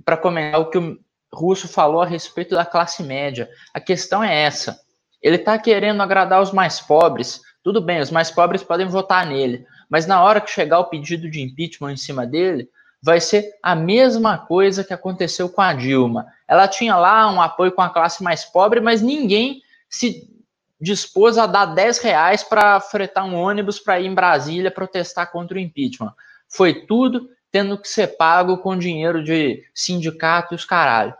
para 0.05 0.15
comentar 0.15 0.61
o 0.61 0.69
que 0.69 0.77
o 0.77 0.97
Russo 1.33 1.67
falou 1.67 2.01
a 2.01 2.05
respeito 2.05 2.55
da 2.55 2.65
classe 2.65 3.03
média. 3.03 3.49
A 3.73 3.81
questão 3.81 4.23
é 4.23 4.43
essa 4.43 4.79
ele 5.27 5.35
está 5.35 5.59
querendo 5.59 6.01
agradar 6.01 6.41
os 6.41 6.53
mais 6.53 6.79
pobres. 6.79 7.41
Tudo 7.61 7.81
bem, 7.81 7.99
os 7.99 8.09
mais 8.09 8.31
pobres 8.31 8.63
podem 8.63 8.87
votar 8.87 9.25
nele, 9.25 9.65
mas 9.89 10.07
na 10.07 10.23
hora 10.23 10.39
que 10.39 10.49
chegar 10.49 10.79
o 10.79 10.85
pedido 10.85 11.29
de 11.29 11.41
impeachment 11.41 11.91
em 11.91 11.97
cima 11.97 12.25
dele, 12.25 12.69
vai 13.03 13.19
ser 13.19 13.51
a 13.61 13.75
mesma 13.75 14.37
coisa 14.37 14.85
que 14.85 14.93
aconteceu 14.93 15.49
com 15.49 15.61
a 15.61 15.73
Dilma. 15.73 16.27
Ela 16.47 16.65
tinha 16.65 16.95
lá 16.95 17.29
um 17.29 17.41
apoio 17.41 17.73
com 17.73 17.81
a 17.81 17.89
classe 17.89 18.23
mais 18.23 18.45
pobre, 18.45 18.79
mas 18.79 19.01
ninguém 19.01 19.61
se 19.89 20.33
dispôs 20.79 21.37
a 21.37 21.45
dar 21.45 21.65
10 21.65 21.99
reais 21.99 22.41
para 22.41 22.79
fretar 22.79 23.25
um 23.25 23.35
ônibus 23.35 23.79
para 23.79 23.99
ir 23.99 24.05
em 24.05 24.15
Brasília 24.15 24.71
protestar 24.71 25.29
contra 25.29 25.57
o 25.57 25.59
impeachment. 25.59 26.13
Foi 26.47 26.85
tudo 26.85 27.29
tendo 27.51 27.77
que 27.77 27.89
ser 27.89 28.15
pago 28.15 28.59
com 28.59 28.77
dinheiro 28.77 29.21
de 29.21 29.61
sindicato 29.73 30.53
e 30.53 30.55
os 30.55 30.63
caralho. 30.63 31.13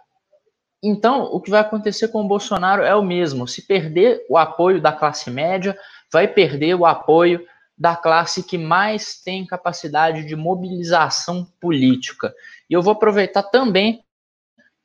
Então, 0.81 1.23
o 1.23 1.41
que 1.41 1.49
vai 1.49 1.61
acontecer 1.61 2.09
com 2.09 2.21
o 2.21 2.27
Bolsonaro 2.27 2.83
é 2.83 2.93
o 2.95 3.03
mesmo. 3.03 3.47
Se 3.47 3.65
perder 3.65 4.25
o 4.29 4.37
apoio 4.37 4.81
da 4.81 4.91
classe 4.91 5.29
média, 5.31 5.77
vai 6.11 6.27
perder 6.27 6.75
o 6.75 6.85
apoio 6.85 7.45
da 7.77 7.95
classe 7.95 8.43
que 8.43 8.57
mais 8.57 9.21
tem 9.21 9.45
capacidade 9.45 10.25
de 10.25 10.35
mobilização 10.35 11.47
política. 11.59 12.33
E 12.69 12.73
eu 12.73 12.81
vou 12.81 12.93
aproveitar 12.93 13.43
também 13.43 14.03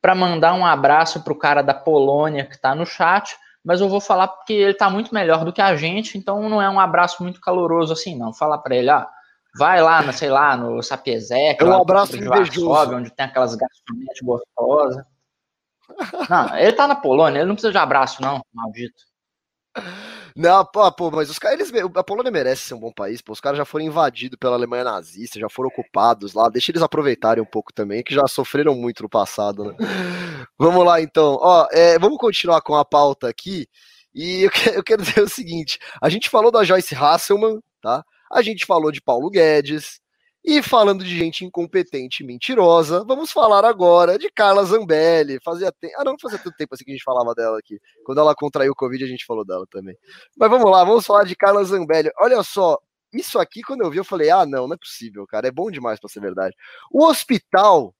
para 0.01 0.13
mandar 0.13 0.53
um 0.53 0.65
abraço 0.65 1.23
para 1.23 1.33
o 1.33 1.37
cara 1.37 1.61
da 1.61 1.73
Polônia 1.73 2.45
que 2.45 2.55
está 2.55 2.75
no 2.75 2.85
chat, 2.85 3.35
mas 3.63 3.79
eu 3.79 3.87
vou 3.87 4.01
falar 4.01 4.27
porque 4.27 4.53
ele 4.53 4.71
está 4.71 4.89
muito 4.89 5.13
melhor 5.13 5.45
do 5.45 5.53
que 5.53 5.61
a 5.61 5.75
gente, 5.75 6.17
então 6.17 6.49
não 6.49 6.61
é 6.61 6.69
um 6.69 6.79
abraço 6.79 7.23
muito 7.23 7.39
caloroso 7.39 7.93
assim, 7.93 8.15
não. 8.15 8.33
Falar 8.33 8.57
para 8.57 8.75
ele, 8.75 8.91
ó, 8.91 9.05
vai 9.57 9.81
lá, 9.81 10.11
sei 10.11 10.29
lá, 10.29 10.57
no 10.57 10.83
Sapiezek, 10.83 11.63
é 11.63 11.65
um 11.65 11.81
abraço 11.81 12.17
invejoso. 12.17 12.95
onde 12.95 13.09
tem 13.11 13.25
aquelas 13.25 13.55
garçonetes 13.55 14.21
gostosas. 14.21 15.03
Não, 16.29 16.57
ele 16.57 16.73
tá 16.73 16.87
na 16.87 16.95
Polônia, 16.95 17.39
ele 17.39 17.47
não 17.47 17.55
precisa 17.55 17.71
de 17.71 17.77
abraço, 17.77 18.21
não, 18.21 18.41
maldito. 18.53 19.03
Não, 20.35 20.65
pô, 20.65 21.11
mas 21.11 21.29
os 21.29 21.37
caras, 21.37 21.71
eles, 21.71 21.83
a 21.95 22.03
Polônia 22.03 22.31
merece 22.31 22.63
ser 22.63 22.73
um 22.73 22.79
bom 22.79 22.91
país, 22.91 23.21
pô, 23.21 23.33
os 23.33 23.39
caras 23.39 23.57
já 23.57 23.65
foram 23.65 23.85
invadidos 23.85 24.37
pela 24.39 24.55
Alemanha 24.55 24.83
nazista, 24.83 25.39
já 25.39 25.47
foram 25.49 25.69
ocupados 25.69 26.33
lá, 26.33 26.49
deixa 26.49 26.71
eles 26.71 26.81
aproveitarem 26.81 27.43
um 27.43 27.45
pouco 27.45 27.71
também, 27.71 28.03
que 28.03 28.13
já 28.13 28.27
sofreram 28.27 28.75
muito 28.75 29.03
no 29.03 29.09
passado, 29.09 29.63
né? 29.63 29.75
Vamos 30.57 30.85
lá, 30.85 31.01
então, 31.01 31.37
ó, 31.39 31.67
é, 31.71 31.97
vamos 31.99 32.17
continuar 32.17 32.61
com 32.61 32.75
a 32.75 32.85
pauta 32.85 33.27
aqui, 33.27 33.67
e 34.13 34.43
eu, 34.43 34.51
que, 34.51 34.69
eu 34.69 34.83
quero 34.83 35.01
dizer 35.03 35.21
o 35.21 35.29
seguinte, 35.29 35.79
a 36.01 36.09
gente 36.09 36.29
falou 36.29 36.51
da 36.51 36.63
Joyce 36.63 36.95
Hasselman, 36.95 37.59
tá? 37.81 38.03
A 38.31 38.41
gente 38.41 38.65
falou 38.65 38.91
de 38.91 39.01
Paulo 39.01 39.29
Guedes, 39.29 39.99
e 40.43 40.61
falando 40.61 41.03
de 41.03 41.17
gente 41.17 41.45
incompetente 41.45 42.21
e 42.21 42.25
mentirosa, 42.25 43.03
vamos 43.05 43.31
falar 43.31 43.63
agora 43.63 44.19
de 44.19 44.29
Carla 44.29 44.65
Zambelli. 44.65 45.39
Fazia 45.43 45.71
tempo. 45.71 45.93
Ah, 45.97 46.03
não 46.03 46.17
fazia 46.19 46.37
tanto 46.37 46.57
tempo 46.57 46.75
assim 46.75 46.83
que 46.83 46.91
a 46.91 46.93
gente 46.93 47.03
falava 47.03 47.33
dela 47.33 47.57
aqui. 47.57 47.79
Quando 48.05 48.19
ela 48.19 48.35
contraiu 48.35 48.73
o 48.73 48.75
Covid, 48.75 49.03
a 49.03 49.07
gente 49.07 49.25
falou 49.25 49.45
dela 49.45 49.65
também. 49.71 49.97
Mas 50.37 50.49
vamos 50.49 50.69
lá, 50.69 50.83
vamos 50.83 51.05
falar 51.05 51.23
de 51.23 51.35
Carla 51.35 51.63
Zambelli. 51.63 52.11
Olha 52.19 52.43
só, 52.43 52.77
isso 53.13 53.39
aqui, 53.39 53.61
quando 53.61 53.81
eu 53.81 53.89
vi, 53.89 53.97
eu 53.97 54.03
falei: 54.03 54.29
ah, 54.31 54.45
não, 54.45 54.67
não 54.67 54.75
é 54.75 54.77
possível, 54.77 55.25
cara. 55.25 55.47
É 55.47 55.51
bom 55.51 55.71
demais 55.71 55.99
para 55.99 56.09
ser 56.09 56.19
verdade. 56.19 56.55
O 56.91 57.05
hospital 57.05 57.95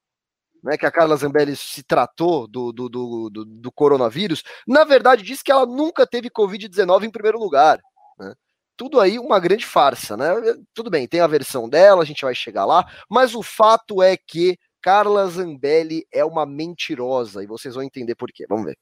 né, 0.62 0.78
que 0.78 0.86
a 0.86 0.90
Carla 0.90 1.16
Zambelli 1.16 1.54
se 1.54 1.82
tratou 1.82 2.48
do, 2.48 2.72
do, 2.72 2.88
do, 2.88 3.30
do, 3.30 3.44
do 3.44 3.72
coronavírus, 3.72 4.42
na 4.66 4.82
verdade, 4.82 5.22
disse 5.22 5.44
que 5.44 5.52
ela 5.52 5.66
nunca 5.66 6.06
teve 6.06 6.30
Covid-19 6.30 7.04
em 7.04 7.10
primeiro 7.10 7.38
lugar. 7.38 7.80
Né? 8.18 8.34
Tudo 8.76 9.00
aí 9.00 9.18
uma 9.18 9.38
grande 9.38 9.64
farsa, 9.66 10.16
né? 10.16 10.28
Tudo 10.72 10.90
bem, 10.90 11.06
tem 11.06 11.20
a 11.20 11.26
versão 11.26 11.68
dela, 11.68 12.02
a 12.02 12.06
gente 12.06 12.24
vai 12.24 12.34
chegar 12.34 12.64
lá, 12.64 12.84
mas 13.08 13.34
o 13.34 13.42
fato 13.42 14.02
é 14.02 14.16
que 14.16 14.58
Carla 14.82 15.26
Zambelli 15.28 16.06
é 16.12 16.24
uma 16.24 16.44
mentirosa 16.44 17.42
e 17.42 17.46
vocês 17.46 17.74
vão 17.74 17.82
entender 17.82 18.14
por 18.14 18.30
quê. 18.30 18.44
Vamos 18.48 18.66
ver. 18.66 18.78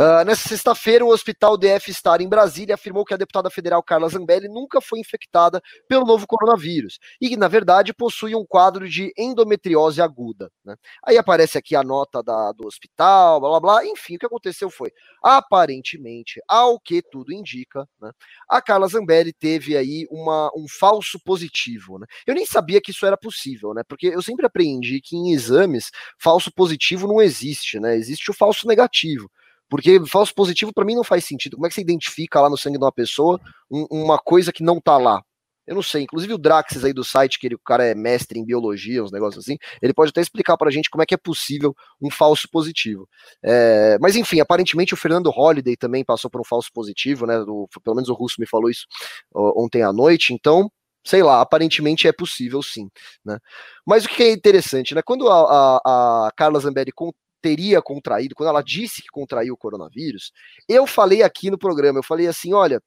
Uh, 0.00 0.24
nessa 0.24 0.48
sexta-feira, 0.48 1.04
o 1.04 1.10
Hospital 1.10 1.58
DF 1.58 1.92
Star 1.92 2.22
em 2.22 2.28
Brasília 2.28 2.74
afirmou 2.74 3.04
que 3.04 3.12
a 3.12 3.18
deputada 3.18 3.50
federal 3.50 3.82
Carla 3.82 4.08
Zambelli 4.08 4.48
nunca 4.48 4.80
foi 4.80 4.98
infectada 4.98 5.60
pelo 5.86 6.06
novo 6.06 6.26
coronavírus 6.26 6.98
e 7.20 7.36
na 7.36 7.48
verdade, 7.48 7.92
possui 7.92 8.34
um 8.34 8.42
quadro 8.46 8.88
de 8.88 9.12
endometriose 9.14 10.00
aguda. 10.00 10.50
Né? 10.64 10.74
Aí 11.04 11.18
aparece 11.18 11.58
aqui 11.58 11.76
a 11.76 11.82
nota 11.82 12.22
da, 12.22 12.50
do 12.52 12.66
hospital, 12.66 13.40
blá 13.40 13.50
blá 13.50 13.60
blá. 13.60 13.86
Enfim, 13.86 14.16
o 14.16 14.18
que 14.18 14.24
aconteceu 14.24 14.70
foi, 14.70 14.90
aparentemente, 15.22 16.40
ao 16.48 16.80
que 16.80 17.02
tudo 17.02 17.30
indica, 17.30 17.86
né, 18.00 18.10
a 18.48 18.62
Carla 18.62 18.88
Zambelli 18.88 19.34
teve 19.34 19.76
aí 19.76 20.06
uma, 20.10 20.50
um 20.56 20.64
falso 20.66 21.20
positivo. 21.22 21.98
Né? 21.98 22.06
Eu 22.26 22.34
nem 22.34 22.46
sabia 22.46 22.80
que 22.80 22.90
isso 22.90 23.04
era 23.04 23.18
possível, 23.18 23.74
né? 23.74 23.82
Porque 23.86 24.06
eu 24.06 24.22
sempre 24.22 24.46
aprendi 24.46 24.98
que 25.02 25.14
em 25.14 25.34
exames 25.34 25.90
falso 26.18 26.50
positivo 26.50 27.06
não 27.06 27.20
existe, 27.20 27.78
né? 27.78 27.94
Existe 27.96 28.30
o 28.30 28.34
falso 28.34 28.66
negativo. 28.66 29.30
Porque 29.70 30.04
falso 30.06 30.34
positivo 30.34 30.72
para 30.74 30.84
mim 30.84 30.96
não 30.96 31.04
faz 31.04 31.24
sentido. 31.24 31.56
Como 31.56 31.66
é 31.66 31.68
que 31.68 31.74
você 31.74 31.80
identifica 31.80 32.40
lá 32.40 32.50
no 32.50 32.58
sangue 32.58 32.76
de 32.76 32.84
uma 32.84 32.92
pessoa 32.92 33.40
um, 33.70 33.86
uma 33.90 34.18
coisa 34.18 34.52
que 34.52 34.64
não 34.64 34.80
tá 34.80 34.98
lá? 34.98 35.22
Eu 35.66 35.76
não 35.76 35.82
sei. 35.82 36.02
Inclusive 36.02 36.34
o 36.34 36.38
Draxis 36.38 36.84
aí 36.84 36.92
do 36.92 37.04
site, 37.04 37.38
que 37.38 37.46
ele, 37.46 37.54
o 37.54 37.60
cara 37.60 37.86
é 37.86 37.94
mestre 37.94 38.40
em 38.40 38.44
biologia, 38.44 39.04
uns 39.04 39.12
negócios 39.12 39.44
assim, 39.44 39.56
ele 39.80 39.94
pode 39.94 40.10
até 40.10 40.20
explicar 40.20 40.56
pra 40.56 40.68
gente 40.68 40.90
como 40.90 41.02
é 41.02 41.06
que 41.06 41.14
é 41.14 41.16
possível 41.16 41.72
um 42.02 42.10
falso 42.10 42.48
positivo. 42.50 43.08
É, 43.40 43.96
mas 44.00 44.16
enfim, 44.16 44.40
aparentemente 44.40 44.94
o 44.94 44.96
Fernando 44.96 45.30
Holliday 45.30 45.76
também 45.76 46.04
passou 46.04 46.28
por 46.28 46.40
um 46.40 46.44
falso 46.44 46.70
positivo, 46.74 47.24
né? 47.24 47.38
O, 47.46 47.68
pelo 47.84 47.94
menos 47.94 48.08
o 48.08 48.14
Russo 48.14 48.40
me 48.40 48.46
falou 48.46 48.68
isso 48.68 48.84
ontem 49.32 49.82
à 49.82 49.92
noite, 49.92 50.34
então 50.34 50.68
sei 51.04 51.22
lá, 51.22 51.40
aparentemente 51.40 52.06
é 52.08 52.12
possível 52.12 52.62
sim, 52.62 52.90
né? 53.24 53.38
Mas 53.86 54.04
o 54.04 54.08
que 54.08 54.22
é 54.24 54.32
interessante, 54.32 54.94
né? 54.94 55.02
Quando 55.02 55.28
a, 55.28 55.78
a, 55.84 56.26
a 56.26 56.32
Carla 56.32 56.60
Zambelli 56.60 56.92
teria 57.40 57.80
contraído, 57.82 58.34
quando 58.34 58.50
ela 58.50 58.62
disse 58.62 59.02
que 59.02 59.08
contraiu 59.08 59.54
o 59.54 59.56
coronavírus, 59.56 60.32
eu 60.68 60.86
falei 60.86 61.22
aqui 61.22 61.50
no 61.50 61.58
programa, 61.58 61.98
eu 61.98 62.02
falei 62.02 62.26
assim, 62.26 62.52
olha, 62.52 62.80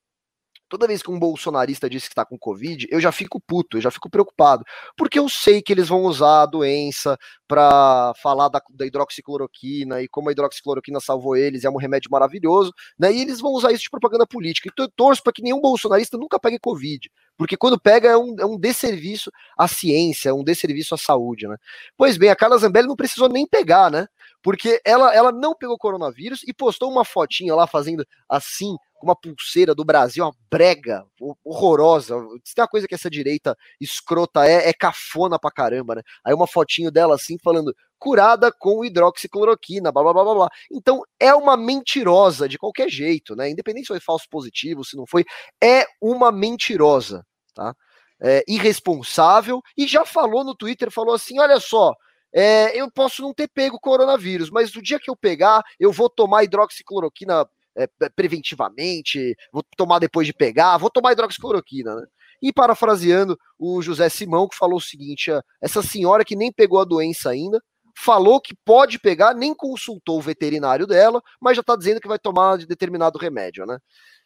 toda 0.74 0.88
vez 0.88 1.04
que 1.04 1.12
um 1.12 1.20
bolsonarista 1.20 1.88
diz 1.88 2.04
que 2.04 2.14
está 2.14 2.26
com 2.26 2.36
Covid, 2.36 2.88
eu 2.90 3.00
já 3.00 3.12
fico 3.12 3.40
puto, 3.40 3.78
eu 3.78 3.82
já 3.82 3.92
fico 3.92 4.10
preocupado, 4.10 4.64
porque 4.98 5.20
eu 5.20 5.30
sei 5.30 5.62
que 5.62 5.72
eles 5.72 5.88
vão 5.88 6.02
usar 6.02 6.42
a 6.42 6.46
doença 6.48 7.16
para 7.48 8.12
falar 8.22 8.50
da, 8.50 8.60
da, 8.72 8.84
hidroxicloroquina 8.84 10.02
e 10.02 10.08
como 10.08 10.30
a 10.30 10.32
hidroxicloroquina 10.32 11.00
salvou 11.00 11.36
eles, 11.36 11.64
é 11.64 11.70
um 11.70 11.78
remédio 11.78 12.10
maravilhoso, 12.10 12.74
né? 12.98 13.14
E 13.14 13.22
eles 13.22 13.40
vão 13.40 13.52
usar 13.52 13.72
isso 13.72 13.84
de 13.84 13.90
propaganda 13.92 14.26
política. 14.26 14.68
Então 14.72 14.86
eu 14.86 14.92
torço 14.96 15.22
para 15.22 15.32
que 15.32 15.44
nenhum 15.44 15.62
bolsonarista 15.62 16.18
nunca 16.18 16.40
pegue 16.40 16.58
Covid, 16.58 17.08
porque 17.38 17.56
quando 17.56 17.80
pega 17.80 18.10
é 18.10 18.18
um, 18.18 18.36
é 18.40 18.46
um 18.46 18.58
desserviço 18.58 19.30
à 19.56 19.68
ciência, 19.68 20.30
é 20.30 20.34
um 20.34 20.44
desserviço 20.44 20.96
à 20.96 20.98
saúde, 20.98 21.48
né? 21.48 21.56
Pois 21.96 22.18
bem, 22.18 22.30
a 22.30 22.36
Carla 22.36 22.58
Zambelli 22.58 22.88
não 22.88 22.96
precisou 22.96 23.30
nem 23.30 23.46
pegar, 23.46 23.92
né? 23.92 24.08
Porque 24.44 24.82
ela, 24.86 25.16
ela 25.16 25.32
não 25.32 25.56
pegou 25.56 25.78
coronavírus 25.78 26.42
e 26.46 26.54
postou 26.54 26.92
uma 26.92 27.06
fotinha 27.06 27.56
lá 27.56 27.66
fazendo 27.66 28.06
assim, 28.28 28.76
com 28.96 29.08
uma 29.08 29.16
pulseira 29.16 29.74
do 29.74 29.86
Brasil, 29.86 30.26
uma 30.26 30.36
brega 30.52 31.06
horrorosa. 31.44 32.16
Se 32.44 32.54
tem 32.54 32.62
uma 32.62 32.68
coisa 32.68 32.86
que 32.86 32.94
essa 32.94 33.10
direita 33.10 33.56
escrota 33.80 34.46
é, 34.46 34.68
é 34.68 34.74
cafona 34.74 35.40
pra 35.40 35.50
caramba, 35.50 35.96
né? 35.96 36.02
Aí 36.26 36.34
uma 36.34 36.46
fotinho 36.46 36.92
dela 36.92 37.16
assim, 37.16 37.38
falando 37.42 37.74
curada 37.98 38.52
com 38.52 38.84
hidroxicloroquina, 38.84 39.90
blá 39.94 40.04
blá 40.04 40.14
blá 40.14 40.34
blá. 40.34 40.50
Então 40.70 41.02
é 41.18 41.34
uma 41.34 41.56
mentirosa 41.56 42.48
de 42.50 42.58
qualquer 42.58 42.90
jeito, 42.90 43.38
né? 43.38 43.50
Independente 43.50 43.86
se 43.86 43.94
foi 43.94 44.02
falso 44.02 44.28
positivo, 44.30 44.84
se 44.84 44.98
não 44.98 45.06
foi, 45.08 45.24
é 45.64 45.86
uma 46.02 46.34
mentirosa, 46.34 47.26
tá? 47.56 47.74
É, 48.22 48.44
irresponsável 48.48 49.62
e 49.78 49.88
já 49.88 50.06
falou 50.06 50.44
no 50.44 50.54
Twitter, 50.54 50.92
falou 50.92 51.16
assim: 51.16 51.40
olha 51.40 51.60
só, 51.62 51.94
é, 52.34 52.80
eu 52.80 52.92
posso 52.92 53.22
não 53.22 53.34
ter 53.34 53.48
pego 53.48 53.80
coronavírus, 53.80 54.50
mas 54.50 54.74
no 54.74 54.82
dia 54.82 55.00
que 55.00 55.10
eu 55.10 55.16
pegar, 55.16 55.62
eu 55.80 55.92
vou 55.92 56.10
tomar 56.10 56.44
hidroxicloroquina 56.44 57.46
é, 57.76 57.88
preventivamente, 58.16 59.36
vou 59.52 59.64
tomar 59.78 60.00
depois 60.00 60.26
de 60.26 60.34
pegar, 60.34 60.78
vou 60.78 60.90
tomar 60.90 61.14
hidroxicloroquina, 61.14 61.96
né? 61.96 62.06
E 62.42 62.52
parafraseando 62.52 63.38
o 63.58 63.82
José 63.82 64.10
Simão, 64.10 64.48
que 64.48 64.58
falou 64.58 64.78
o 64.78 64.82
seguinte: 64.82 65.32
essa 65.62 65.82
senhora 65.82 66.26
que 66.26 66.36
nem 66.36 66.52
pegou 66.52 66.82
a 66.82 66.86
doença 66.86 67.30
ainda, 67.30 67.62
falou 67.96 68.42
que 68.42 68.56
pode 68.66 69.00
pegar, 69.00 69.34
nem 69.34 69.54
consultou 69.54 70.18
o 70.18 70.22
veterinário 70.22 70.86
dela, 70.86 71.22
mas 71.40 71.56
já 71.56 71.62
está 71.62 71.76
dizendo 71.76 72.02
que 72.02 72.08
vai 72.08 72.20
tomar 72.20 72.58
de 72.58 72.66
determinado 72.66 73.18
remédio, 73.18 73.66
né? 73.66 73.78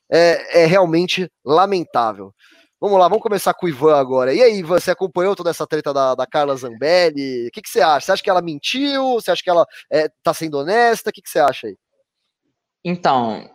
É, 0.10 0.64
é, 0.64 0.66
realmente 0.66 1.30
lamentável. 1.46 2.34
Vamos 2.80 3.00
lá, 3.00 3.08
vamos 3.08 3.24
começar 3.24 3.56
com 3.56 3.66
o 3.66 3.70
Ivan 3.70 3.98
agora. 3.98 4.32
E 4.34 4.42
aí, 4.42 4.60
Ivan, 4.60 4.80
você 4.80 4.92
acompanhou 4.92 5.36
toda 5.36 5.50
essa 5.50 5.66
treta 5.66 5.92
da, 5.92 6.14
da 6.14 6.28
Carla 6.28 6.56
Zambelli? 6.56 7.48
O 7.48 7.52
que, 7.52 7.64
que, 7.64 7.70
você 7.70 7.82
acha? 7.82 8.06
Você 8.06 8.12
acha 8.12 8.24
que 8.24 8.30
ela 8.30 8.42
mentiu? 8.42 9.14
Você 9.14 9.32
acha 9.32 9.42
que 9.44 9.50
ela 9.50 9.66
é, 9.92 10.08
tá 10.22 10.32
sendo 10.32 10.60
honesta? 10.60 11.10
O 11.10 11.14
que, 11.14 11.22
que 11.22 11.30
você 11.30 11.40
acha 11.40 11.68
aí? 11.68 11.78
Então, 12.86 13.50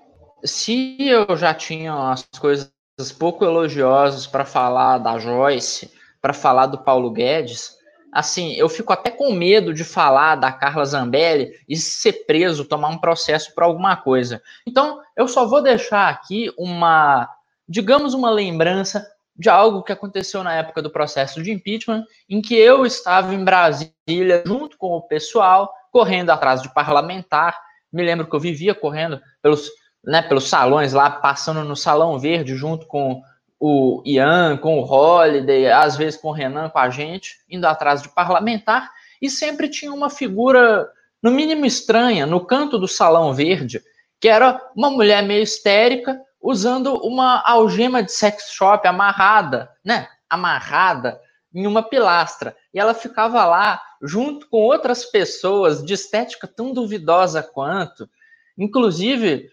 se 0.45 0.97
eu 1.09 1.37
já 1.37 1.55
tinha 1.55 1.95
as 2.11 2.27
coisas 2.37 2.73
pouco 3.17 3.45
elogiosas 3.45 4.27
para 4.27 4.45
falar 4.45 4.99
da 4.99 5.19
Joyce, 5.19 5.93
para 6.21 6.33
falar 6.33 6.67
do 6.67 6.79
Paulo 6.79 7.11
Guedes, 7.11 7.77
assim, 8.13 8.55
eu 8.55 8.69
fico 8.69 8.93
até 8.93 9.11
com 9.11 9.33
medo 9.33 9.73
de 9.73 9.85
falar 9.85 10.35
da 10.35 10.51
Carla 10.51 10.85
Zambelli 10.85 11.53
e 11.69 11.77
ser 11.77 12.27
preso, 12.27 12.65
tomar 12.65 12.89
um 12.89 12.99
processo 12.99 13.55
por 13.55 13.63
alguma 13.63 13.97
coisa. 13.97 14.43
Então, 14.67 15.01
eu 15.17 15.29
só 15.29 15.47
vou 15.47 15.63
deixar 15.63 16.09
aqui 16.09 16.53
uma, 16.59 17.29
digamos, 17.69 18.15
uma 18.15 18.31
lembrança 18.31 19.12
de 19.37 19.49
algo 19.49 19.83
que 19.83 19.93
aconteceu 19.93 20.43
na 20.43 20.55
época 20.55 20.83
do 20.83 20.91
processo 20.91 21.43
de 21.43 21.51
impeachment, 21.51 22.05
em 22.29 22.41
que 22.41 22.55
eu 22.55 22.85
estava 22.85 23.35
em 23.35 23.45
Brasília 23.45 24.43
junto 24.47 24.77
com 24.77 24.89
o 24.97 25.03
pessoal, 25.03 25.73
correndo 25.91 26.31
atrás 26.31 26.63
de 26.63 26.73
parlamentar. 26.73 27.59
Me 27.93 28.03
lembro 28.03 28.27
que 28.27 28.35
eu 28.35 28.41
vivia 28.41 28.75
correndo 28.75 29.21
pelos, 29.43 29.71
né, 30.05 30.23
pelos 30.23 30.49
salões 30.49 30.93
lá, 30.93 31.11
passando 31.11 31.65
no 31.65 31.77
Salão 31.77 32.19
Verde 32.19 32.55
junto 32.55 32.87
com 32.87 33.23
o 33.59 34.03
Ian, 34.05 34.57
com 34.57 34.81
o 34.81 34.85
Holiday, 34.85 35.71
às 35.71 35.97
vezes 35.97 36.21
com 36.21 36.29
o 36.29 36.33
Renan, 36.33 36.69
com 36.69 36.81
a 36.81 36.91
gente, 36.91 37.37
indo 37.49 37.65
atrás 37.65 38.03
de 38.03 38.09
parlamentar, 38.09 38.91
e 39.21 39.31
sempre 39.31 39.69
tinha 39.69 39.93
uma 39.93 40.11
figura, 40.11 40.91
no 41.23 41.31
mínimo 41.31 41.65
estranha, 41.65 42.27
no 42.27 42.45
canto 42.45 42.77
do 42.77 42.89
Salão 42.89 43.33
Verde, 43.33 43.81
que 44.21 44.29
era 44.29 44.61
uma 44.75 44.91
mulher 44.91 45.23
meio 45.23 45.45
histérica, 45.45 46.21
usando 46.43 46.95
uma 46.97 47.41
algema 47.47 48.03
de 48.03 48.11
sex 48.11 48.51
shop 48.51 48.87
amarrada, 48.87 49.71
né? 49.85 50.09
Amarrada 50.29 51.21
em 51.55 51.67
uma 51.67 51.83
pilastra. 51.83 52.57
E 52.75 52.81
ela 52.81 52.95
ficava 52.95 53.45
lá, 53.45 53.81
junto 54.03 54.49
com 54.49 54.57
outras 54.57 55.05
pessoas 55.05 55.85
de 55.85 55.95
estética 55.95 56.49
tão 56.49 56.73
duvidosa 56.73 57.43
quanto. 57.43 58.09
Inclusive, 58.59 59.49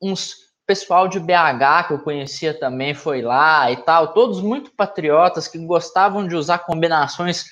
uns 0.00 0.42
pessoal 0.66 1.08
de 1.08 1.18
BH 1.18 1.88
que 1.88 1.92
eu 1.92 1.98
conhecia 1.98 2.58
também 2.58 2.94
foi 2.94 3.20
lá 3.20 3.70
e 3.70 3.76
tal, 3.78 4.12
todos 4.12 4.40
muito 4.40 4.70
patriotas 4.70 5.48
que 5.48 5.58
gostavam 5.58 6.26
de 6.26 6.36
usar 6.36 6.58
combinações 6.60 7.44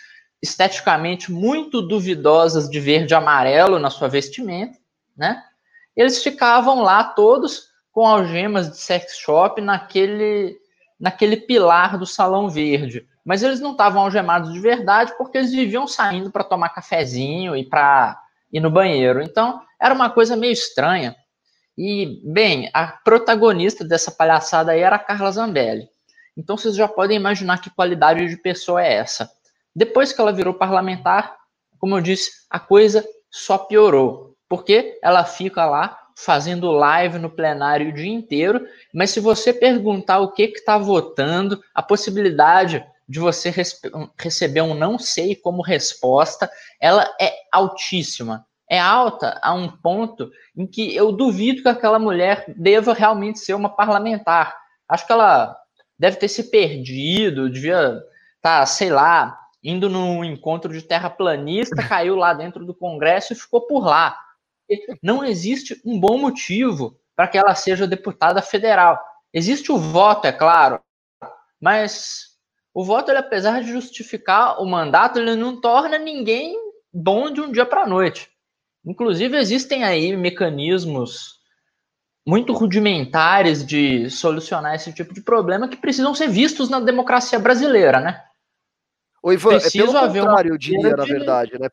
esteticamente 0.42 1.30
muito 1.30 1.82
duvidosas 1.82 2.68
de 2.68 2.80
verde 2.80 3.12
e 3.12 3.16
amarelo 3.16 3.78
na 3.78 3.90
sua 3.90 4.08
vestimenta, 4.08 4.78
né? 5.16 5.42
Eles 5.94 6.22
ficavam 6.22 6.80
lá 6.82 7.04
todos 7.04 7.69
com 7.92 8.06
algemas 8.06 8.70
de 8.70 8.78
sex 8.78 9.16
shop 9.18 9.60
naquele 9.60 10.58
naquele 10.98 11.38
pilar 11.38 11.96
do 11.96 12.04
salão 12.04 12.50
verde, 12.50 13.06
mas 13.24 13.42
eles 13.42 13.58
não 13.58 13.72
estavam 13.72 14.02
algemados 14.02 14.52
de 14.52 14.60
verdade 14.60 15.14
porque 15.16 15.38
eles 15.38 15.50
viviam 15.50 15.86
saindo 15.86 16.30
para 16.30 16.44
tomar 16.44 16.68
cafezinho 16.68 17.56
e 17.56 17.64
para 17.64 18.20
ir 18.52 18.60
no 18.60 18.70
banheiro. 18.70 19.22
Então, 19.22 19.62
era 19.80 19.94
uma 19.94 20.10
coisa 20.10 20.36
meio 20.36 20.52
estranha. 20.52 21.16
E, 21.76 22.20
bem, 22.24 22.68
a 22.74 22.88
protagonista 22.88 23.82
dessa 23.82 24.10
palhaçada 24.10 24.72
aí 24.72 24.80
era 24.80 24.96
a 24.96 24.98
Carla 24.98 25.32
Zambelli. 25.32 25.88
Então 26.36 26.56
vocês 26.56 26.76
já 26.76 26.86
podem 26.86 27.16
imaginar 27.16 27.60
que 27.60 27.70
qualidade 27.70 28.28
de 28.28 28.36
pessoa 28.36 28.84
é 28.84 28.94
essa. 28.94 29.30
Depois 29.74 30.12
que 30.12 30.20
ela 30.20 30.32
virou 30.32 30.54
parlamentar, 30.54 31.36
como 31.78 31.96
eu 31.96 32.00
disse, 32.00 32.30
a 32.50 32.58
coisa 32.58 33.04
só 33.30 33.56
piorou. 33.56 34.36
Porque 34.48 34.98
ela 35.02 35.24
fica 35.24 35.64
lá 35.64 35.99
fazendo 36.24 36.70
live 36.70 37.18
no 37.18 37.30
plenário 37.30 37.88
o 37.88 37.92
dia 37.92 38.12
inteiro, 38.12 38.66
mas 38.92 39.10
se 39.10 39.20
você 39.20 39.52
perguntar 39.52 40.20
o 40.20 40.32
que 40.32 40.42
está 40.42 40.76
votando, 40.78 41.60
a 41.74 41.82
possibilidade 41.82 42.84
de 43.08 43.18
você 43.18 43.52
receber 44.18 44.60
um 44.62 44.74
não 44.74 44.98
sei 44.98 45.34
como 45.34 45.62
resposta, 45.62 46.50
ela 46.80 47.08
é 47.20 47.32
altíssima 47.52 48.46
é 48.70 48.78
alta 48.78 49.36
a 49.42 49.52
um 49.52 49.68
ponto 49.68 50.30
em 50.56 50.64
que 50.64 50.94
eu 50.94 51.10
duvido 51.10 51.60
que 51.60 51.68
aquela 51.68 51.98
mulher 51.98 52.44
deva 52.56 52.94
realmente 52.94 53.40
ser 53.40 53.54
uma 53.54 53.68
parlamentar. 53.68 54.56
Acho 54.88 55.04
que 55.04 55.12
ela 55.12 55.56
deve 55.98 56.16
ter 56.16 56.28
se 56.28 56.44
perdido, 56.44 57.50
devia 57.50 58.00
estar, 58.36 58.60
tá, 58.60 58.66
sei 58.66 58.90
lá, 58.90 59.36
indo 59.62 59.90
num 59.90 60.24
encontro 60.24 60.72
de 60.72 60.82
terraplanista, 60.82 61.82
caiu 61.82 62.14
lá 62.14 62.32
dentro 62.32 62.64
do 62.64 62.72
Congresso 62.72 63.32
e 63.32 63.36
ficou 63.36 63.62
por 63.62 63.84
lá. 63.84 64.16
Não 65.02 65.24
existe 65.24 65.80
um 65.84 65.98
bom 65.98 66.18
motivo 66.18 66.98
para 67.16 67.28
que 67.28 67.38
ela 67.38 67.54
seja 67.54 67.86
deputada 67.86 68.40
federal. 68.40 68.98
Existe 69.32 69.70
o 69.70 69.78
voto, 69.78 70.26
é 70.26 70.32
claro, 70.32 70.80
mas 71.60 72.30
o 72.72 72.84
voto, 72.84 73.10
ele, 73.10 73.18
apesar 73.18 73.62
de 73.62 73.72
justificar 73.72 74.60
o 74.60 74.66
mandato, 74.66 75.18
ele 75.18 75.36
não 75.36 75.60
torna 75.60 75.98
ninguém 75.98 76.56
bom 76.92 77.30
de 77.30 77.40
um 77.40 77.50
dia 77.50 77.66
para 77.66 77.82
a 77.82 77.86
noite. 77.86 78.28
Inclusive, 78.84 79.36
existem 79.36 79.84
aí 79.84 80.16
mecanismos 80.16 81.40
muito 82.26 82.52
rudimentares 82.52 83.64
de 83.64 84.08
solucionar 84.08 84.74
esse 84.74 84.92
tipo 84.92 85.12
de 85.12 85.20
problema 85.20 85.68
que 85.68 85.76
precisam 85.76 86.14
ser 86.14 86.28
vistos 86.28 86.68
na 86.68 86.80
democracia 86.80 87.38
brasileira, 87.38 88.00
né? 88.00 88.24
O 89.22 89.32
Ivan, 89.32 89.56
é 89.56 89.70
pelo 89.70 89.92
contrário, 89.92 90.54
eu 90.54 90.58
diria, 90.58 90.96
na 90.96 91.04
verdade, 91.04 91.58
né? 91.58 91.68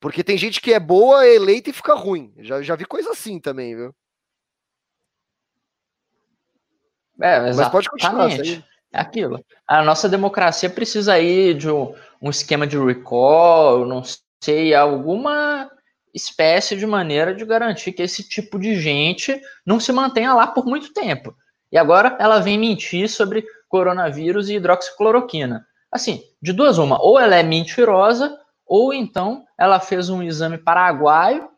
Porque 0.00 0.22
tem 0.22 0.38
gente 0.38 0.60
que 0.60 0.72
é 0.72 0.78
boa, 0.78 1.24
é 1.24 1.34
eleita 1.34 1.70
e 1.70 1.72
fica 1.72 1.94
ruim. 1.94 2.32
Já, 2.38 2.62
já 2.62 2.76
vi 2.76 2.84
coisa 2.84 3.10
assim 3.10 3.40
também, 3.40 3.74
viu? 3.74 3.94
É, 7.20 7.52
Mas 7.52 7.68
pode 7.68 7.90
continuar. 7.90 8.30
É 8.92 9.00
aquilo. 9.00 9.44
A 9.66 9.82
nossa 9.82 10.08
democracia 10.08 10.70
precisa 10.70 11.14
aí 11.14 11.52
de 11.52 11.68
um, 11.70 11.94
um 12.22 12.30
esquema 12.30 12.66
de 12.66 12.78
recall, 12.78 13.84
não 13.84 14.02
sei, 14.42 14.74
alguma 14.74 15.70
espécie 16.14 16.76
de 16.76 16.86
maneira 16.86 17.34
de 17.34 17.44
garantir 17.44 17.92
que 17.92 18.02
esse 18.02 18.26
tipo 18.26 18.58
de 18.58 18.80
gente 18.80 19.40
não 19.66 19.78
se 19.78 19.92
mantenha 19.92 20.32
lá 20.32 20.46
por 20.46 20.64
muito 20.64 20.92
tempo. 20.92 21.36
E 21.70 21.76
agora 21.76 22.16
ela 22.18 22.40
vem 22.40 22.58
mentir 22.58 23.08
sobre 23.08 23.44
coronavírus 23.68 24.48
e 24.48 24.54
hidroxicloroquina. 24.54 25.66
Assim, 25.92 26.22
de 26.40 26.52
duas 26.52 26.78
uma, 26.78 27.00
ou 27.02 27.18
ela 27.18 27.36
é 27.36 27.42
mentirosa, 27.42 28.38
ou 28.68 28.92
então 28.92 29.44
ela 29.56 29.80
fez 29.80 30.08
um 30.08 30.22
exame 30.22 30.58
paraguaio, 30.58 31.48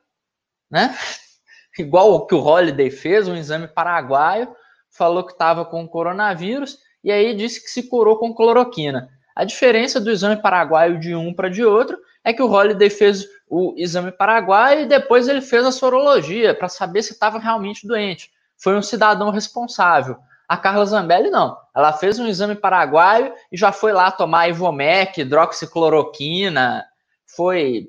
né? 0.70 0.96
Igual 1.78 2.12
o 2.12 2.26
que 2.26 2.34
o 2.34 2.42
Holiday 2.42 2.90
fez, 2.90 3.26
um 3.26 3.36
exame 3.36 3.68
paraguaio, 3.68 4.54
falou 4.90 5.24
que 5.24 5.32
estava 5.32 5.64
com 5.64 5.86
coronavírus 5.88 6.78
e 7.02 7.10
aí 7.10 7.34
disse 7.34 7.62
que 7.62 7.70
se 7.70 7.84
curou 7.84 8.18
com 8.18 8.34
cloroquina. 8.34 9.08
A 9.34 9.44
diferença 9.44 10.00
do 10.00 10.10
exame 10.10 10.36
paraguaio 10.36 10.98
de 10.98 11.14
um 11.14 11.32
para 11.32 11.48
de 11.48 11.64
outro 11.64 11.98
é 12.22 12.32
que 12.32 12.42
o 12.42 12.50
Holiday 12.50 12.90
fez 12.90 13.24
o 13.48 13.74
exame 13.76 14.12
paraguaio 14.12 14.82
e 14.82 14.86
depois 14.86 15.26
ele 15.28 15.40
fez 15.40 15.64
a 15.64 15.72
sorologia 15.72 16.54
para 16.54 16.68
saber 16.68 17.02
se 17.02 17.12
estava 17.12 17.38
realmente 17.38 17.86
doente. 17.86 18.30
Foi 18.56 18.76
um 18.76 18.82
cidadão 18.82 19.30
responsável. 19.30 20.18
A 20.46 20.56
Carla 20.56 20.84
Zambelli 20.84 21.30
não. 21.30 21.56
Ela 21.74 21.92
fez 21.92 22.18
um 22.18 22.26
exame 22.26 22.54
paraguaio 22.54 23.32
e 23.50 23.56
já 23.56 23.72
foi 23.72 23.92
lá 23.92 24.10
tomar 24.10 24.48
Ivomec, 24.48 25.20
hidroxicloroquina, 25.20 26.84
foi, 27.34 27.88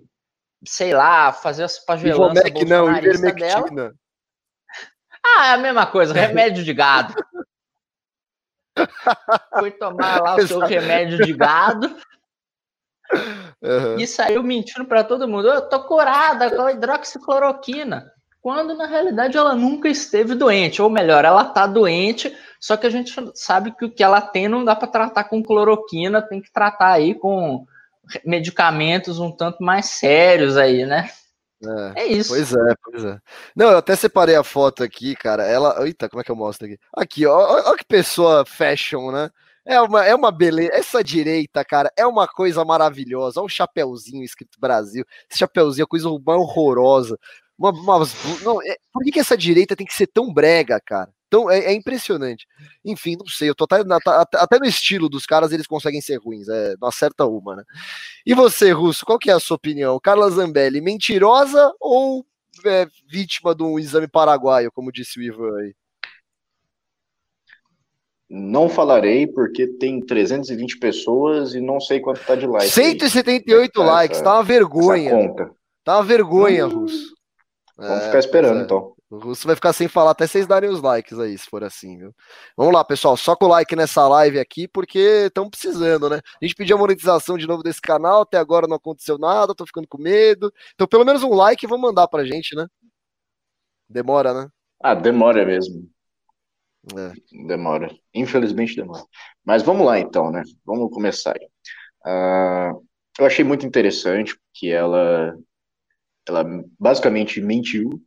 sei 0.65 0.93
lá, 0.93 1.31
fazer 1.31 1.63
as 1.63 1.79
pagelanças 1.79 2.45
Ivomec 2.45 2.65
não, 2.65 2.95
ivermectina. 2.95 3.93
Ah, 5.23 5.47
é 5.47 5.53
a 5.53 5.57
mesma 5.57 5.85
coisa, 5.85 6.13
remédio 6.13 6.63
de 6.63 6.73
gado. 6.73 7.13
foi 9.59 9.71
tomar 9.71 10.21
lá 10.21 10.35
o 10.35 10.47
seu 10.47 10.59
remédio 10.59 11.23
de 11.23 11.33
gado 11.33 11.95
Uhum. 13.61 13.99
E 13.99 14.07
saiu 14.07 14.41
mentindo 14.41 14.85
para 14.85 15.03
todo 15.03 15.27
mundo. 15.27 15.47
Eu 15.47 15.61
tô 15.61 15.83
curada 15.83 16.55
com 16.55 16.69
hidroxicloroquina. 16.69 18.11
Quando 18.41 18.73
na 18.73 18.87
realidade 18.87 19.37
ela 19.37 19.53
nunca 19.53 19.87
esteve 19.87 20.33
doente, 20.33 20.81
ou 20.81 20.89
melhor, 20.89 21.23
ela 21.23 21.45
tá 21.45 21.67
doente, 21.67 22.35
só 22.59 22.75
que 22.75 22.87
a 22.87 22.89
gente 22.89 23.13
sabe 23.35 23.71
que 23.71 23.85
o 23.85 23.91
que 23.91 24.03
ela 24.03 24.19
tem 24.19 24.47
não 24.47 24.65
dá 24.65 24.75
para 24.75 24.87
tratar 24.87 25.25
com 25.25 25.43
cloroquina, 25.43 26.23
tem 26.23 26.41
que 26.41 26.51
tratar 26.51 26.93
aí 26.93 27.13
com 27.13 27.65
medicamentos 28.25 29.19
um 29.19 29.31
tanto 29.31 29.63
mais 29.63 29.87
sérios 29.87 30.57
aí, 30.57 30.85
né? 30.85 31.09
É, 31.95 32.01
é, 32.01 32.07
isso. 32.07 32.29
Pois 32.29 32.53
é, 32.53 32.75
pois 32.83 33.03
é. 33.03 33.19
Não, 33.55 33.71
eu 33.71 33.77
até 33.77 33.95
separei 33.95 34.35
a 34.35 34.43
foto 34.43 34.83
aqui, 34.83 35.15
cara. 35.15 35.43
Ela. 35.43 35.85
Eita, 35.85 36.09
como 36.09 36.21
é 36.21 36.23
que 36.23 36.31
eu 36.31 36.35
mostro 36.35 36.65
aqui? 36.65 36.77
Aqui, 36.95 37.25
ó. 37.25 37.67
Olha 37.67 37.77
que 37.77 37.85
pessoa 37.85 38.45
fashion, 38.45 39.11
né? 39.11 39.29
É 39.65 39.79
uma, 39.79 40.03
é 40.05 40.15
uma 40.15 40.31
beleza. 40.31 40.71
Essa 40.73 41.03
direita, 41.03 41.63
cara, 41.63 41.91
é 41.95 42.05
uma 42.05 42.27
coisa 42.27 42.65
maravilhosa. 42.65 43.39
Olha 43.39 43.45
o 43.45 43.49
chapeuzinho 43.49 44.23
escrito 44.23 44.59
Brasil. 44.59 45.05
Esse 45.29 45.39
chapeuzinho 45.39 45.83
é 45.83 45.87
coisa 45.87 46.09
horrorosa. 46.09 47.17
Uma, 47.57 47.69
uma, 47.71 47.99
não, 48.43 48.61
é, 48.63 48.75
por 48.91 49.03
que, 49.03 49.11
que 49.11 49.19
essa 49.19 49.37
direita 49.37 49.75
tem 49.75 49.85
que 49.85 49.93
ser 49.93 50.07
tão 50.07 50.33
brega, 50.33 50.79
cara? 50.83 51.11
Então 51.31 51.49
é, 51.49 51.59
é, 51.59 51.73
impressionante. 51.73 52.45
Enfim, 52.83 53.15
não 53.17 53.25
sei, 53.25 53.49
eu 53.49 53.55
tô 53.55 53.63
até, 53.63 53.77
até, 54.35 54.59
no 54.59 54.65
estilo 54.65 55.07
dos 55.07 55.25
caras 55.25 55.53
eles 55.53 55.65
conseguem 55.65 56.01
ser 56.01 56.17
ruins, 56.17 56.49
é, 56.49 56.75
não 56.79 56.89
acerta 56.89 57.25
uma, 57.25 57.55
né? 57.55 57.63
E 58.25 58.33
você, 58.33 58.73
Russo, 58.73 59.05
qual 59.05 59.17
que 59.17 59.31
é 59.31 59.33
a 59.33 59.39
sua 59.39 59.55
opinião? 59.55 59.97
Carla 59.97 60.29
Zambelli, 60.29 60.81
mentirosa 60.81 61.73
ou 61.79 62.25
é, 62.65 62.85
vítima 63.07 63.55
de 63.55 63.63
um 63.63 63.79
exame 63.79 64.09
paraguaio, 64.09 64.73
como 64.73 64.91
disse 64.91 65.19
o 65.19 65.23
Ivan 65.23 65.57
aí? 65.57 65.73
Não 68.29 68.67
falarei 68.67 69.25
porque 69.25 69.67
tem 69.67 70.01
320 70.01 70.79
pessoas 70.79 71.53
e 71.53 71.61
não 71.61 71.79
sei 71.79 72.01
quanto 72.01 72.25
tá 72.25 72.35
de 72.35 72.45
like. 72.45 72.69
178 72.69 73.81
aí. 73.81 73.87
likes, 73.87 74.17
essa, 74.17 74.23
tá 74.25 74.33
uma 74.33 74.43
vergonha. 74.43 75.33
Tá 75.83 75.97
uma 75.97 76.03
vergonha, 76.03 76.67
hum, 76.67 76.81
Russo. 76.81 77.13
Vamos 77.77 78.03
é, 78.03 78.05
ficar 78.07 78.19
esperando 78.19 78.59
é. 78.59 78.63
então. 78.63 78.90
Russo 79.17 79.45
vai 79.45 79.55
ficar 79.55 79.73
sem 79.73 79.87
falar 79.89 80.11
até 80.11 80.25
vocês 80.25 80.47
darem 80.47 80.69
os 80.69 80.81
likes 80.81 81.19
aí, 81.19 81.37
se 81.37 81.45
for 81.45 81.63
assim, 81.63 81.97
viu? 81.97 82.15
Vamos 82.55 82.73
lá, 82.73 82.83
pessoal, 82.83 83.17
só 83.17 83.35
com 83.35 83.45
o 83.45 83.49
like 83.49 83.75
nessa 83.75 84.07
live 84.07 84.39
aqui, 84.39 84.67
porque 84.67 85.25
estão 85.27 85.49
precisando, 85.49 86.09
né? 86.09 86.21
A 86.41 86.45
gente 86.45 86.55
pediu 86.55 86.77
a 86.77 86.79
monetização 86.79 87.37
de 87.37 87.45
novo 87.45 87.61
desse 87.61 87.81
canal, 87.81 88.21
até 88.21 88.37
agora 88.37 88.67
não 88.67 88.77
aconteceu 88.77 89.17
nada, 89.17 89.53
tô 89.53 89.65
ficando 89.65 89.87
com 89.87 90.01
medo. 90.01 90.51
Então, 90.73 90.87
pelo 90.87 91.03
menos 91.03 91.23
um 91.23 91.33
like 91.33 91.67
vão 91.67 91.77
mandar 91.77 92.07
pra 92.07 92.25
gente, 92.25 92.55
né? 92.55 92.67
Demora, 93.89 94.33
né? 94.33 94.49
Ah, 94.81 94.95
demora 94.95 95.45
mesmo. 95.45 95.89
É. 96.95 97.45
Demora. 97.45 97.93
Infelizmente 98.13 98.75
demora. 98.75 99.03
Mas 99.43 99.61
vamos 99.61 99.85
lá 99.85 99.99
então, 99.99 100.31
né? 100.31 100.41
Vamos 100.65 100.89
começar 100.89 101.35
aí. 101.37 101.47
Uh, 102.05 102.83
eu 103.19 103.25
achei 103.25 103.43
muito 103.43 103.65
interessante 103.65 104.35
que 104.53 104.71
ela, 104.71 105.35
ela 106.25 106.45
basicamente 106.79 107.41
mentiu 107.41 108.01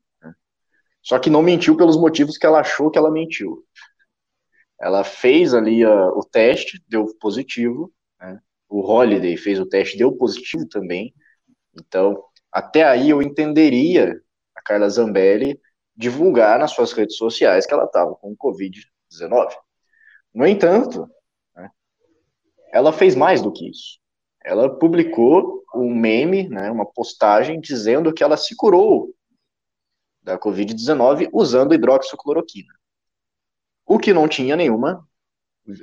só 1.04 1.18
que 1.18 1.28
não 1.28 1.42
mentiu 1.42 1.76
pelos 1.76 1.98
motivos 1.98 2.38
que 2.38 2.46
ela 2.46 2.60
achou 2.60 2.90
que 2.90 2.98
ela 2.98 3.10
mentiu. 3.10 3.62
Ela 4.80 5.04
fez 5.04 5.52
ali 5.52 5.84
uh, 5.84 6.08
o 6.18 6.24
teste, 6.24 6.82
deu 6.88 7.06
positivo. 7.20 7.92
Né? 8.18 8.40
O 8.70 8.80
Holiday 8.80 9.36
fez 9.36 9.60
o 9.60 9.66
teste, 9.66 9.98
deu 9.98 10.16
positivo 10.16 10.66
também. 10.66 11.14
Então, 11.78 12.24
até 12.50 12.84
aí 12.84 13.10
eu 13.10 13.20
entenderia 13.20 14.18
a 14.56 14.62
Carla 14.62 14.88
Zambelli 14.88 15.60
divulgar 15.94 16.58
nas 16.58 16.72
suas 16.72 16.92
redes 16.92 17.16
sociais 17.16 17.66
que 17.66 17.74
ela 17.74 17.84
estava 17.84 18.14
com 18.14 18.34
Covid-19. 18.34 19.54
No 20.32 20.46
entanto, 20.46 21.06
né, 21.54 21.68
ela 22.72 22.92
fez 22.92 23.14
mais 23.14 23.42
do 23.42 23.52
que 23.52 23.68
isso. 23.68 23.98
Ela 24.42 24.74
publicou 24.74 25.62
um 25.74 25.94
meme, 25.94 26.48
né, 26.48 26.70
uma 26.70 26.86
postagem 26.86 27.60
dizendo 27.60 28.12
que 28.12 28.24
ela 28.24 28.36
se 28.38 28.56
curou 28.56 29.14
da 30.24 30.38
Covid-19 30.38 31.28
usando 31.32 31.74
hidroxicloroquina. 31.74 32.72
O 33.86 33.98
que 33.98 34.14
não 34.14 34.26
tinha 34.26 34.56
nenhuma 34.56 35.06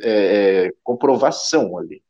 é, 0.02 0.66
é, 0.66 0.72
comprovação 0.84 1.78
ali. 1.78 2.04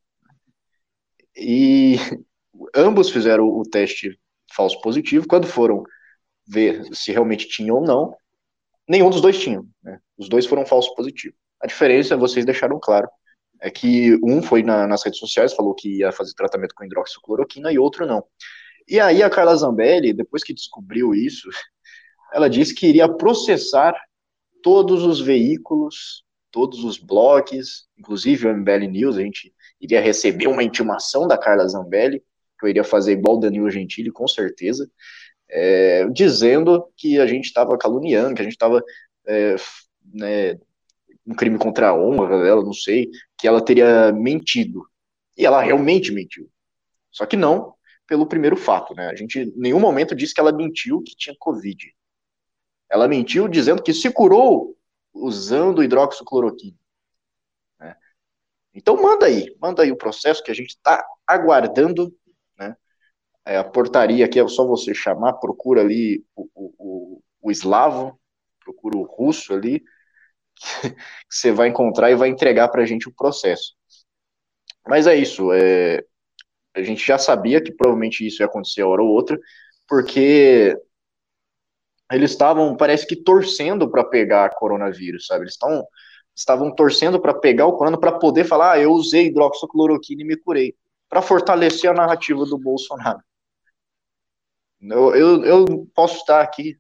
E 1.36 1.98
ambos 2.74 3.10
fizeram 3.10 3.46
o 3.48 3.64
teste 3.64 4.18
falso 4.54 4.80
positivo. 4.82 5.28
Quando 5.28 5.46
foram 5.46 5.84
ver 6.48 6.84
se 6.94 7.12
realmente 7.12 7.48
tinha 7.48 7.74
ou 7.74 7.82
não, 7.82 8.16
nenhum 8.88 9.10
dos 9.10 9.22
dois 9.22 9.38
tinha. 9.38 9.62
Né? 9.84 10.00
Os 10.18 10.30
dois 10.30 10.46
foram 10.46 10.66
falso 10.66 10.96
positivo. 10.96 11.36
A 11.62 11.68
diferença, 11.68 12.18
vocês 12.18 12.46
deixaram 12.46 12.80
claro, 12.80 13.08
é 13.60 13.70
que 13.70 14.18
um 14.24 14.42
foi 14.42 14.64
na, 14.64 14.88
nas 14.88 15.04
redes 15.04 15.20
sociais, 15.20 15.54
falou 15.54 15.76
que 15.76 16.00
ia 16.00 16.12
fazer 16.12 16.34
tratamento 16.34 16.74
com 16.74 16.84
hidroxicloroquina 16.84 17.72
e 17.72 17.78
outro 17.78 18.08
não. 18.08 18.26
E 18.88 19.00
aí 19.00 19.22
a 19.22 19.30
Carla 19.30 19.56
Zambelli, 19.56 20.14
depois 20.14 20.44
que 20.44 20.54
descobriu 20.54 21.14
isso, 21.14 21.48
ela 22.34 22.50
disse 22.50 22.74
que 22.74 22.88
iria 22.88 23.10
processar 23.10 23.94
todos 24.64 25.04
os 25.04 25.20
veículos, 25.20 26.24
todos 26.52 26.84
os 26.84 26.98
blogs, 26.98 27.86
inclusive 27.98 28.48
o 28.48 28.56
MBL 28.56 28.88
News, 28.90 29.18
a 29.18 29.22
gente 29.22 29.54
iria 29.80 30.02
receber 30.02 30.48
uma 30.48 30.64
intimação 30.64 31.28
da 31.28 31.38
Carla 31.38 31.68
Zambelli, 31.68 32.20
que 32.60 32.66
eu 32.66 32.70
iria 32.70 32.84
fazer 32.84 33.14
igual 33.14 33.38
o 33.38 33.40
Danilo 33.40 33.70
Gentili, 33.70 34.12
com 34.12 34.28
certeza, 34.28 34.90
é, 35.50 36.08
dizendo 36.10 36.86
que 36.96 37.20
a 37.20 37.26
gente 37.26 37.46
estava 37.46 37.78
caluniando, 37.78 38.36
que 38.36 38.42
a 38.42 38.44
gente 38.44 38.54
estava 38.54 38.84
é, 39.28 39.56
né, 40.14 40.60
um 41.26 41.34
crime 41.34 41.58
contra 41.58 41.90
a 41.90 41.96
honra 41.96 42.44
dela, 42.44 42.64
não 42.64 42.74
sei, 42.74 43.10
que 43.38 43.48
ela 43.48 43.64
teria 43.64 44.12
mentido. 44.12 44.86
E 45.38 45.46
ela 45.46 45.62
realmente 45.62 46.12
mentiu. 46.12 46.50
Só 47.12 47.26
que 47.26 47.36
não 47.36 47.74
pelo 48.08 48.28
primeiro 48.28 48.58
fato, 48.58 48.94
né? 48.94 49.08
A 49.08 49.16
gente 49.16 49.40
em 49.40 49.54
nenhum 49.56 49.80
momento 49.80 50.14
disse 50.14 50.34
que 50.34 50.40
ela 50.42 50.52
mentiu 50.52 51.02
que 51.02 51.16
tinha 51.16 51.36
Covid. 51.40 51.94
Ela 52.92 53.08
mentiu 53.08 53.48
dizendo 53.48 53.82
que 53.82 53.94
se 53.94 54.12
curou 54.12 54.78
usando 55.14 55.82
hidroxicloroquina. 55.82 56.78
Né? 57.80 57.96
Então 58.74 59.02
manda 59.02 59.28
aí, 59.28 59.56
manda 59.62 59.82
aí 59.82 59.92
o 59.92 59.98
processo 59.98 60.44
que 60.44 60.52
a 60.52 60.54
gente 60.54 60.72
está 60.72 61.02
aguardando. 61.26 62.14
Né? 62.60 62.76
É, 63.46 63.58
a 63.58 63.64
portaria 63.64 64.26
aqui 64.26 64.40
é 64.40 64.48
só 64.50 64.68
você 64.68 64.94
chamar, 64.94 65.34
procura 65.34 65.80
ali 65.80 66.26
o, 66.36 66.50
o, 66.54 67.22
o 67.42 67.50
eslavo, 67.50 68.20
procura 68.60 68.98
o 68.98 69.04
russo 69.04 69.54
ali, 69.54 69.82
que 70.82 70.96
você 71.30 71.52
vai 71.54 71.70
encontrar 71.70 72.12
e 72.12 72.16
vai 72.16 72.28
entregar 72.28 72.68
para 72.68 72.82
a 72.82 72.86
gente 72.86 73.08
o 73.08 73.14
processo. 73.14 73.74
Mas 74.86 75.08
é 75.08 75.16
isso, 75.16 75.54
é, 75.54 76.04
a 76.76 76.82
gente 76.82 77.06
já 77.06 77.18
sabia 77.18 77.64
que 77.64 77.72
provavelmente 77.72 78.26
isso 78.26 78.42
ia 78.42 78.48
acontecer 78.48 78.82
a 78.82 78.88
hora 78.88 79.02
ou 79.02 79.10
outra, 79.10 79.40
porque 79.88 80.76
eles 82.12 82.32
estavam, 82.32 82.76
parece 82.76 83.06
que 83.06 83.16
torcendo 83.16 83.90
para 83.90 84.04
pegar 84.04 84.56
coronavírus, 84.56 85.28
sabe? 85.28 85.44
Eles 85.44 85.54
estão 85.54 85.86
estavam 86.34 86.74
torcendo 86.74 87.20
para 87.20 87.34
pegar 87.34 87.66
o 87.68 87.74
corona 87.74 88.00
para 88.00 88.18
poder 88.18 88.46
falar, 88.46 88.74
ah, 88.74 88.80
eu 88.80 88.92
usei 88.92 89.28
hidroxicloroquina 89.28 90.22
e 90.22 90.26
me 90.26 90.38
curei, 90.38 90.76
para 91.10 91.22
fortalecer 91.22 91.90
a 91.90 91.94
narrativa 91.94 92.46
do 92.46 92.58
Bolsonaro. 92.58 93.20
Eu, 94.82 95.16
eu, 95.16 95.44
eu 95.44 95.88
posso 95.94 96.18
estar 96.18 96.42
aqui 96.42 96.78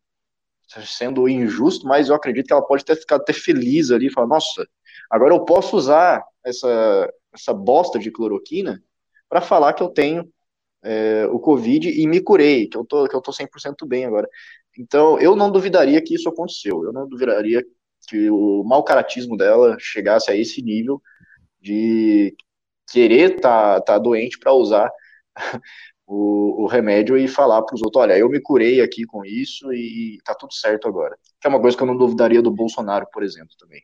sendo 0.85 1.27
injusto, 1.27 1.85
mas 1.85 2.09
eu 2.09 2.15
acredito 2.15 2.47
que 2.47 2.53
ela 2.53 2.65
pode 2.65 2.85
ter 2.85 2.95
ficado 2.95 3.21
até 3.21 3.33
feliz 3.33 3.91
ali, 3.91 4.09
falar, 4.09 4.27
nossa, 4.27 4.65
agora 5.09 5.33
eu 5.33 5.43
posso 5.43 5.75
usar 5.75 6.23
essa, 6.43 7.13
essa 7.33 7.53
bosta 7.53 7.99
de 7.99 8.09
cloroquina 8.09 8.81
para 9.29 9.41
falar 9.41 9.73
que 9.73 9.83
eu 9.83 9.89
tenho 9.89 10.31
é, 10.83 11.27
o 11.27 11.39
Covid 11.39 11.89
e 11.89 12.07
me 12.07 12.21
curei, 12.21 12.67
que 12.67 12.77
eu 12.77 12.85
tô, 12.85 13.07
que 13.07 13.15
eu 13.15 13.21
tô 13.21 13.31
100% 13.31 13.85
bem 13.85 14.05
agora. 14.05 14.27
Então, 14.77 15.19
eu 15.19 15.35
não 15.35 15.51
duvidaria 15.51 16.01
que 16.01 16.15
isso 16.15 16.29
aconteceu. 16.29 16.83
Eu 16.83 16.93
não 16.93 17.07
duvidaria 17.07 17.63
que 18.07 18.29
o 18.29 18.63
mau 18.63 18.83
caratismo 18.83 19.37
dela 19.37 19.77
chegasse 19.79 20.31
a 20.31 20.35
esse 20.35 20.61
nível 20.61 21.01
de 21.61 22.35
querer 22.91 23.35
estar 23.37 23.81
tá, 23.81 23.81
tá 23.81 23.97
doente 23.99 24.39
para 24.39 24.53
usar 24.53 24.89
o, 26.07 26.63
o, 26.63 26.67
remédio 26.67 27.17
e 27.17 27.27
falar 27.27 27.61
para 27.63 27.75
os 27.75 27.81
outros: 27.81 28.03
olha, 28.03 28.17
eu 28.17 28.29
me 28.29 28.41
curei 28.41 28.81
aqui 28.81 29.05
com 29.05 29.23
isso 29.25 29.71
e 29.73 30.17
tá 30.25 30.35
tudo 30.35 30.53
certo 30.53 30.87
agora. 30.87 31.17
Que 31.39 31.47
é 31.47 31.49
uma 31.49 31.61
coisa 31.61 31.77
que 31.77 31.83
eu 31.83 31.87
não 31.87 31.97
duvidaria 31.97 32.41
do 32.41 32.51
Bolsonaro, 32.51 33.07
por 33.11 33.23
exemplo, 33.23 33.55
também. 33.59 33.81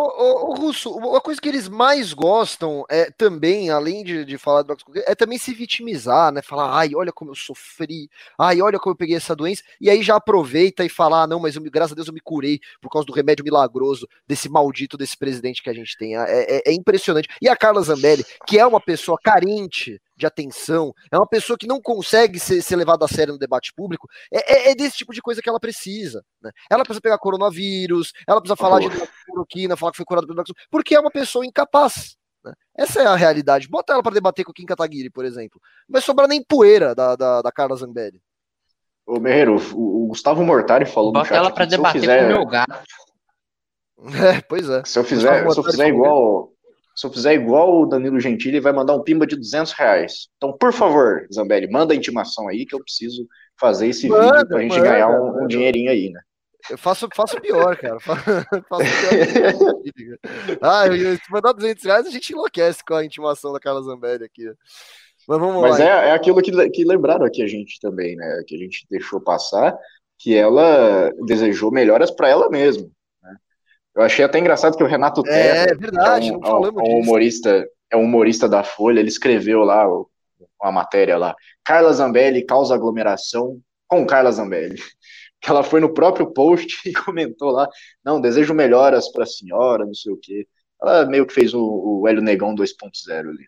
Ô, 0.00 0.02
ô, 0.02 0.50
ô, 0.50 0.54
Russo, 0.54 0.92
uma 0.92 1.20
coisa 1.20 1.40
que 1.40 1.48
eles 1.48 1.68
mais 1.68 2.12
gostam 2.12 2.84
é 2.88 3.10
também, 3.10 3.68
além 3.68 4.04
de, 4.04 4.24
de 4.24 4.38
falar 4.38 4.62
do 4.62 4.76
é 4.94 5.12
também 5.12 5.36
se 5.38 5.52
vitimizar, 5.52 6.30
né? 6.30 6.40
Falar, 6.40 6.72
ai, 6.72 6.94
olha 6.94 7.12
como 7.12 7.32
eu 7.32 7.34
sofri, 7.34 8.08
ai, 8.38 8.62
olha 8.62 8.78
como 8.78 8.92
eu 8.92 8.96
peguei 8.96 9.16
essa 9.16 9.34
doença, 9.34 9.64
e 9.80 9.90
aí 9.90 10.00
já 10.00 10.14
aproveita 10.14 10.84
e 10.84 10.88
fala, 10.88 11.24
ah, 11.24 11.26
não, 11.26 11.40
mas 11.40 11.56
eu, 11.56 11.62
graças 11.62 11.90
a 11.90 11.94
Deus 11.96 12.06
eu 12.06 12.14
me 12.14 12.20
curei 12.20 12.60
por 12.80 12.90
causa 12.90 13.06
do 13.06 13.12
remédio 13.12 13.44
milagroso 13.44 14.08
desse 14.24 14.48
maldito 14.48 14.96
desse 14.96 15.18
presidente 15.18 15.64
que 15.64 15.68
a 15.68 15.74
gente 15.74 15.98
tem. 15.98 16.16
É, 16.16 16.58
é, 16.58 16.62
é 16.66 16.72
impressionante. 16.72 17.28
E 17.42 17.48
a 17.48 17.56
Carla 17.56 17.82
Zambelli, 17.82 18.24
que 18.46 18.56
é 18.56 18.64
uma 18.64 18.80
pessoa 18.80 19.18
carente 19.20 20.00
de 20.18 20.26
atenção, 20.26 20.92
é 21.10 21.16
uma 21.16 21.26
pessoa 21.26 21.56
que 21.56 21.66
não 21.66 21.80
consegue 21.80 22.40
ser, 22.40 22.60
ser 22.60 22.76
levada 22.76 23.04
a 23.04 23.08
sério 23.08 23.32
no 23.32 23.38
debate 23.38 23.72
público, 23.72 24.08
é, 24.32 24.68
é, 24.68 24.70
é, 24.70 24.74
desse 24.74 24.96
tipo 24.98 25.14
de 25.14 25.22
coisa 25.22 25.40
que 25.40 25.48
ela 25.48 25.60
precisa. 25.60 26.24
Né? 26.42 26.50
Ela 26.68 26.82
precisa 26.82 27.00
pegar 27.00 27.18
coronavírus, 27.18 28.12
ela 28.26 28.40
precisa 28.40 28.56
falar 28.56 28.76
oh. 28.76 28.88
de 28.88 29.08
cloroquina, 29.26 29.76
falar 29.76 29.92
que 29.92 29.96
foi 29.96 30.04
curada 30.04 30.26
pelo 30.26 30.42
porque 30.70 30.94
é 30.94 31.00
uma 31.00 31.10
pessoa 31.10 31.46
incapaz. 31.46 32.16
Né? 32.44 32.52
Essa 32.76 33.02
é 33.02 33.06
a 33.06 33.14
realidade. 33.14 33.68
Bota 33.68 33.92
ela 33.92 34.02
para 34.02 34.14
debater 34.14 34.44
com 34.44 34.50
o 34.50 34.54
Kim 34.54 34.66
Kataguiri, 34.66 35.08
por 35.08 35.24
exemplo. 35.24 35.60
Não 35.88 35.94
vai 35.94 36.02
sobrar 36.02 36.28
nem 36.28 36.42
poeira 36.42 36.94
da, 36.94 37.14
da, 37.14 37.42
da 37.42 37.52
Carla 37.52 37.76
Zambelli. 37.76 38.20
Ô, 39.06 39.20
Merreiro, 39.20 39.56
o, 39.74 40.04
o 40.04 40.06
Gustavo 40.08 40.44
Mortari 40.44 40.84
falou 40.84 41.12
Bota 41.12 41.24
no 41.24 41.28
chat 41.28 41.38
ela 41.38 41.50
para 41.50 41.64
debater 41.64 42.00
fizer... 42.00 42.18
com 42.18 42.24
o 42.24 42.28
meu 42.28 42.46
gato. 42.46 42.78
É, 44.00 44.40
pois 44.42 44.70
é. 44.70 44.84
Se 44.84 44.96
eu 44.96 45.02
fizer, 45.02 45.50
se 45.50 45.58
eu 45.58 45.64
fizer 45.64 45.88
igual 45.88 46.52
se 46.98 47.06
eu 47.06 47.12
fizer 47.12 47.32
igual 47.32 47.82
o 47.82 47.86
Danilo 47.86 48.18
Gentili, 48.18 48.56
ele 48.56 48.60
vai 48.60 48.72
mandar 48.72 48.92
um 48.96 49.02
pimba 49.04 49.24
de 49.24 49.36
200 49.36 49.72
reais. 49.72 50.26
Então, 50.36 50.52
por 50.52 50.72
favor, 50.72 51.28
Zambelli, 51.32 51.70
manda 51.70 51.94
a 51.94 51.96
intimação 51.96 52.48
aí 52.48 52.66
que 52.66 52.74
eu 52.74 52.82
preciso 52.82 53.24
fazer 53.56 53.86
esse 53.86 54.08
manda, 54.08 54.38
vídeo 54.38 54.48
pra 54.48 54.60
gente 54.62 54.76
manda, 54.76 54.90
ganhar 54.90 55.08
um, 55.08 55.44
um, 55.44 55.46
dinheirinho 55.46 55.92
aí, 55.92 56.10
né? 56.10 56.20
Eu 56.68 56.76
faço, 56.76 57.08
faço 57.14 57.40
pior, 57.40 57.76
cara. 57.76 58.00
faço 58.02 58.18
pior. 59.94 60.18
ah, 60.60 60.86
se 60.90 61.30
mandar 61.30 61.52
200 61.52 61.84
reais, 61.84 62.06
a 62.08 62.10
gente 62.10 62.32
enlouquece 62.32 62.82
com 62.84 62.94
a 62.94 63.04
intimação 63.04 63.52
da 63.52 63.60
Carla 63.60 63.80
Zambelli 63.80 64.24
aqui. 64.24 64.44
Mas 65.28 65.38
vamos 65.38 65.62
Mas 65.62 65.78
lá. 65.78 65.78
Mas 65.78 65.80
é, 65.80 66.08
é 66.08 66.10
aquilo 66.10 66.42
que, 66.42 66.70
que 66.70 66.84
lembraram 66.84 67.24
aqui 67.24 67.42
a 67.42 67.46
gente 67.46 67.78
também, 67.80 68.16
né? 68.16 68.42
Que 68.44 68.56
a 68.56 68.58
gente 68.58 68.84
deixou 68.90 69.20
passar. 69.20 69.78
que 70.18 70.34
ela 70.34 71.12
desejou 71.26 71.70
melhoras 71.70 72.10
para 72.10 72.28
ela 72.28 72.50
mesma. 72.50 72.90
Eu 73.98 74.04
achei 74.04 74.24
até 74.24 74.38
engraçado 74.38 74.76
que 74.76 74.84
o 74.84 74.86
Renato 74.86 75.22
é, 75.26 75.30
Terra, 75.32 75.66
é 75.72 75.74
verdade, 75.74 76.28
é 76.28 76.32
um, 76.32 76.38
um, 76.38 76.68
um 76.68 77.00
humorista, 77.00 77.68
é 77.90 77.96
um 77.96 78.04
humorista 78.04 78.48
da 78.48 78.62
Folha, 78.62 79.00
ele 79.00 79.08
escreveu 79.08 79.64
lá 79.64 79.88
uma 80.62 80.70
matéria 80.70 81.18
lá, 81.18 81.34
Carla 81.64 81.92
Zambelli 81.92 82.46
causa 82.46 82.76
aglomeração 82.76 83.60
com 83.88 84.06
Carla 84.06 84.30
Zambelli. 84.30 84.76
Que 85.40 85.50
ela 85.50 85.62
foi 85.62 85.78
no 85.78 85.94
próprio 85.94 86.32
post 86.32 86.80
e 86.84 86.92
comentou 86.92 87.52
lá, 87.52 87.68
não, 88.04 88.20
desejo 88.20 88.52
melhoras 88.52 89.08
para 89.12 89.22
a 89.22 89.26
senhora, 89.26 89.86
não 89.86 89.94
sei 89.94 90.12
o 90.12 90.16
quê. 90.16 90.48
Ela 90.82 91.06
meio 91.06 91.24
que 91.24 91.32
fez 91.32 91.54
o, 91.54 91.62
o 91.62 92.08
Hélio 92.08 92.20
Negão 92.20 92.56
2.0 92.56 93.28
ali. 93.28 93.46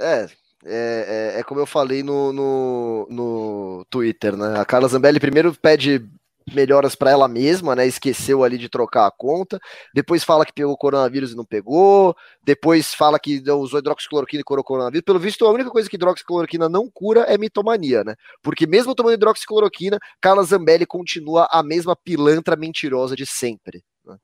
É, 0.00 0.26
é, 0.64 1.34
é, 1.34 1.40
é, 1.40 1.42
como 1.42 1.60
eu 1.60 1.66
falei 1.66 2.02
no, 2.02 2.32
no, 2.32 3.06
no 3.10 3.86
Twitter, 3.90 4.34
né? 4.34 4.58
A 4.58 4.64
Carla 4.64 4.88
Zambelli 4.88 5.20
primeiro 5.20 5.54
pede 5.54 6.08
melhoras 6.52 6.94
para 6.94 7.10
ela 7.10 7.28
mesma, 7.28 7.74
né? 7.74 7.86
Esqueceu 7.86 8.44
ali 8.44 8.58
de 8.58 8.68
trocar 8.68 9.06
a 9.06 9.10
conta. 9.10 9.58
Depois 9.94 10.24
fala 10.24 10.44
que 10.44 10.52
pegou 10.52 10.76
coronavírus 10.76 11.32
e 11.32 11.36
não 11.36 11.44
pegou. 11.44 12.14
Depois 12.44 12.94
fala 12.94 13.18
que 13.18 13.42
usou 13.50 13.78
hidroxicloroquina 13.78 14.40
e 14.40 14.44
curou 14.44 14.64
coronavírus. 14.64 15.04
Pelo 15.04 15.18
visto, 15.18 15.46
a 15.46 15.50
única 15.50 15.70
coisa 15.70 15.88
que 15.88 15.96
hidroxicloroquina 15.96 16.68
não 16.68 16.90
cura 16.90 17.22
é 17.22 17.36
mitomania, 17.38 18.04
né? 18.04 18.14
Porque 18.42 18.66
mesmo 18.66 18.94
tomando 18.94 19.14
hidroxicloroquina, 19.14 19.98
Carla 20.20 20.42
Zambelli 20.42 20.86
continua 20.86 21.48
a 21.50 21.62
mesma 21.62 21.96
pilantra 21.96 22.56
mentirosa 22.56 23.16
de 23.16 23.26
sempre. 23.26 23.82
Né? 24.04 24.16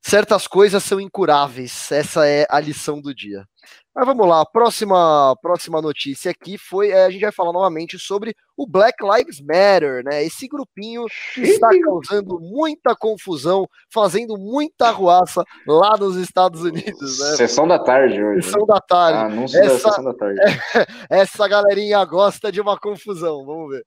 Certas 0.00 0.46
coisas 0.46 0.82
são 0.82 1.00
incuráveis. 1.00 1.92
Essa 1.92 2.26
é 2.26 2.46
a 2.48 2.60
lição 2.60 3.00
do 3.00 3.14
dia. 3.14 3.44
Mas 3.94 4.06
vamos 4.06 4.28
lá, 4.28 4.46
próxima, 4.46 5.36
próxima 5.42 5.82
notícia 5.82 6.30
aqui 6.30 6.56
foi, 6.56 6.90
é, 6.90 7.04
a 7.04 7.10
gente 7.10 7.22
vai 7.22 7.32
falar 7.32 7.52
novamente 7.52 7.98
sobre 7.98 8.32
o 8.56 8.66
Black 8.66 8.96
Lives 9.02 9.40
Matter, 9.40 10.02
né? 10.04 10.24
Esse 10.24 10.48
grupinho 10.48 11.06
que 11.34 11.42
está 11.42 11.68
causando 11.80 12.40
muita 12.40 12.94
confusão, 12.94 13.68
fazendo 13.92 14.36
muita 14.36 14.88
arruaça 14.88 15.44
lá 15.66 15.96
nos 15.96 16.16
Estados 16.16 16.62
Unidos, 16.62 17.20
né? 17.20 17.36
Sessão 17.36 17.68
da 17.68 17.78
tarde 17.78 18.22
hoje. 18.22 18.42
Sessão 18.42 18.66
da 18.66 18.80
tarde. 18.80 19.32
Anúncio 19.32 19.60
essa, 19.60 19.68
da 19.68 19.78
sessão 19.78 20.04
da 20.04 20.14
tarde. 20.14 20.40
essa 21.10 21.48
galerinha 21.48 22.04
gosta 22.04 22.50
de 22.50 22.60
uma 22.60 22.76
confusão, 22.78 23.44
vamos 23.44 23.70
ver. 23.70 23.84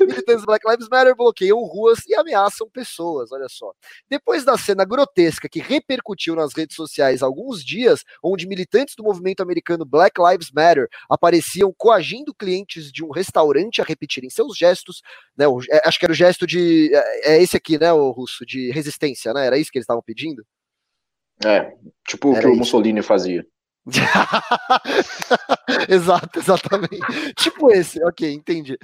Militantes 0.00 0.44
Black 0.44 0.66
Lives 0.68 0.88
Matter 0.90 1.14
bloqueiam 1.14 1.62
ruas 1.62 1.98
e 2.06 2.14
ameaçam 2.14 2.68
pessoas, 2.70 3.30
olha 3.30 3.48
só. 3.48 3.72
Depois 4.08 4.44
da 4.44 4.56
cena 4.56 4.86
grotesca 4.86 5.48
que 5.50 5.60
repercutiu 5.60 6.34
nas 6.34 6.54
redes 6.54 6.76
sociais 6.76 7.22
há 7.22 7.26
alguns 7.26 7.62
dias, 7.64 8.02
onde 8.22 8.46
militantes 8.46 8.94
do 8.96 9.04
movimento 9.04 9.23
americano 9.42 9.84
Black 9.84 10.20
Lives 10.20 10.50
Matter 10.50 10.88
apareciam 11.10 11.72
coagindo 11.76 12.34
clientes 12.34 12.90
de 12.90 13.04
um 13.04 13.10
restaurante 13.10 13.80
a 13.80 13.84
repetir 13.84 14.04
repetirem 14.04 14.30
seus 14.30 14.56
gestos, 14.56 15.02
né? 15.36 15.48
O, 15.48 15.60
é, 15.70 15.82
acho 15.86 15.98
que 15.98 16.04
era 16.04 16.12
o 16.12 16.16
gesto 16.16 16.46
de. 16.46 16.94
É, 16.94 17.34
é, 17.34 17.42
esse 17.42 17.56
aqui, 17.56 17.78
né, 17.78 17.92
o 17.92 18.10
russo, 18.10 18.44
de 18.46 18.70
resistência, 18.70 19.32
né? 19.32 19.46
Era 19.46 19.58
isso 19.58 19.70
que 19.70 19.78
eles 19.78 19.84
estavam 19.84 20.02
pedindo? 20.02 20.44
É, 21.44 21.72
tipo 22.06 22.30
o 22.30 22.38
que 22.38 22.46
o 22.46 22.54
Mussolini 22.54 23.02
fazia. 23.02 23.44
Exato, 25.90 26.38
exatamente. 26.38 27.34
tipo 27.36 27.70
esse, 27.70 28.02
ok, 28.02 28.32
entendi. 28.32 28.78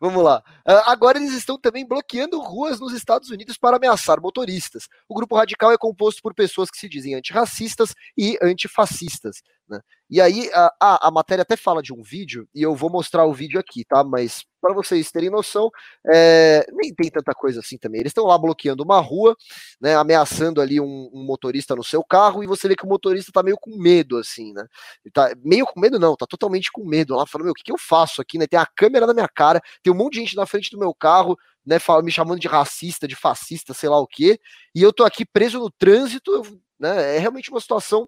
Vamos 0.00 0.22
lá. 0.22 0.42
Uh, 0.66 0.80
agora 0.86 1.18
eles 1.18 1.34
estão 1.34 1.58
também 1.58 1.86
bloqueando 1.86 2.40
ruas 2.40 2.80
nos 2.80 2.94
Estados 2.94 3.28
Unidos 3.28 3.58
para 3.58 3.76
ameaçar 3.76 4.20
motoristas. 4.20 4.88
O 5.08 5.14
grupo 5.14 5.36
radical 5.36 5.72
é 5.72 5.76
composto 5.76 6.22
por 6.22 6.32
pessoas 6.32 6.70
que 6.70 6.78
se 6.78 6.88
dizem 6.88 7.14
antirracistas 7.14 7.94
e 8.16 8.38
antifascistas. 8.40 9.42
Né? 9.68 9.80
E 10.08 10.20
aí, 10.20 10.48
a, 10.54 11.08
a, 11.08 11.10
matéria 11.10 11.42
até 11.42 11.56
fala 11.56 11.82
de 11.82 11.92
um 11.92 12.00
vídeo, 12.00 12.48
e 12.54 12.62
eu 12.62 12.76
vou 12.76 12.88
mostrar 12.88 13.24
o 13.26 13.34
vídeo 13.34 13.58
aqui, 13.58 13.84
tá? 13.84 14.04
Mas 14.04 14.44
para 14.60 14.72
vocês 14.72 15.10
terem 15.10 15.28
noção, 15.28 15.68
é, 16.06 16.64
nem 16.72 16.94
tem 16.94 17.10
tanta 17.10 17.32
coisa 17.34 17.58
assim 17.58 17.76
também. 17.76 18.00
Eles 18.00 18.10
estão 18.10 18.24
lá 18.24 18.38
bloqueando 18.38 18.84
uma 18.84 19.00
rua, 19.00 19.34
né? 19.80 19.96
Ameaçando 19.96 20.60
ali 20.60 20.80
um, 20.80 21.10
um, 21.12 21.24
motorista 21.24 21.74
no 21.74 21.82
seu 21.82 22.04
carro, 22.04 22.44
e 22.44 22.46
você 22.46 22.68
vê 22.68 22.76
que 22.76 22.84
o 22.84 22.88
motorista 22.88 23.32
tá 23.32 23.42
meio 23.42 23.56
com 23.60 23.76
medo, 23.76 24.16
assim, 24.18 24.52
né? 24.52 24.64
Ele 25.04 25.12
tá 25.12 25.32
meio 25.44 25.66
com 25.66 25.80
medo, 25.80 25.98
não, 25.98 26.14
tá 26.14 26.26
totalmente 26.26 26.70
com 26.70 26.84
medo 26.84 27.16
lá, 27.16 27.26
falando, 27.26 27.46
meu, 27.46 27.52
o 27.52 27.54
que, 27.54 27.64
que 27.64 27.72
eu 27.72 27.78
faço 27.78 28.22
aqui, 28.22 28.38
né? 28.38 28.46
Tem 28.46 28.58
a 28.58 28.66
câmera 28.66 29.06
na 29.06 29.14
minha 29.14 29.28
cara, 29.28 29.60
tem 29.82 29.92
um 29.92 29.96
monte 29.96 30.14
de 30.14 30.20
gente 30.20 30.36
na 30.36 30.46
frente 30.46 30.70
do 30.70 30.78
meu 30.78 30.94
carro, 30.94 31.36
né? 31.66 31.78
Me 32.04 32.12
chamando 32.12 32.38
de 32.38 32.46
racista, 32.46 33.08
de 33.08 33.16
fascista, 33.16 33.74
sei 33.74 33.88
lá 33.88 33.98
o 33.98 34.06
quê, 34.06 34.38
e 34.72 34.80
eu 34.82 34.92
tô 34.92 35.04
aqui 35.04 35.24
preso 35.24 35.58
no 35.58 35.70
trânsito, 35.70 36.42
né? 36.78 37.16
É 37.16 37.18
realmente 37.18 37.50
uma 37.50 37.60
situação 37.60 38.06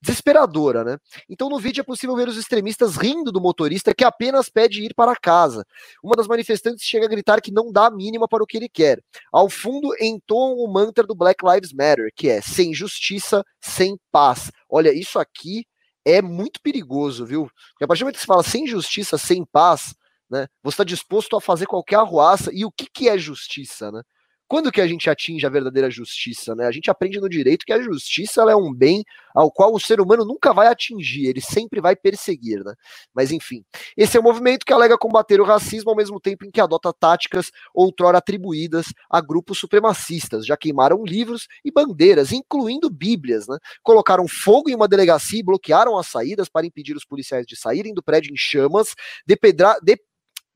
desesperadora, 0.00 0.84
né? 0.84 0.98
Então 1.28 1.48
no 1.48 1.58
vídeo 1.58 1.80
é 1.80 1.84
possível 1.84 2.14
ver 2.16 2.28
os 2.28 2.36
extremistas 2.36 2.96
rindo 2.96 3.32
do 3.32 3.40
motorista 3.40 3.94
que 3.94 4.04
apenas 4.04 4.48
pede 4.48 4.82
ir 4.82 4.94
para 4.94 5.16
casa. 5.16 5.64
Uma 6.02 6.16
das 6.16 6.26
manifestantes 6.26 6.84
chega 6.84 7.06
a 7.06 7.08
gritar 7.08 7.40
que 7.40 7.52
não 7.52 7.72
dá 7.72 7.86
a 7.86 7.90
mínima 7.90 8.28
para 8.28 8.42
o 8.42 8.46
que 8.46 8.56
ele 8.56 8.68
quer. 8.68 9.00
Ao 9.32 9.48
fundo 9.48 9.94
entoam 10.00 10.56
o 10.56 10.72
mantra 10.72 11.04
do 11.04 11.14
Black 11.14 11.44
Lives 11.44 11.72
Matter, 11.72 12.10
que 12.14 12.28
é 12.28 12.40
sem 12.40 12.74
justiça, 12.74 13.42
sem 13.60 13.98
paz. 14.12 14.50
Olha, 14.68 14.92
isso 14.92 15.18
aqui 15.18 15.64
é 16.04 16.22
muito 16.22 16.60
perigoso, 16.62 17.26
viu? 17.26 17.50
Porque 17.70 17.84
a 17.84 17.86
partir 17.88 18.00
do 18.00 18.04
momento 18.04 18.16
que 18.16 18.20
você 18.20 18.26
fala 18.26 18.42
sem 18.42 18.66
justiça, 18.66 19.18
sem 19.18 19.44
paz, 19.44 19.94
né? 20.30 20.46
Você 20.62 20.74
está 20.74 20.84
disposto 20.84 21.36
a 21.36 21.40
fazer 21.40 21.66
qualquer 21.66 21.96
arruaça. 21.96 22.50
E 22.52 22.64
o 22.64 22.70
que, 22.70 22.86
que 22.92 23.08
é 23.08 23.18
justiça, 23.18 23.90
né? 23.90 24.02
Quando 24.48 24.70
que 24.70 24.80
a 24.80 24.86
gente 24.86 25.10
atinge 25.10 25.44
a 25.44 25.50
verdadeira 25.50 25.90
justiça? 25.90 26.54
Né? 26.54 26.66
A 26.66 26.70
gente 26.70 26.90
aprende 26.90 27.20
no 27.20 27.28
direito 27.28 27.66
que 27.66 27.72
a 27.72 27.82
justiça 27.82 28.42
é 28.42 28.54
um 28.54 28.72
bem 28.72 29.04
ao 29.34 29.50
qual 29.50 29.74
o 29.74 29.80
ser 29.80 30.00
humano 30.00 30.24
nunca 30.24 30.52
vai 30.52 30.68
atingir, 30.68 31.26
ele 31.26 31.40
sempre 31.40 31.80
vai 31.80 31.96
perseguir. 31.96 32.64
Né? 32.64 32.72
Mas 33.12 33.32
enfim, 33.32 33.64
esse 33.96 34.16
é 34.16 34.20
um 34.20 34.22
movimento 34.22 34.64
que 34.64 34.72
alega 34.72 34.96
combater 34.96 35.40
o 35.40 35.44
racismo 35.44 35.90
ao 35.90 35.96
mesmo 35.96 36.20
tempo 36.20 36.44
em 36.44 36.50
que 36.50 36.60
adota 36.60 36.92
táticas 36.92 37.50
outrora 37.74 38.18
atribuídas 38.18 38.86
a 39.10 39.20
grupos 39.20 39.58
supremacistas. 39.58 40.46
Já 40.46 40.56
queimaram 40.56 41.04
livros 41.04 41.46
e 41.64 41.72
bandeiras, 41.72 42.32
incluindo 42.32 42.88
bíblias. 42.88 43.48
Né? 43.48 43.58
Colocaram 43.82 44.28
fogo 44.28 44.70
em 44.70 44.74
uma 44.74 44.88
delegacia 44.88 45.40
e 45.40 45.44
bloquearam 45.44 45.98
as 45.98 46.06
saídas 46.06 46.48
para 46.48 46.66
impedir 46.66 46.96
os 46.96 47.04
policiais 47.04 47.46
de 47.46 47.56
saírem 47.56 47.92
do 47.92 48.02
prédio 48.02 48.32
em 48.32 48.36
chamas, 48.36 48.94
depedra, 49.26 49.76
de, 49.82 49.98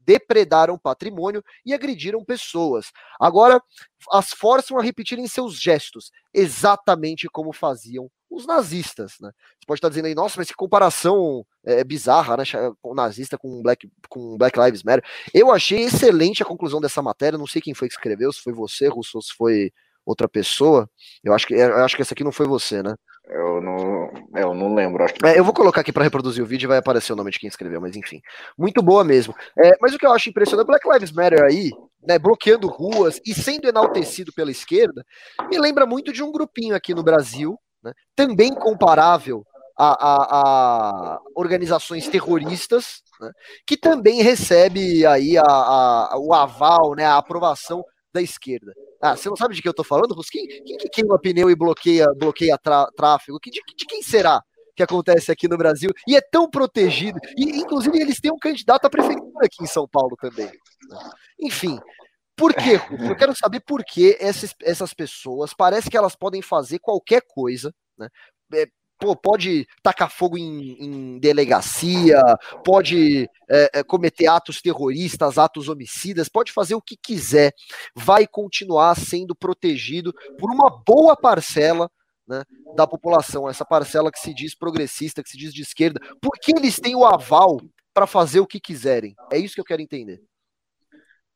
depredaram 0.01 0.79
patrimônio 0.79 1.43
e 1.65 1.75
agrediram 1.75 2.25
pessoas. 2.25 2.87
Agora 3.21 3.63
as 4.11 4.31
forçam 4.31 4.79
a 4.79 4.83
repetirem 4.83 5.27
seus 5.27 5.61
gestos, 5.61 6.11
exatamente 6.33 7.29
como 7.29 7.53
faziam 7.53 8.11
os 8.31 8.47
nazistas, 8.47 9.15
né? 9.21 9.31
Você 9.59 9.67
pode 9.67 9.79
estar 9.79 9.89
dizendo 9.89 10.07
aí, 10.07 10.15
nossa, 10.15 10.37
mas 10.39 10.49
que 10.49 10.55
comparação 10.55 11.45
é, 11.65 11.83
bizarra, 11.83 12.37
né? 12.37 12.45
O 12.83 12.95
nazista 12.95 13.37
com 13.37 13.61
Black, 13.61 13.91
com 14.09 14.39
Black 14.39 14.59
Lives 14.59 14.85
Matter. 14.85 15.05
Eu 15.35 15.51
achei 15.51 15.81
excelente 15.83 16.43
a 16.43 16.47
conclusão 16.47 16.81
dessa 16.81 17.03
matéria. 17.03 17.39
Não 17.39 17.47
sei 17.47 17.61
quem 17.61 17.75
foi 17.75 17.89
que 17.89 17.95
escreveu, 17.95 18.33
se 18.33 18.41
foi 18.41 18.53
você, 18.53 18.87
Russo, 18.87 19.21
se 19.21 19.35
foi 19.37 19.73
outra 20.07 20.29
pessoa. 20.29 20.89
Eu 21.25 21.35
acho 21.35 21.47
que 21.47 21.55
eu 21.55 21.85
acho 21.85 21.97
que 21.97 22.03
essa 22.03 22.15
aqui 22.15 22.23
não 22.23 22.33
foi 22.33 22.47
você, 22.47 22.83
né? 22.83 22.95
Eu 23.33 23.61
não, 23.61 24.11
eu 24.35 24.55
não 24.55 24.75
lembro. 24.75 25.05
Acho 25.05 25.15
que... 25.15 25.25
É, 25.25 25.39
eu 25.39 25.45
vou 25.45 25.55
colocar 25.55 25.83
aqui 25.83 25.93
para 25.93 26.03
reproduzir 26.03 26.43
o 26.43 26.47
vídeo 26.47 26.67
e 26.67 26.69
vai 26.69 26.79
aparecer 26.79 27.13
o 27.13 27.17
nome 27.17 27.31
de 27.31 27.39
quem 27.39 27.49
escreveu, 27.49 27.81
mas 27.81 27.95
enfim. 27.95 28.21
Muito 28.59 28.83
boa 28.83 29.05
mesmo. 29.05 29.35
É, 29.57 29.77
mas 29.81 29.95
o 29.95 29.99
que 29.99 30.05
eu 30.05 30.13
acho 30.13 30.29
impressionante, 30.29 30.67
Black 30.67 30.89
Lives 30.89 31.13
Matter 31.13 31.45
aí, 31.45 31.71
né, 32.03 32.19
bloqueando 32.19 32.67
ruas 32.67 33.21
e 33.25 33.33
sendo 33.33 33.69
enaltecido 33.69 34.33
pela 34.33 34.51
esquerda, 34.51 35.05
me 35.49 35.59
lembra 35.59 35.87
muito 35.87 36.13
de 36.13 36.23
um 36.23 36.33
grupinho 36.33 36.75
aqui 36.75 36.93
no 36.93 37.05
Brasil, 37.05 37.57
né, 37.83 37.93
também 38.17 38.53
comparável 38.53 39.45
a, 39.79 39.91
a, 39.93 40.25
a 41.15 41.21
organizações 41.37 42.09
terroristas, 42.09 43.03
né, 43.21 43.31
que 43.65 43.77
também 43.77 44.23
recebe 44.23 45.07
aí 45.07 45.39
a, 45.39 45.45
a, 45.45 46.19
o 46.19 46.35
aval, 46.35 46.95
né, 46.97 47.05
a 47.05 47.17
aprovação 47.17 47.85
da 48.13 48.21
esquerda. 48.21 48.73
Ah, 49.01 49.17
você 49.17 49.29
não 49.29 49.37
sabe 49.37 49.55
de 49.55 49.63
que 49.63 49.69
eu 49.69 49.75
tô 49.75 49.85
falando, 49.85 50.15
Rus? 50.15 50.29
Quem, 50.29 50.47
que 50.47 50.89
queima 50.89 51.19
pneu 51.19 51.51
e 51.51 51.57
bloqueia, 51.57 52.07
bloqueia 52.17 52.59
tráfego? 52.59 53.39
De, 53.43 53.51
de 53.51 53.87
quem 53.87 54.03
será 54.03 54.43
que 54.77 54.83
acontece 54.83 55.31
aqui 55.31 55.49
no 55.49 55.57
Brasil? 55.57 55.91
E 56.07 56.17
é 56.17 56.21
tão 56.21 56.49
protegido. 56.49 57.19
E, 57.37 57.59
inclusive, 57.59 57.99
eles 57.99 58.21
têm 58.21 58.33
um 58.33 58.39
candidato 58.39 58.87
à 58.87 58.91
prefeitura 58.91 59.47
aqui 59.47 59.63
em 59.63 59.67
São 59.67 59.89
Paulo 59.89 60.17
também. 60.21 60.51
Enfim, 61.41 61.79
por 62.37 62.55
quê? 62.55 62.81
Eu 63.09 63.17
quero 63.17 63.37
saber 63.37 63.61
por 63.61 63.85
que 63.85 64.17
essas, 64.19 64.55
essas 64.63 64.95
pessoas 64.95 65.53
parece 65.53 65.91
que 65.91 65.97
elas 65.97 66.17
podem 66.17 66.41
fazer 66.41 66.79
qualquer 66.79 67.23
coisa, 67.27 67.73
né? 67.99 68.09
É, 68.55 68.67
pô, 69.01 69.17
pode 69.17 69.67
tacar 69.83 70.11
fogo 70.11 70.37
em, 70.37 70.77
em 70.79 71.19
delegacia, 71.19 72.21
pode 72.65 73.29
é, 73.49 73.79
é, 73.81 73.83
cometer 73.83 74.27
atos 74.27 74.61
terroristas, 74.61 75.39
atos 75.39 75.69
homicidas, 75.69 76.29
pode 76.29 76.53
fazer 76.53 76.75
o 76.75 76.83
que 76.83 76.97
quiser, 76.97 77.53
vai 77.95 78.27
continuar 78.27 78.95
sendo 78.95 79.35
protegido 79.35 80.13
por 80.39 80.51
uma 80.51 80.69
boa 80.87 81.17
parcela 81.17 81.91
né, 82.29 82.45
da 82.77 82.87
população, 82.87 83.49
essa 83.49 83.65
parcela 83.65 84.13
que 84.13 84.21
se 84.21 84.35
diz 84.35 84.55
progressista, 84.55 85.23
que 85.23 85.31
se 85.31 85.39
diz 85.39 85.53
de 85.53 85.63
esquerda, 85.63 85.99
porque 86.21 86.53
eles 86.53 86.79
têm 86.79 86.95
o 86.95 87.05
aval 87.05 87.61
para 87.93 88.07
fazer 88.07 88.41
o 88.41 88.47
que 88.47 88.61
quiserem. 88.61 89.17
É 89.33 89.39
isso 89.39 89.55
que 89.55 89.61
eu 89.61 89.65
quero 89.65 89.83
entender. 89.83 90.23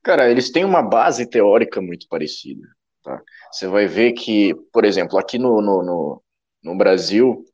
Cara, 0.02 0.30
eles 0.30 0.50
têm 0.50 0.64
uma 0.64 0.82
base 0.82 1.26
teórica 1.26 1.80
muito 1.80 2.06
parecida. 2.08 2.68
Tá? 3.02 3.20
Você 3.50 3.66
vai 3.66 3.86
ver 3.86 4.12
que, 4.12 4.54
por 4.72 4.84
exemplo, 4.84 5.18
aqui 5.18 5.38
no, 5.38 5.60
no, 5.60 5.82
no 5.82 6.22
no 6.64 6.76
Brasil, 6.76 7.44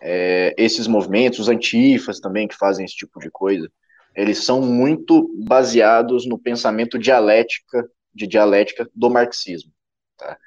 é, 0.00 0.54
esses 0.56 0.86
movimentos, 0.86 1.40
os 1.40 1.48
antifas 1.48 2.20
também, 2.20 2.46
que 2.46 2.56
fazem 2.56 2.84
esse 2.84 2.94
tipo 2.94 3.18
de 3.20 3.30
coisa, 3.30 3.70
eles 4.14 4.44
são 4.44 4.60
muito 4.60 5.28
baseados 5.44 6.26
no 6.26 6.38
pensamento 6.38 6.98
dialética, 6.98 7.88
de 8.14 8.26
dialética 8.26 8.88
do 8.94 9.10
marxismo. 9.10 9.72
Tá? 10.16 10.38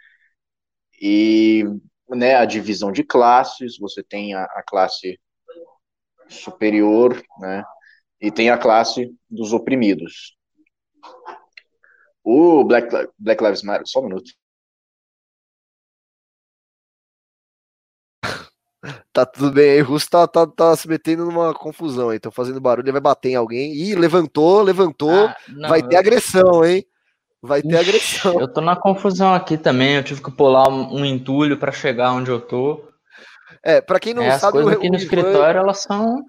E 1.02 1.66
né, 2.10 2.36
a 2.36 2.46
divisão 2.46 2.92
de 2.92 3.04
classes, 3.04 3.78
você 3.78 4.02
tem 4.02 4.34
a, 4.34 4.44
a 4.44 4.64
classe 4.66 5.20
superior, 6.30 7.22
né, 7.40 7.64
e 8.20 8.32
tem 8.32 8.50
a 8.50 8.58
classe 8.58 9.14
dos 9.30 9.54
oprimidos. 9.54 10.36
O 12.24 12.64
Black, 12.64 12.90
Black 13.18 13.44
Lives 13.44 13.64
Matter, 13.64 13.88
só 13.88 14.00
um 14.00 14.04
minuto. 14.04 14.32
Tá 19.12 19.26
tudo 19.26 19.52
bem 19.52 19.72
aí, 19.72 19.82
o 19.82 19.86
Russo 19.86 20.10
tá, 20.10 20.28
tá, 20.28 20.46
tá, 20.46 20.76
se 20.76 20.88
metendo 20.88 21.26
numa 21.26 21.54
confusão 21.54 22.10
aí, 22.10 22.20
tô 22.20 22.30
fazendo 22.30 22.62
barulho, 22.62 22.86
ele 22.86 22.92
vai 22.92 23.02
bater 23.02 23.30
em 23.30 23.36
alguém. 23.36 23.74
Ih, 23.74 23.96
levantou, 23.96 24.62
levantou, 24.62 25.26
ah, 25.26 25.36
não, 25.50 25.70
vai 25.70 25.82
ter 25.82 25.96
eu... 25.96 26.00
agressão, 26.00 26.64
hein? 26.64 26.86
Vai 27.42 27.62
ter 27.62 27.70
Ixi, 27.70 27.78
agressão. 27.78 28.40
Eu 28.40 28.48
tô 28.48 28.62
na 28.62 28.76
confusão 28.76 29.34
aqui 29.34 29.58
também, 29.58 29.96
eu 29.96 30.04
tive 30.04 30.22
que 30.22 30.32
pular 30.32 30.70
um, 30.70 31.00
um 31.00 31.06
entulho 31.06 31.58
para 31.58 31.72
chegar 31.72 32.14
onde 32.14 32.30
eu 32.30 32.40
tô. 32.40 32.88
É, 33.64 33.82
para 33.82 34.00
quem 34.00 34.14
não 34.14 34.24
é, 34.24 34.38
sabe, 34.38 34.60
as 34.60 34.64
coisas 34.64 34.74
aqui 34.74 34.90
no 34.90 34.96
Ivan... 34.96 35.04
escritório 35.04 35.60
elas 35.60 35.82
são 35.82 36.24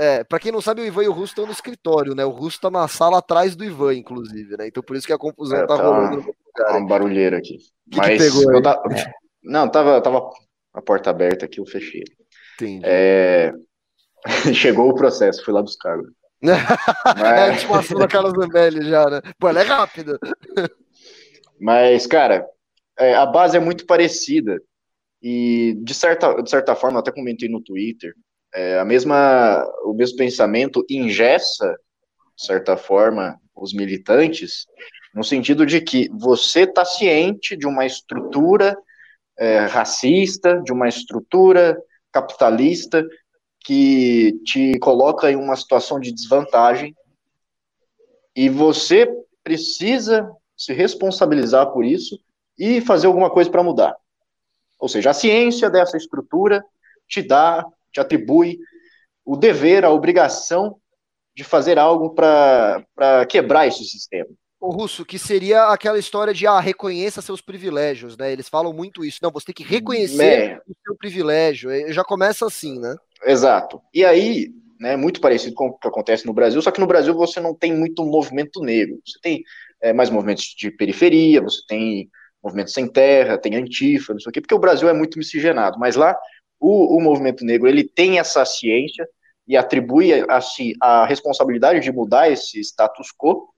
é, 0.00 0.22
pra 0.22 0.38
quem 0.38 0.52
não 0.52 0.60
sabe, 0.60 0.80
o 0.80 0.84
Ivan 0.84 1.02
e 1.02 1.08
o 1.08 1.12
Russo 1.12 1.32
estão 1.32 1.44
no 1.44 1.50
escritório, 1.50 2.14
né? 2.14 2.24
O 2.24 2.30
Russo 2.30 2.60
tá 2.60 2.70
na 2.70 2.86
sala 2.86 3.18
atrás 3.18 3.56
do 3.56 3.64
Ivan, 3.64 3.96
inclusive, 3.96 4.56
né? 4.56 4.68
Então 4.68 4.80
por 4.80 4.94
isso 4.94 5.04
que 5.04 5.12
a 5.12 5.18
confusão 5.18 5.58
é, 5.58 5.66
tá, 5.66 5.76
tá 5.76 5.82
rolando. 5.82 6.24
Tá 6.54 6.76
um 6.76 6.86
barulheiro 6.86 7.36
aqui. 7.36 7.58
Que 7.90 7.96
Mas 7.96 8.22
que 8.22 8.38
pegou 8.38 8.62
ta... 8.62 8.80
Não, 9.42 9.68
tava, 9.68 10.00
tava 10.00 10.30
a 10.78 10.82
porta 10.82 11.10
aberta 11.10 11.44
aqui, 11.44 11.60
eu 11.60 11.66
fechei. 11.66 12.04
Entendi. 12.54 12.82
É... 12.84 13.52
Chegou 14.54 14.88
o 14.88 14.94
processo, 14.94 15.44
fui 15.44 15.52
lá 15.52 15.60
buscar. 15.60 15.98
Mas... 16.40 16.56
é 17.20 17.42
a 17.42 17.52
intimação 17.52 17.98
da 17.98 18.06
Carla 18.06 18.30
Zambelli 18.30 18.88
já, 18.88 19.10
né? 19.10 19.20
Pô, 19.38 19.48
ela 19.48 19.60
é 19.60 19.64
rápida. 19.64 20.18
Mas, 21.60 22.06
cara, 22.06 22.46
é, 22.96 23.14
a 23.14 23.26
base 23.26 23.56
é 23.56 23.60
muito 23.60 23.84
parecida. 23.86 24.60
E, 25.20 25.76
de 25.82 25.94
certa, 25.94 26.40
de 26.40 26.48
certa 26.48 26.76
forma, 26.76 27.00
até 27.00 27.10
comentei 27.10 27.48
no 27.48 27.60
Twitter, 27.60 28.14
é, 28.54 28.78
a 28.78 28.84
mesma, 28.84 29.64
o 29.84 29.92
mesmo 29.92 30.16
pensamento 30.16 30.86
ingessa, 30.88 31.76
de 32.36 32.46
certa 32.46 32.76
forma, 32.76 33.36
os 33.52 33.74
militantes, 33.74 34.66
no 35.12 35.24
sentido 35.24 35.66
de 35.66 35.80
que 35.80 36.08
você 36.12 36.60
está 36.60 36.84
ciente 36.84 37.56
de 37.56 37.66
uma 37.66 37.84
estrutura 37.84 38.76
é, 39.38 39.60
racista, 39.66 40.60
de 40.62 40.72
uma 40.72 40.88
estrutura 40.88 41.80
capitalista 42.12 43.06
que 43.64 44.40
te 44.44 44.78
coloca 44.78 45.30
em 45.30 45.36
uma 45.36 45.56
situação 45.56 46.00
de 46.00 46.12
desvantagem 46.12 46.96
e 48.34 48.48
você 48.48 49.08
precisa 49.42 50.30
se 50.56 50.72
responsabilizar 50.72 51.70
por 51.72 51.84
isso 51.84 52.18
e 52.58 52.80
fazer 52.80 53.06
alguma 53.06 53.30
coisa 53.30 53.50
para 53.50 53.62
mudar. 53.62 53.94
Ou 54.78 54.88
seja, 54.88 55.10
a 55.10 55.14
ciência 55.14 55.70
dessa 55.70 55.96
estrutura 55.96 56.64
te 57.06 57.22
dá 57.22 57.64
te 57.92 58.00
atribui 58.00 58.58
o 59.24 59.36
dever, 59.36 59.84
a 59.84 59.90
obrigação 59.90 60.80
de 61.34 61.44
fazer 61.44 61.78
algo 61.78 62.14
para 62.14 63.26
quebrar 63.28 63.66
esse 63.66 63.84
sistema. 63.84 64.30
O 64.60 64.70
Russo, 64.70 65.04
que 65.04 65.18
seria 65.18 65.66
aquela 65.68 65.98
história 65.98 66.34
de 66.34 66.46
ah, 66.46 66.58
reconheça 66.58 67.22
seus 67.22 67.40
privilégios, 67.40 68.16
né? 68.16 68.32
Eles 68.32 68.48
falam 68.48 68.72
muito 68.72 69.04
isso. 69.04 69.20
Não, 69.22 69.30
você 69.30 69.46
tem 69.46 69.54
que 69.54 69.62
reconhecer 69.62 70.24
é. 70.24 70.60
o 70.66 70.74
seu 70.84 70.96
privilégio. 70.96 71.70
Já 71.92 72.02
começa 72.02 72.44
assim, 72.44 72.78
né? 72.80 72.96
Exato. 73.24 73.80
E 73.94 74.04
aí, 74.04 74.52
né, 74.80 74.96
muito 74.96 75.20
parecido 75.20 75.54
com 75.54 75.68
o 75.68 75.78
que 75.78 75.86
acontece 75.86 76.26
no 76.26 76.32
Brasil, 76.32 76.60
só 76.60 76.72
que 76.72 76.80
no 76.80 76.86
Brasil 76.86 77.14
você 77.14 77.38
não 77.38 77.54
tem 77.54 77.72
muito 77.72 78.04
movimento 78.04 78.60
negro. 78.60 79.00
Você 79.06 79.18
tem 79.22 79.44
é, 79.80 79.92
mais 79.92 80.10
movimentos 80.10 80.44
de 80.56 80.72
periferia, 80.72 81.40
você 81.40 81.60
tem 81.68 82.10
movimentos 82.42 82.72
sem 82.72 82.86
terra, 82.86 83.38
tem 83.38 83.54
antifa, 83.54 84.12
não 84.12 84.20
sei 84.20 84.30
o 84.30 84.32
quê, 84.32 84.40
porque 84.40 84.54
o 84.54 84.60
Brasil 84.60 84.88
é 84.88 84.92
muito 84.92 85.18
miscigenado. 85.18 85.78
Mas 85.78 85.94
lá 85.94 86.16
o, 86.58 86.96
o 86.96 87.00
movimento 87.00 87.44
negro 87.44 87.68
ele 87.68 87.84
tem 87.84 88.18
essa 88.18 88.44
ciência 88.44 89.06
e 89.46 89.56
atribui 89.56 90.12
a 90.12 90.40
si 90.40 90.74
a 90.80 91.06
responsabilidade 91.06 91.80
de 91.80 91.92
mudar 91.92 92.30
esse 92.30 92.60
status 92.60 93.08
quo, 93.16 93.48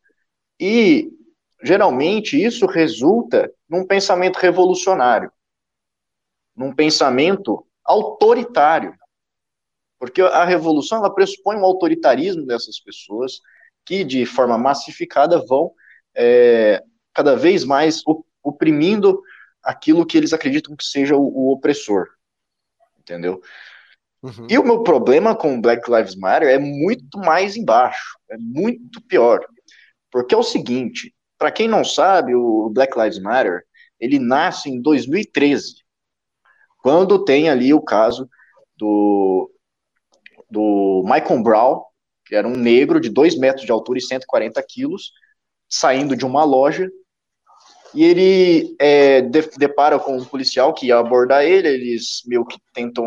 e 0.61 1.11
geralmente 1.63 2.43
isso 2.43 2.67
resulta 2.67 3.51
num 3.69 3.87
pensamento 3.87 4.37
revolucionário, 4.37 5.33
num 6.55 6.75
pensamento 6.75 7.67
autoritário, 7.85 8.95
porque 9.99 10.21
a 10.21 10.45
revolução 10.45 10.99
ela 10.99 11.15
pressupõe 11.15 11.57
um 11.57 11.65
autoritarismo 11.65 12.47
dessas 12.47 12.79
pessoas 12.79 13.41
que 13.85 14.05
de 14.05 14.27
forma 14.27 14.59
massificada 14.59 15.45
vão 15.47 15.73
é, 16.15 16.83
cada 17.15 17.35
vez 17.35 17.65
mais 17.65 18.03
oprimindo 18.43 19.23
aquilo 19.63 20.07
que 20.07 20.17
eles 20.17 20.33
acreditam 20.33 20.77
que 20.77 20.85
seja 20.85 21.17
o, 21.17 21.23
o 21.23 21.53
opressor 21.53 22.09
entendeu? 23.11 23.41
Uhum. 24.23 24.47
E 24.49 24.59
o 24.59 24.65
meu 24.65 24.83
problema 24.83 25.35
com 25.35 25.57
o 25.57 25.61
Black 25.61 25.91
Lives 25.91 26.15
Matter 26.15 26.49
é 26.49 26.59
muito 26.59 27.19
mais 27.19 27.57
embaixo, 27.57 28.19
é 28.31 28.37
muito 28.37 29.01
pior. 29.03 29.41
Porque 30.11 30.35
é 30.35 30.39
o 30.39 30.43
seguinte, 30.43 31.15
para 31.39 31.51
quem 31.51 31.69
não 31.69 31.85
sabe, 31.85 32.35
o 32.35 32.71
Black 32.71 32.99
Lives 32.99 33.19
Matter, 33.19 33.63
ele 33.99 34.19
nasce 34.19 34.69
em 34.69 34.81
2013, 34.81 35.77
quando 36.79 37.25
tem 37.25 37.49
ali 37.49 37.73
o 37.75 37.83
caso 37.83 38.29
do, 38.77 39.51
do 40.51 41.03
Michael 41.05 41.43
Brown, 41.43 41.83
que 42.25 42.35
era 42.35 42.49
um 42.49 42.57
negro 42.57 43.01
de 43.01 43.11
2 43.11 43.39
metros 43.39 43.67
de 43.67 43.73
altura 43.73 43.99
e 43.99 44.03
140 44.03 44.63
quilos, 44.69 45.13
saindo 45.69 46.17
de 46.17 46.25
uma 46.25 46.45
loja 46.45 46.91
e 47.95 48.05
ele 48.05 48.77
é, 48.79 49.21
de, 49.21 49.43
depara 49.59 49.99
com 49.99 50.17
um 50.17 50.25
policial 50.25 50.73
que 50.73 50.87
ia 50.87 50.99
abordar 50.99 51.45
ele, 51.45 51.69
eles 51.69 52.23
meio 52.27 52.45
que 52.45 52.59
tentam 52.73 53.05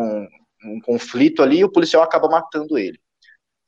um 0.64 0.80
conflito 0.80 1.42
ali, 1.42 1.58
e 1.58 1.64
o 1.64 1.72
policial 1.72 2.02
acaba 2.02 2.28
matando 2.28 2.78
ele. 2.78 2.98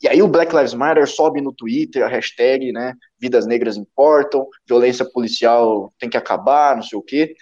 E 0.03 0.09
aí 0.09 0.23
o 0.23 0.29
Black 0.29 0.55
Lives 0.55 0.75
Matter 0.75 1.09
sobe 1.09 1.41
no 1.41 1.53
Twitter 1.53 2.05
a 2.05 2.09
hashtag, 2.09 2.71
né, 2.71 2.95
vidas 3.19 3.47
negras 3.47 3.77
importam, 3.77 4.47
violência 4.67 5.05
policial 5.11 5.93
tem 5.99 6.11
que 6.11 6.19
acabar, 6.19 6.77
não 6.77 6.83
sei 6.83 6.99
o 6.99 7.03
quê. 7.03 7.35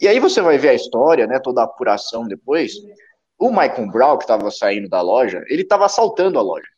E 0.00 0.06
aí 0.06 0.18
você 0.20 0.40
vai 0.40 0.58
ver 0.58 0.70
a 0.70 0.74
história, 0.74 1.26
né, 1.26 1.38
toda 1.38 1.62
a 1.62 1.64
apuração 1.64 2.26
depois. 2.26 2.72
O 3.38 3.50
Michael 3.50 3.90
Brown, 3.90 4.18
que 4.18 4.24
estava 4.24 4.50
saindo 4.50 4.88
da 4.88 5.00
loja, 5.00 5.42
ele 5.48 5.62
estava 5.62 5.86
assaltando 5.86 6.38
a 6.38 6.42
loja. 6.42 6.68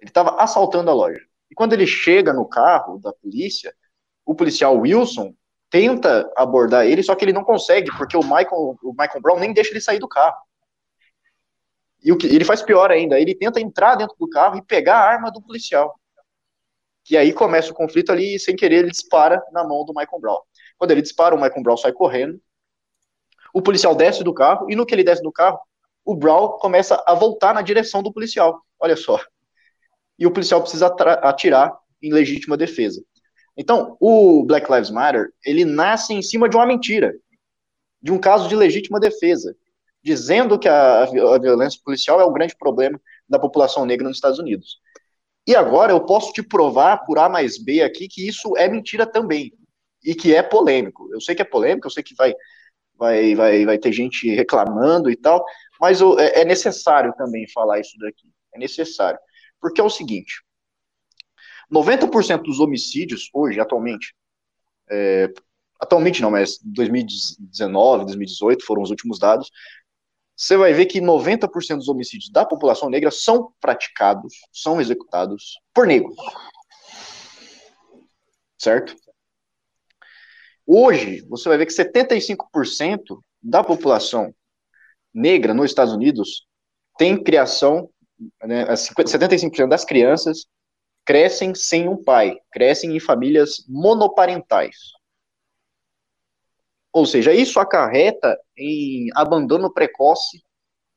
Ele 0.00 0.10
estava 0.10 0.42
assaltando 0.42 0.90
a 0.90 0.94
loja. 0.94 1.20
E 1.50 1.54
quando 1.54 1.72
ele 1.72 1.86
chega 1.86 2.32
no 2.32 2.48
carro 2.48 2.98
da 2.98 3.12
polícia, 3.12 3.74
o 4.24 4.34
policial 4.34 4.76
Wilson 4.76 5.34
tenta 5.68 6.30
abordar 6.36 6.86
ele, 6.86 7.02
só 7.02 7.14
que 7.14 7.24
ele 7.24 7.32
não 7.32 7.44
consegue, 7.44 7.90
porque 7.96 8.16
o 8.16 8.22
Michael, 8.22 8.76
o 8.82 8.90
Michael 8.90 9.20
Brown 9.20 9.38
nem 9.38 9.52
deixa 9.52 9.70
ele 9.70 9.80
sair 9.80 9.98
do 9.98 10.08
carro. 10.08 10.36
E 12.02 12.12
o 12.12 12.16
que 12.16 12.26
ele 12.26 12.44
faz 12.44 12.62
pior 12.62 12.90
ainda, 12.90 13.20
ele 13.20 13.34
tenta 13.34 13.60
entrar 13.60 13.94
dentro 13.94 14.16
do 14.18 14.28
carro 14.28 14.56
e 14.56 14.62
pegar 14.62 14.96
a 14.96 15.08
arma 15.08 15.30
do 15.30 15.42
policial. 15.42 15.98
E 17.10 17.16
aí 17.16 17.32
começa 17.32 17.72
o 17.72 17.74
conflito 17.74 18.10
ali 18.12 18.36
e 18.36 18.38
sem 18.38 18.54
querer 18.56 18.80
ele 18.80 18.90
dispara 18.90 19.42
na 19.52 19.64
mão 19.64 19.84
do 19.84 19.92
Michael 19.92 20.20
Brown. 20.20 20.40
Quando 20.78 20.92
ele 20.92 21.02
dispara, 21.02 21.34
o 21.34 21.40
Michael 21.40 21.62
Brown 21.62 21.76
sai 21.76 21.92
correndo. 21.92 22.40
O 23.52 23.60
policial 23.60 23.94
desce 23.94 24.22
do 24.22 24.32
carro 24.32 24.70
e 24.70 24.76
no 24.76 24.86
que 24.86 24.94
ele 24.94 25.04
desce 25.04 25.22
do 25.22 25.32
carro, 25.32 25.58
o 26.04 26.14
Brown 26.14 26.58
começa 26.58 27.02
a 27.06 27.14
voltar 27.14 27.52
na 27.52 27.62
direção 27.62 28.02
do 28.02 28.12
policial. 28.12 28.62
Olha 28.78 28.96
só. 28.96 29.20
E 30.18 30.26
o 30.26 30.30
policial 30.30 30.60
precisa 30.60 30.86
atirar 31.22 31.76
em 32.02 32.12
legítima 32.12 32.56
defesa. 32.56 33.02
Então, 33.56 33.96
o 34.00 34.44
Black 34.44 34.70
Lives 34.72 34.90
Matter, 34.90 35.32
ele 35.44 35.64
nasce 35.64 36.14
em 36.14 36.22
cima 36.22 36.48
de 36.48 36.56
uma 36.56 36.66
mentira, 36.66 37.14
de 38.00 38.12
um 38.12 38.18
caso 38.18 38.48
de 38.48 38.56
legítima 38.56 38.98
defesa, 38.98 39.54
dizendo 40.02 40.58
que 40.58 40.68
a, 40.68 41.02
a 41.02 41.38
violência 41.38 41.80
policial 41.84 42.20
é 42.20 42.24
o 42.24 42.32
grande 42.32 42.56
problema 42.56 43.00
da 43.28 43.38
população 43.38 43.84
negra 43.84 44.08
nos 44.08 44.16
Estados 44.16 44.38
Unidos. 44.38 44.78
E 45.46 45.54
agora 45.54 45.92
eu 45.92 46.04
posso 46.04 46.32
te 46.32 46.42
provar 46.42 46.98
por 47.04 47.18
A 47.18 47.28
mais 47.28 47.62
B 47.62 47.82
aqui 47.82 48.08
que 48.08 48.26
isso 48.26 48.56
é 48.56 48.68
mentira 48.68 49.06
também, 49.06 49.52
e 50.04 50.14
que 50.14 50.34
é 50.34 50.42
polêmico. 50.42 51.08
Eu 51.12 51.20
sei 51.20 51.34
que 51.34 51.42
é 51.42 51.44
polêmico, 51.44 51.86
eu 51.86 51.90
sei 51.90 52.02
que 52.02 52.14
vai, 52.14 52.34
vai, 52.96 53.34
vai, 53.34 53.64
vai 53.64 53.78
ter 53.78 53.92
gente 53.92 54.28
reclamando 54.34 55.10
e 55.10 55.16
tal, 55.16 55.44
mas 55.80 56.00
é, 56.00 56.42
é 56.42 56.44
necessário 56.44 57.12
também 57.16 57.48
falar 57.48 57.80
isso 57.80 57.96
daqui. 57.98 58.28
É 58.54 58.58
necessário. 58.58 59.18
Porque 59.60 59.80
é 59.80 59.84
o 59.84 59.90
seguinte, 59.90 60.42
90% 61.70 62.42
dos 62.42 62.60
homicídios 62.60 63.30
hoje, 63.32 63.60
atualmente, 63.60 64.14
é, 64.90 65.28
atualmente 65.80 66.20
não, 66.20 66.30
mas 66.30 66.58
2019, 66.64 68.06
2018 68.06 68.64
foram 68.64 68.82
os 68.82 68.90
últimos 68.90 69.18
dados, 69.18 69.50
você 70.40 70.56
vai 70.56 70.72
ver 70.72 70.86
que 70.86 71.02
90% 71.02 71.76
dos 71.76 71.88
homicídios 71.88 72.30
da 72.30 72.46
população 72.46 72.88
negra 72.88 73.10
são 73.10 73.52
praticados, 73.60 74.32
são 74.50 74.80
executados 74.80 75.60
por 75.74 75.86
negros. 75.86 76.16
Certo? 78.58 78.96
Hoje, 80.66 81.20
você 81.28 81.46
vai 81.46 81.58
ver 81.58 81.66
que 81.66 81.74
75% 81.74 83.20
da 83.42 83.62
população 83.62 84.34
negra 85.12 85.52
nos 85.52 85.70
Estados 85.70 85.92
Unidos 85.92 86.46
tem 86.96 87.22
criação 87.22 87.90
né, 88.42 88.64
75% 88.64 89.68
das 89.68 89.84
crianças 89.84 90.46
crescem 91.04 91.54
sem 91.54 91.86
um 91.86 92.02
pai, 92.02 92.38
crescem 92.50 92.96
em 92.96 93.00
famílias 93.00 93.62
monoparentais. 93.68 94.76
Ou 96.92 97.06
seja, 97.06 97.32
isso 97.32 97.60
acarreta 97.60 98.38
em 98.56 99.08
abandono 99.14 99.72
precoce 99.72 100.42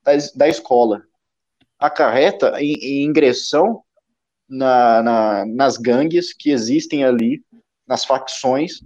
da, 0.03 0.11
da 0.35 0.47
escola, 0.47 1.03
acarreta 1.77 2.61
em, 2.61 2.73
em 2.73 3.03
ingressão 3.03 3.83
na, 4.49 5.03
na, 5.03 5.45
nas 5.45 5.77
gangues 5.77 6.33
que 6.33 6.51
existem 6.51 7.03
ali, 7.03 7.43
nas 7.87 8.05
facções, 8.05 8.79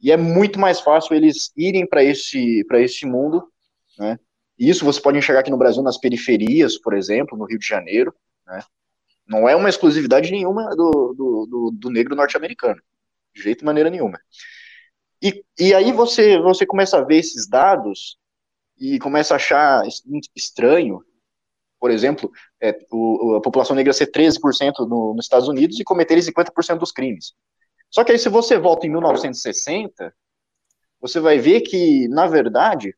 e 0.00 0.10
é 0.10 0.16
muito 0.16 0.58
mais 0.58 0.80
fácil 0.80 1.14
eles 1.14 1.52
irem 1.56 1.86
para 1.86 2.02
esse, 2.02 2.64
esse 2.74 3.04
mundo, 3.04 3.46
né? 3.98 4.18
Isso 4.58 4.84
você 4.84 5.00
pode 5.00 5.16
enxergar 5.16 5.40
aqui 5.40 5.50
no 5.50 5.56
Brasil 5.56 5.82
nas 5.82 5.98
periferias, 5.98 6.78
por 6.78 6.94
exemplo, 6.94 7.36
no 7.36 7.46
Rio 7.46 7.58
de 7.58 7.66
Janeiro, 7.66 8.14
né? 8.46 8.62
Não 9.26 9.48
é 9.48 9.54
uma 9.54 9.68
exclusividade 9.68 10.30
nenhuma 10.30 10.68
do, 10.70 11.14
do, 11.16 11.46
do, 11.46 11.70
do 11.72 11.90
negro 11.90 12.16
norte-americano, 12.16 12.80
de 13.34 13.42
jeito 13.42 13.62
e 13.62 13.64
maneira 13.64 13.88
nenhuma. 13.88 14.18
E, 15.22 15.44
e 15.58 15.74
aí 15.74 15.92
você, 15.92 16.38
você 16.38 16.64
começa 16.64 16.98
a 16.98 17.04
ver 17.04 17.18
esses 17.18 17.46
dados 17.48 18.16
e 18.78 18.98
começa 18.98 19.34
a 19.34 19.36
achar 19.36 19.82
estranho, 20.34 21.04
por 21.78 21.90
exemplo, 21.90 22.30
é, 22.60 22.78
o, 22.90 23.36
a 23.36 23.40
população 23.40 23.76
negra 23.76 23.92
ser 23.92 24.10
13% 24.10 24.86
no, 24.88 25.14
nos 25.14 25.26
Estados 25.26 25.48
Unidos 25.48 25.78
e 25.78 25.84
cometerem 25.84 26.22
50% 26.22 26.78
dos 26.78 26.92
crimes. 26.92 27.34
Só 27.90 28.04
que 28.04 28.12
aí, 28.12 28.18
se 28.18 28.28
você 28.28 28.58
volta 28.58 28.86
em 28.86 28.90
1960, 28.90 30.14
você 31.00 31.18
vai 31.18 31.38
ver 31.38 31.62
que, 31.62 32.06
na 32.08 32.26
verdade, 32.26 32.94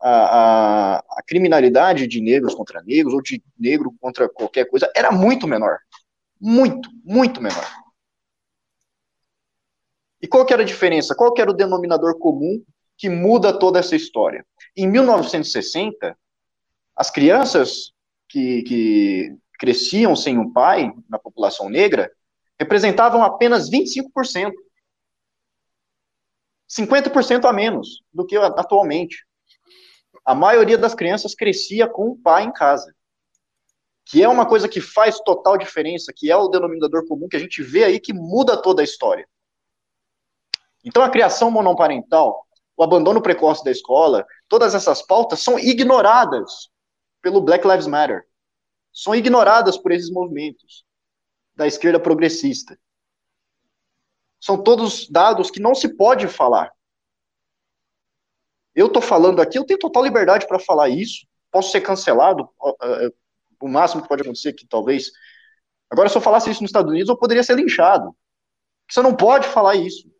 a, 0.00 0.10
a, 0.10 0.96
a, 0.98 1.22
criminalidade 1.26 2.06
de 2.06 2.20
negros 2.20 2.54
contra 2.54 2.82
negros, 2.82 3.14
ou 3.14 3.22
de 3.22 3.42
negro 3.58 3.94
contra 4.00 4.28
qualquer 4.28 4.66
coisa, 4.68 4.90
era 4.94 5.12
muito 5.12 5.46
menor. 5.46 5.78
Muito, 6.40 6.90
muito 7.04 7.40
menor. 7.40 7.64
E 10.20 10.26
qual 10.26 10.44
que 10.46 10.52
era 10.52 10.62
a 10.62 10.66
diferença? 10.66 11.14
Qual 11.14 11.32
que 11.32 11.40
era 11.40 11.50
o 11.50 11.54
denominador 11.54 12.18
comum 12.18 12.62
que 12.96 13.08
muda 13.08 13.58
toda 13.58 13.78
essa 13.78 13.94
história? 13.94 14.44
Em 14.76 14.86
1960, 14.86 16.16
as 16.96 17.10
crianças 17.10 17.92
que, 18.28 18.62
que 18.62 19.36
cresciam 19.58 20.16
sem 20.16 20.38
um 20.38 20.52
pai 20.52 20.92
na 21.08 21.18
população 21.18 21.68
negra 21.68 22.10
representavam 22.58 23.22
apenas 23.22 23.70
25%. 23.70 24.52
50% 26.68 27.44
a 27.44 27.52
menos 27.52 28.02
do 28.12 28.26
que 28.26 28.36
atualmente. 28.36 29.24
A 30.24 30.34
maioria 30.34 30.76
das 30.76 30.94
crianças 30.94 31.34
crescia 31.34 31.86
com 31.86 32.08
o 32.08 32.18
pai 32.18 32.44
em 32.44 32.52
casa. 32.52 32.92
Que 34.04 34.22
é 34.22 34.28
uma 34.28 34.46
coisa 34.46 34.68
que 34.68 34.80
faz 34.80 35.20
total 35.20 35.56
diferença, 35.58 36.12
que 36.14 36.30
é 36.30 36.36
o 36.36 36.48
denominador 36.48 37.06
comum 37.06 37.28
que 37.28 37.36
a 37.36 37.40
gente 37.40 37.62
vê 37.62 37.84
aí 37.84 38.00
que 38.00 38.12
muda 38.12 38.60
toda 38.60 38.80
a 38.80 38.84
história. 38.84 39.28
Então 40.86 41.02
a 41.02 41.10
criação 41.10 41.50
monoparental, 41.50 42.46
o 42.76 42.84
abandono 42.84 43.20
precoce 43.20 43.64
da 43.64 43.72
escola, 43.72 44.24
todas 44.48 44.72
essas 44.72 45.02
pautas 45.02 45.40
são 45.40 45.58
ignoradas 45.58 46.70
pelo 47.20 47.40
Black 47.40 47.66
Lives 47.66 47.88
Matter. 47.88 48.24
São 48.92 49.12
ignoradas 49.12 49.76
por 49.76 49.90
esses 49.90 50.10
movimentos 50.10 50.84
da 51.56 51.66
esquerda 51.66 51.98
progressista. 51.98 52.78
São 54.40 54.62
todos 54.62 55.10
dados 55.10 55.50
que 55.50 55.58
não 55.58 55.74
se 55.74 55.96
pode 55.96 56.28
falar. 56.28 56.72
Eu 58.72 58.86
estou 58.86 59.02
falando 59.02 59.42
aqui, 59.42 59.58
eu 59.58 59.66
tenho 59.66 59.80
total 59.80 60.04
liberdade 60.04 60.46
para 60.46 60.60
falar 60.60 60.88
isso. 60.88 61.26
Posso 61.50 61.72
ser 61.72 61.80
cancelado. 61.80 62.48
O 63.60 63.66
máximo 63.66 64.02
que 64.02 64.08
pode 64.08 64.22
acontecer 64.22 64.50
é 64.50 64.52
que 64.52 64.68
talvez. 64.68 65.10
Agora, 65.90 66.08
se 66.08 66.16
eu 66.16 66.20
falasse 66.20 66.50
isso 66.50 66.62
nos 66.62 66.68
Estados 66.68 66.92
Unidos, 66.92 67.08
eu 67.08 67.18
poderia 67.18 67.42
ser 67.42 67.56
linchado. 67.56 68.14
Você 68.88 69.02
não 69.02 69.16
pode 69.16 69.48
falar 69.48 69.74
isso. 69.74 70.14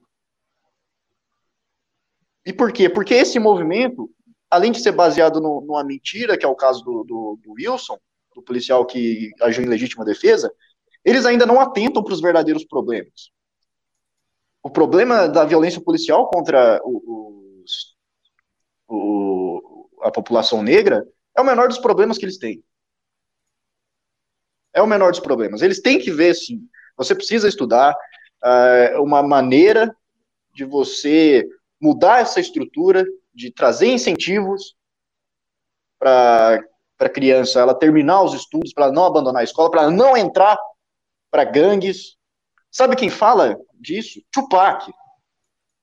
E 2.46 2.52
por 2.52 2.72
quê? 2.72 2.88
Porque 2.88 3.12
esse 3.12 3.40
movimento, 3.40 4.08
além 4.48 4.70
de 4.70 4.80
ser 4.80 4.92
baseado 4.92 5.40
no, 5.40 5.60
numa 5.62 5.82
mentira, 5.82 6.38
que 6.38 6.46
é 6.46 6.48
o 6.48 6.54
caso 6.54 6.84
do, 6.84 7.02
do, 7.02 7.40
do 7.42 7.52
Wilson, 7.54 7.98
do 8.32 8.40
policial 8.40 8.86
que 8.86 9.32
agiu 9.42 9.64
em 9.64 9.68
legítima 9.68 10.04
defesa, 10.04 10.52
eles 11.04 11.26
ainda 11.26 11.44
não 11.44 11.60
atentam 11.60 12.04
para 12.04 12.14
os 12.14 12.20
verdadeiros 12.20 12.64
problemas. 12.64 13.32
O 14.62 14.70
problema 14.70 15.28
da 15.28 15.44
violência 15.44 15.80
policial 15.80 16.28
contra 16.28 16.80
os, 16.84 17.96
o, 18.88 19.88
a 20.02 20.10
população 20.12 20.62
negra 20.62 21.04
é 21.36 21.40
o 21.40 21.44
menor 21.44 21.66
dos 21.66 21.78
problemas 21.78 22.16
que 22.16 22.24
eles 22.24 22.38
têm. 22.38 22.62
É 24.72 24.80
o 24.80 24.86
menor 24.86 25.10
dos 25.10 25.20
problemas. 25.20 25.62
Eles 25.62 25.80
têm 25.80 25.98
que 25.98 26.12
ver, 26.12 26.34
sim. 26.34 26.60
Você 26.96 27.14
precisa 27.14 27.48
estudar 27.48 27.92
uh, 28.44 29.02
uma 29.02 29.22
maneira 29.22 29.96
de 30.54 30.64
você 30.64 31.48
mudar 31.86 32.20
essa 32.20 32.40
estrutura, 32.40 33.06
de 33.32 33.52
trazer 33.52 33.86
incentivos 33.86 34.74
para 35.98 36.60
a 36.98 37.08
criança 37.08 37.60
ela 37.60 37.74
terminar 37.74 38.22
os 38.22 38.34
estudos, 38.34 38.72
para 38.72 38.90
não 38.90 39.04
abandonar 39.04 39.42
a 39.42 39.44
escola, 39.44 39.70
para 39.70 39.90
não 39.90 40.16
entrar 40.16 40.58
para 41.30 41.44
gangues. 41.44 42.16
Sabe 42.70 42.96
quem 42.96 43.08
fala 43.08 43.56
disso? 43.74 44.20
Tupac. 44.32 44.92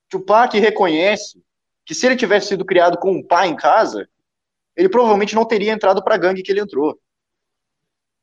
Tupac 0.10 0.60
reconhece 0.60 1.41
que 1.86 1.95
se 1.95 2.06
ele 2.06 2.16
tivesse 2.16 2.47
sido 2.49 2.66
criado 2.66 2.97
com 2.97 3.12
um 3.12 3.26
pai 3.26 3.47
em 3.47 3.56
casa, 3.56 4.10
ele 4.76 4.89
provavelmente 4.89 5.36
não 5.36 5.45
teria 5.45 5.72
entrado 5.72 6.04
para 6.04 6.16
a 6.16 6.18
gangue 6.18 6.43
que 6.43 6.51
ele 6.51 6.62
entrou. 6.62 6.99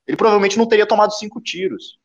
Ele 0.07 0.16
provavelmente 0.16 0.59
não 0.59 0.66
teria 0.66 0.87
tomado 0.87 1.12
cinco 1.12 1.41
tiros. 1.41 1.99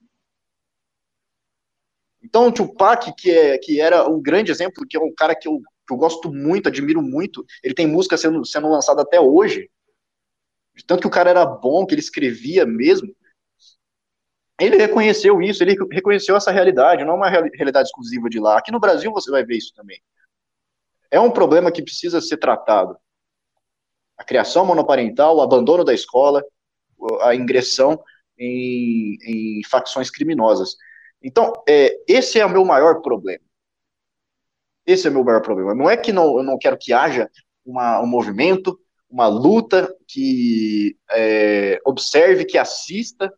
Então, 2.25 2.47
o 2.47 2.51
Tupac, 2.51 3.13
que, 3.15 3.29
é, 3.29 3.57
que 3.59 3.79
era 3.79 4.09
um 4.09 4.19
grande 4.19 4.51
exemplo, 4.51 4.85
que 4.89 4.97
é 4.97 4.99
um 4.99 5.13
cara 5.13 5.35
que 5.35 5.47
eu, 5.47 5.61
que 5.87 5.93
eu 5.93 5.97
gosto 5.97 6.33
muito, 6.33 6.67
admiro 6.67 6.99
muito, 6.99 7.45
ele 7.63 7.75
tem 7.75 7.85
música 7.85 8.17
sendo, 8.17 8.43
sendo 8.43 8.67
lançada 8.67 9.03
até 9.03 9.19
hoje. 9.21 9.69
De 10.75 10.83
tanto 10.83 11.01
que 11.01 11.07
o 11.07 11.11
cara 11.11 11.29
era 11.29 11.45
bom, 11.45 11.85
que 11.85 11.93
ele 11.93 12.01
escrevia 12.01 12.65
mesmo. 12.65 13.15
Ele 14.59 14.75
reconheceu 14.77 15.39
isso, 15.39 15.61
ele 15.63 15.75
reconheceu 15.91 16.35
essa 16.35 16.49
realidade, 16.49 17.03
não 17.03 17.13
é 17.13 17.15
uma 17.15 17.29
realidade 17.29 17.89
exclusiva 17.89 18.27
de 18.27 18.39
lá. 18.39 18.57
Aqui 18.57 18.71
no 18.71 18.79
Brasil 18.79 19.11
você 19.11 19.29
vai 19.29 19.45
ver 19.45 19.57
isso 19.57 19.71
também. 19.75 20.01
É 21.11 21.19
um 21.19 21.29
problema 21.29 21.71
que 21.71 21.83
precisa 21.83 22.19
ser 22.21 22.37
tratado. 22.37 22.97
A 24.17 24.23
criação 24.23 24.65
monoparental, 24.65 25.37
o 25.37 25.41
abandono 25.41 25.83
da 25.83 25.93
escola, 25.93 26.43
a 27.21 27.35
ingressão 27.35 28.01
em, 28.37 29.17
em 29.21 29.61
facções 29.69 30.09
criminosas. 30.09 30.75
Então, 31.21 31.53
é, 31.67 31.97
esse 32.07 32.39
é 32.39 32.45
o 32.45 32.49
meu 32.49 32.63
maior 32.63 33.01
problema. 33.01 33.43
Esse 34.85 35.07
é 35.07 35.09
o 35.09 35.13
meu 35.13 35.23
maior 35.23 35.41
problema. 35.41 35.73
Não 35.73 35.89
é 35.89 35.97
que 35.97 36.11
não, 36.11 36.37
eu 36.37 36.43
não 36.43 36.57
quero 36.57 36.77
que 36.77 36.93
haja 36.93 37.29
uma, 37.65 37.99
um 38.01 38.07
movimento, 38.07 38.79
uma 39.09 39.27
luta 39.27 39.93
que 40.07 40.97
é, 41.11 41.79
observe, 41.85 42.45
que 42.45 42.57
assista 42.57 43.33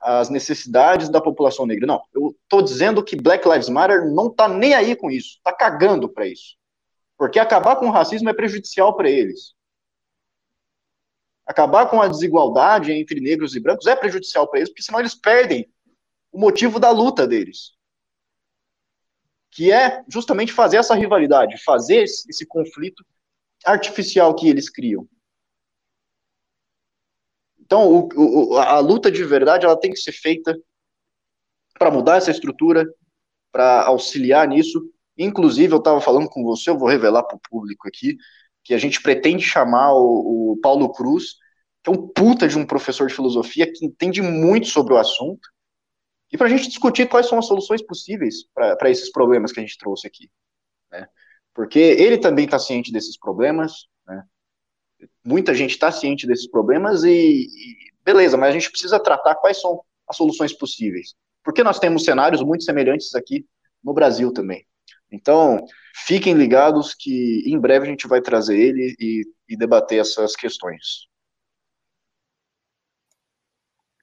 as 0.00 0.30
necessidades 0.30 1.08
da 1.08 1.20
população 1.20 1.66
negra. 1.66 1.86
Não, 1.86 2.02
eu 2.14 2.34
estou 2.42 2.62
dizendo 2.62 3.04
que 3.04 3.16
Black 3.16 3.46
Lives 3.48 3.68
Matter 3.68 4.06
não 4.10 4.28
está 4.28 4.48
nem 4.48 4.74
aí 4.74 4.94
com 4.96 5.10
isso, 5.10 5.36
está 5.36 5.52
cagando 5.52 6.08
para 6.08 6.26
isso. 6.26 6.56
Porque 7.16 7.38
acabar 7.38 7.76
com 7.76 7.86
o 7.86 7.90
racismo 7.90 8.28
é 8.28 8.32
prejudicial 8.32 8.96
para 8.96 9.10
eles. 9.10 9.54
Acabar 11.44 11.86
com 11.86 12.00
a 12.00 12.08
desigualdade 12.08 12.92
entre 12.92 13.20
negros 13.20 13.56
e 13.56 13.60
brancos 13.60 13.86
é 13.86 13.96
prejudicial 13.96 14.46
para 14.48 14.60
eles, 14.60 14.68
porque 14.68 14.82
senão 14.82 15.00
eles 15.00 15.14
perdem 15.14 15.68
o 16.32 16.38
motivo 16.38 16.78
da 16.78 16.90
luta 16.90 17.26
deles. 17.26 17.72
Que 19.50 19.72
é 19.72 20.04
justamente 20.08 20.52
fazer 20.52 20.76
essa 20.76 20.94
rivalidade, 20.94 21.62
fazer 21.64 22.04
esse 22.04 22.46
conflito 22.46 23.04
artificial 23.64 24.34
que 24.34 24.48
eles 24.48 24.70
criam. 24.70 25.08
Então, 27.58 27.86
o, 27.86 28.52
o, 28.52 28.56
a 28.56 28.78
luta 28.78 29.10
de 29.10 29.22
verdade 29.24 29.66
ela 29.66 29.78
tem 29.78 29.90
que 29.90 29.98
ser 29.98 30.12
feita 30.12 30.58
para 31.78 31.90
mudar 31.90 32.16
essa 32.16 32.30
estrutura, 32.30 32.84
para 33.52 33.82
auxiliar 33.84 34.48
nisso. 34.48 34.82
Inclusive, 35.16 35.72
eu 35.72 35.78
estava 35.78 36.00
falando 36.00 36.28
com 36.28 36.42
você, 36.42 36.70
eu 36.70 36.78
vou 36.78 36.88
revelar 36.88 37.22
para 37.22 37.36
o 37.36 37.40
público 37.50 37.86
aqui, 37.86 38.16
que 38.64 38.74
a 38.74 38.78
gente 38.78 39.02
pretende 39.02 39.42
chamar 39.42 39.92
o, 39.92 40.52
o, 40.52 40.56
Paulo 40.62 40.92
Cruz, 40.92 41.36
que 41.82 41.90
é 41.90 41.92
um 41.92 42.08
puta 42.08 42.48
de 42.48 42.58
um 42.58 42.66
professor 42.66 43.06
de 43.06 43.14
filosofia 43.14 43.70
que 43.70 43.84
entende 43.84 44.20
muito 44.22 44.68
sobre 44.68 44.94
o 44.94 44.98
assunto, 44.98 45.48
e 46.32 46.36
para 46.36 46.46
a 46.46 46.50
gente 46.50 46.68
discutir 46.68 47.08
quais 47.08 47.26
são 47.28 47.38
as 47.38 47.46
soluções 47.46 47.82
possíveis 47.82 48.44
para 48.54 48.90
esses 48.90 49.10
problemas 49.10 49.52
que 49.52 49.60
a 49.60 49.62
gente 49.62 49.78
trouxe 49.78 50.06
aqui. 50.06 50.30
Né? 50.90 51.08
Porque 51.54 51.78
ele 51.78 52.18
também 52.18 52.44
está 52.44 52.58
ciente 52.58 52.92
desses 52.92 53.18
problemas, 53.18 53.86
né? 54.06 54.22
muita 55.24 55.54
gente 55.54 55.70
está 55.70 55.90
ciente 55.90 56.26
desses 56.26 56.48
problemas 56.48 57.02
e, 57.04 57.46
e, 57.46 57.92
beleza, 58.04 58.36
mas 58.36 58.50
a 58.50 58.52
gente 58.52 58.70
precisa 58.70 59.00
tratar 59.00 59.36
quais 59.36 59.60
são 59.60 59.82
as 60.06 60.16
soluções 60.16 60.52
possíveis. 60.52 61.14
Porque 61.42 61.62
nós 61.64 61.78
temos 61.78 62.04
cenários 62.04 62.42
muito 62.42 62.64
semelhantes 62.64 63.14
aqui 63.14 63.46
no 63.82 63.94
Brasil 63.94 64.32
também. 64.32 64.66
Então, 65.10 65.64
fiquem 66.06 66.34
ligados 66.34 66.94
que 66.94 67.42
em 67.46 67.58
breve 67.58 67.86
a 67.86 67.90
gente 67.90 68.06
vai 68.06 68.20
trazer 68.20 68.58
ele 68.58 68.94
e, 68.98 69.22
e 69.48 69.56
debater 69.56 70.00
essas 70.00 70.36
questões. 70.36 71.07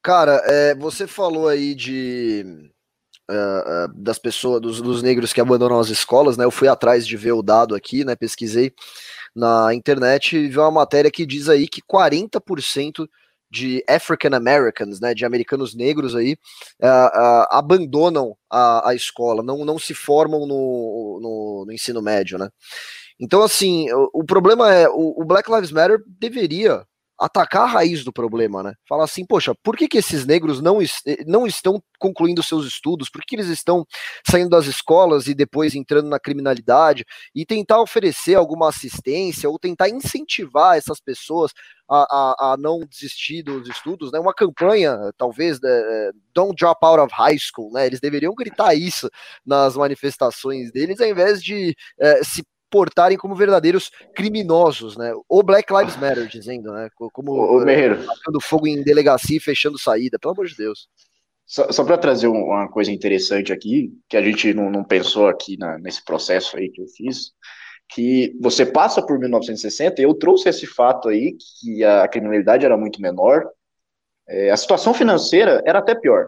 Cara, 0.06 0.40
é, 0.46 0.76
você 0.76 1.08
falou 1.08 1.48
aí 1.48 1.74
de 1.74 2.46
uh, 3.28 3.34
uh, 3.34 3.94
das 3.96 4.20
pessoas, 4.20 4.62
dos, 4.62 4.80
dos, 4.80 5.02
negros 5.02 5.34
que 5.34 5.42
abandonam 5.42 5.80
as 5.80 5.90
escolas, 5.90 6.38
né? 6.38 6.46
Eu 6.46 6.52
fui 6.52 6.68
atrás 6.68 7.08
de 7.08 7.18
ver 7.18 7.32
o 7.32 7.42
dado 7.42 7.74
aqui, 7.74 8.06
né? 8.06 8.16
Pesquisei 8.16 8.72
na 9.36 9.74
internet 9.74 10.38
e 10.38 10.48
vi 10.48 10.60
uma 10.60 10.70
matéria 10.70 11.10
que 11.10 11.26
diz 11.26 11.50
aí 11.50 11.68
que 11.68 11.82
40% 11.82 13.08
de 13.50 13.84
African 13.90 14.36
Americans, 14.36 15.00
né, 15.00 15.16
de 15.16 15.26
americanos 15.26 15.74
negros 15.74 16.16
aí, 16.16 16.34
uh, 16.84 17.48
abandonam 17.50 18.38
a, 18.48 18.92
a, 18.92 18.94
escola, 18.94 19.42
não, 19.42 19.66
não 19.66 19.80
se 19.80 19.96
formam 19.96 20.42
no, 20.42 21.20
no, 21.20 21.64
no 21.66 21.74
ensino 21.74 22.00
médio, 22.00 22.38
né? 22.38 22.48
Então, 23.20 23.42
assim, 23.42 23.92
o, 23.92 24.22
o 24.22 24.24
problema 24.24 24.72
é, 24.72 24.88
o, 24.88 25.20
o 25.20 25.26
Black 25.26 25.52
Lives 25.52 25.72
Matter 25.72 26.04
deveria 26.06 26.86
atacar 27.20 27.64
a 27.64 27.72
raiz 27.72 28.04
do 28.04 28.12
problema, 28.12 28.62
né? 28.62 28.74
Falar 28.88 29.06
assim, 29.06 29.26
poxa, 29.26 29.54
por 29.64 29.78
que, 29.78 29.88
que 29.88 29.98
esses 29.98 30.26
negros 30.26 30.62
não, 30.62 30.82
eh, 30.82 31.24
não 31.26 31.48
estão 31.48 31.82
concluindo 32.00 32.44
seus 32.44 32.66
estudos? 32.66 33.10
Por 33.10 33.22
que 33.22 33.36
eles 33.36 33.48
estão 33.48 33.86
saindo 34.28 34.50
das 34.50 34.66
escolas 34.66 35.28
e 35.28 35.34
depois 35.34 35.76
entrando 35.76 36.10
na 36.10 36.20
criminalidade? 36.20 37.06
E 37.34 37.46
tentar 37.46 37.82
oferecer 37.82 38.36
alguma 38.36 38.70
assistência 38.70 39.50
ou 39.50 39.58
tentar 39.58 39.90
incentivar 39.90 40.78
essas 40.78 41.00
pessoas 41.00 41.52
a, 41.90 42.04
a, 42.04 42.54
a 42.54 42.58
não 42.58 42.80
desistir 42.80 43.44
dos 43.44 43.68
estudos, 43.70 44.12
né? 44.12 44.20
Uma 44.20 44.34
campanha, 44.34 44.98
talvez, 45.18 45.60
né? 45.62 46.12
Don't 46.34 46.56
Drop 46.56 46.84
Out 46.84 47.00
of 47.00 47.14
High 47.14 47.38
School, 47.40 47.72
né? 47.72 47.86
Eles 47.86 48.00
deveriam 48.00 48.34
gritar 48.36 48.74
isso 48.76 49.10
nas 49.46 49.76
manifestações 49.78 50.72
deles, 50.72 51.00
ao 51.00 51.08
invés 51.08 51.42
de 51.42 51.76
é, 52.00 52.24
se 52.24 52.44
portarem 52.76 53.18
como 53.18 53.34
verdadeiros 53.34 53.90
criminosos, 54.14 54.98
né? 54.98 55.14
O 55.30 55.42
Black 55.42 55.74
Lives 55.74 55.96
Matter, 55.96 56.28
dizendo, 56.28 56.74
né? 56.74 56.90
Como 57.14 57.32
o 57.32 57.64
Merreiro. 57.64 58.06
Tacando 58.06 58.42
fogo 58.42 58.68
em 58.68 58.84
delegacia 58.84 59.38
e 59.38 59.40
fechando 59.40 59.80
saída, 59.80 60.20
pelo 60.20 60.34
amor 60.34 60.46
de 60.46 60.58
Deus. 60.58 60.90
Só, 61.46 61.72
só 61.72 61.86
para 61.86 61.98
trazer 61.98 62.28
uma 62.28 62.68
coisa 62.68 62.92
interessante 62.92 63.54
aqui, 63.54 63.94
que 64.10 64.18
a 64.18 64.22
gente 64.22 64.54
não, 64.54 64.70
não 64.70 64.84
pensou 64.84 65.30
aqui 65.30 65.56
na, 65.58 65.80
nesse 65.80 66.04
processo 66.04 66.58
aí 66.58 66.70
que 66.70 66.82
eu 66.82 66.88
fiz, 66.88 67.32
que 67.88 68.38
você 68.42 68.66
passa 68.66 69.02
por 69.02 69.18
1960, 69.18 70.02
eu 70.02 70.14
trouxe 70.14 70.50
esse 70.50 70.68
fato 70.68 71.08
aí, 71.08 71.38
que 71.62 71.82
a 71.82 72.06
criminalidade 72.10 72.66
era 72.66 72.76
muito 72.76 73.02
menor, 73.02 73.46
é, 74.28 74.52
a 74.52 74.58
situação 74.58 74.94
financeira 74.94 75.64
era 75.66 75.80
até 75.80 75.96
pior 75.96 76.28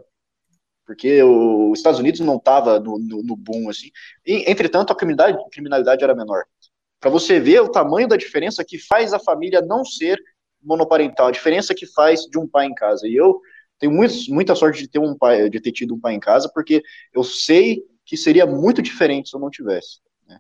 porque 0.88 1.22
os 1.22 1.78
Estados 1.78 2.00
Unidos 2.00 2.22
não 2.22 2.38
estava 2.38 2.80
no, 2.80 2.98
no, 2.98 3.22
no, 3.22 3.36
boom 3.36 3.70
assim. 3.70 3.92
E, 4.26 4.50
entretanto, 4.50 4.94
a 4.94 4.96
criminalidade, 4.96 5.50
criminalidade 5.52 6.02
era 6.02 6.16
menor. 6.16 6.46
Para 6.98 7.12
você 7.12 7.42
ver 7.42 7.60
o 7.60 7.70
tamanho 7.70 8.08
da 8.08 8.16
diferença 8.16 8.64
que 8.64 8.80
faz 8.80 9.14
a 9.14 9.20
família 9.20 9.62
não 9.62 9.84
ser 9.84 10.18
monoparental, 10.64 11.28
a 11.28 11.32
diferença 11.32 11.76
que 11.76 11.86
faz 11.86 12.22
de 12.22 12.40
um 12.40 12.48
pai 12.48 12.68
em 12.68 12.74
casa. 12.74 13.06
E 13.06 13.14
eu 13.14 13.40
tenho 13.78 13.92
muito, 13.92 14.14
muita 14.30 14.56
sorte 14.56 14.82
de 14.82 14.88
ter 14.88 14.98
um 14.98 15.16
pai, 15.16 15.50
de 15.50 15.60
ter 15.60 15.74
tido 15.74 15.94
um 15.94 16.00
pai 16.00 16.14
em 16.14 16.20
casa, 16.22 16.50
porque 16.54 16.82
eu 17.14 17.24
sei 17.24 17.84
que 18.06 18.16
seria 18.16 18.46
muito 18.46 18.82
diferente 18.82 19.30
se 19.30 19.36
eu 19.36 19.42
não 19.42 19.50
tivesse. 19.50 20.00
Né? 20.26 20.40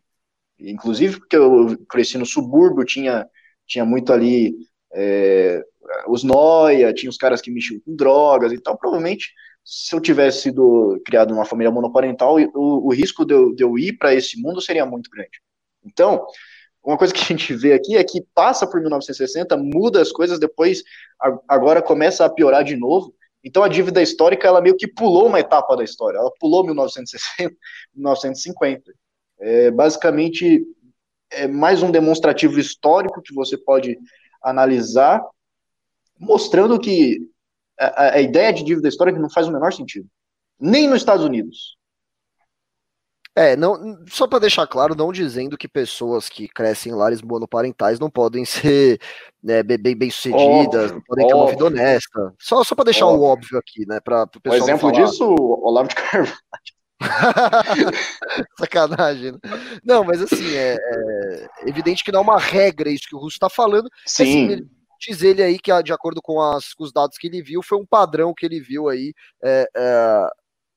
Inclusive 0.59 1.19
porque 1.19 1.35
eu 1.35 1.77
cresci 1.89 2.17
no 2.17 2.25
subúrbio, 2.25 2.85
tinha, 2.85 3.27
tinha 3.65 3.83
muito 3.83 4.13
ali 4.13 4.55
é, 4.93 5.61
os 6.07 6.23
noia, 6.23 6.93
tinha 6.93 7.09
os 7.09 7.17
caras 7.17 7.41
que 7.41 7.51
mexiam 7.51 7.81
com 7.81 7.93
drogas, 7.95 8.53
então 8.53 8.77
provavelmente 8.77 9.33
se 9.69 9.93
eu 9.93 9.99
tivesse 9.99 10.43
sido 10.43 10.97
criado 11.05 11.33
numa 11.33 11.43
família 11.43 11.69
monoparental, 11.69 12.37
o, 12.55 12.87
o 12.87 12.93
risco 12.93 13.25
de 13.25 13.33
eu, 13.33 13.53
de 13.53 13.61
eu 13.65 13.77
ir 13.77 13.97
para 13.97 14.15
esse 14.15 14.41
mundo 14.41 14.61
seria 14.61 14.85
muito 14.85 15.09
grande. 15.09 15.41
Então, 15.83 16.25
uma 16.81 16.97
coisa 16.97 17.13
que 17.13 17.19
a 17.19 17.25
gente 17.25 17.53
vê 17.53 17.73
aqui 17.73 17.97
é 17.97 18.03
que 18.03 18.25
passa 18.33 18.65
por 18.65 18.79
1960, 18.79 19.57
muda 19.57 20.01
as 20.01 20.09
coisas, 20.09 20.39
depois 20.39 20.83
agora 21.49 21.81
começa 21.81 22.23
a 22.23 22.29
piorar 22.29 22.63
de 22.63 22.77
novo. 22.77 23.13
Então 23.43 23.61
a 23.61 23.67
dívida 23.67 24.01
histórica 24.01 24.47
ela 24.47 24.61
meio 24.61 24.77
que 24.77 24.87
pulou 24.87 25.27
uma 25.27 25.39
etapa 25.41 25.75
da 25.75 25.83
história, 25.83 26.17
ela 26.17 26.31
pulou 26.39 26.63
1960, 26.63 27.53
1950. 27.93 28.93
É, 29.39 29.69
basicamente 29.69 30.65
é 31.29 31.47
mais 31.47 31.83
um 31.83 31.91
demonstrativo 31.91 32.59
histórico 32.59 33.21
que 33.21 33.35
você 33.35 33.55
pode 33.55 33.95
analisar, 34.41 35.23
mostrando 36.19 36.79
que 36.79 37.19
a, 37.79 38.15
a 38.15 38.21
ideia 38.21 38.51
de 38.53 38.63
dívida 38.63 38.87
histórica 38.87 39.19
não 39.19 39.29
faz 39.29 39.47
o 39.47 39.51
menor 39.51 39.73
sentido. 39.73 40.07
Nem 40.59 40.87
nos 40.87 40.97
Estados 40.97 41.23
Unidos. 41.23 41.77
É, 43.37 43.55
não, 43.55 44.03
só 44.09 44.25
para 44.25 44.39
deixar 44.39 44.65
claro, 44.65 44.95
não 44.95 45.11
dizendo 45.11 45.59
que 45.59 45.67
pessoas 45.67 46.27
que 46.27 46.47
crescem 46.47 46.91
em 46.91 46.95
lares 46.95 47.21
monoparentais 47.21 47.99
não 47.99 48.09
podem 48.09 48.43
ser 48.45 48.99
né, 49.43 49.61
bem, 49.61 49.95
bem 49.95 50.09
sucedidas, 50.09 50.91
não 50.91 51.01
podem 51.01 51.27
ter 51.27 51.35
uma 51.35 51.47
vida 51.47 51.65
honesta. 51.65 52.33
Só, 52.39 52.63
só 52.63 52.73
para 52.73 52.85
deixar 52.85 53.05
óbvio. 53.05 53.21
o 53.21 53.25
óbvio 53.25 53.59
aqui, 53.59 53.85
né? 53.87 53.99
Pra, 54.03 54.25
pro 54.25 54.41
pessoal 54.41 54.61
um 54.61 54.63
exemplo 54.63 54.91
disso, 54.91 55.23
o 55.23 55.67
Olavo 55.67 55.87
de 55.87 55.93
Carvalho. 55.93 56.35
Sacanagem. 58.59 59.33
Né? 59.33 59.39
Não, 59.83 60.03
mas 60.03 60.19
assim, 60.19 60.55
é, 60.55 60.75
é, 60.75 61.49
evidente 61.69 62.03
que 62.03 62.11
não 62.11 62.21
é 62.21 62.23
uma 62.23 62.39
regra 62.39 62.89
isso 62.89 63.07
que 63.07 63.15
o 63.15 63.19
Russo 63.19 63.35
está 63.35 63.49
falando. 63.49 63.87
Sim. 64.03 64.23
Assim, 64.55 64.69
Diz 64.99 65.21
ele 65.21 65.41
aí 65.41 65.59
que, 65.59 65.71
de 65.83 65.93
acordo 65.93 66.21
com, 66.21 66.41
as, 66.41 66.73
com 66.73 66.83
os 66.83 66.91
dados 66.91 67.17
que 67.17 67.27
ele 67.27 67.41
viu, 67.41 67.61
foi 67.61 67.77
um 67.77 67.85
padrão 67.85 68.33
que 68.33 68.45
ele 68.45 68.59
viu 68.59 68.89
aí 68.89 69.13
é, 69.43 69.67
é, 69.75 70.27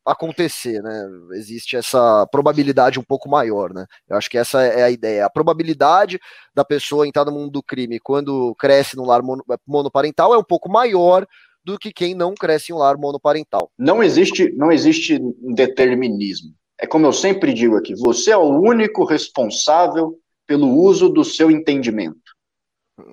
acontecer, 0.05 0.83
né? 0.83 1.07
Existe 1.33 1.77
essa 1.77 2.27
probabilidade 2.27 2.99
um 2.99 3.05
pouco 3.05 3.29
maior, 3.29 3.73
né? 3.73 3.87
Eu 4.09 4.17
acho 4.17 4.29
que 4.29 4.39
essa 4.39 4.63
é 4.63 4.83
a 4.83 4.91
ideia. 4.91 5.27
A 5.27 5.31
probabilidade 5.31 6.19
da 6.55 6.65
pessoa 6.65 7.07
entrar 7.07 7.25
no 7.25 7.33
mundo 7.33 7.51
do 7.51 7.63
crime 7.63 7.99
quando 8.01 8.55
cresce 8.57 8.97
no 8.97 9.05
lar 9.05 9.23
monoparental 9.67 10.35
é 10.35 10.39
um 10.39 10.45
pouco 10.45 10.69
maior 10.69 11.27
do 11.65 11.79
que 11.79 11.93
quem 11.93 12.15
não 12.15 12.35
cresce 12.35 12.73
em 12.73 12.75
um 12.75 12.79
lar 12.79 12.97
monoparental. 12.97 13.71
Não 13.79 14.03
existe, 14.03 14.51
não 14.57 14.73
existe 14.73 15.21
determinismo. 15.55 16.55
É 16.79 16.87
como 16.87 17.07
eu 17.07 17.13
sempre 17.13 17.53
digo 17.53 17.77
aqui, 17.77 17.95
você 17.95 18.31
é 18.31 18.37
o 18.37 18.59
único 18.59 19.05
responsável 19.05 20.19
pelo 20.47 20.69
uso 20.69 21.09
do 21.09 21.23
seu 21.25 21.51
entendimento. 21.51 22.30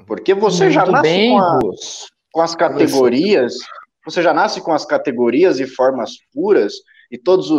Porque 0.05 0.33
você 0.33 0.65
Muito 0.65 0.73
já 0.73 0.85
nasce 0.85 1.01
bem, 1.03 1.31
com, 1.31 1.39
a, 1.39 1.59
com, 2.33 2.41
as 2.41 2.55
categorias, 2.55 3.55
você 4.05 4.21
já 4.21 4.33
nasce 4.33 4.61
com 4.61 4.73
as 4.73 4.85
categorias 4.85 5.59
e 5.59 5.67
formas 5.67 6.13
puras 6.33 6.73
e 7.11 7.17
todas 7.17 7.49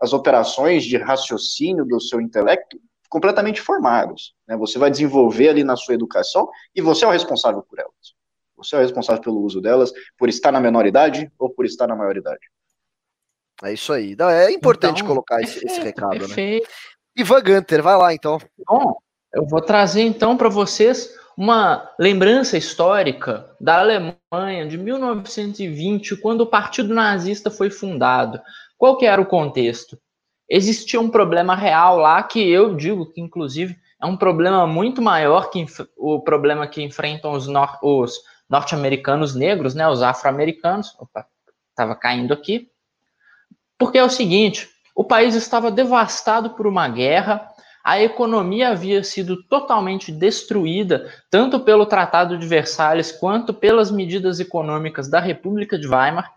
as 0.00 0.12
operações 0.12 0.84
de 0.84 0.96
raciocínio 0.96 1.84
do 1.84 2.00
seu 2.00 2.20
intelecto 2.20 2.78
completamente 3.08 3.60
formados. 3.60 4.34
Né? 4.46 4.56
Você 4.56 4.78
vai 4.78 4.90
desenvolver 4.90 5.48
ali 5.48 5.64
na 5.64 5.76
sua 5.76 5.94
educação 5.94 6.48
e 6.74 6.82
você 6.82 7.04
é 7.04 7.08
o 7.08 7.12
responsável 7.12 7.62
por 7.62 7.78
elas. 7.78 8.14
Você 8.56 8.74
é 8.74 8.78
o 8.78 8.82
responsável 8.82 9.22
pelo 9.22 9.40
uso 9.40 9.60
delas, 9.60 9.92
por 10.18 10.28
estar 10.28 10.50
na 10.50 10.60
menor 10.60 10.86
idade 10.86 11.30
ou 11.38 11.50
por 11.50 11.64
estar 11.64 11.86
na 11.86 11.94
maioridade. 11.94 12.50
É 13.62 13.72
isso 13.72 13.92
aí. 13.92 14.14
É 14.18 14.50
importante 14.50 14.98
então, 14.98 15.08
colocar 15.08 15.40
esse, 15.40 15.64
esse 15.64 15.80
recado, 15.80 16.12
né? 16.12 16.18
perfeito. 16.18 16.64
né? 16.64 16.74
Ivan 17.16 17.42
Gunter, 17.42 17.82
vai 17.82 17.96
lá 17.96 18.12
então. 18.12 18.38
Bom, 18.66 18.98
eu 19.32 19.46
vou 19.46 19.62
trazer 19.62 20.02
então 20.02 20.36
para 20.36 20.48
vocês 20.48 21.14
uma 21.36 21.90
lembrança 21.98 22.56
histórica 22.56 23.54
da 23.60 23.80
Alemanha 23.80 24.66
de 24.66 24.78
1920, 24.78 26.16
quando 26.16 26.40
o 26.40 26.46
Partido 26.46 26.94
Nazista 26.94 27.50
foi 27.50 27.68
fundado. 27.68 28.40
Qual 28.78 28.96
que 28.96 29.04
era 29.04 29.20
o 29.20 29.26
contexto? 29.26 29.98
Existia 30.48 31.00
um 31.00 31.10
problema 31.10 31.54
real 31.54 31.98
lá 31.98 32.22
que 32.22 32.40
eu 32.48 32.74
digo 32.74 33.12
que, 33.12 33.20
inclusive, 33.20 33.76
é 34.00 34.06
um 34.06 34.16
problema 34.16 34.66
muito 34.66 35.02
maior 35.02 35.50
que 35.50 35.66
o 35.96 36.20
problema 36.20 36.66
que 36.66 36.82
enfrentam 36.82 37.32
os, 37.32 37.46
nor 37.46 37.78
os 37.82 38.20
norte-americanos 38.48 39.34
negros, 39.34 39.74
né, 39.74 39.88
os 39.88 40.02
afro-americanos. 40.02 40.94
Opa, 40.98 41.26
estava 41.70 41.94
caindo 41.96 42.32
aqui. 42.32 42.70
Porque 43.78 43.98
é 43.98 44.04
o 44.04 44.10
seguinte: 44.10 44.68
o 44.94 45.04
país 45.04 45.34
estava 45.34 45.70
devastado 45.70 46.50
por 46.50 46.66
uma 46.66 46.88
guerra, 46.88 47.48
a 47.86 48.02
economia 48.02 48.70
havia 48.70 49.04
sido 49.04 49.44
totalmente 49.44 50.10
destruída, 50.10 51.08
tanto 51.30 51.60
pelo 51.60 51.86
Tratado 51.86 52.36
de 52.36 52.44
Versalhes 52.44 53.12
quanto 53.12 53.54
pelas 53.54 53.92
medidas 53.92 54.40
econômicas 54.40 55.08
da 55.08 55.20
República 55.20 55.78
de 55.78 55.86
Weimar. 55.86 56.32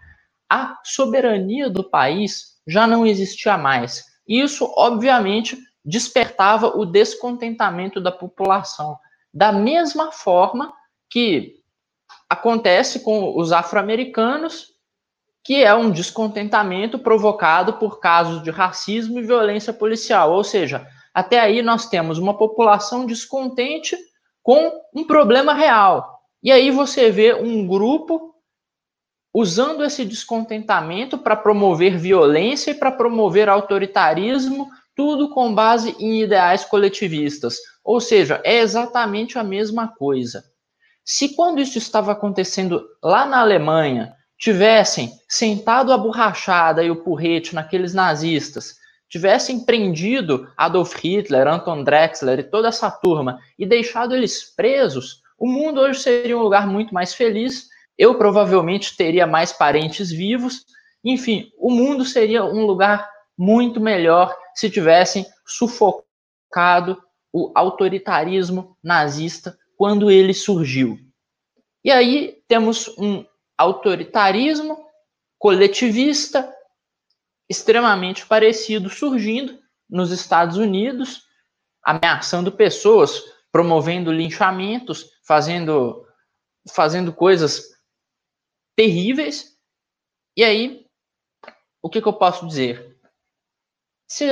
A 0.47 0.77
soberania 0.83 1.67
do 1.67 1.83
país 1.83 2.59
já 2.67 2.85
não 2.85 3.03
existia 3.03 3.57
mais. 3.57 4.05
Isso, 4.27 4.71
obviamente, 4.77 5.57
despertava 5.83 6.67
o 6.77 6.85
descontentamento 6.85 7.99
da 7.99 8.11
população. 8.11 8.95
Da 9.33 9.51
mesma 9.51 10.11
forma 10.11 10.71
que 11.09 11.55
acontece 12.29 12.99
com 12.99 13.35
os 13.35 13.51
afro-americanos, 13.51 14.67
que 15.43 15.63
é 15.63 15.73
um 15.73 15.89
descontentamento 15.89 16.99
provocado 16.99 17.73
por 17.73 17.99
casos 17.99 18.43
de 18.43 18.51
racismo 18.51 19.17
e 19.17 19.23
violência 19.23 19.73
policial, 19.73 20.31
ou 20.31 20.43
seja, 20.43 20.87
até 21.13 21.39
aí 21.39 21.61
nós 21.61 21.87
temos 21.87 22.17
uma 22.17 22.37
população 22.37 23.05
descontente 23.05 23.97
com 24.41 24.71
um 24.93 25.03
problema 25.03 25.53
real. 25.53 26.19
E 26.41 26.51
aí 26.51 26.71
você 26.71 27.11
vê 27.11 27.33
um 27.33 27.67
grupo 27.67 28.33
usando 29.33 29.83
esse 29.83 30.05
descontentamento 30.05 31.17
para 31.17 31.35
promover 31.35 31.97
violência 31.97 32.71
e 32.71 32.75
para 32.75 32.91
promover 32.91 33.47
autoritarismo, 33.49 34.69
tudo 34.95 35.29
com 35.29 35.53
base 35.53 35.95
em 35.99 36.21
ideais 36.21 36.65
coletivistas. 36.65 37.57
Ou 37.83 38.01
seja, 38.01 38.41
é 38.43 38.59
exatamente 38.59 39.37
a 39.37 39.43
mesma 39.43 39.87
coisa. 39.87 40.43
Se 41.05 41.35
quando 41.35 41.61
isso 41.61 41.77
estava 41.77 42.11
acontecendo 42.11 42.85
lá 43.03 43.25
na 43.25 43.39
Alemanha, 43.39 44.13
tivessem 44.37 45.11
sentado 45.27 45.91
a 45.91 45.97
borrachada 45.97 46.83
e 46.83 46.89
o 46.89 47.03
porrete 47.03 47.53
naqueles 47.53 47.93
nazistas, 47.93 48.78
tivessem 49.09 49.65
prendido 49.65 50.47
Adolf 50.55 50.95
Hitler, 50.95 51.47
Anton 51.47 51.83
Drexler 51.83 52.39
e 52.39 52.43
toda 52.43 52.67
essa 52.67 52.91
turma 52.91 53.39
e 53.57 53.65
deixado 53.65 54.15
eles 54.15 54.43
presos, 54.55 55.21
o 55.39 55.47
mundo 55.47 55.79
hoje 55.79 56.01
seria 56.01 56.37
um 56.37 56.41
lugar 56.41 56.67
muito 56.67 56.93
mais 56.93 57.13
feliz. 57.13 57.69
Eu 57.97 58.15
provavelmente 58.15 58.95
teria 58.95 59.25
mais 59.25 59.53
parentes 59.53 60.11
vivos. 60.11 60.65
Enfim, 61.03 61.49
o 61.57 61.71
mundo 61.71 62.03
seria 62.03 62.43
um 62.43 62.65
lugar 62.65 63.09
muito 63.37 63.79
melhor 63.79 64.35
se 64.53 64.69
tivessem 64.69 65.25
sufocado 65.45 67.01
o 67.31 67.51
autoritarismo 67.55 68.77
nazista 68.83 69.57
quando 69.77 70.11
ele 70.11 70.33
surgiu. 70.33 70.99
E 71.83 71.89
aí 71.89 72.37
temos 72.47 72.89
um 72.97 73.23
autoritarismo 73.57 74.77
coletivista 75.37 76.53
extremamente 77.49 78.25
parecido 78.25 78.89
surgindo 78.89 79.59
nos 79.89 80.11
Estados 80.11 80.57
Unidos, 80.57 81.23
ameaçando 81.83 82.51
pessoas, 82.51 83.23
promovendo 83.51 84.11
linchamentos, 84.11 85.09
fazendo 85.25 86.05
fazendo 86.71 87.11
coisas 87.11 87.63
terríveis. 88.75 89.57
E 90.37 90.43
aí, 90.43 90.85
o 91.81 91.89
que, 91.89 92.01
que 92.01 92.07
eu 92.07 92.13
posso 92.13 92.45
dizer? 92.45 92.97
Se 94.07 94.25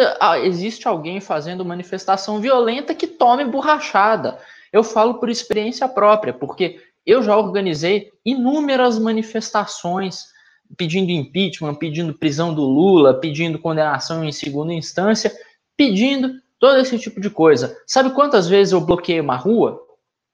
existe 0.44 0.88
alguém 0.88 1.19
fazendo 1.19 1.65
manifestação 1.65 2.39
violenta, 2.39 2.94
que 2.94 3.07
tome 3.07 3.45
borrachada. 3.45 4.39
Eu 4.72 4.84
falo 4.84 5.19
por 5.19 5.30
experiência 5.30 5.88
própria, 5.88 6.34
porque 6.34 6.85
eu 7.06 7.23
já 7.23 7.35
organizei 7.35 8.11
inúmeras 8.26 8.99
manifestações 8.99 10.26
pedindo 10.76 11.11
impeachment, 11.11 11.76
pedindo 11.76 12.14
prisão 12.14 12.53
do 12.53 12.64
Lula, 12.64 13.19
pedindo 13.19 13.60
condenação 13.60 14.23
em 14.23 14.31
segunda 14.31 14.73
instância, 14.73 15.31
pedindo 15.76 16.34
todo 16.60 16.80
esse 16.80 16.98
tipo 16.98 17.22
de 17.22 17.30
coisa. 17.30 17.77
Sabe 17.85 18.11
quantas 18.11 18.48
vezes 18.48 18.73
eu 18.73 18.81
bloqueei 18.81 19.19
uma 19.19 19.35
rua? 19.35 19.80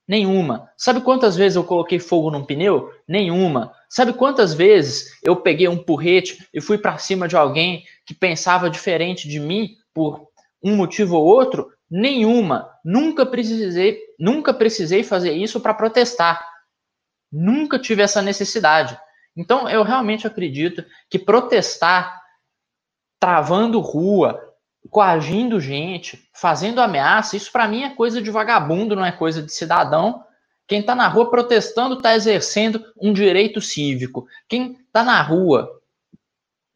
Nenhuma. 0.08 0.70
Sabe 0.78 1.02
quantas 1.02 1.36
vezes 1.36 1.56
eu 1.56 1.64
coloquei 1.64 2.00
fogo 2.00 2.30
num 2.30 2.44
pneu? 2.46 2.92
Nenhuma. 3.08 3.74
Sabe 3.90 4.14
quantas 4.14 4.54
vezes 4.54 5.18
eu 5.24 5.36
peguei 5.36 5.68
um 5.68 5.78
porrete 5.78 6.46
e 6.54 6.60
fui 6.60 6.78
para 6.78 6.98
cima 6.98 7.28
de 7.28 7.38
alguém 7.38 7.86
que 8.06 8.14
pensava 8.14 8.70
diferente 8.70 9.28
de 9.28 9.40
mim 9.40 9.76
por 9.94 10.28
um 10.62 10.76
motivo 10.76 11.16
ou 11.16 11.26
outro? 11.26 11.72
Nenhuma. 11.90 12.70
Nunca 12.84 13.26
precisei, 13.26 14.00
nunca 14.20 14.54
precisei 14.54 15.04
fazer 15.04 15.34
isso 15.34 15.60
para 15.62 15.74
protestar. 15.74 16.46
Nunca 17.32 17.80
tive 17.80 18.02
essa 18.02 18.22
necessidade. 18.22 18.98
Então, 19.36 19.68
eu 19.68 19.84
realmente 19.84 20.28
acredito 20.28 20.84
que 21.10 21.18
protestar, 21.18 22.22
travando 23.20 23.80
rua, 23.80 24.40
coagindo 24.90 25.60
gente, 25.60 26.30
fazendo 26.34 26.82
ameaça, 26.82 27.36
isso 27.36 27.52
para 27.52 27.68
mim 27.68 27.84
é 27.84 27.96
coisa 27.96 28.22
de 28.22 28.30
vagabundo, 28.30 28.96
não 28.96 29.06
é 29.06 29.12
coisa 29.12 29.42
de 29.42 29.52
cidadão. 29.52 30.24
Quem 30.68 30.82
está 30.82 30.94
na 30.94 31.08
rua 31.08 31.30
protestando 31.30 31.96
está 31.96 32.16
exercendo 32.16 32.84
um 33.02 33.12
direito 33.12 33.60
cívico. 33.62 34.28
Quem 34.48 34.74
está 34.74 35.04
na 35.04 35.22
rua 35.22 35.70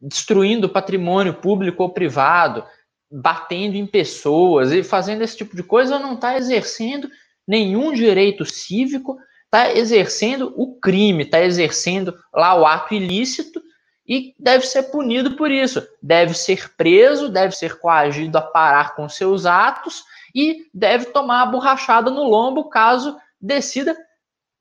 destruindo 0.00 0.68
patrimônio 0.68 1.34
público 1.34 1.82
ou 1.82 1.90
privado, 1.90 2.64
batendo 3.10 3.76
em 3.76 3.86
pessoas 3.86 4.70
e 4.72 4.82
fazendo 4.82 5.22
esse 5.22 5.36
tipo 5.36 5.56
de 5.56 5.62
coisa 5.62 5.98
não 5.98 6.14
está 6.14 6.36
exercendo 6.36 7.08
nenhum 7.46 7.92
direito 7.92 8.44
cívico 8.44 9.18
está 9.48 9.72
exercendo 9.74 10.52
o 10.56 10.78
crime, 10.78 11.24
está 11.24 11.40
exercendo 11.40 12.16
lá 12.32 12.54
o 12.54 12.66
ato 12.66 12.94
ilícito 12.94 13.62
e 14.06 14.34
deve 14.38 14.66
ser 14.66 14.84
punido 14.84 15.36
por 15.36 15.50
isso. 15.50 15.86
Deve 16.02 16.34
ser 16.34 16.74
preso, 16.76 17.30
deve 17.30 17.54
ser 17.54 17.78
coagido 17.78 18.36
a 18.36 18.42
parar 18.42 18.94
com 18.94 19.08
seus 19.08 19.46
atos 19.46 20.04
e 20.34 20.66
deve 20.72 21.06
tomar 21.06 21.42
a 21.42 21.46
borrachada 21.46 22.10
no 22.10 22.24
lombo 22.24 22.68
caso 22.68 23.18
decida 23.40 23.96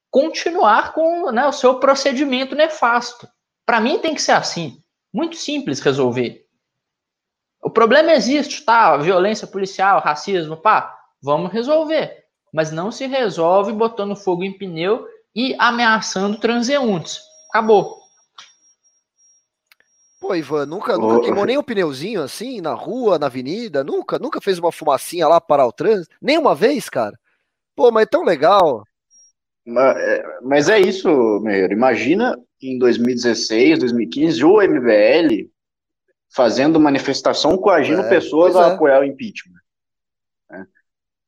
continuar 0.10 0.94
com 0.94 1.32
né, 1.32 1.46
o 1.46 1.52
seu 1.52 1.80
procedimento 1.80 2.56
nefasto. 2.56 3.28
Para 3.66 3.82
mim 3.82 4.00
tem 4.00 4.16
que 4.16 4.22
ser 4.22 4.32
assim. 4.32 4.82
Muito 5.14 5.36
simples 5.36 5.82
resolver. 5.82 6.46
O 7.62 7.70
problema 7.70 8.14
existe, 8.14 8.64
tá? 8.64 8.96
Violência 8.96 9.48
policial, 9.48 10.00
racismo, 10.00 10.56
pá, 10.56 10.98
vamos 11.22 11.52
resolver 11.52 12.27
mas 12.54 12.72
não 12.72 12.92
se 12.92 13.06
resolve 13.06 13.72
botando 13.72 14.16
fogo 14.16 14.44
em 14.44 14.58
pneu 14.58 15.06
e 15.36 15.56
ameaçando 15.60 16.40
transeuntes. 16.40 17.20
Acabou. 17.50 17.98
Pô, 20.20 20.36
Ivan, 20.36 20.66
nunca, 20.66 20.98
nunca 20.98 21.22
queimou 21.22 21.46
nem 21.46 21.58
um 21.58 21.64
pneuzinho 21.64 22.24
assim, 22.24 22.60
na 22.60 22.74
rua, 22.74 23.20
na 23.20 23.28
avenida? 23.28 23.84
Nunca? 23.84 24.18
Nunca 24.18 24.42
fez 24.42 24.58
uma 24.58 24.72
fumacinha 24.72 25.28
lá 25.28 25.40
para 25.40 25.66
o 25.66 25.72
trânsito? 25.72 26.16
Nem 26.22 26.38
uma 26.38 26.56
vez, 26.56 26.90
cara? 26.90 27.18
Pô, 27.76 27.92
mas 27.92 28.04
é 28.04 28.08
tão 28.08 28.24
legal. 28.24 28.84
Mas, 29.64 29.98
é, 29.98 30.24
mas 30.42 30.70
é 30.70 30.80
isso, 30.80 31.08
meu. 31.42 31.72
Imagina 31.72 32.38
em 32.62 32.80
2016, 32.80 33.80
2015, 33.80 34.44
o 34.44 34.62
MBL 34.62 35.50
fazendo 36.34 36.80
manifestação 36.80 37.56
coagindo 37.58 38.02
é, 38.02 38.10
pessoas 38.10 38.56
a 38.56 38.70
é. 38.70 38.74
apoiar 38.74 39.02
o 39.02 39.04
impeachment 39.04 39.57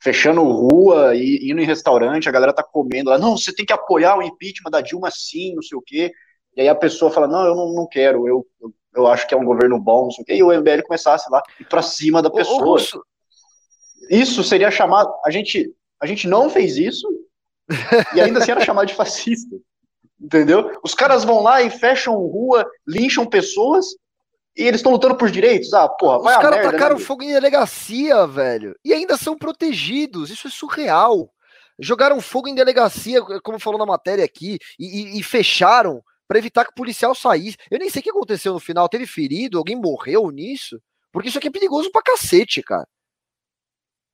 fechando 0.02 0.44
rua 0.44 1.16
e 1.16 1.52
indo 1.52 1.62
em 1.62 1.66
restaurante, 1.66 2.30
a 2.30 2.32
galera 2.32 2.54
tá 2.54 2.64
comendo 2.64 3.10
lá, 3.10 3.18
não, 3.18 3.38
você 3.38 3.54
tem 3.54 3.66
que 3.66 3.74
apoiar 3.74 4.18
o 4.18 4.24
impeachment 4.24 4.72
da 4.72 4.82
Dilma 4.82 5.12
sim, 5.12 5.54
não 5.54 5.62
sei 5.62 5.78
o 5.78 5.82
quê. 5.82 6.12
E 6.56 6.62
aí 6.62 6.70
a 6.70 6.76
pessoa 6.76 7.12
fala, 7.12 7.28
não, 7.28 7.46
eu 7.46 7.56
não, 7.56 7.74
não 7.74 7.88
quero, 7.88 8.28
eu, 8.28 8.46
eu, 8.62 8.74
eu 8.96 9.08
acho 9.08 9.28
que 9.28 9.34
é 9.34 9.38
um 9.38 9.46
governo 9.46 9.80
bom, 9.80 10.06
não 10.06 10.12
sei 10.12 10.24
o 10.24 10.26
quê. 10.26 10.36
E 10.36 10.44
o 10.44 10.52
MBL 10.52 10.84
começasse 10.84 11.30
lá, 11.30 11.42
ir 11.60 11.66
pra 11.66 11.82
cima 11.82 12.22
da 12.22 12.30
pessoa. 12.30 12.80
isso 14.10 14.44
seria 14.44 14.72
chamado, 14.72 15.14
a 15.26 15.30
gente, 15.30 15.74
a 16.02 16.08
gente 16.08 16.28
não 16.28 16.50
fez 16.50 16.78
isso, 16.78 17.08
e 18.16 18.22
ainda 18.22 18.40
assim 18.40 18.52
era 18.52 18.62
chamado 18.62 18.88
de 18.88 18.96
fascista. 18.96 19.56
Entendeu? 20.20 20.78
Os 20.84 20.94
caras 20.94 21.24
vão 21.24 21.42
lá 21.42 21.62
e 21.62 21.70
fecham 21.70 22.14
rua, 22.16 22.70
lincham 22.86 23.26
pessoas, 23.26 23.86
e 24.60 24.68
eles 24.68 24.80
estão 24.80 24.92
lutando 24.92 25.16
por 25.16 25.32
direitos? 25.32 25.74
Ah, 25.74 25.88
porra, 25.88 26.20
vai 26.20 26.36
Os 26.36 26.42
caras 26.42 26.66
tacaram 26.70 26.98
né, 26.98 27.02
fogo 27.02 27.24
em 27.24 27.32
delegacia, 27.32 28.28
velho. 28.28 28.76
E 28.84 28.94
ainda 28.94 29.16
são 29.16 29.38
protegidos. 29.38 30.30
Isso 30.30 30.50
é 30.50 30.52
surreal. 30.52 31.32
Jogaram 31.80 32.20
fogo 32.20 32.50
em 32.50 32.54
delegacia, 32.56 33.22
como 33.42 33.58
falou 33.58 33.80
na 33.80 33.86
matéria 33.86 34.26
aqui, 34.26 34.60
e, 34.78 35.16
e, 35.16 35.20
e 35.20 35.24
fecharam 35.24 36.04
para 36.28 36.38
evitar 36.38 36.66
que 36.66 36.72
o 36.72 36.76
policial 36.76 37.16
saísse. 37.16 37.56
Eu 37.72 37.80
nem 37.80 37.90
sei 37.90 38.02
o 38.02 38.04
que 38.04 38.10
aconteceu 38.10 38.52
no 38.52 38.60
final. 38.60 38.90
Teve 38.90 39.08
ferido? 39.08 39.58
Alguém 39.58 39.78
morreu 39.78 40.30
nisso? 40.30 40.78
Porque 41.10 41.30
isso 41.30 41.38
aqui 41.38 41.48
é 41.48 41.52
perigoso 41.52 41.90
pra 41.90 42.02
cacete, 42.02 42.62
cara. 42.62 42.88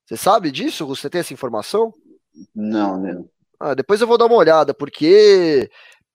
Você 0.06 0.16
sabe 0.16 0.52
disso? 0.52 0.86
Você 0.86 1.10
tem 1.10 1.22
essa 1.22 1.34
informação? 1.34 1.92
Não, 2.54 3.00
né? 3.00 3.20
Ah, 3.58 3.74
depois 3.74 4.00
eu 4.00 4.06
vou 4.06 4.16
dar 4.16 4.26
uma 4.26 4.36
olhada, 4.36 4.72
porque 4.72 5.68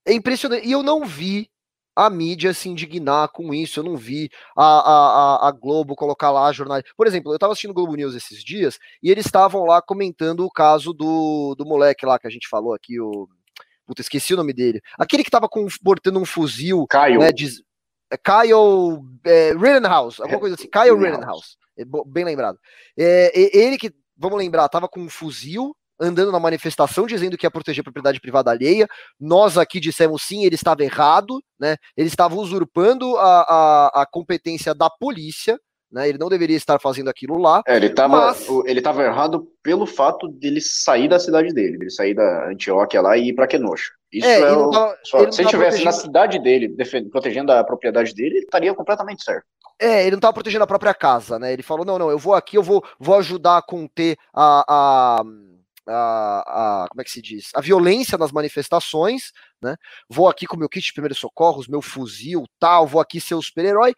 é 0.06 0.14
impressionante. 0.14 0.66
E 0.66 0.72
eu 0.72 0.82
não 0.82 1.04
vi 1.04 1.51
a 1.96 2.10
mídia 2.10 2.54
se 2.54 2.70
indignar 2.70 3.30
com 3.30 3.54
isso. 3.54 3.80
Eu 3.80 3.84
não 3.84 3.96
vi 3.96 4.30
a, 4.56 4.66
a, 4.66 5.48
a 5.48 5.52
Globo 5.52 5.96
colocar 5.96 6.32
lá 6.32 6.52
jornais. 6.52 6.84
Por 6.96 7.08
exemplo, 7.08 7.32
eu 7.32 7.36
estava 7.36 7.54
assistindo 7.54 7.72
o 7.72 7.74
Globo 7.74 7.96
News 7.96 8.16
esses 8.16 8.44
dias 8.44 8.80
e 9.02 9.10
eles 9.10 9.26
estavam 9.26 9.66
lá 9.66 9.82
comentando 9.82 10.46
o 10.46 10.52
caso 10.52 10.94
do, 10.94 11.56
do 11.56 11.66
moleque 11.66 12.06
lá 12.06 12.18
que 12.20 12.28
a 12.28 12.32
gente 12.32 12.48
falou 12.48 12.74
aqui, 12.74 13.00
o. 13.00 13.28
Puta, 13.86 14.02
esqueci 14.02 14.34
o 14.34 14.38
nome 14.38 14.54
dele. 14.54 14.82
Aquele 14.98 15.24
que 15.24 15.30
estava 15.30 15.50
portando 15.84 16.20
um 16.20 16.26
fuzil. 16.26 16.86
Caio. 16.88 17.20
Né, 17.20 17.32
de, 17.32 17.50
é, 18.10 18.18
Kyle 18.18 19.02
é, 19.26 19.54
Rittenhouse, 19.54 20.22
alguma 20.22 20.40
coisa 20.40 20.56
assim. 20.56 20.70
Kyle 20.70 20.96
Rittenhouse. 20.96 21.58
É, 21.78 21.84
bem 22.06 22.24
lembrado. 22.24 22.60
É, 22.98 23.32
ele 23.36 23.78
que, 23.78 23.92
vamos 24.16 24.38
lembrar, 24.38 24.66
estava 24.66 24.88
com 24.88 25.00
um 25.00 25.10
fuzil 25.10 25.76
andando 26.02 26.32
na 26.32 26.40
manifestação 26.40 27.06
dizendo 27.06 27.38
que 27.38 27.46
ia 27.46 27.52
proteger 27.52 27.82
a 27.82 27.84
propriedade 27.84 28.20
privada 28.20 28.50
alheia. 28.50 28.88
Nós 29.20 29.58
aqui 29.58 29.80
dissemos 29.80 30.24
sim, 30.24 30.44
ele 30.44 30.56
estava 30.56 30.84
errado, 30.84 31.40
né? 31.60 31.78
Ele 31.96 32.08
estava 32.08 32.36
usurpando 32.36 33.16
a, 33.18 33.42
a, 33.42 34.02
a 34.02 34.06
competência 34.06 34.74
da 34.74 34.90
polícia. 34.90 35.58
Né, 35.94 36.08
ele 36.08 36.18
não 36.18 36.30
deveria 36.30 36.56
estar 36.56 36.80
fazendo 36.80 37.10
aquilo 37.10 37.38
lá. 37.38 37.62
É, 37.68 37.76
ele 37.76 37.88
estava 37.88 38.28
mas... 38.28 38.48
ele 38.66 38.80
errado 38.80 39.46
pelo 39.62 39.86
fato 39.86 40.26
dele 40.30 40.62
sair 40.62 41.10
da 41.10 41.20
cidade 41.20 41.54
dele, 41.54 41.76
ele 41.82 41.90
sair 41.90 42.14
da 42.14 42.48
Antioquia 42.48 43.02
lá 43.02 43.18
e 43.18 43.28
ir 43.28 43.34
para 43.34 43.46
Kenosha. 43.46 43.92
Isso 44.10 44.26
é, 44.26 44.40
é 44.40 44.54
o... 44.54 44.70
tava, 44.70 44.98
só... 45.04 45.22
ele 45.22 45.34
se 45.34 45.42
ele 45.42 45.48
estivesse 45.48 45.84
na 45.84 45.92
cidade 45.92 46.40
dele, 46.40 46.70
defend... 46.70 47.10
protegendo 47.10 47.52
a 47.52 47.62
propriedade 47.62 48.16
dele, 48.16 48.38
ele 48.38 48.46
estaria 48.46 48.74
completamente 48.74 49.22
certo. 49.22 49.46
É, 49.78 50.04
ele 50.04 50.12
não 50.12 50.20
estava 50.20 50.34
protegendo 50.34 50.64
a 50.64 50.68
própria 50.68 50.94
casa, 50.94 51.38
né? 51.38 51.52
Ele 51.52 51.64
falou: 51.64 51.84
não, 51.84 52.00
não, 52.00 52.10
eu 52.10 52.18
vou 52.18 52.36
aqui, 52.36 52.56
eu 52.56 52.64
vou, 52.64 52.82
vou 52.98 53.16
ajudar 53.16 53.58
a 53.58 53.62
conter 53.62 54.16
a, 54.34 54.64
a 54.66 55.24
a, 55.92 56.84
a, 56.84 56.88
como 56.90 57.02
é 57.02 57.04
que 57.04 57.12
se 57.12 57.22
diz? 57.22 57.52
A 57.54 57.62
violência 57.62 58.18
nas 58.18 58.32
manifestações, 58.32 59.32
né? 59.62 59.76
Vou 60.10 60.28
aqui 60.28 60.46
com 60.48 60.58
meu 60.58 60.70
kit 60.70 60.86
de 60.86 60.94
primeiros 60.94 61.20
socorros, 61.20 61.68
meu 61.68 61.82
fuzil, 61.82 62.46
tal, 62.60 62.88
vou 62.88 63.02
aqui 63.02 63.20
ser 63.20 63.36
o 63.36 63.42
super-herói. 63.42 63.94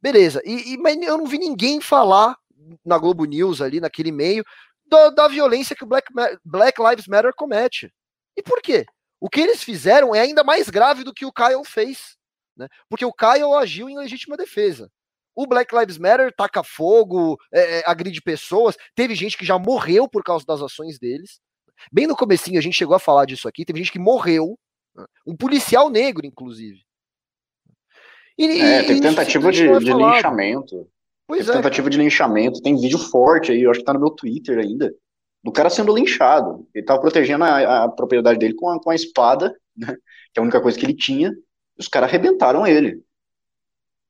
Beleza. 0.00 0.40
E, 0.44 0.74
e, 0.74 0.78
mas 0.78 0.96
eu 1.02 1.18
não 1.18 1.26
vi 1.26 1.38
ninguém 1.38 1.80
falar 1.80 2.36
na 2.84 2.98
Globo 2.98 3.24
News 3.24 3.60
ali, 3.60 3.80
naquele 3.80 4.12
meio, 4.12 4.44
da, 4.86 5.10
da 5.10 5.28
violência 5.28 5.74
que 5.76 5.84
o 5.84 5.86
Black, 5.86 6.12
Black 6.44 6.80
Lives 6.82 7.06
Matter 7.06 7.34
comete. 7.34 7.92
E 8.36 8.42
por 8.42 8.60
quê? 8.60 8.86
O 9.20 9.28
que 9.28 9.40
eles 9.40 9.62
fizeram 9.62 10.14
é 10.14 10.20
ainda 10.20 10.42
mais 10.42 10.68
grave 10.68 11.04
do 11.04 11.12
que 11.12 11.26
o 11.26 11.32
Kyle 11.32 11.64
fez. 11.64 12.16
né? 12.56 12.68
Porque 12.88 13.04
o 13.04 13.12
Kyle 13.12 13.54
agiu 13.58 13.88
em 13.88 13.98
legítima 13.98 14.36
defesa. 14.36 14.90
O 15.40 15.46
Black 15.46 15.74
Lives 15.74 15.96
Matter 15.96 16.30
taca 16.36 16.62
fogo, 16.62 17.38
é, 17.50 17.78
é, 17.78 17.82
agride 17.86 18.20
pessoas. 18.20 18.76
Teve 18.94 19.14
gente 19.14 19.38
que 19.38 19.44
já 19.46 19.58
morreu 19.58 20.06
por 20.06 20.22
causa 20.22 20.44
das 20.44 20.60
ações 20.60 20.98
deles. 20.98 21.40
Bem 21.90 22.06
no 22.06 22.14
comecinho 22.14 22.58
a 22.58 22.62
gente 22.62 22.76
chegou 22.76 22.94
a 22.94 22.98
falar 22.98 23.24
disso 23.24 23.48
aqui. 23.48 23.64
Teve 23.64 23.78
gente 23.78 23.90
que 23.90 23.98
morreu, 23.98 24.58
né? 24.94 25.06
um 25.26 25.34
policial 25.34 25.88
negro, 25.88 26.26
inclusive. 26.26 26.78
E, 28.36 28.60
é, 28.60 28.82
tem 28.82 29.00
tentativa 29.00 29.50
de, 29.50 29.66
de 29.78 29.92
linchamento. 29.94 30.86
Pois 31.26 31.48
é. 31.48 31.52
tentativa 31.54 31.88
de 31.88 31.96
linchamento. 31.96 32.60
Tem 32.60 32.76
vídeo 32.76 32.98
forte 32.98 33.50
aí, 33.50 33.62
eu 33.62 33.70
acho 33.70 33.80
que 33.80 33.86
tá 33.86 33.94
no 33.94 34.00
meu 34.00 34.10
Twitter 34.10 34.58
ainda. 34.58 34.94
Do 35.42 35.50
cara 35.50 35.70
sendo 35.70 35.96
linchado. 35.96 36.68
Ele 36.74 36.84
tava 36.84 37.00
protegendo 37.00 37.44
a, 37.44 37.84
a 37.84 37.88
propriedade 37.88 38.38
dele 38.38 38.52
com 38.52 38.68
a, 38.68 38.78
com 38.78 38.90
a 38.90 38.94
espada, 38.94 39.58
né? 39.74 39.96
Que 40.34 40.38
é 40.38 40.40
a 40.40 40.42
única 40.42 40.60
coisa 40.60 40.78
que 40.78 40.84
ele 40.84 40.94
tinha. 40.94 41.30
E 41.30 41.80
os 41.80 41.88
caras 41.88 42.10
arrebentaram 42.10 42.66
ele. 42.66 43.02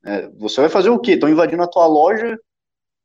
É, 0.04 0.28
você 0.30 0.60
vai 0.60 0.70
fazer 0.70 0.90
o 0.90 0.98
quê? 0.98 1.12
Estão 1.12 1.28
invadindo 1.28 1.62
a 1.62 1.68
tua 1.68 1.86
loja, 1.86 2.38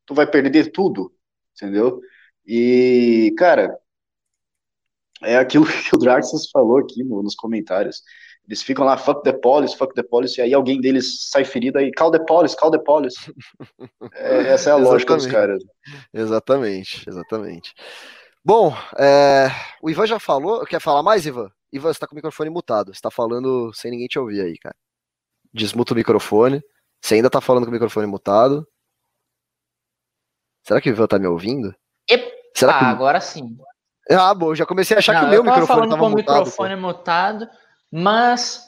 tu 0.05 0.13
vai 0.13 0.25
perder 0.25 0.71
tudo, 0.71 1.13
entendeu? 1.53 1.99
E, 2.45 3.33
cara, 3.37 3.77
é 5.21 5.37
aquilo 5.37 5.65
que 5.89 5.95
o 5.95 5.99
Draxus 5.99 6.49
falou 6.51 6.79
aqui 6.79 7.03
no, 7.03 7.21
nos 7.21 7.35
comentários. 7.35 8.01
Eles 8.47 8.61
ficam 8.61 8.85
lá, 8.85 8.95
fuck 8.95 9.23
the 9.23 9.33
police, 9.33 9.75
fuck 9.75 9.93
the 9.95 10.03
police, 10.03 10.39
e 10.39 10.43
aí 10.43 10.53
alguém 10.53 10.79
deles 10.79 11.29
sai 11.31 11.43
ferido 11.43 11.79
aí, 11.79 11.91
call 11.91 12.11
the 12.11 12.19
police, 12.19 12.55
call 12.55 12.69
the 12.69 12.77
police. 12.77 13.17
É, 14.13 14.49
essa 14.53 14.69
é 14.69 14.73
a 14.73 14.75
lógica 14.75 15.15
dos 15.15 15.25
caras. 15.25 15.63
Exatamente, 16.13 17.09
exatamente. 17.09 17.73
Bom, 18.43 18.71
é, 18.99 19.47
o 19.81 19.89
Ivan 19.89 20.05
já 20.05 20.19
falou, 20.19 20.63
quer 20.65 20.79
falar 20.79 21.01
mais, 21.01 21.25
Ivan? 21.25 21.49
Ivan, 21.73 21.91
você 21.91 21.99
tá 21.99 22.05
com 22.05 22.13
o 22.13 22.15
microfone 22.15 22.51
mutado, 22.51 22.93
você 22.93 23.01
tá 23.01 23.09
falando 23.09 23.73
sem 23.73 23.89
ninguém 23.89 24.07
te 24.07 24.19
ouvir 24.19 24.41
aí, 24.41 24.55
cara. 24.59 24.75
Desmuta 25.51 25.93
o 25.93 25.95
microfone. 25.95 26.61
Você 27.05 27.13
ainda 27.13 27.29
tá 27.29 27.39
falando 27.39 27.65
com 27.65 27.69
o 27.69 27.73
microfone 27.73 28.07
mutado? 28.07 28.67
Será 30.63 30.81
que 30.81 30.89
o 30.89 30.91
Ivan 30.91 31.05
tá 31.05 31.19
me 31.19 31.27
ouvindo? 31.27 31.71
Epa, 32.09 32.31
Será 32.55 32.79
que... 32.79 32.85
agora 32.85 33.21
sim. 33.21 33.55
Ah, 34.09 34.33
bom, 34.33 34.55
já 34.55 34.65
comecei 34.65 34.97
a 34.97 34.99
achar 34.99 35.13
Não, 35.13 35.19
que 35.19 35.25
o 35.27 35.29
meu 35.29 35.43
microfone 35.43 35.67
falando 35.67 35.89
tava 35.91 36.01
com 36.01 36.07
o 36.07 36.15
microfone 36.15 36.75
mutado, 36.75 37.47
mas 37.91 38.65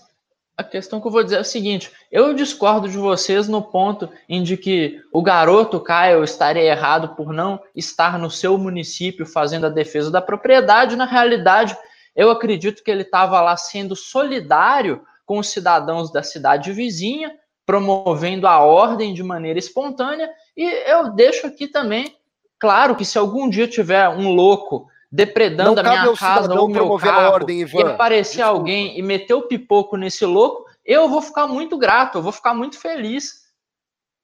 a 0.55 0.63
questão 0.63 1.01
que 1.01 1.07
eu 1.07 1.11
vou 1.11 1.23
dizer 1.23 1.37
é 1.37 1.39
o 1.39 1.43
seguinte: 1.43 1.91
eu 2.11 2.31
discordo 2.35 2.87
de 2.87 2.99
vocês 2.99 3.47
no 3.47 3.59
ponto 3.59 4.07
em 4.29 4.43
de 4.43 4.55
que 4.55 5.01
o 5.11 5.23
garoto 5.23 5.79
Caio 5.79 6.23
estaria 6.23 6.61
errado 6.61 7.15
por 7.15 7.33
não 7.33 7.59
estar 7.75 8.19
no 8.19 8.29
seu 8.29 8.55
município 8.55 9.25
fazendo 9.25 9.65
a 9.65 9.69
defesa 9.69 10.11
da 10.11 10.21
propriedade. 10.21 10.95
Na 10.95 11.05
realidade, 11.05 11.75
eu 12.15 12.29
acredito 12.29 12.83
que 12.83 12.91
ele 12.91 13.01
estava 13.01 13.41
lá 13.41 13.57
sendo 13.57 13.95
solidário 13.95 15.03
com 15.25 15.39
os 15.39 15.49
cidadãos 15.49 16.11
da 16.11 16.21
cidade 16.21 16.71
vizinha, 16.71 17.33
promovendo 17.67 18.47
a 18.47 18.59
ordem 18.59 19.13
de 19.13 19.21
maneira 19.21 19.59
espontânea. 19.59 20.29
E 20.55 20.63
eu 20.63 21.11
deixo 21.11 21.45
aqui 21.45 21.67
também, 21.67 22.15
claro 22.57 22.95
que 22.95 23.03
se 23.03 23.17
algum 23.17 23.49
dia 23.49 23.67
tiver 23.67 24.07
um 24.07 24.31
louco 24.33 24.87
depredando 25.11 25.83
Não 25.83 25.91
a 25.91 26.01
minha 26.01 26.15
casa 26.15 26.53
ou 26.53 26.69
meu 26.69 26.97
carro 26.97 27.33
ordem, 27.33 27.59
e 27.61 27.81
aparecer 27.81 28.37
Desculpa. 28.37 28.57
alguém 28.57 28.97
e 28.97 29.01
meter 29.01 29.33
o 29.33 29.43
pipoco 29.43 29.97
nesse 29.97 30.25
louco, 30.25 30.65
eu 30.85 31.09
vou 31.09 31.21
ficar 31.21 31.45
muito 31.45 31.77
grato, 31.77 32.17
eu 32.17 32.21
vou 32.21 32.31
ficar 32.31 32.53
muito 32.53 32.79
feliz. 32.79 33.45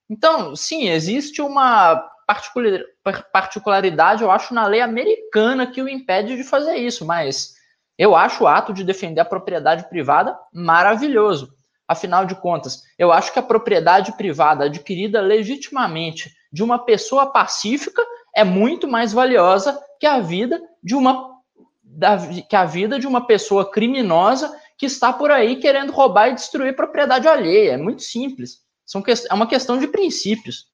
Então, 0.09 0.55
sim, 0.55 0.89
existe 0.89 1.41
uma 1.41 2.09
particularidade, 3.33 4.23
eu 4.23 4.31
acho, 4.31 4.53
na 4.53 4.65
lei 4.65 4.79
americana 4.79 5.67
que 5.67 5.81
o 5.81 5.89
impede 5.89 6.37
de 6.37 6.43
fazer 6.45 6.77
isso, 6.77 7.05
mas 7.05 7.55
eu 7.97 8.15
acho 8.15 8.45
o 8.45 8.47
ato 8.47 8.73
de 8.73 8.85
defender 8.85 9.19
a 9.19 9.25
propriedade 9.25 9.89
privada 9.89 10.37
maravilhoso. 10.53 11.53
Afinal 11.87 12.25
de 12.25 12.35
contas, 12.35 12.83
eu 12.97 13.11
acho 13.11 13.33
que 13.33 13.39
a 13.39 13.43
propriedade 13.43 14.13
privada 14.13 14.65
adquirida 14.65 15.19
legitimamente 15.21 16.33
de 16.51 16.63
uma 16.63 16.79
pessoa 16.79 17.25
pacífica 17.25 18.01
é 18.35 18.43
muito 18.43 18.87
mais 18.87 19.11
valiosa 19.11 19.79
que 19.99 20.05
a 20.05 20.19
vida 20.19 20.61
de 20.81 20.95
uma 20.95 21.33
da, 21.83 22.17
que 22.49 22.55
a 22.55 22.65
vida 22.65 22.99
de 22.99 23.05
uma 23.05 23.27
pessoa 23.27 23.69
criminosa 23.69 24.51
que 24.77 24.85
está 24.85 25.13
por 25.13 25.29
aí 25.29 25.57
querendo 25.57 25.91
roubar 25.91 26.29
e 26.29 26.35
destruir 26.35 26.75
propriedade 26.75 27.27
alheia. 27.27 27.73
É 27.73 27.77
muito 27.77 28.01
simples. 28.01 28.61
São, 28.85 29.03
é 29.29 29.33
uma 29.33 29.47
questão 29.47 29.77
de 29.77 29.87
princípios. 29.87 30.72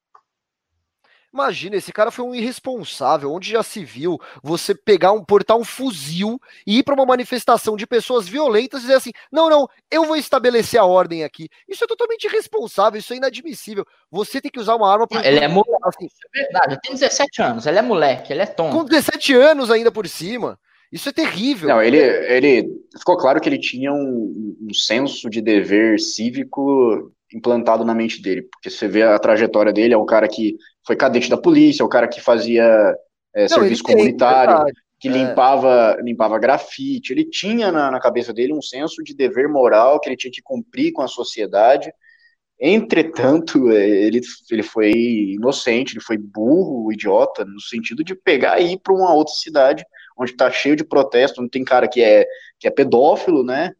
Imagina, 1.31 1.75
esse 1.75 1.93
cara 1.93 2.09
foi 2.09 2.25
um 2.25 2.33
irresponsável. 2.33 3.31
Onde 3.31 3.51
já 3.51 3.61
se 3.61 3.83
viu 3.83 4.19
você 4.41 4.73
pegar 4.73 5.11
um 5.11 5.23
portar 5.23 5.57
um 5.57 5.63
fuzil 5.63 6.39
e 6.65 6.79
ir 6.79 6.83
para 6.83 6.95
uma 6.95 7.05
manifestação 7.05 7.77
de 7.77 7.85
pessoas 7.85 8.27
violentas 8.27 8.79
e 8.79 8.83
dizer 8.83 8.95
assim: 8.95 9.11
não, 9.31 9.49
não, 9.49 9.67
eu 9.91 10.05
vou 10.05 10.15
estabelecer 10.15 10.79
a 10.79 10.85
ordem 10.85 11.23
aqui. 11.23 11.47
Isso 11.67 11.83
é 11.83 11.87
totalmente 11.87 12.23
irresponsável, 12.25 12.99
isso 12.99 13.13
é 13.13 13.17
inadmissível. 13.17 13.85
Você 14.11 14.41
tem 14.41 14.49
que 14.49 14.59
usar 14.59 14.75
uma 14.75 14.91
arma 14.91 15.07
para. 15.07 15.25
Ele 15.25 15.39
é 15.39 15.47
moleque, 15.47 15.77
assim. 15.83 16.07
é 16.33 16.41
verdade. 16.43 16.73
Ele 16.73 16.81
tem 16.81 16.93
17 16.93 17.41
anos, 17.41 17.65
ele 17.67 17.77
é 17.77 17.81
moleque, 17.83 18.33
ele 18.33 18.41
é 18.41 18.47
tonto. 18.47 18.75
Com 18.75 18.83
17 18.83 19.33
anos 19.35 19.69
ainda 19.69 19.91
por 19.91 20.07
cima. 20.07 20.59
Isso 20.91 21.07
é 21.07 21.11
terrível. 21.11 21.69
Não, 21.69 21.81
ele, 21.83 21.97
ele 21.97 22.67
ficou 22.97 23.15
claro 23.15 23.39
que 23.39 23.47
ele 23.47 23.59
tinha 23.59 23.93
um, 23.93 24.57
um 24.59 24.73
senso 24.73 25.29
de 25.29 25.39
dever 25.39 25.99
cívico 25.99 27.13
implantado 27.31 27.85
na 27.85 27.93
mente 27.93 28.21
dele, 28.21 28.41
porque 28.41 28.69
você 28.69 28.87
vê 28.87 29.03
a 29.03 29.19
trajetória 29.19 29.71
dele, 29.71 29.93
é 29.93 29.97
um 29.97 30.05
cara 30.05 30.27
que 30.27 30.57
foi 30.89 30.95
cadete 30.95 31.29
da 31.29 31.37
polícia, 31.37 31.85
o 31.85 31.89
cara 31.89 32.07
que 32.07 32.19
fazia 32.19 32.65
é, 33.35 33.43
Não, 33.43 33.47
serviço 33.47 33.83
comunitário, 33.83 34.65
tem, 34.65 34.73
que 34.99 35.07
é. 35.07 35.11
limpava, 35.11 35.95
limpava 36.01 36.39
grafite, 36.39 37.13
ele 37.13 37.25
tinha 37.25 37.71
na, 37.71 37.91
na, 37.91 37.99
cabeça 37.99 38.33
dele 38.33 38.53
um 38.53 38.61
senso 38.61 39.03
de 39.03 39.15
dever 39.15 39.47
moral 39.47 39.99
que 39.99 40.09
ele 40.09 40.17
tinha 40.17 40.31
que 40.31 40.41
cumprir 40.41 40.91
com 40.91 41.03
a 41.03 41.07
sociedade, 41.07 41.93
entretanto, 42.59 43.69
é, 43.71 43.87
ele, 43.87 44.19
ele 44.49 44.63
foi 44.63 44.91
inocente, 45.35 45.93
ele 45.93 46.03
foi 46.03 46.17
burro, 46.17 46.91
idiota, 46.91 47.45
no 47.45 47.61
sentido 47.61 48.03
de 48.03 48.15
pegar 48.15 48.59
e 48.59 48.73
ir 48.73 48.79
para 48.79 48.95
uma 48.95 49.13
outra 49.13 49.35
cidade, 49.35 49.85
onde 50.17 50.31
está 50.31 50.49
cheio 50.49 50.75
de 50.75 50.83
protesto, 50.83 51.39
onde 51.39 51.51
tem 51.51 51.63
cara 51.63 51.87
que 51.87 52.01
é, 52.01 52.25
que 52.57 52.67
é 52.67 52.71
pedófilo, 52.71 53.43
né, 53.43 53.73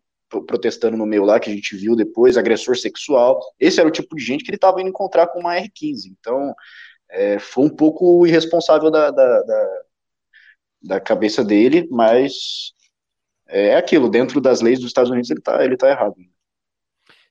protestando 0.46 0.96
no 0.96 1.08
meio 1.08 1.26
lá, 1.26 1.40
que 1.40 1.50
a 1.50 1.54
gente 1.54 1.76
viu 1.76 1.96
depois, 1.96 2.38
agressor 2.38 2.78
sexual. 2.78 3.40
Esse 3.60 3.80
era 3.80 3.90
o 3.90 3.92
tipo 3.92 4.16
de 4.16 4.24
gente 4.24 4.44
que 4.44 4.52
ele 4.52 4.58
estava 4.58 4.80
indo 4.80 4.90
encontrar 4.90 5.28
com 5.28 5.40
uma 5.40 5.56
R15. 5.56 6.12
Então, 6.20 6.54
é, 7.10 7.40
foi 7.40 7.66
um 7.66 7.70
pouco 7.70 8.26
irresponsável 8.26 8.92
da, 8.92 9.12
da, 9.12 9.42
da, 9.42 9.82
da 10.82 11.00
cabeça 11.00 11.44
dele, 11.44 11.88
mas 11.92 12.74
é 13.48 13.76
aquilo, 13.76 14.10
dentro 14.10 14.40
das 14.40 14.62
leis 14.62 14.80
dos 14.80 14.90
Estados 14.90 15.10
Unidos 15.10 15.30
ele 15.30 15.40
está 15.40 15.64
ele 15.64 15.78
tá 15.78 15.90
errado. 15.90 16.16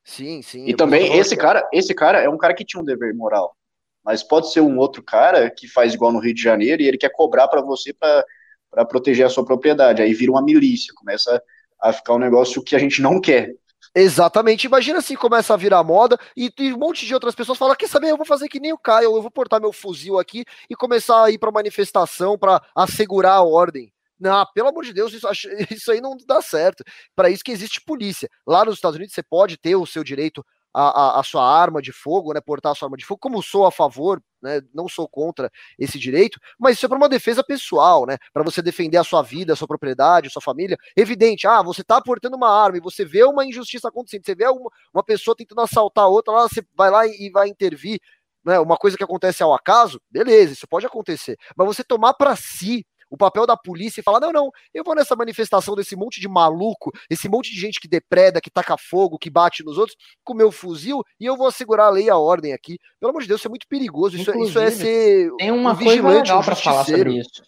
Sim, 0.04 0.40
sim. 0.40 0.66
E 0.66 0.74
também 0.74 1.18
esse 1.18 1.36
cara, 1.36 1.68
esse 1.72 1.94
cara 1.94 2.18
é 2.20 2.28
um 2.28 2.38
cara 2.38 2.54
que 2.54 2.64
tinha 2.64 2.80
um 2.80 2.84
dever 2.84 3.14
moral. 3.14 3.54
Mas 4.02 4.22
pode 4.22 4.50
ser 4.50 4.62
um 4.62 4.78
outro 4.78 5.02
cara 5.02 5.50
que 5.50 5.68
faz 5.68 5.92
igual 5.92 6.10
no 6.10 6.18
Rio 6.18 6.32
de 6.32 6.42
Janeiro 6.42 6.82
e 6.82 6.88
ele 6.88 6.96
quer 6.96 7.10
cobrar 7.10 7.46
para 7.46 7.60
você 7.60 7.92
para 7.92 8.84
proteger 8.86 9.26
a 9.26 9.28
sua 9.28 9.44
propriedade. 9.44 10.00
Aí 10.00 10.14
vira 10.14 10.32
uma 10.32 10.42
milícia, 10.42 10.94
começa 10.96 11.42
a 11.78 11.92
ficar 11.92 12.14
um 12.14 12.18
negócio 12.18 12.64
que 12.64 12.74
a 12.74 12.78
gente 12.78 13.02
não 13.02 13.20
quer. 13.20 13.54
Exatamente. 13.94 14.66
Imagina 14.66 15.00
se 15.00 15.16
começa 15.16 15.54
a 15.54 15.56
virar 15.56 15.82
moda 15.82 16.18
e, 16.36 16.52
e, 16.58 16.72
um 16.72 16.78
monte 16.78 17.06
de 17.06 17.14
outras 17.14 17.34
pessoas 17.34 17.58
falam: 17.58 17.74
quer 17.76 17.88
saber, 17.88 18.10
eu 18.10 18.16
vou 18.16 18.26
fazer 18.26 18.48
que 18.48 18.60
nem 18.60 18.72
o 18.72 18.78
Caio, 18.78 19.16
eu 19.16 19.22
vou 19.22 19.30
portar 19.30 19.60
meu 19.60 19.72
fuzil 19.72 20.18
aqui 20.18 20.44
e 20.68 20.74
começar 20.74 21.24
a 21.24 21.30
ir 21.30 21.38
para 21.38 21.50
manifestação 21.50 22.38
para 22.38 22.62
assegurar 22.74 23.36
a 23.36 23.42
ordem. 23.42 23.92
Não, 24.20 24.44
pelo 24.52 24.68
amor 24.68 24.84
de 24.84 24.92
Deus, 24.92 25.12
isso, 25.12 25.26
isso 25.70 25.92
aí 25.92 26.00
não 26.00 26.16
dá 26.26 26.42
certo. 26.42 26.84
Para 27.14 27.30
isso 27.30 27.44
que 27.44 27.52
existe 27.52 27.80
polícia. 27.80 28.28
Lá 28.46 28.64
nos 28.64 28.74
Estados 28.74 28.96
Unidos 28.96 29.14
você 29.14 29.22
pode 29.22 29.56
ter 29.56 29.76
o 29.76 29.86
seu 29.86 30.02
direito 30.02 30.44
a, 30.72 30.82
a, 30.82 31.20
a, 31.20 31.22
sua 31.22 31.44
arma 31.44 31.80
de 31.80 31.92
fogo, 31.92 32.32
né, 32.32 32.40
portar 32.40 32.72
a 32.72 32.74
sua 32.74 32.86
arma 32.86 32.96
de 32.96 33.04
fogo, 33.04 33.20
como 33.20 33.42
sou 33.42 33.66
a 33.66 33.72
favor, 33.72 34.22
né, 34.42 34.60
não 34.74 34.88
sou 34.88 35.08
contra 35.08 35.50
esse 35.78 35.98
direito, 35.98 36.38
mas 36.58 36.76
isso 36.76 36.86
é 36.86 36.88
para 36.88 36.98
uma 36.98 37.08
defesa 37.08 37.42
pessoal, 37.42 38.06
né, 38.06 38.16
para 38.32 38.42
você 38.42 38.62
defender 38.62 38.96
a 38.96 39.04
sua 39.04 39.22
vida, 39.22 39.52
a 39.52 39.56
sua 39.56 39.68
propriedade, 39.68 40.28
a 40.28 40.30
sua 40.30 40.42
família. 40.42 40.76
Evidente, 40.96 41.46
ah, 41.46 41.62
você 41.62 41.82
está 41.82 42.00
portando 42.00 42.36
uma 42.36 42.50
arma 42.50 42.78
e 42.78 42.80
você 42.80 43.04
vê 43.04 43.24
uma 43.24 43.44
injustiça 43.44 43.88
acontecendo, 43.88 44.24
você 44.24 44.34
vê 44.34 44.46
uma, 44.46 44.70
uma 44.92 45.02
pessoa 45.02 45.36
tentando 45.36 45.60
assaltar 45.60 46.08
outra, 46.08 46.32
lá 46.32 46.42
você 46.48 46.62
vai 46.74 46.90
lá 46.90 47.06
e, 47.06 47.26
e 47.26 47.30
vai 47.30 47.48
intervir, 47.48 48.00
né, 48.44 48.58
uma 48.60 48.76
coisa 48.76 48.96
que 48.96 49.04
acontece 49.04 49.42
ao 49.42 49.54
acaso, 49.54 50.00
beleza, 50.10 50.52
isso 50.52 50.68
pode 50.68 50.86
acontecer, 50.86 51.36
mas 51.56 51.66
você 51.66 51.82
tomar 51.82 52.14
para 52.14 52.36
si 52.36 52.86
o 53.10 53.16
papel 53.16 53.46
da 53.46 53.56
polícia 53.56 54.00
e 54.00 54.02
falar: 54.02 54.20
não, 54.20 54.32
não, 54.32 54.50
eu 54.72 54.84
vou 54.84 54.94
nessa 54.94 55.16
manifestação 55.16 55.74
desse 55.74 55.96
monte 55.96 56.20
de 56.20 56.28
maluco, 56.28 56.92
esse 57.10 57.28
monte 57.28 57.50
de 57.50 57.60
gente 57.60 57.80
que 57.80 57.88
depreda, 57.88 58.40
que 58.40 58.50
taca 58.50 58.76
fogo, 58.76 59.18
que 59.18 59.30
bate 59.30 59.64
nos 59.64 59.78
outros, 59.78 59.96
com 60.24 60.34
meu 60.34 60.50
fuzil 60.50 61.02
e 61.20 61.26
eu 61.26 61.36
vou 61.36 61.46
assegurar 61.46 61.86
a 61.86 61.90
lei 61.90 62.06
e 62.06 62.10
a 62.10 62.16
ordem 62.16 62.52
aqui. 62.52 62.78
Pelo 63.00 63.10
amor 63.10 63.22
de 63.22 63.28
Deus, 63.28 63.40
isso 63.40 63.48
é 63.48 63.50
muito 63.50 63.66
perigoso. 63.68 64.16
Isso, 64.16 64.30
é, 64.30 64.38
isso 64.38 64.58
é 64.58 64.70
ser. 64.70 65.30
Tem 65.36 65.50
uma 65.50 65.72
um 65.72 65.76
coisa 65.76 66.08
legal 66.08 66.40
um 66.40 66.44
para 66.44 66.56
falar 66.56 66.84
sobre 66.84 67.18
isso. 67.18 67.42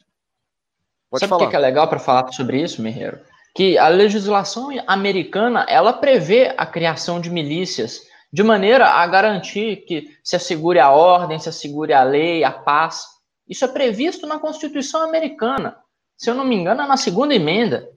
Pode 1.11 1.27
Sabe 1.27 1.45
o 1.45 1.51
que 1.51 1.57
é 1.57 1.59
legal 1.59 1.89
para 1.89 1.99
falar 1.99 2.33
sobre 2.33 2.63
isso, 2.63 2.81
Merreiro? 2.81 3.19
Que 3.55 3.77
a 3.77 3.89
legislação 3.89 4.69
americana 4.87 5.67
ela 5.69 5.93
prevê 5.93 6.55
a 6.57 6.65
criação 6.65 7.21
de 7.21 7.29
milícias 7.29 8.03
de 8.33 8.45
maneira 8.45 8.87
a 8.87 9.05
garantir 9.09 9.85
que 9.87 10.17
se 10.23 10.37
assegure 10.37 10.79
a 10.79 10.91
ordem, 10.91 11.39
se 11.39 11.49
assegure 11.49 11.93
a 11.93 12.05
lei, 12.05 12.45
a 12.45 12.53
paz. 12.53 13.03
Isso 13.51 13.65
é 13.65 13.69
previsto 13.69 14.29
na 14.29 14.39
Constituição 14.39 15.03
americana. 15.03 15.77
Se 16.17 16.31
eu 16.31 16.35
não 16.37 16.45
me 16.45 16.55
engano, 16.55 16.83
é 16.83 16.87
na 16.87 16.97
segunda 16.97 17.35
emenda. 17.35 17.91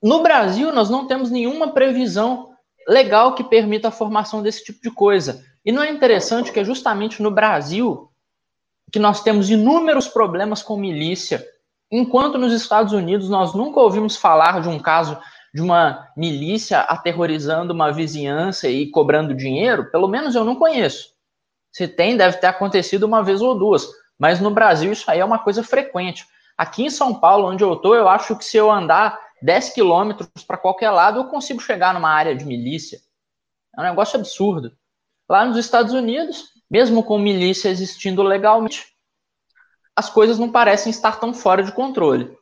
No 0.00 0.22
Brasil, 0.22 0.72
nós 0.72 0.88
não 0.88 1.08
temos 1.08 1.28
nenhuma 1.28 1.72
previsão 1.72 2.54
legal 2.86 3.34
que 3.34 3.42
permita 3.42 3.88
a 3.88 3.90
formação 3.90 4.42
desse 4.42 4.62
tipo 4.62 4.80
de 4.80 4.92
coisa. 4.92 5.44
E 5.64 5.72
não 5.72 5.82
é 5.82 5.90
interessante 5.90 6.52
que 6.52 6.60
é 6.60 6.64
justamente 6.64 7.20
no 7.20 7.32
Brasil 7.32 8.10
que 8.92 8.98
nós 9.00 9.22
temos 9.22 9.50
inúmeros 9.50 10.06
problemas 10.06 10.62
com 10.62 10.76
milícia, 10.76 11.44
enquanto 11.90 12.38
nos 12.38 12.52
Estados 12.52 12.92
Unidos 12.92 13.28
nós 13.28 13.54
nunca 13.54 13.80
ouvimos 13.80 14.16
falar 14.16 14.60
de 14.60 14.68
um 14.68 14.78
caso 14.78 15.18
de 15.52 15.62
uma 15.62 16.08
milícia 16.16 16.80
aterrorizando 16.80 17.72
uma 17.72 17.90
vizinhança 17.90 18.68
e 18.68 18.88
cobrando 18.90 19.34
dinheiro, 19.34 19.90
pelo 19.90 20.06
menos 20.06 20.34
eu 20.34 20.44
não 20.44 20.54
conheço. 20.54 21.08
Se 21.72 21.88
tem, 21.88 22.16
deve 22.16 22.36
ter 22.36 22.46
acontecido 22.46 23.04
uma 23.04 23.22
vez 23.22 23.40
ou 23.40 23.58
duas, 23.58 23.88
mas 24.18 24.40
no 24.40 24.50
Brasil 24.50 24.92
isso 24.92 25.10
aí 25.10 25.20
é 25.20 25.24
uma 25.24 25.38
coisa 25.38 25.62
frequente. 25.62 26.26
Aqui 26.56 26.84
em 26.84 26.90
São 26.90 27.14
Paulo, 27.14 27.48
onde 27.48 27.64
eu 27.64 27.76
tô, 27.76 27.94
eu 27.94 28.08
acho 28.08 28.36
que 28.36 28.44
se 28.44 28.56
eu 28.56 28.70
andar 28.70 29.18
10 29.42 29.70
quilômetros 29.70 30.28
para 30.46 30.56
qualquer 30.56 30.90
lado, 30.90 31.20
eu 31.20 31.24
consigo 31.26 31.60
chegar 31.60 31.92
numa 31.92 32.10
área 32.10 32.34
de 32.34 32.44
milícia. 32.44 33.00
É 33.76 33.80
um 33.80 33.84
negócio 33.84 34.18
absurdo. 34.18 34.72
Lá 35.28 35.44
nos 35.44 35.56
Estados 35.56 35.92
Unidos, 35.92 36.44
mesmo 36.70 37.02
com 37.02 37.18
milícia 37.18 37.68
existindo 37.68 38.22
legalmente, 38.22 38.94
as 39.96 40.08
coisas 40.08 40.38
não 40.38 40.50
parecem 40.50 40.90
estar 40.90 41.18
tão 41.18 41.32
fora 41.32 41.62
de 41.62 41.72
controle. 41.72 42.36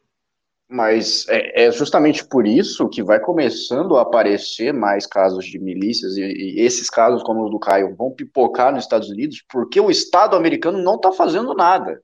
Mas 0.73 1.28
é, 1.28 1.65
é, 1.66 1.70
justamente 1.70 2.24
por 2.24 2.47
isso 2.47 2.89
que 2.89 3.03
vai 3.03 3.20
começando 3.20 3.99
a 3.99 4.01
aparecer 4.01 4.73
mais 4.73 5.07
casos 5.07 5.44
de 5.44 5.59
milícias, 5.59 6.16
e, 6.16 6.23
e, 6.23 6.61
esses 6.62 6.89
casos, 6.89 7.23
como 7.23 7.44
o 7.44 7.51
do 7.51 7.59
Caio, 7.59 7.94
vão 7.94 8.11
pipocar 8.11 8.73
nos 8.73 8.85
Estados 8.85 9.11
Unidos, 9.11 9.44
porque 9.51 9.78
o 9.78 9.90
Estado 9.90 10.35
americano 10.35 10.82
não 10.82 10.94
está 10.94 11.12
fazendo 11.12 11.53
nada. 11.53 12.01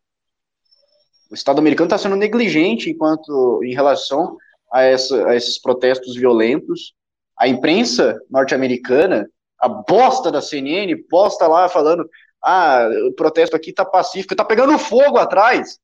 O 1.30 1.34
Estado 1.34 1.60
americano 1.60 1.86
está 1.86 1.96
sendo 1.96 2.14
negligente 2.14 2.90
enquanto 2.90 3.60
em 3.64 3.72
relação 3.72 4.36
a, 4.70 4.82
essa, 4.82 5.26
a 5.28 5.34
esses 5.34 5.58
protestos 5.58 6.14
violentos. 6.14 6.92
A 7.38 7.48
imprensa 7.48 8.20
norte-americana, 8.30 9.30
a 9.58 9.66
bosta 9.66 10.30
da 10.30 10.42
CNN, 10.42 10.94
posta 11.08 11.46
lá 11.46 11.70
falando: 11.70 12.06
ah, 12.44 12.86
o 13.08 13.14
protesto 13.14 13.56
aqui 13.56 13.70
está 13.70 13.86
pacífico, 13.86 14.34
está 14.34 14.44
pegando 14.44 14.78
fogo 14.78 15.16
atrás. 15.16 15.78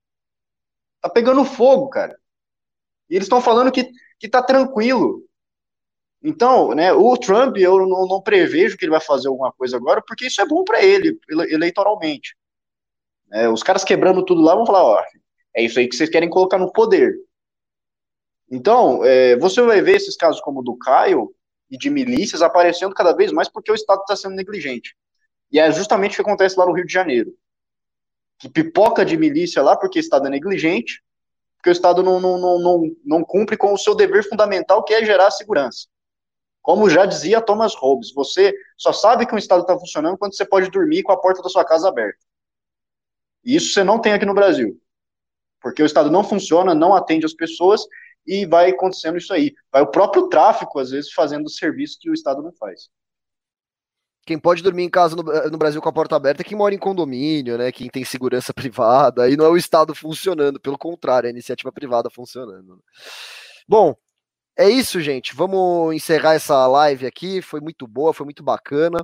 Está 0.97 1.09
pegando 1.09 1.47
fogo, 1.47 1.89
cara. 1.89 2.15
E 3.15 3.17
eles 3.17 3.27
estão 3.27 3.41
falando 3.41 3.71
que, 3.71 3.89
que 4.19 4.29
tá 4.29 4.43
tranquilo. 4.43 5.23
Então, 6.21 6.75
né, 6.75 6.93
o 6.93 7.17
Trump, 7.17 7.57
eu 7.59 7.87
não, 7.87 8.09
não, 8.09 8.21
prevejo 8.21 8.77
que 8.77 8.85
ele 8.85 8.91
vai 8.91 9.01
fazer 9.01 9.29
alguma 9.29 9.53
coisa 9.53 9.77
agora, 9.77 10.03
porque 10.05 10.27
isso 10.27 10.43
é 10.43 10.45
bom 10.45 10.65
para 10.65 10.83
ele, 10.83 11.17
eleitoralmente. 11.49 12.37
É, 13.33 13.49
os 13.49 13.63
caras 13.63 13.85
quebrando 13.85 14.25
tudo 14.25 14.43
lá 14.43 14.57
vão 14.57 14.67
falar, 14.67 14.83
ó, 14.83 15.05
é 15.55 15.63
isso 15.63 15.79
aí 15.79 15.87
que 15.87 15.95
vocês 15.95 16.11
querem 16.11 16.29
colocar 16.29 16.59
no 16.59 16.73
poder. 16.73 17.15
Então, 18.51 19.05
é, 19.05 19.37
você 19.37 19.63
vai 19.63 19.81
ver 19.81 19.95
esses 19.95 20.17
casos 20.17 20.41
como 20.41 20.59
o 20.59 20.65
do 20.65 20.77
Caio 20.77 21.33
e 21.71 21.79
de 21.79 21.91
milícias 21.91 22.43
aparecendo 22.43 22.97
cada 22.97 23.13
vez 23.13 23.31
mais 23.31 23.49
porque 23.49 23.71
o 23.71 23.77
Estado 23.77 24.01
está 24.01 24.17
sendo 24.17 24.35
negligente. 24.35 24.97
E 25.53 25.61
é 25.61 25.71
justamente 25.71 26.15
o 26.15 26.17
que 26.17 26.23
acontece 26.23 26.59
lá 26.59 26.67
no 26.67 26.73
Rio 26.73 26.85
de 26.85 26.93
Janeiro. 26.93 27.33
Que 28.41 28.49
pipoca 28.49 29.05
de 29.05 29.17
milícia 29.17 29.63
lá 29.63 29.77
porque 29.77 30.01
o 30.01 30.01
Estado 30.01 30.27
é 30.27 30.31
negligente, 30.31 31.01
porque 31.65 31.71
o 31.71 31.73
Estado 31.73 32.03
não, 32.03 32.21
não, 32.21 32.37
não, 32.37 32.59
não, 32.59 32.83
não 33.03 33.25
cumpre 33.25 33.57
com 33.57 33.73
o 33.73 33.79
seu 33.79 33.95
dever 33.95 34.23
fundamental, 34.29 34.85
que 34.85 34.93
é 34.93 35.03
gerar 35.03 35.31
segurança. 35.31 35.89
Como 36.61 36.91
já 36.91 37.07
dizia 37.07 37.41
Thomas 37.41 37.75
Hobbes, 37.75 38.13
você 38.13 38.55
só 38.77 38.93
sabe 38.93 39.25
que 39.25 39.35
um 39.35 39.39
Estado 39.39 39.63
está 39.63 39.79
funcionando 39.79 40.19
quando 40.19 40.37
você 40.37 40.45
pode 40.45 40.71
dormir 40.71 41.03
com 41.03 41.11
a 41.13 41.19
porta 41.19 41.41
da 41.41 41.49
sua 41.49 41.65
casa 41.65 41.89
aberta. 41.89 42.19
E 43.43 43.57
isso 43.57 43.73
você 43.73 43.83
não 43.83 43.99
tem 43.99 44.13
aqui 44.13 44.27
no 44.27 44.35
Brasil. 44.35 44.79
Porque 45.59 45.83
o 45.83 45.87
Estado 45.87 46.11
não 46.11 46.23
funciona, 46.23 46.75
não 46.75 46.95
atende 46.95 47.25
as 47.25 47.33
pessoas 47.33 47.81
e 48.27 48.45
vai 48.45 48.71
acontecendo 48.71 49.17
isso 49.17 49.33
aí. 49.33 49.55
Vai 49.73 49.81
o 49.81 49.91
próprio 49.91 50.29
tráfico, 50.29 50.79
às 50.79 50.91
vezes, 50.91 51.15
fazendo 51.15 51.47
o 51.47 51.51
serviço 51.51 51.97
que 51.99 52.11
o 52.11 52.15
Estado 52.15 52.43
não 52.43 52.53
faz. 52.53 52.91
Quem 54.27 54.39
pode 54.39 54.63
dormir 54.63 54.85
em 54.85 54.91
casa 54.91 55.15
no, 55.15 55.31
eh, 55.31 55.51
no, 55.51 55.59
Brasil 55.59 55.83
com 55.83 55.89
a 55.89 55.93
porta 55.93 56.17
aberta 56.17 56.43
é 56.43 56.45
quem 56.45 56.57
mora 56.57 56.75
em 56.75 56.79
condomínio, 56.79 57.59
né? 57.59 57.71
Quem 57.71 57.89
tem 57.91 58.05
segurança 58.05 58.53
privada. 58.55 59.25
Aí 59.25 59.37
não 59.37 59.45
é 59.45 59.49
o 59.49 59.57
Estado 59.57 59.95
funcionando, 59.95 60.59
pelo 60.61 60.79
contrário, 60.79 61.27
é 61.27 61.31
a 61.31 61.33
iniciativa 61.33 61.71
privada 61.71 62.09
funcionando. 62.11 62.83
Bom, 63.69 63.95
é 64.57 64.69
isso, 64.69 65.01
gente. 65.01 65.35
Vamos 65.35 65.95
encerrar 65.95 66.35
essa 66.35 66.67
live 66.67 67.07
aqui. 67.07 67.43
Foi 67.43 67.61
muito 67.61 67.87
boa, 67.87 68.15
foi 68.15 68.25
muito 68.25 68.43
bacana. 68.43 68.99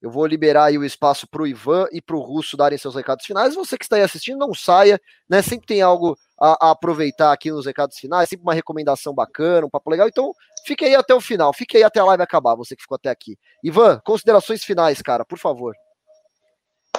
Eu 0.00 0.10
vou 0.10 0.26
liberar 0.26 0.66
aí 0.66 0.78
o 0.78 0.84
espaço 0.84 1.26
para 1.26 1.42
o 1.42 1.46
Ivan 1.46 1.86
e 1.90 2.02
para 2.02 2.16
o 2.16 2.20
Russo 2.20 2.56
darem 2.56 2.78
seus 2.78 2.94
recados 2.94 3.24
finais. 3.24 3.54
Você 3.54 3.78
que 3.78 3.84
está 3.84 3.96
aí 3.96 4.02
assistindo, 4.02 4.38
não 4.38 4.54
saia, 4.54 5.00
né? 5.28 5.42
Sempre 5.42 5.66
tem 5.66 5.82
algo 5.82 6.16
a, 6.38 6.68
a, 6.68 6.70
aproveitar 6.72 7.32
aqui 7.32 7.50
nos 7.50 7.66
recados 7.66 7.98
finais, 7.98 8.28
sempre 8.28 8.42
uma 8.44 8.54
recomendação 8.54 9.14
bacana, 9.14 9.66
um 9.66 9.70
papo 9.70 9.90
legal. 9.90 10.06
Então, 10.08 10.32
fique 10.66 10.84
aí 10.84 10.94
até 10.94 11.14
o 11.14 11.20
final, 11.20 11.52
fique 11.52 11.76
aí 11.76 11.82
até 11.82 12.00
a 12.00 12.04
live 12.04 12.22
acabar, 12.22 12.56
você 12.56 12.74
que 12.74 12.82
ficou 12.82 12.96
até 12.96 13.08
aqui. 13.08 13.38
Ivan, 13.62 14.00
considerações 14.04 14.64
finais, 14.64 15.00
cara, 15.00 15.24
por 15.24 15.38
favor. 15.38 15.74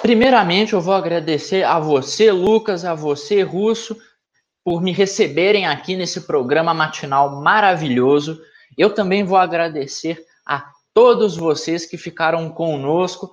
Primeiramente, 0.02 0.74
eu 0.74 0.82
vou 0.82 0.94
agradecer 0.94 1.64
a 1.64 1.80
você, 1.80 2.32
Lucas, 2.32 2.86
a 2.86 2.94
você, 2.94 3.42
Russo, 3.42 3.98
por 4.64 4.82
me 4.82 4.92
receberem 4.92 5.68
aqui 5.68 5.96
nesse 5.96 6.22
programa 6.22 6.74
matinal 6.74 7.42
maravilhoso. 7.42 8.40
Eu 8.78 8.94
também 8.94 9.24
vou 9.24 9.38
agradecer 9.38 10.24
a 10.46 10.72
todos 10.94 11.36
vocês 11.36 11.86
que 11.86 11.98
ficaram 11.98 12.50
conosco 12.50 13.32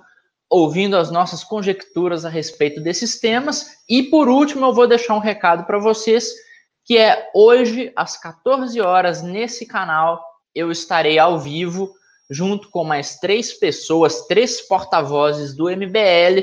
ouvindo 0.49 0.95
as 0.95 1.11
nossas 1.11 1.43
conjecturas 1.43 2.25
a 2.25 2.29
respeito 2.29 2.81
desses 2.81 3.19
temas. 3.19 3.65
E 3.89 4.03
por 4.03 4.27
último, 4.27 4.65
eu 4.65 4.73
vou 4.73 4.87
deixar 4.87 5.15
um 5.15 5.19
recado 5.19 5.65
para 5.65 5.79
vocês, 5.79 6.31
que 6.85 6.97
é 6.97 7.29
hoje 7.33 7.91
às 7.95 8.15
14 8.15 8.79
horas 8.79 9.23
nesse 9.23 9.65
canal 9.65 10.23
eu 10.53 10.71
estarei 10.71 11.17
ao 11.17 11.39
vivo 11.39 11.91
junto 12.29 12.69
com 12.69 12.83
mais 12.83 13.17
três 13.17 13.53
pessoas, 13.53 14.25
três 14.27 14.61
porta-vozes 14.61 15.55
do 15.55 15.65
MBL 15.65 16.41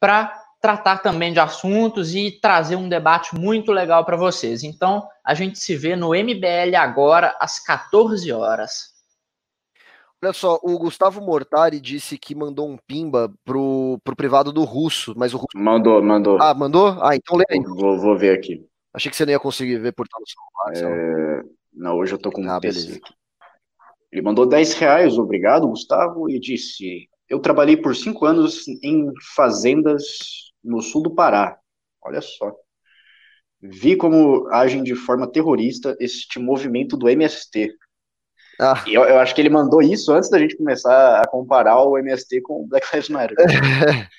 para 0.00 0.34
tratar 0.60 0.98
também 0.98 1.32
de 1.32 1.38
assuntos 1.38 2.14
e 2.14 2.38
trazer 2.40 2.76
um 2.76 2.88
debate 2.88 3.38
muito 3.38 3.70
legal 3.70 4.04
para 4.04 4.16
vocês. 4.16 4.62
Então, 4.62 5.06
a 5.22 5.34
gente 5.34 5.58
se 5.58 5.76
vê 5.76 5.94
no 5.94 6.14
MBL 6.14 6.74
agora 6.78 7.36
às 7.38 7.62
14 7.62 8.32
horas. 8.32 8.94
Olha 10.22 10.32
só, 10.32 10.58
o 10.62 10.78
Gustavo 10.78 11.20
Mortari 11.20 11.78
disse 11.78 12.16
que 12.16 12.34
mandou 12.34 12.66
um 12.66 12.78
pimba 12.78 13.30
pro, 13.44 14.00
pro 14.02 14.16
privado 14.16 14.52
do 14.52 14.64
russo, 14.64 15.12
mas 15.14 15.34
o 15.34 15.36
russo. 15.36 15.48
Mandou, 15.54 16.02
mandou. 16.02 16.38
Ah, 16.40 16.54
mandou? 16.54 16.96
Ah, 17.02 17.14
então 17.14 17.36
lê 17.36 17.44
aí. 17.50 17.60
Vou, 17.60 17.98
vou 17.98 18.16
ver 18.16 18.38
aqui. 18.38 18.66
Achei 18.94 19.10
que 19.10 19.16
você 19.16 19.26
não 19.26 19.32
ia 19.32 19.40
conseguir 19.40 19.78
ver 19.78 19.92
por 19.92 20.06
no 20.06 20.26
celular. 20.26 20.92
É... 20.92 21.42
Não, 21.72 21.96
hoje 21.96 22.14
eu 22.14 22.18
tô 22.18 22.30
com 22.30 22.42
um 22.42 22.50
ah, 22.50 22.60
PC 22.60 22.92
aqui. 22.96 23.14
Ele 24.12 24.22
mandou 24.22 24.46
10 24.46 24.74
reais, 24.74 25.18
obrigado, 25.18 25.68
Gustavo, 25.68 26.30
e 26.30 26.38
disse: 26.38 27.08
Eu 27.28 27.40
trabalhei 27.40 27.76
por 27.76 27.96
cinco 27.96 28.24
anos 28.24 28.66
em 28.82 29.12
fazendas 29.34 30.04
no 30.62 30.80
sul 30.80 31.02
do 31.02 31.14
Pará. 31.14 31.58
Olha 32.00 32.20
só. 32.20 32.54
Vi 33.60 33.96
como 33.96 34.46
agem 34.52 34.82
de 34.82 34.94
forma 34.94 35.26
terrorista 35.26 35.96
este 35.98 36.38
movimento 36.38 36.96
do 36.96 37.08
MST, 37.08 37.74
ah. 38.60 38.84
Eu, 38.86 39.02
eu, 39.02 39.18
acho 39.18 39.34
que 39.34 39.40
ele 39.40 39.48
mandou 39.48 39.82
isso 39.82 40.12
antes 40.12 40.30
da 40.30 40.38
gente 40.38 40.56
começar 40.56 41.20
a 41.20 41.26
comparar 41.26 41.82
o 41.82 41.98
MST 41.98 42.40
com 42.42 42.62
o 42.62 42.66
Black 42.66 42.86
Lives 42.92 43.08
Matter. 43.08 43.36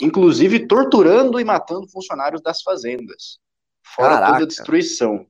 Inclusive 0.00 0.66
torturando 0.66 1.38
e 1.38 1.44
matando 1.44 1.88
funcionários 1.90 2.40
das 2.40 2.62
fazendas. 2.62 3.38
Fora 3.82 4.14
Caraca. 4.14 4.32
toda 4.32 4.44
a 4.44 4.48
destruição. 4.48 5.26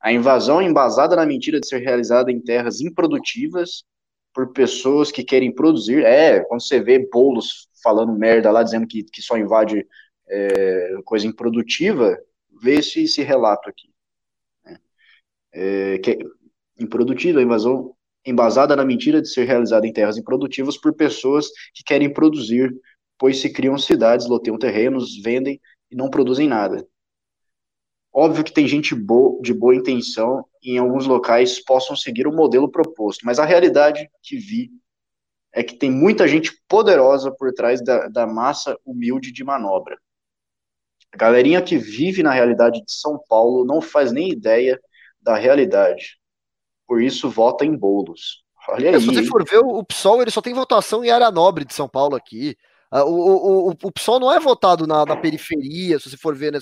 A 0.00 0.12
invasão 0.12 0.62
embasada 0.62 1.16
na 1.16 1.26
mentira 1.26 1.60
de 1.60 1.66
ser 1.66 1.78
realizada 1.78 2.30
em 2.30 2.40
terras 2.40 2.80
improdutivas 2.80 3.84
por 4.32 4.52
pessoas 4.52 5.10
que 5.10 5.24
querem 5.24 5.52
produzir. 5.52 6.04
É, 6.04 6.40
quando 6.44 6.62
você 6.62 6.80
vê 6.80 6.98
bolos 7.10 7.68
falando 7.82 8.12
merda 8.12 8.50
lá, 8.50 8.62
dizendo 8.62 8.86
que, 8.86 9.02
que 9.02 9.20
só 9.20 9.36
invade 9.36 9.86
é, 10.28 11.00
coisa 11.04 11.26
improdutiva, 11.26 12.16
vê 12.62 12.76
esse, 12.76 13.02
esse 13.02 13.22
relato 13.22 13.68
aqui. 13.68 13.88
É, 15.52 15.98
que, 15.98 16.18
improdutiva, 16.78 17.40
a 17.40 17.42
invasão 17.42 17.94
embasada 18.24 18.76
na 18.76 18.84
mentira 18.84 19.22
de 19.22 19.28
ser 19.28 19.44
realizada 19.44 19.86
em 19.86 19.92
terras 19.92 20.16
improdutivas 20.18 20.76
por 20.76 20.94
pessoas 20.94 21.48
que 21.74 21.82
querem 21.82 22.12
produzir, 22.12 22.72
pois 23.18 23.40
se 23.40 23.50
criam 23.50 23.78
cidades, 23.78 24.28
loteiam 24.28 24.58
terrenos, 24.58 25.20
vendem 25.22 25.60
e 25.90 25.96
não 25.96 26.10
produzem 26.10 26.46
nada. 26.46 26.86
Óbvio 28.18 28.42
que 28.42 28.52
tem 28.52 28.66
gente 28.66 28.94
de 29.42 29.54
boa 29.54 29.74
intenção 29.74 30.44
e 30.62 30.72
em 30.72 30.78
alguns 30.78 31.06
locais 31.06 31.62
possam 31.62 31.94
seguir 31.94 32.26
o 32.26 32.32
modelo 32.32 32.70
proposto, 32.70 33.24
mas 33.24 33.38
a 33.38 33.44
realidade 33.44 34.10
que 34.22 34.36
vi 34.36 34.70
é 35.52 35.62
que 35.62 35.76
tem 35.76 35.90
muita 35.90 36.26
gente 36.26 36.52
poderosa 36.68 37.30
por 37.30 37.52
trás 37.52 37.82
da, 37.82 38.08
da 38.08 38.26
massa 38.26 38.76
humilde 38.84 39.32
de 39.32 39.44
manobra. 39.44 39.98
A 41.12 41.16
galerinha 41.16 41.62
que 41.62 41.78
vive 41.78 42.22
na 42.22 42.32
realidade 42.32 42.84
de 42.84 42.92
São 42.92 43.18
Paulo 43.28 43.64
não 43.64 43.80
faz 43.80 44.12
nem 44.12 44.30
ideia 44.30 44.80
da 45.20 45.36
realidade 45.36 46.18
por 46.88 47.02
isso 47.02 47.28
vota 47.28 47.66
em 47.66 47.76
bolos. 47.76 48.42
Olha 48.66 48.90
aí. 48.90 49.00
Se 49.00 49.06
você 49.06 49.22
for 49.24 49.44
ver, 49.44 49.58
o 49.58 49.84
PSOL 49.84 50.22
ele 50.22 50.30
só 50.30 50.40
tem 50.40 50.54
votação 50.54 51.04
em 51.04 51.10
área 51.10 51.30
nobre 51.30 51.66
de 51.66 51.74
São 51.74 51.86
Paulo 51.86 52.16
aqui. 52.16 52.56
Ah, 52.90 53.04
o, 53.04 53.12
o, 53.12 53.68
o, 53.68 53.74
o 53.82 53.92
PSOL 53.92 54.18
não 54.18 54.32
é 54.32 54.40
votado 54.40 54.86
na, 54.86 55.04
na, 55.04 55.16
periferia, 55.16 55.98
se 55.98 56.08
você 56.08 56.16
for 56.16 56.34
ver, 56.34 56.52
né, 56.52 56.58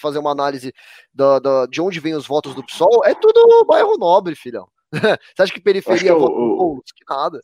fazer 0.00 0.18
uma 0.18 0.30
análise 0.30 0.72
da, 1.12 1.40
da, 1.40 1.66
de 1.66 1.80
onde 1.80 1.98
vem 1.98 2.14
os 2.14 2.26
votos 2.26 2.54
do 2.54 2.64
PSOL, 2.64 3.04
é 3.04 3.14
tudo 3.14 3.64
bairro 3.66 3.98
nobre, 3.98 4.36
filhão. 4.36 4.68
você 4.92 5.42
acha 5.42 5.52
que 5.52 5.60
periferia 5.60 6.14
vota 6.14 6.32
o, 6.32 6.80
Que 6.80 7.04
nada. 7.08 7.42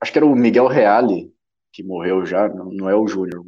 acho 0.00 0.10
que 0.10 0.18
era 0.18 0.26
o 0.26 0.34
Miguel 0.34 0.66
Reale, 0.66 1.32
que 1.72 1.84
morreu 1.84 2.26
já, 2.26 2.48
não 2.48 2.90
é 2.90 2.94
o 2.96 3.06
Júnior, 3.06 3.44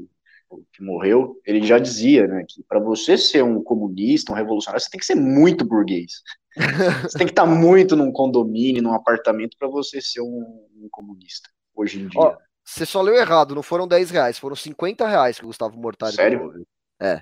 que 0.73 0.83
morreu, 0.83 1.41
ele 1.45 1.67
já 1.67 1.79
dizia, 1.79 2.27
né, 2.27 2.45
que 2.49 2.63
para 2.63 2.79
você 2.79 3.17
ser 3.17 3.43
um 3.43 3.63
comunista, 3.63 4.33
um 4.33 4.37
revolucionário, 4.37 4.83
você 4.83 4.91
tem 4.91 5.01
que 5.01 5.07
ser 5.07 5.15
muito 5.15 5.65
burguês. 5.65 6.23
Você 7.09 7.17
tem 7.17 7.27
que 7.27 7.33
estar 7.33 7.47
tá 7.47 7.51
muito 7.51 7.97
num 7.97 8.13
condomínio, 8.13 8.83
num 8.83 8.93
apartamento 8.93 9.57
para 9.59 9.67
você 9.69 10.03
ser 10.03 10.21
um, 10.21 10.69
um, 10.77 10.87
comunista 10.91 11.49
hoje 11.75 11.99
em 11.99 12.09
dia. 12.09 12.21
Ó, 12.21 12.37
você 12.65 12.87
só 12.87 13.03
leu 13.03 13.15
errado, 13.15 13.55
não 13.55 13.63
foram 13.63 13.87
10 13.87 14.11
reais, 14.11 14.39
foram 14.39 14.57
50 14.57 15.07
reais 15.07 15.39
que 15.39 15.45
o 15.45 15.49
Gustavo 15.49 15.77
Mortari 15.79 16.15
Sério? 16.15 16.65
É. 17.01 17.21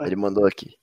Ele 0.00 0.16
mandou 0.16 0.46
aqui. 0.46 0.78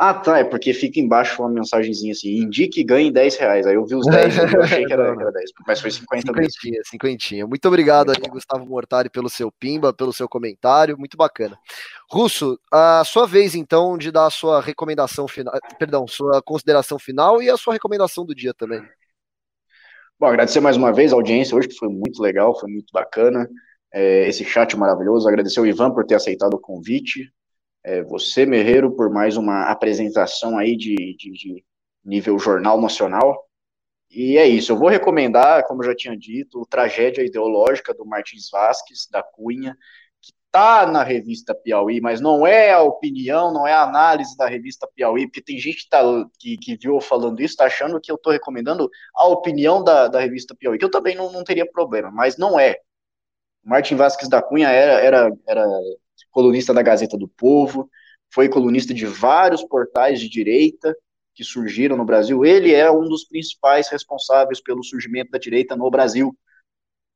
Ah, 0.00 0.14
tá, 0.14 0.38
é 0.38 0.44
porque 0.44 0.72
fica 0.72 1.00
embaixo 1.00 1.42
uma 1.42 1.50
mensagenzinha 1.50 2.12
assim, 2.12 2.28
indique 2.36 2.80
e 2.80 2.84
ganhe 2.84 3.10
10 3.10 3.36
reais. 3.36 3.66
Aí 3.66 3.74
eu 3.74 3.84
vi 3.84 3.96
os 3.96 4.06
10, 4.06 4.38
eu 4.54 4.62
achei 4.62 4.86
que 4.86 4.92
era, 4.92 5.16
que 5.16 5.22
era 5.22 5.32
10, 5.32 5.50
mas 5.66 5.80
foi 5.80 5.90
50 5.90 6.20
cinquentinha, 6.20 6.72
mesmo. 6.72 6.84
Cinquentinha. 6.88 7.46
Muito 7.48 7.66
obrigado 7.66 8.12
aí, 8.12 8.30
Gustavo 8.30 8.64
Mortari, 8.64 9.10
pelo 9.10 9.28
seu 9.28 9.50
pimba, 9.50 9.92
pelo 9.92 10.12
seu 10.12 10.28
comentário, 10.28 10.96
muito 10.96 11.16
bacana. 11.16 11.58
Russo, 12.08 12.56
a 12.72 13.02
sua 13.04 13.26
vez 13.26 13.56
então 13.56 13.98
de 13.98 14.12
dar 14.12 14.26
a 14.26 14.30
sua 14.30 14.60
recomendação 14.60 15.26
final, 15.26 15.52
perdão, 15.80 16.06
sua 16.06 16.40
consideração 16.42 16.96
final 16.96 17.42
e 17.42 17.50
a 17.50 17.56
sua 17.56 17.72
recomendação 17.72 18.24
do 18.24 18.36
dia 18.36 18.54
também. 18.54 18.80
Bom, 20.18 20.26
agradecer 20.26 20.60
mais 20.60 20.76
uma 20.76 20.92
vez 20.92 21.12
a 21.12 21.16
audiência 21.16 21.56
hoje, 21.56 21.68
que 21.68 21.76
foi 21.76 21.88
muito 21.88 22.20
legal, 22.20 22.58
foi 22.58 22.70
muito 22.70 22.92
bacana. 22.92 23.48
É, 23.92 24.28
esse 24.28 24.44
chat 24.44 24.76
maravilhoso. 24.76 25.28
Agradecer 25.28 25.60
ao 25.60 25.66
Ivan 25.66 25.92
por 25.92 26.04
ter 26.04 26.16
aceitado 26.16 26.54
o 26.54 26.60
convite 26.60 27.32
é, 27.84 28.02
você, 28.02 28.44
Merreiro, 28.44 28.94
por 28.94 29.10
mais 29.10 29.36
uma 29.36 29.70
apresentação 29.70 30.58
aí 30.58 30.76
de, 30.76 30.94
de, 31.16 31.32
de, 31.32 31.64
nível 32.04 32.38
jornal 32.38 32.80
nacional. 32.80 33.46
E 34.10 34.36
é 34.38 34.46
isso, 34.46 34.72
eu 34.72 34.76
vou 34.76 34.88
recomendar, 34.88 35.66
como 35.66 35.82
já 35.82 35.94
tinha 35.94 36.16
dito, 36.16 36.66
Tragédia 36.68 37.24
Ideológica 37.24 37.94
do 37.94 38.06
Martins 38.06 38.48
Vasques, 38.50 39.06
da 39.10 39.22
Cunha, 39.22 39.76
está 40.48 40.86
na 40.86 41.02
revista 41.02 41.54
Piauí, 41.54 42.00
mas 42.00 42.20
não 42.20 42.46
é 42.46 42.72
a 42.72 42.82
opinião, 42.82 43.52
não 43.52 43.66
é 43.66 43.72
a 43.72 43.82
análise 43.82 44.36
da 44.36 44.46
revista 44.48 44.88
Piauí, 44.94 45.26
porque 45.26 45.42
tem 45.42 45.58
gente 45.58 45.84
que, 45.84 45.88
tá, 45.88 46.02
que, 46.38 46.56
que 46.56 46.76
viu 46.76 47.00
falando 47.00 47.40
isso, 47.40 47.52
está 47.52 47.66
achando 47.66 48.00
que 48.00 48.10
eu 48.10 48.16
estou 48.16 48.32
recomendando 48.32 48.90
a 49.14 49.26
opinião 49.26 49.84
da, 49.84 50.08
da 50.08 50.20
revista 50.20 50.54
Piauí, 50.54 50.78
que 50.78 50.84
eu 50.84 50.90
também 50.90 51.14
não, 51.14 51.30
não 51.30 51.44
teria 51.44 51.70
problema, 51.70 52.10
mas 52.10 52.36
não 52.36 52.58
é. 52.58 52.76
Martin 53.62 53.96
Vasques 53.96 54.28
da 54.28 54.42
Cunha 54.42 54.70
era, 54.70 54.92
era, 55.00 55.32
era 55.46 55.66
colunista 56.30 56.72
da 56.72 56.82
Gazeta 56.82 57.16
do 57.18 57.28
Povo, 57.28 57.90
foi 58.30 58.48
colunista 58.48 58.94
de 58.94 59.06
vários 59.06 59.62
portais 59.62 60.20
de 60.20 60.28
direita 60.28 60.96
que 61.34 61.44
surgiram 61.44 61.96
no 61.96 62.04
Brasil. 62.04 62.44
Ele 62.44 62.74
é 62.74 62.90
um 62.90 63.08
dos 63.08 63.24
principais 63.24 63.88
responsáveis 63.88 64.60
pelo 64.60 64.82
surgimento 64.82 65.30
da 65.30 65.38
direita 65.38 65.76
no 65.76 65.90
Brasil 65.90 66.36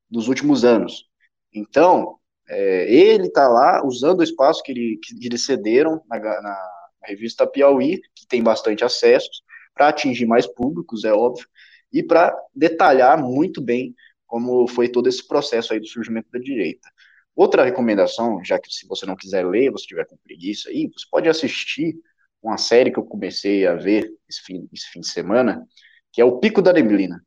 nos 0.09 0.27
últimos 0.27 0.63
anos. 0.63 1.07
Então, 1.53 2.19
é, 2.47 2.93
ele 2.93 3.27
está 3.27 3.47
lá 3.47 3.85
usando 3.85 4.19
o 4.19 4.23
espaço 4.23 4.61
que, 4.63 4.71
ele, 4.71 4.99
que 5.01 5.25
eles 5.25 5.45
cederam 5.45 6.01
na, 6.07 6.19
na, 6.19 6.41
na 6.41 7.07
revista 7.07 7.47
Piauí, 7.47 8.01
que 8.15 8.27
tem 8.27 8.43
bastante 8.43 8.83
acessos, 8.83 9.43
para 9.73 9.87
atingir 9.87 10.25
mais 10.25 10.45
públicos, 10.45 11.03
é 11.03 11.13
óbvio, 11.13 11.47
e 11.91 12.03
para 12.03 12.35
detalhar 12.55 13.17
muito 13.17 13.61
bem 13.61 13.95
como 14.25 14.67
foi 14.67 14.89
todo 14.89 15.07
esse 15.07 15.27
processo 15.27 15.73
aí 15.73 15.79
do 15.79 15.87
surgimento 15.87 16.27
da 16.31 16.39
direita. 16.39 16.89
Outra 17.35 17.63
recomendação, 17.63 18.43
já 18.43 18.59
que 18.59 18.71
se 18.71 18.87
você 18.87 19.05
não 19.05 19.15
quiser 19.15 19.45
ler, 19.45 19.71
você 19.71 19.85
tiver 19.85 20.05
com 20.05 20.17
preguiça 20.17 20.69
aí, 20.69 20.87
você 20.87 21.05
pode 21.09 21.29
assistir 21.29 21.95
uma 22.41 22.57
série 22.57 22.91
que 22.91 22.99
eu 22.99 23.05
comecei 23.05 23.65
a 23.65 23.75
ver 23.75 24.11
esse 24.27 24.41
fim, 24.41 24.67
esse 24.73 24.89
fim 24.89 25.01
de 25.01 25.07
semana, 25.07 25.65
que 26.11 26.19
é 26.19 26.25
o 26.25 26.39
Pico 26.39 26.61
da 26.61 26.73
Neblina. 26.73 27.23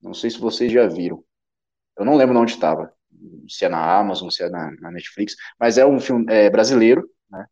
Não 0.00 0.14
sei 0.14 0.30
se 0.30 0.38
vocês 0.38 0.72
já 0.72 0.86
viram. 0.86 1.24
Eu 1.98 2.04
não 2.04 2.16
lembro 2.16 2.38
onde 2.38 2.52
estava, 2.52 2.92
se 3.48 3.64
é 3.64 3.68
na 3.68 3.98
Amazon, 3.98 4.28
se 4.30 4.42
é 4.42 4.48
na, 4.48 4.70
na 4.80 4.90
Netflix, 4.90 5.34
mas 5.58 5.78
é 5.78 5.86
um 5.86 6.00
filme 6.00 6.26
é, 6.28 6.50
brasileiro, 6.50 7.08
né? 7.30 7.46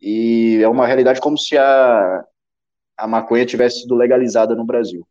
E 0.00 0.60
é 0.62 0.68
uma 0.68 0.86
realidade 0.86 1.20
como 1.20 1.38
se 1.38 1.56
a, 1.56 2.24
a 2.96 3.06
maconha 3.06 3.46
tivesse 3.46 3.82
sido 3.82 3.94
legalizada 3.94 4.54
no 4.54 4.64
Brasil. 4.64 5.06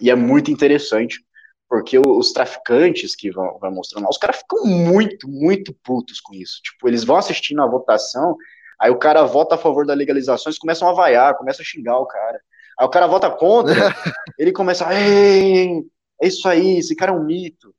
E 0.00 0.10
é 0.10 0.14
muito 0.14 0.50
interessante, 0.50 1.22
porque 1.68 1.98
os 1.98 2.32
traficantes 2.32 3.14
que 3.14 3.30
vão, 3.30 3.58
vão 3.58 3.70
mostrando 3.70 4.04
lá, 4.04 4.10
os 4.10 4.18
caras 4.18 4.38
ficam 4.38 4.64
muito, 4.64 5.28
muito 5.28 5.72
putos 5.84 6.20
com 6.20 6.34
isso. 6.34 6.60
Tipo, 6.62 6.88
eles 6.88 7.04
vão 7.04 7.16
assistindo 7.16 7.62
a 7.62 7.66
votação, 7.66 8.36
aí 8.80 8.90
o 8.90 8.98
cara 8.98 9.24
vota 9.24 9.54
a 9.54 9.58
favor 9.58 9.86
da 9.86 9.94
legalização, 9.94 10.50
eles 10.50 10.58
começam 10.58 10.88
a 10.88 10.92
vaiar, 10.92 11.36
começam 11.36 11.62
a 11.62 11.66
xingar 11.66 11.98
o 11.98 12.06
cara. 12.06 12.40
Aí 12.78 12.86
o 12.86 12.90
cara 12.90 13.06
vota 13.06 13.30
contra, 13.30 13.74
ele 14.38 14.52
começa, 14.52 14.86
Ei, 14.92 15.84
é 16.20 16.26
isso 16.26 16.48
aí, 16.48 16.78
esse 16.78 16.96
cara 16.96 17.12
é 17.12 17.14
um 17.14 17.24
mito. 17.24 17.74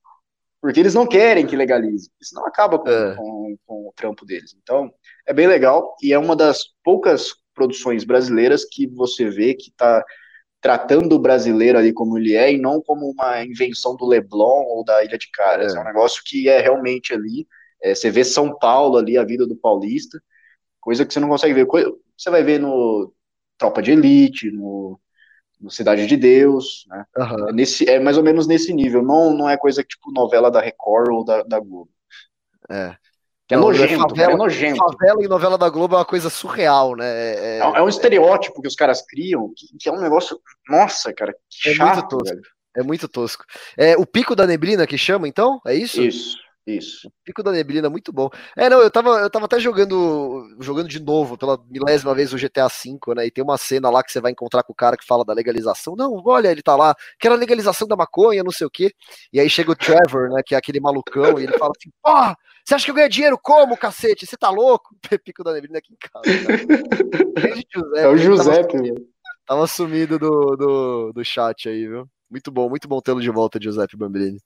Porque 0.61 0.79
eles 0.79 0.93
não 0.93 1.07
querem 1.07 1.47
que 1.47 1.55
legalize. 1.55 2.09
Isso 2.21 2.35
não 2.35 2.45
acaba 2.45 2.77
com, 2.77 2.89
é. 2.89 3.15
com, 3.15 3.57
com 3.65 3.87
o 3.87 3.93
trampo 3.95 4.25
deles. 4.25 4.55
Então, 4.61 4.93
é 5.25 5.33
bem 5.33 5.47
legal 5.47 5.95
e 6.01 6.13
é 6.13 6.19
uma 6.19 6.35
das 6.35 6.65
poucas 6.83 7.33
produções 7.53 8.03
brasileiras 8.03 8.63
que 8.63 8.87
você 8.87 9.29
vê 9.29 9.55
que 9.55 9.69
está 9.69 10.03
tratando 10.61 11.15
o 11.15 11.19
brasileiro 11.19 11.79
ali 11.79 11.91
como 11.91 12.17
ele 12.17 12.35
é 12.35 12.53
e 12.53 12.57
não 12.57 12.79
como 12.79 13.09
uma 13.09 13.43
invenção 13.43 13.95
do 13.95 14.05
Leblon 14.05 14.63
ou 14.67 14.85
da 14.85 15.03
Ilha 15.03 15.17
de 15.17 15.29
Caras. 15.31 15.73
É, 15.73 15.77
é 15.77 15.81
um 15.81 15.85
negócio 15.85 16.21
que 16.23 16.47
é 16.47 16.59
realmente 16.59 17.13
ali. 17.13 17.47
É, 17.81 17.95
você 17.95 18.11
vê 18.11 18.23
São 18.23 18.57
Paulo 18.59 18.97
ali, 18.97 19.17
a 19.17 19.23
vida 19.23 19.47
do 19.47 19.55
paulista, 19.55 20.21
coisa 20.79 21.03
que 21.03 21.11
você 21.11 21.19
não 21.19 21.29
consegue 21.29 21.55
ver. 21.55 21.67
Você 22.15 22.29
vai 22.29 22.43
ver 22.43 22.59
no 22.59 23.11
Tropa 23.57 23.81
de 23.81 23.91
Elite, 23.91 24.51
no, 24.51 24.99
no 25.61 25.69
Cidade 25.69 26.07
de 26.07 26.17
Deus, 26.17 26.85
né? 26.87 27.05
Uhum. 27.17 27.49
É, 27.49 27.53
nesse, 27.53 27.89
é 27.89 27.99
mais 27.99 28.17
ou 28.17 28.23
menos 28.23 28.47
nesse 28.47 28.73
nível. 28.73 29.03
Não, 29.03 29.33
não 29.33 29.49
é 29.49 29.55
coisa 29.55 29.83
tipo 29.83 30.11
novela 30.11 30.49
da 30.49 30.59
Record 30.59 31.09
ou 31.09 31.23
da, 31.23 31.43
da 31.43 31.59
Globo. 31.59 31.89
É. 32.69 32.95
Que 33.47 33.55
é 33.55 33.57
não, 33.57 33.67
nojento, 33.67 34.09
favela, 34.09 34.33
é 34.33 34.35
nojento. 34.35 34.77
Favela 34.77 35.23
e 35.23 35.27
novela 35.27 35.57
da 35.57 35.69
Globo 35.69 35.95
é 35.95 35.99
uma 35.99 36.05
coisa 36.05 36.29
surreal, 36.29 36.95
né? 36.95 37.05
É, 37.05 37.57
é, 37.57 37.59
é 37.59 37.81
um 37.81 37.89
estereótipo 37.89 38.61
que 38.61 38.67
os 38.67 38.75
caras 38.75 39.01
criam, 39.05 39.51
que, 39.55 39.67
que, 39.77 39.89
é 39.89 39.91
um 39.91 39.99
negócio. 40.01 40.39
Nossa, 40.67 41.13
cara, 41.13 41.35
que 41.49 41.69
é 41.69 41.73
chato, 41.73 41.95
muito 41.95 42.07
tosco. 42.07 42.35
Velho. 42.35 42.41
É 42.75 42.83
muito 42.83 43.07
tosco. 43.07 43.43
É 43.77 43.97
o 43.97 44.05
pico 44.05 44.35
da 44.35 44.47
neblina 44.47 44.87
que 44.87 44.97
chama, 44.97 45.27
então? 45.27 45.59
É 45.67 45.75
isso? 45.75 46.01
Isso. 46.01 46.37
Isso. 46.65 47.11
Pico 47.23 47.41
da 47.41 47.51
Neblina, 47.51 47.89
muito 47.89 48.13
bom. 48.13 48.29
É, 48.55 48.69
não, 48.69 48.79
eu 48.81 48.91
tava, 48.91 49.09
eu 49.19 49.29
tava 49.29 49.45
até 49.45 49.59
jogando 49.59 50.47
jogando 50.59 50.87
de 50.87 50.99
novo, 50.99 51.35
pela 51.35 51.59
milésima 51.69 52.13
vez, 52.13 52.31
o 52.33 52.37
GTA 52.37 52.67
V, 52.67 53.15
né? 53.15 53.25
E 53.25 53.31
tem 53.31 53.43
uma 53.43 53.57
cena 53.57 53.89
lá 53.89 54.03
que 54.03 54.11
você 54.11 54.21
vai 54.21 54.31
encontrar 54.31 54.61
com 54.61 54.71
o 54.71 54.75
cara 54.75 54.95
que 54.95 55.05
fala 55.05 55.25
da 55.25 55.33
legalização. 55.33 55.95
Não, 55.95 56.21
olha, 56.23 56.51
ele 56.51 56.61
tá 56.61 56.75
lá, 56.75 56.95
que 57.19 57.27
era 57.27 57.35
legalização 57.35 57.87
da 57.87 57.95
maconha, 57.95 58.43
não 58.43 58.51
sei 58.51 58.67
o 58.67 58.69
quê. 58.69 58.93
E 59.33 59.39
aí 59.39 59.49
chega 59.49 59.71
o 59.71 59.75
Trevor, 59.75 60.29
né? 60.29 60.41
Que 60.45 60.53
é 60.53 60.57
aquele 60.57 60.79
malucão, 60.79 61.39
e 61.39 61.43
ele 61.43 61.57
fala 61.57 61.71
assim: 61.75 61.89
porra, 62.01 62.37
você 62.63 62.75
acha 62.75 62.85
que 62.85 62.91
eu 62.91 62.95
ganho 62.95 63.09
dinheiro 63.09 63.39
como, 63.41 63.75
cacete? 63.75 64.27
Você 64.27 64.37
tá 64.37 64.49
louco? 64.51 64.95
Pico 65.25 65.43
da 65.43 65.53
Neblina 65.53 65.79
aqui 65.79 65.93
em 65.93 65.97
casa. 65.97 66.21
é 67.97 68.07
o 68.07 68.17
José, 68.17 68.63
tava, 68.63 68.83
tava 69.47 69.67
sumido 69.67 70.19
do, 70.19 70.55
do, 70.55 71.13
do 71.13 71.25
chat 71.25 71.67
aí, 71.67 71.87
viu? 71.87 72.07
Muito 72.29 72.51
bom, 72.51 72.69
muito 72.69 72.87
bom 72.87 73.01
tê-lo 73.01 73.19
de 73.19 73.29
volta, 73.29 73.59
Giuseppe 73.61 73.97
Bambrini. 73.97 74.39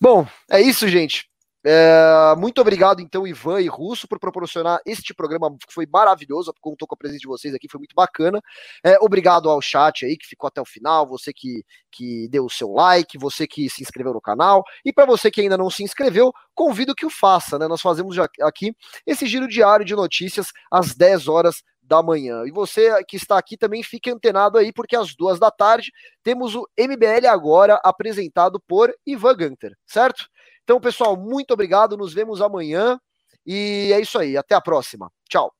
Bom, 0.00 0.26
é 0.50 0.60
isso, 0.60 0.86
gente. 0.88 1.27
É, 1.64 2.34
muito 2.36 2.60
obrigado, 2.60 3.00
então, 3.00 3.26
Ivan 3.26 3.60
e 3.60 3.66
Russo, 3.66 4.06
por 4.06 4.20
proporcionar 4.20 4.80
este 4.86 5.12
programa 5.12 5.50
que 5.66 5.72
foi 5.72 5.86
maravilhoso. 5.86 6.54
Contou 6.60 6.86
com 6.86 6.94
a 6.94 6.98
presença 6.98 7.20
de 7.20 7.26
vocês 7.26 7.54
aqui, 7.54 7.68
foi 7.68 7.78
muito 7.78 7.94
bacana. 7.94 8.40
É, 8.84 8.96
obrigado 9.00 9.50
ao 9.50 9.60
chat 9.60 10.04
aí 10.06 10.16
que 10.16 10.26
ficou 10.26 10.46
até 10.48 10.60
o 10.60 10.64
final, 10.64 11.06
você 11.06 11.32
que, 11.32 11.64
que 11.90 12.28
deu 12.28 12.44
o 12.44 12.50
seu 12.50 12.70
like, 12.72 13.18
você 13.18 13.46
que 13.46 13.68
se 13.68 13.82
inscreveu 13.82 14.12
no 14.12 14.20
canal. 14.20 14.62
E 14.84 14.92
para 14.92 15.04
você 15.04 15.30
que 15.30 15.40
ainda 15.40 15.56
não 15.56 15.68
se 15.68 15.82
inscreveu, 15.82 16.32
convido 16.54 16.94
que 16.94 17.06
o 17.06 17.10
faça, 17.10 17.58
né? 17.58 17.66
Nós 17.66 17.80
fazemos 17.80 18.16
aqui 18.40 18.72
esse 19.06 19.26
giro 19.26 19.48
diário 19.48 19.84
de 19.84 19.94
notícias 19.96 20.52
às 20.70 20.94
10 20.94 21.26
horas 21.28 21.62
da 21.82 22.02
manhã. 22.02 22.44
E 22.46 22.50
você 22.50 23.02
que 23.04 23.16
está 23.16 23.38
aqui 23.38 23.56
também 23.56 23.82
fique 23.82 24.10
antenado 24.10 24.58
aí, 24.58 24.72
porque 24.72 24.94
às 24.94 25.16
duas 25.16 25.38
da 25.40 25.50
tarde 25.50 25.90
temos 26.22 26.54
o 26.54 26.68
MBL 26.78 27.26
agora 27.28 27.80
apresentado 27.82 28.60
por 28.60 28.94
Ivan 29.06 29.34
Gunter, 29.34 29.72
certo? 29.86 30.28
Então, 30.68 30.78
pessoal, 30.78 31.16
muito 31.16 31.52
obrigado. 31.54 31.96
Nos 31.96 32.12
vemos 32.12 32.42
amanhã. 32.42 33.00
E 33.46 33.90
é 33.90 33.98
isso 34.02 34.18
aí. 34.18 34.36
Até 34.36 34.54
a 34.54 34.60
próxima. 34.60 35.10
Tchau. 35.26 35.57